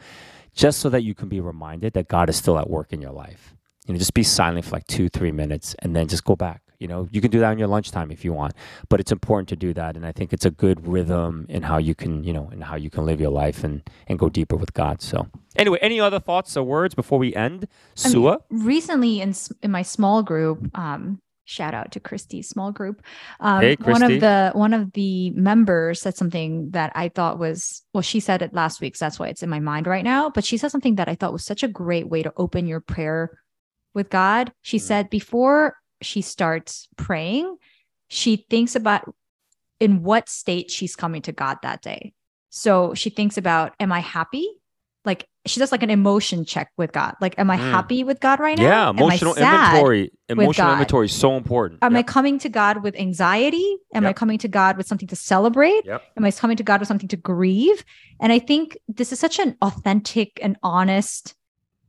just 0.54 0.80
so 0.80 0.88
that 0.88 1.02
you 1.02 1.14
can 1.14 1.28
be 1.28 1.40
reminded 1.40 1.92
that 1.92 2.08
God 2.08 2.30
is 2.30 2.36
still 2.36 2.58
at 2.58 2.70
work 2.70 2.92
in 2.92 3.02
your 3.02 3.12
life. 3.12 3.54
You 3.86 3.92
know, 3.92 3.98
just 3.98 4.14
be 4.14 4.22
silent 4.22 4.64
for 4.64 4.72
like 4.72 4.86
two, 4.86 5.10
three 5.10 5.32
minutes 5.32 5.76
and 5.80 5.94
then 5.94 6.08
just 6.08 6.24
go 6.24 6.36
back. 6.36 6.63
You 6.84 6.88
know, 6.88 7.08
you 7.10 7.22
can 7.22 7.30
do 7.30 7.40
that 7.40 7.48
on 7.48 7.58
your 7.58 7.68
lunchtime 7.68 8.10
if 8.10 8.26
you 8.26 8.34
want, 8.34 8.52
but 8.90 9.00
it's 9.00 9.10
important 9.10 9.48
to 9.48 9.56
do 9.56 9.72
that. 9.72 9.96
And 9.96 10.04
I 10.04 10.12
think 10.12 10.34
it's 10.34 10.44
a 10.44 10.50
good 10.50 10.86
rhythm 10.86 11.46
in 11.48 11.62
how 11.62 11.78
you 11.78 11.94
can, 11.94 12.22
you 12.24 12.34
know, 12.34 12.50
in 12.52 12.60
how 12.60 12.76
you 12.76 12.90
can 12.90 13.06
live 13.06 13.22
your 13.22 13.30
life 13.30 13.64
and 13.64 13.80
and 14.06 14.18
go 14.18 14.28
deeper 14.28 14.54
with 14.54 14.74
God. 14.74 15.00
So 15.00 15.26
anyway, 15.56 15.78
any 15.80 15.98
other 15.98 16.20
thoughts 16.20 16.58
or 16.58 16.62
words 16.62 16.94
before 16.94 17.18
we 17.18 17.34
end? 17.34 17.66
I 18.04 18.08
mean, 18.08 18.12
Suah? 18.12 18.36
recently 18.50 19.22
in 19.22 19.32
in 19.62 19.70
my 19.70 19.80
small 19.80 20.22
group 20.22 20.58
um 20.76 21.20
shout 21.46 21.74
out 21.74 21.92
to 21.92 22.00
christy's 22.00 22.48
small 22.48 22.70
group 22.72 23.02
um 23.40 23.60
Hey, 23.60 23.76
one 23.80 24.02
of 24.02 24.20
the 24.20 24.50
one 24.54 24.72
of 24.72 24.92
the 24.92 25.30
members 25.30 26.00
said 26.02 26.16
something 26.16 26.70
that 26.70 26.90
i 26.94 27.08
thought 27.08 27.38
was 27.38 27.82
well 27.92 28.00
she 28.02 28.20
said 28.20 28.40
it 28.42 28.54
last 28.54 28.80
week 28.80 28.96
so 28.96 29.04
that's 29.04 29.18
why 29.18 29.28
it's 29.28 29.42
in 29.42 29.50
my 29.50 29.60
mind 29.60 29.86
right 29.86 30.04
now 30.04 30.30
but 30.30 30.44
she 30.44 30.56
said 30.56 30.70
something 30.70 30.94
that 30.96 31.08
i 31.08 31.14
thought 31.14 31.32
was 31.34 31.44
such 31.44 31.62
a 31.62 31.68
great 31.68 32.08
way 32.08 32.22
to 32.22 32.32
open 32.38 32.66
your 32.66 32.80
prayer 32.80 33.30
with 33.92 34.08
god 34.08 34.52
she 34.62 34.78
Mm. 34.78 34.88
said 34.88 35.10
before 35.10 35.74
she 36.04 36.22
starts 36.22 36.88
praying 36.96 37.56
she 38.08 38.36
thinks 38.36 38.76
about 38.76 39.14
in 39.80 40.02
what 40.02 40.28
state 40.28 40.70
she's 40.70 40.96
coming 40.96 41.22
to 41.22 41.32
god 41.32 41.58
that 41.62 41.82
day 41.82 42.12
so 42.50 42.94
she 42.94 43.10
thinks 43.10 43.36
about 43.36 43.74
am 43.80 43.92
i 43.92 44.00
happy 44.00 44.48
like 45.04 45.28
she 45.46 45.60
does 45.60 45.72
like 45.72 45.82
an 45.82 45.90
emotion 45.90 46.44
check 46.44 46.70
with 46.78 46.92
God. 46.92 47.16
Like, 47.20 47.38
am 47.38 47.50
I 47.50 47.58
Mm. 47.58 47.70
happy 47.70 48.04
with 48.04 48.20
God 48.20 48.40
right 48.40 48.56
now? 48.56 48.64
Yeah, 48.64 48.88
Am 48.88 48.98
I 48.98 49.02
emotional 49.02 49.34
inventory. 49.34 50.10
Emotional 50.28 50.72
inventory 50.72 51.06
is 51.06 51.12
so 51.14 51.36
important. 51.36 51.80
Am 51.82 51.94
I 51.94 52.02
coming 52.02 52.38
to 52.38 52.48
God 52.48 52.82
with 52.82 52.96
anxiety? 52.96 53.76
Am 53.92 54.06
I 54.06 54.14
coming 54.14 54.38
to 54.38 54.48
God 54.48 54.78
with 54.78 54.86
something 54.86 55.08
to 55.08 55.16
celebrate? 55.16 55.84
Yep. 55.84 56.02
Am 56.16 56.24
I 56.24 56.30
coming 56.30 56.56
to 56.56 56.62
God 56.62 56.80
with 56.80 56.88
something 56.88 57.08
to 57.10 57.16
grieve? 57.16 57.84
And 58.20 58.32
I 58.32 58.38
think 58.38 58.78
this 58.88 59.12
is 59.12 59.18
such 59.18 59.38
an 59.38 59.56
authentic 59.60 60.38
and 60.42 60.56
honest 60.62 61.34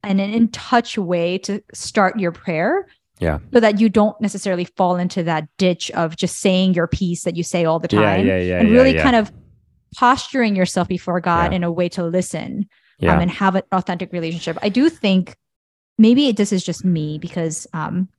and 0.04 0.20
an 0.20 0.34
in 0.34 0.50
touch 0.50 0.98
way 0.98 1.38
to 1.40 1.64
start 1.74 2.20
your 2.20 2.34
prayer. 2.34 2.88
Yeah. 3.20 3.40
So 3.54 3.60
that 3.60 3.80
you 3.80 3.90
don't 3.90 4.20
necessarily 4.20 4.66
fall 4.66 4.98
into 4.98 5.24
that 5.24 5.48
ditch 5.58 5.90
of 5.92 6.18
just 6.18 6.40
saying 6.40 6.74
your 6.74 6.88
piece 6.88 7.24
that 7.24 7.36
you 7.36 7.44
say 7.44 7.64
all 7.64 7.80
the 7.80 7.88
time 7.88 8.28
yeah, 8.28 8.38
yeah. 8.38 8.60
and 8.60 8.70
yeah, 8.70 8.76
really 8.76 8.96
yeah. 8.96 9.04
kind 9.04 9.16
of 9.16 9.32
posturing 9.96 10.56
yourself 10.56 10.88
before 10.88 11.22
God 11.22 11.54
in 11.54 11.64
a 11.64 11.72
way 11.72 11.88
to 11.90 12.04
listen 12.04 12.68
um, 13.02 13.20
and 13.20 13.32
have 13.32 13.56
an 13.56 13.64
authentic 13.72 14.12
relationship. 14.12 14.58
I 14.62 14.70
do 14.70 14.90
think 14.90 15.38
maybe 15.98 16.32
this 16.32 16.52
is 16.52 16.64
just 16.64 16.84
me 16.84 17.18
because 17.18 17.68
um, 17.74 18.10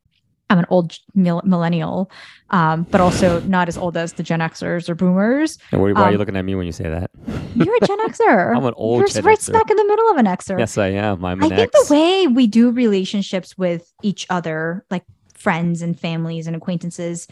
I'm 0.49 0.59
an 0.59 0.67
old 0.69 0.97
millennial, 1.15 2.11
um, 2.51 2.85
but 2.91 3.01
also 3.01 3.41
not 3.41 3.69
as 3.69 3.77
old 3.77 3.97
as 3.97 4.13
the 4.13 4.23
Gen 4.23 4.41
Xers 4.41 4.89
or 4.89 4.95
Boomers. 4.95 5.59
and 5.73 5.83
why, 5.83 5.93
why 5.93 6.03
are 6.03 6.11
you 6.11 6.15
um, 6.15 6.19
looking 6.21 6.37
at 6.37 6.45
me 6.45 6.55
when 6.55 6.67
you 6.67 6.73
say 6.73 6.89
that? 6.89 7.11
You're 7.57 7.77
a 7.83 7.87
Gen 7.87 7.99
Xer. 8.09 8.57
I'm 8.57 8.65
an 8.65 8.75
old 8.77 9.01
You're 9.01 9.09
Gen 9.09 9.25
right 9.25 9.39
Xer. 9.39 9.43
smack 9.43 9.71
in 9.71 9.77
the 9.77 9.85
middle 9.85 10.09
of 10.11 10.17
an 10.19 10.27
Xer. 10.27 10.59
Yes, 10.59 10.79
I 10.79 10.89
am. 10.89 11.25
I'm 11.25 11.43
I 11.43 11.49
think 11.49 11.71
X. 11.75 11.89
the 11.89 11.95
way 11.95 12.27
we 12.29 12.47
do 12.47 12.71
relationships 12.71 13.59
with 13.59 13.93
each 14.03 14.27
other, 14.31 14.85
like 14.91 15.05
friends 15.35 15.83
and 15.83 15.99
families 15.99 16.47
and 16.47 16.55
acquaintances, 16.55 17.27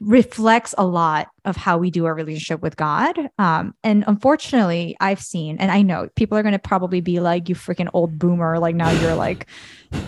reflects 0.00 0.74
a 0.78 0.86
lot 0.86 1.28
of 1.44 1.56
how 1.56 1.78
we 1.78 1.90
do 1.90 2.06
our 2.06 2.14
relationship 2.14 2.60
with 2.60 2.76
God. 2.76 3.18
Um, 3.38 3.74
and 3.82 4.04
unfortunately, 4.06 4.96
I've 5.00 5.20
seen, 5.20 5.56
and 5.58 5.70
I 5.70 5.82
know 5.82 6.08
people 6.14 6.38
are 6.38 6.42
going 6.42 6.52
to 6.52 6.58
probably 6.58 7.00
be 7.00 7.20
like, 7.20 7.48
you 7.48 7.54
freaking 7.54 7.88
old 7.92 8.18
boomer. 8.18 8.58
Like 8.58 8.76
now 8.76 8.90
you're 8.90 9.16
like 9.16 9.46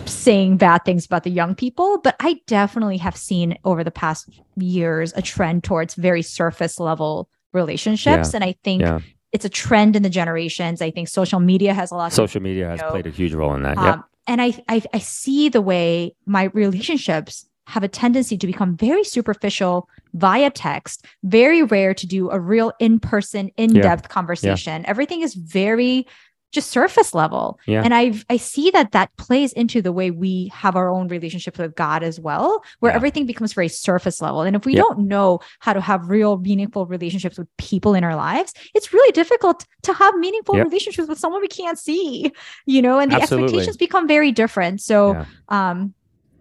saying 0.05 0.57
bad 0.57 0.85
things 0.85 1.05
about 1.05 1.23
the 1.23 1.29
young 1.29 1.55
people. 1.55 1.99
But 1.99 2.15
I 2.19 2.39
definitely 2.47 2.97
have 2.97 3.17
seen 3.17 3.57
over 3.65 3.83
the 3.83 3.91
past 3.91 4.29
years 4.55 5.13
a 5.15 5.21
trend 5.21 5.63
towards 5.63 5.95
very 5.95 6.21
surface 6.21 6.79
level 6.79 7.29
relationships. 7.51 8.33
And 8.33 8.43
I 8.43 8.55
think 8.63 8.81
yeah. 8.81 8.99
it's 9.33 9.45
a 9.45 9.49
trend 9.49 9.95
in 9.95 10.03
the 10.03 10.09
generations. 10.09 10.81
I 10.81 10.91
think 10.91 11.09
social 11.09 11.39
media 11.39 11.73
has 11.73 11.91
a 11.91 11.95
lot 11.95 12.13
Social 12.13 12.41
media 12.41 12.67
has 12.67 12.81
know, 12.81 12.91
played 12.91 13.07
a 13.07 13.11
huge 13.11 13.33
role 13.33 13.53
in 13.55 13.63
that. 13.63 13.77
Yep. 13.77 13.95
um, 13.95 14.03
and 14.27 14.41
I, 14.41 14.53
I 14.69 14.83
I 14.93 14.99
see 14.99 15.49
the 15.49 15.61
way 15.61 16.15
my 16.25 16.43
relationships 16.53 17.45
have 17.71 17.83
a 17.83 17.87
tendency 17.87 18.37
to 18.37 18.47
become 18.47 18.75
very 18.77 19.03
superficial 19.03 19.87
via 20.13 20.49
text, 20.51 21.05
very 21.23 21.63
rare 21.63 21.93
to 21.93 22.05
do 22.05 22.29
a 22.29 22.39
real 22.39 22.71
in-person, 22.79 23.49
in-depth 23.57 24.09
conversation. 24.09 24.85
Everything 24.85 25.21
is 25.21 25.33
very 25.33 26.05
just 26.51 26.69
surface 26.69 27.13
level. 27.13 27.57
Yeah. 27.65 27.81
And 27.85 27.93
I 27.93 28.11
I 28.29 28.35
see 28.35 28.71
that 28.71 28.91
that 28.91 29.09
plays 29.15 29.53
into 29.53 29.81
the 29.81 29.93
way 29.93 30.11
we 30.11 30.51
have 30.53 30.75
our 30.75 30.89
own 30.89 31.07
relationship 31.07 31.57
with 31.57 31.73
God 31.75 32.03
as 32.03 32.19
well, 32.19 32.61
where 32.81 32.91
Yeah. 32.91 32.97
everything 32.97 33.25
becomes 33.25 33.53
very 33.53 33.69
surface 33.69 34.21
level. 34.21 34.41
And 34.41 34.53
if 34.57 34.65
we 34.65 34.73
Yeah. 34.73 34.81
don't 34.81 34.99
know 35.07 35.39
how 35.59 35.71
to 35.71 35.79
have 35.79 36.09
real 36.09 36.33
meaningful 36.39 36.85
relationships 36.85 37.37
with 37.39 37.47
people 37.57 37.93
in 37.93 38.03
our 38.03 38.17
lives, 38.17 38.53
it's 38.75 38.91
really 38.91 39.13
difficult 39.13 39.65
to 39.83 39.93
have 39.93 40.13
meaningful 40.25 40.55
relationships 40.67 41.07
with 41.07 41.19
someone 41.19 41.39
we 41.39 41.47
can't 41.47 41.79
see, 41.79 42.33
you 42.65 42.81
know, 42.81 42.99
and 42.99 43.13
the 43.13 43.21
Absolutely. 43.21 43.45
expectations 43.45 43.77
become 43.77 44.05
very 44.15 44.31
different. 44.33 44.81
So 44.81 44.97
Yeah. 45.13 45.25
um 45.47 45.93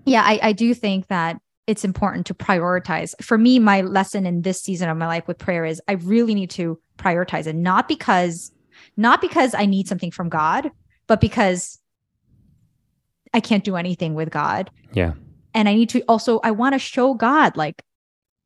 yeah, 0.05 0.23
I, 0.25 0.41
I 0.43 0.53
do 0.53 0.75
think 0.75 1.07
that 1.09 1.39
it's 1.67 1.85
important 1.85 2.27
to 2.27 2.35
prioritize. 2.35 3.15
For 3.23 3.39
me, 3.39 3.59
my 3.59 3.83
lesson 3.83 4.27
in 4.27 4.43
this 4.43 4.61
season 4.61 4.89
of 4.89 4.97
my 4.97 5.07
life 5.07 5.29
with 5.29 5.39
prayer 5.39 5.65
is 5.65 5.81
I 5.87 5.93
really 5.93 6.35
need 6.35 6.51
to 6.51 6.81
prioritize 6.99 7.47
it, 7.47 7.55
not 7.55 7.87
because 7.87 8.53
not 8.97 9.21
because 9.21 9.55
I 9.55 9.67
need 9.67 9.87
something 9.87 10.11
from 10.11 10.29
God, 10.29 10.71
but 11.07 11.21
because 11.21 11.79
I 13.33 13.41
can't 13.41 13.63
do 13.65 13.77
anything 13.77 14.15
with 14.15 14.31
God. 14.31 14.71
Yeah. 14.93 15.13
And 15.55 15.69
I 15.69 15.75
need 15.75 15.91
to 15.91 16.03
also 16.03 16.41
I 16.43 16.51
want 16.53 16.75
to 16.75 16.79
show 16.79 17.15
God 17.15 17.57
like 17.57 17.83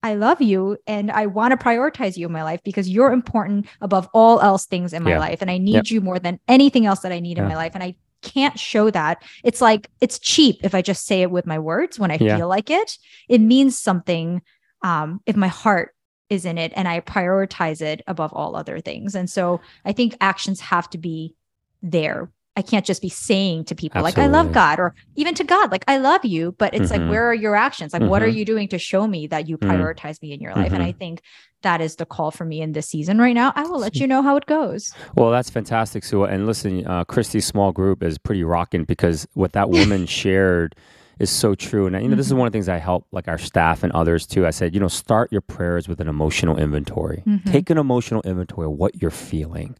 I 0.02 0.14
love 0.14 0.42
you 0.42 0.76
and 0.86 1.10
I 1.10 1.26
want 1.26 1.58
to 1.58 1.64
prioritize 1.64 2.16
you 2.16 2.26
in 2.26 2.32
my 2.32 2.42
life 2.42 2.60
because 2.62 2.90
you're 2.90 3.12
important 3.12 3.66
above 3.80 4.08
all 4.12 4.40
else 4.40 4.66
things 4.66 4.92
in 4.92 5.02
my 5.02 5.12
Yeah. 5.12 5.18
life 5.18 5.40
and 5.40 5.50
I 5.50 5.56
need 5.58 5.74
Yep. 5.74 5.90
you 5.90 6.00
more 6.02 6.18
than 6.18 6.40
anything 6.46 6.84
else 6.84 7.00
that 7.00 7.12
I 7.12 7.20
need 7.20 7.38
in 7.38 7.46
my 7.46 7.56
life 7.56 7.72
and 7.74 7.82
I 7.82 7.94
can't 8.24 8.58
show 8.58 8.90
that. 8.90 9.22
It's 9.44 9.60
like 9.60 9.90
it's 10.00 10.18
cheap 10.18 10.56
if 10.64 10.74
I 10.74 10.82
just 10.82 11.06
say 11.06 11.22
it 11.22 11.30
with 11.30 11.46
my 11.46 11.58
words 11.58 11.98
when 11.98 12.10
I 12.10 12.18
Yeah. 12.20 12.36
feel 12.36 12.48
like 12.48 12.70
it. 12.70 12.98
It 13.28 13.40
means 13.40 13.78
something 13.78 14.42
um 14.82 15.20
if 15.26 15.36
my 15.36 15.48
heart 15.48 15.94
is 16.30 16.44
in 16.44 16.58
it 16.58 16.72
and 16.74 16.88
I 16.88 17.00
prioritize 17.00 17.80
it 17.82 18.02
above 18.06 18.32
all 18.32 18.56
other 18.56 18.80
things. 18.80 19.14
And 19.14 19.28
so 19.30 19.60
I 19.84 19.92
think 19.92 20.16
actions 20.20 20.60
have 20.60 20.88
to 20.90 20.98
be 20.98 21.34
there 21.82 22.30
I 22.56 22.62
can't 22.62 22.86
just 22.86 23.02
be 23.02 23.08
saying 23.08 23.64
to 23.64 23.74
people 23.74 24.00
like 24.02 24.16
I 24.16 24.28
love 24.28 24.52
God 24.52 24.78
or 24.78 24.94
even 25.16 25.34
to 25.34 25.44
God 25.44 25.72
like 25.72 25.84
I 25.88 25.98
love 25.98 26.24
you, 26.24 26.54
but 26.56 26.72
it's 26.72 26.88
Mhm. 26.88 26.98
like 27.00 27.08
where 27.10 27.28
are 27.28 27.34
your 27.34 27.56
actions? 27.56 27.92
Like 27.92 28.02
what 28.02 28.22
are 28.22 28.28
Mhm. 28.28 28.34
you 28.36 28.44
doing 28.44 28.68
to 28.68 28.78
show 28.78 29.08
me 29.08 29.26
that 29.26 29.48
you 29.48 29.58
Mhm. 29.58 29.68
prioritize 29.68 30.22
me 30.22 30.32
in 30.32 30.40
your 30.40 30.54
life? 30.54 30.72
And. 30.72 30.82
I 30.82 30.92
think 30.92 31.20
that 31.64 31.80
is 31.80 31.96
the 31.96 32.06
call 32.06 32.30
for 32.30 32.44
me 32.44 32.62
in 32.62 32.72
this 32.72 32.86
season 32.88 33.18
right 33.18 33.34
now. 33.34 33.52
I 33.56 33.64
will 33.64 33.80
let 33.80 33.96
you 33.96 34.06
know 34.06 34.22
how 34.22 34.36
it 34.36 34.46
goes. 34.46 34.92
Well, 35.16 35.30
that's 35.32 35.50
fantastic, 35.50 36.04
Sue. 36.04 36.22
And 36.24 36.46
listen, 36.46 36.86
uh, 36.86 37.04
Christy's 37.04 37.44
small 37.44 37.72
group 37.72 38.02
is 38.02 38.16
pretty 38.16 38.44
rocking 38.44 38.84
because 38.84 39.26
what 39.34 39.52
that 39.52 39.68
woman 39.70 40.06
shared 40.20 40.76
is 41.18 41.30
so 41.30 41.54
true. 41.54 41.86
And 41.86 42.00
you 42.02 42.08
know, 42.08 42.16
this 42.16 42.26
is 42.26 42.32
Mhm. 42.32 42.38
one 42.38 42.46
of 42.46 42.52
the 42.52 42.56
things 42.56 42.68
I 42.68 42.78
help 42.78 43.06
like 43.12 43.28
our 43.28 43.38
staff 43.38 43.82
and 43.82 43.92
others 43.92 44.26
too. 44.26 44.46
I 44.46 44.50
said, 44.50 44.74
you 44.74 44.80
know, 44.80 44.88
start 44.88 45.30
your 45.32 45.40
prayers 45.42 45.88
with 45.88 46.00
an 46.00 46.08
emotional 46.08 46.56
inventory. 46.58 47.22
Mhm. 47.26 47.44
Take 47.50 47.70
an 47.70 47.78
emotional 47.78 48.20
inventory 48.22 48.66
of 48.66 48.72
what 48.72 49.00
you're 49.00 49.10
feeling, 49.12 49.76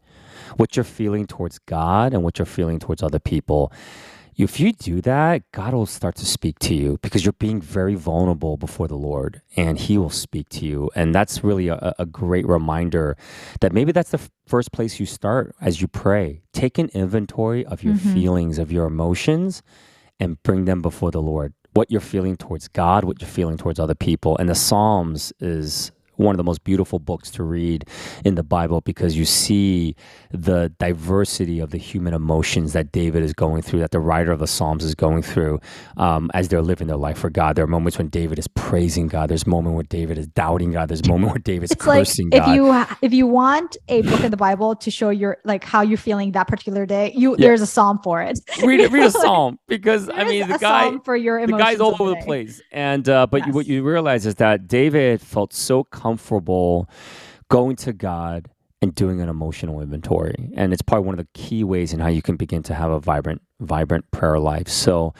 what 0.57 0.75
you're 0.77 0.83
feeling 0.85 1.27
towards 1.27 1.59
God, 1.59 2.13
and 2.13 2.23
what 2.23 2.39
you're 2.39 2.45
feeling 2.45 2.79
towards 2.79 3.03
other 3.03 3.19
people. 3.19 3.71
If 4.37 4.59
you 4.59 4.73
do 4.73 4.99
that, 5.01 5.43
God 5.53 5.73
will 5.73 5.85
start 5.85 6.15
to 6.15 6.25
speak 6.25 6.59
to 6.59 6.73
you 6.75 6.99
because 7.01 7.23
you're 7.23 7.31
being 7.33 7.61
very 7.61 7.95
vulnerable 7.95 8.57
before 8.57 8.87
the 8.87 8.97
Lord 8.97 9.41
and 9.55 9.79
He 9.79 9.97
will 9.97 10.09
speak 10.09 10.49
to 10.49 10.65
you. 10.65 10.89
And 10.93 11.15
that's 11.15 11.41
really 11.43 11.69
a, 11.69 11.93
a 11.97 12.05
great 12.05 12.45
reminder 12.45 13.15
that 13.61 13.71
maybe 13.71 13.93
that's 13.93 14.11
the 14.11 14.17
f- 14.19 14.29
first 14.45 14.73
place 14.73 14.99
you 14.99 15.05
start 15.05 15.55
as 15.61 15.81
you 15.81 15.87
pray. 15.87 16.41
Take 16.51 16.77
an 16.77 16.89
inventory 16.93 17.65
of 17.65 17.81
your 17.81 17.93
Mhm. 17.95 18.13
feelings, 18.13 18.59
of 18.59 18.71
your 18.73 18.85
emotions, 18.85 19.61
and 20.19 20.41
bring 20.43 20.65
them 20.65 20.81
before 20.81 21.11
the 21.11 21.21
Lord. 21.21 21.53
What 21.73 21.89
you're 21.89 22.01
feeling 22.01 22.35
towards 22.35 22.67
God, 22.67 23.05
what 23.05 23.21
you're 23.21 23.29
feeling 23.29 23.57
towards 23.57 23.79
other 23.79 23.95
people. 23.95 24.37
And 24.37 24.49
the 24.49 24.55
Psalms 24.55 25.31
is 25.39 25.91
one 26.17 26.33
of 26.33 26.37
the 26.37 26.43
most 26.43 26.63
beautiful 26.63 26.99
books 26.99 27.29
to 27.31 27.43
read 27.43 27.85
in 28.23 28.35
the 28.35 28.43
Bible 28.43 28.81
because 28.81 29.15
you 29.17 29.25
see 29.25 29.95
the 30.31 30.71
diversity 30.79 31.59
of 31.59 31.71
the 31.71 31.77
human 31.77 32.13
emotions 32.13 32.73
that 32.73 32.91
David 32.91 33.23
is 33.23 33.33
going 33.33 33.61
through, 33.61 33.79
that 33.79 33.91
the 33.91 33.99
writer 33.99 34.31
of 34.31 34.39
the 34.39 34.47
Psalms 34.47 34.83
is 34.83 34.95
going 34.95 35.21
through 35.21 35.59
um, 35.97 36.29
as 36.33 36.47
they're 36.47 36.61
living 36.61 36.87
their 36.87 36.97
life 36.97 37.17
for 37.17 37.29
God. 37.29 37.55
There 37.55 37.63
are 37.63 37.67
moments 37.67 37.97
when 37.97 38.07
David 38.09 38.39
is 38.39 38.47
praising 38.49 39.07
God. 39.07 39.29
There's 39.29 39.43
a 39.43 39.49
moment 39.49 39.75
where 39.75 39.83
David 39.83 40.17
is 40.17 40.27
doubting 40.27 40.71
God. 40.71 40.89
There's 40.89 41.01
a 41.01 41.07
moment 41.07 41.31
where 41.31 41.39
David's 41.39 41.71
It's 41.71 41.85
like 41.85 41.99
cursing 41.99 42.29
if 42.31 42.43
God. 42.45 42.55
you 42.55 42.85
if 43.01 43.13
you 43.13 43.27
want 43.27 43.77
a 43.87 44.01
book 44.03 44.21
in 44.23 44.31
the 44.31 44.37
Bible 44.37 44.75
to 44.75 44.91
show 44.91 45.09
your 45.09 45.37
like 45.45 45.63
how 45.63 45.81
you're 45.81 45.97
feeling 45.97 46.31
that 46.33 46.47
particular 46.47 46.85
day, 46.85 47.13
you 47.15 47.31
Yeah. 47.31 47.47
there's 47.47 47.61
a 47.61 47.67
psalm 47.67 47.99
for 48.03 48.21
it. 48.21 48.39
read, 48.63 48.81
a- 48.81 48.89
read 48.95 49.05
a 49.05 49.11
psalm 49.11 49.59
because 49.67 50.09
I 50.09 50.23
mean 50.25 50.47
the 50.47 50.57
guy 50.57 50.97
for 51.03 51.15
your 51.15 51.45
the 51.45 51.57
guy's 51.57 51.79
all 51.79 51.93
over 51.99 52.09
the 52.09 52.15
day. 52.15 52.21
place. 52.25 52.61
And 52.71 53.07
uh, 53.09 53.27
but 53.27 53.45
you, 53.47 53.53
what 53.53 53.65
you 53.67 53.83
realize 53.83 54.25
is 54.25 54.35
that 54.35 54.67
David 54.67 55.21
felt 55.21 55.53
so 55.53 55.83
comfortable 56.05 56.87
going 57.49 57.75
to 57.77 57.91
God 57.91 58.47
and 58.81 58.93
doing 58.93 59.21
an 59.21 59.29
emotional 59.29 59.81
inventory, 59.81 60.51
and 60.55 60.71
it's 60.71 60.83
probably 60.83 61.05
one 61.05 61.17
of 61.17 61.25
the 61.25 61.31
key 61.33 61.63
ways 61.63 61.93
in 61.93 61.99
how 61.99 62.09
you 62.09 62.21
can 62.21 62.35
begin 62.35 62.61
to 62.63 62.75
have 62.75 62.91
a 62.91 62.99
vibrant, 62.99 63.41
vibrant 63.59 64.09
prayer 64.11 64.37
life. 64.39 64.67
So. 64.67 65.13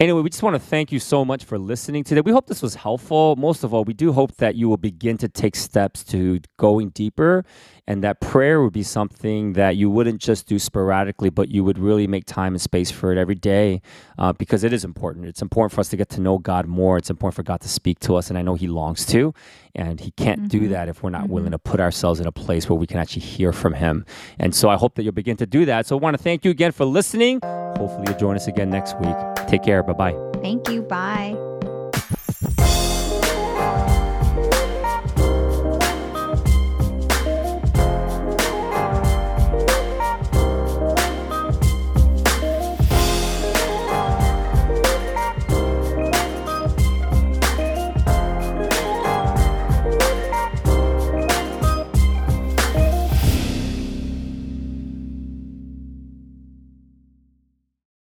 Anyway, 0.00 0.22
we 0.22 0.30
just 0.30 0.42
want 0.42 0.54
to 0.54 0.60
thank 0.60 0.90
you 0.90 0.98
so 0.98 1.26
much 1.26 1.44
for 1.44 1.58
listening 1.58 2.02
today. 2.02 2.22
We 2.22 2.32
hope 2.32 2.46
this 2.46 2.62
was 2.62 2.74
helpful. 2.74 3.36
Most 3.36 3.64
of 3.64 3.74
all, 3.74 3.84
we 3.84 3.92
do 3.92 4.14
hope 4.14 4.34
that 4.36 4.54
you 4.54 4.66
will 4.66 4.78
begin 4.78 5.18
to 5.18 5.28
take 5.28 5.54
steps 5.54 6.02
to 6.04 6.40
going 6.56 6.88
deeper 6.88 7.44
and 7.86 8.02
that 8.02 8.18
prayer 8.22 8.62
would 8.62 8.72
be 8.72 8.82
something 8.82 9.52
that 9.54 9.76
you 9.76 9.90
wouldn't 9.90 10.22
just 10.22 10.46
do 10.46 10.58
sporadically, 10.58 11.28
but 11.28 11.50
you 11.50 11.62
would 11.64 11.78
really 11.78 12.06
make 12.06 12.24
time 12.24 12.54
and 12.54 12.62
space 12.62 12.90
for 12.90 13.12
it 13.12 13.18
every 13.18 13.34
day 13.34 13.82
uh, 14.18 14.32
because 14.32 14.64
it 14.64 14.72
is 14.72 14.86
important. 14.86 15.26
It's 15.26 15.42
important 15.42 15.72
for 15.74 15.82
us 15.82 15.90
to 15.90 15.98
get 15.98 16.08
to 16.10 16.20
know 16.22 16.38
God 16.38 16.64
more. 16.66 16.96
It's 16.96 17.10
important 17.10 17.34
for 17.36 17.42
God 17.42 17.60
to 17.60 17.68
speak 17.68 17.98
to 18.00 18.16
us, 18.16 18.30
and 18.30 18.38
I 18.38 18.42
know 18.42 18.54
He 18.54 18.68
longs 18.68 19.04
to, 19.06 19.34
and 19.74 20.00
He 20.00 20.12
can't 20.12 20.48
do 20.48 20.60
Mhm. 20.62 20.68
that 20.70 20.88
if 20.88 21.02
we're 21.02 21.10
not 21.10 21.24
Mhm. 21.24 21.30
willing 21.30 21.50
to 21.50 21.58
put 21.58 21.78
ourselves 21.78 22.20
in 22.20 22.26
a 22.26 22.32
place 22.32 22.70
where 22.70 22.78
we 22.78 22.86
can 22.86 22.98
actually 22.98 23.22
hear 23.22 23.52
from 23.52 23.74
Him. 23.74 24.06
And 24.38 24.54
so 24.54 24.70
I 24.70 24.76
hope 24.76 24.94
that 24.94 25.02
you'll 25.02 25.12
begin 25.12 25.36
to 25.36 25.46
do 25.46 25.66
that. 25.66 25.86
So 25.86 25.98
I 25.98 26.00
want 26.00 26.16
to 26.16 26.22
thank 26.22 26.42
you 26.46 26.50
again 26.50 26.72
for 26.72 26.86
listening. 26.86 27.40
Hopefully, 27.42 28.04
you'll 28.08 28.18
join 28.18 28.36
us 28.36 28.46
again 28.46 28.70
next 28.70 28.98
week. 28.98 29.16
Take 29.50 29.64
care. 29.64 29.82
Bye 29.82 29.92
bye. 29.94 30.16
Thank 30.40 30.68
you. 30.68 30.82
Bye. 30.82 31.34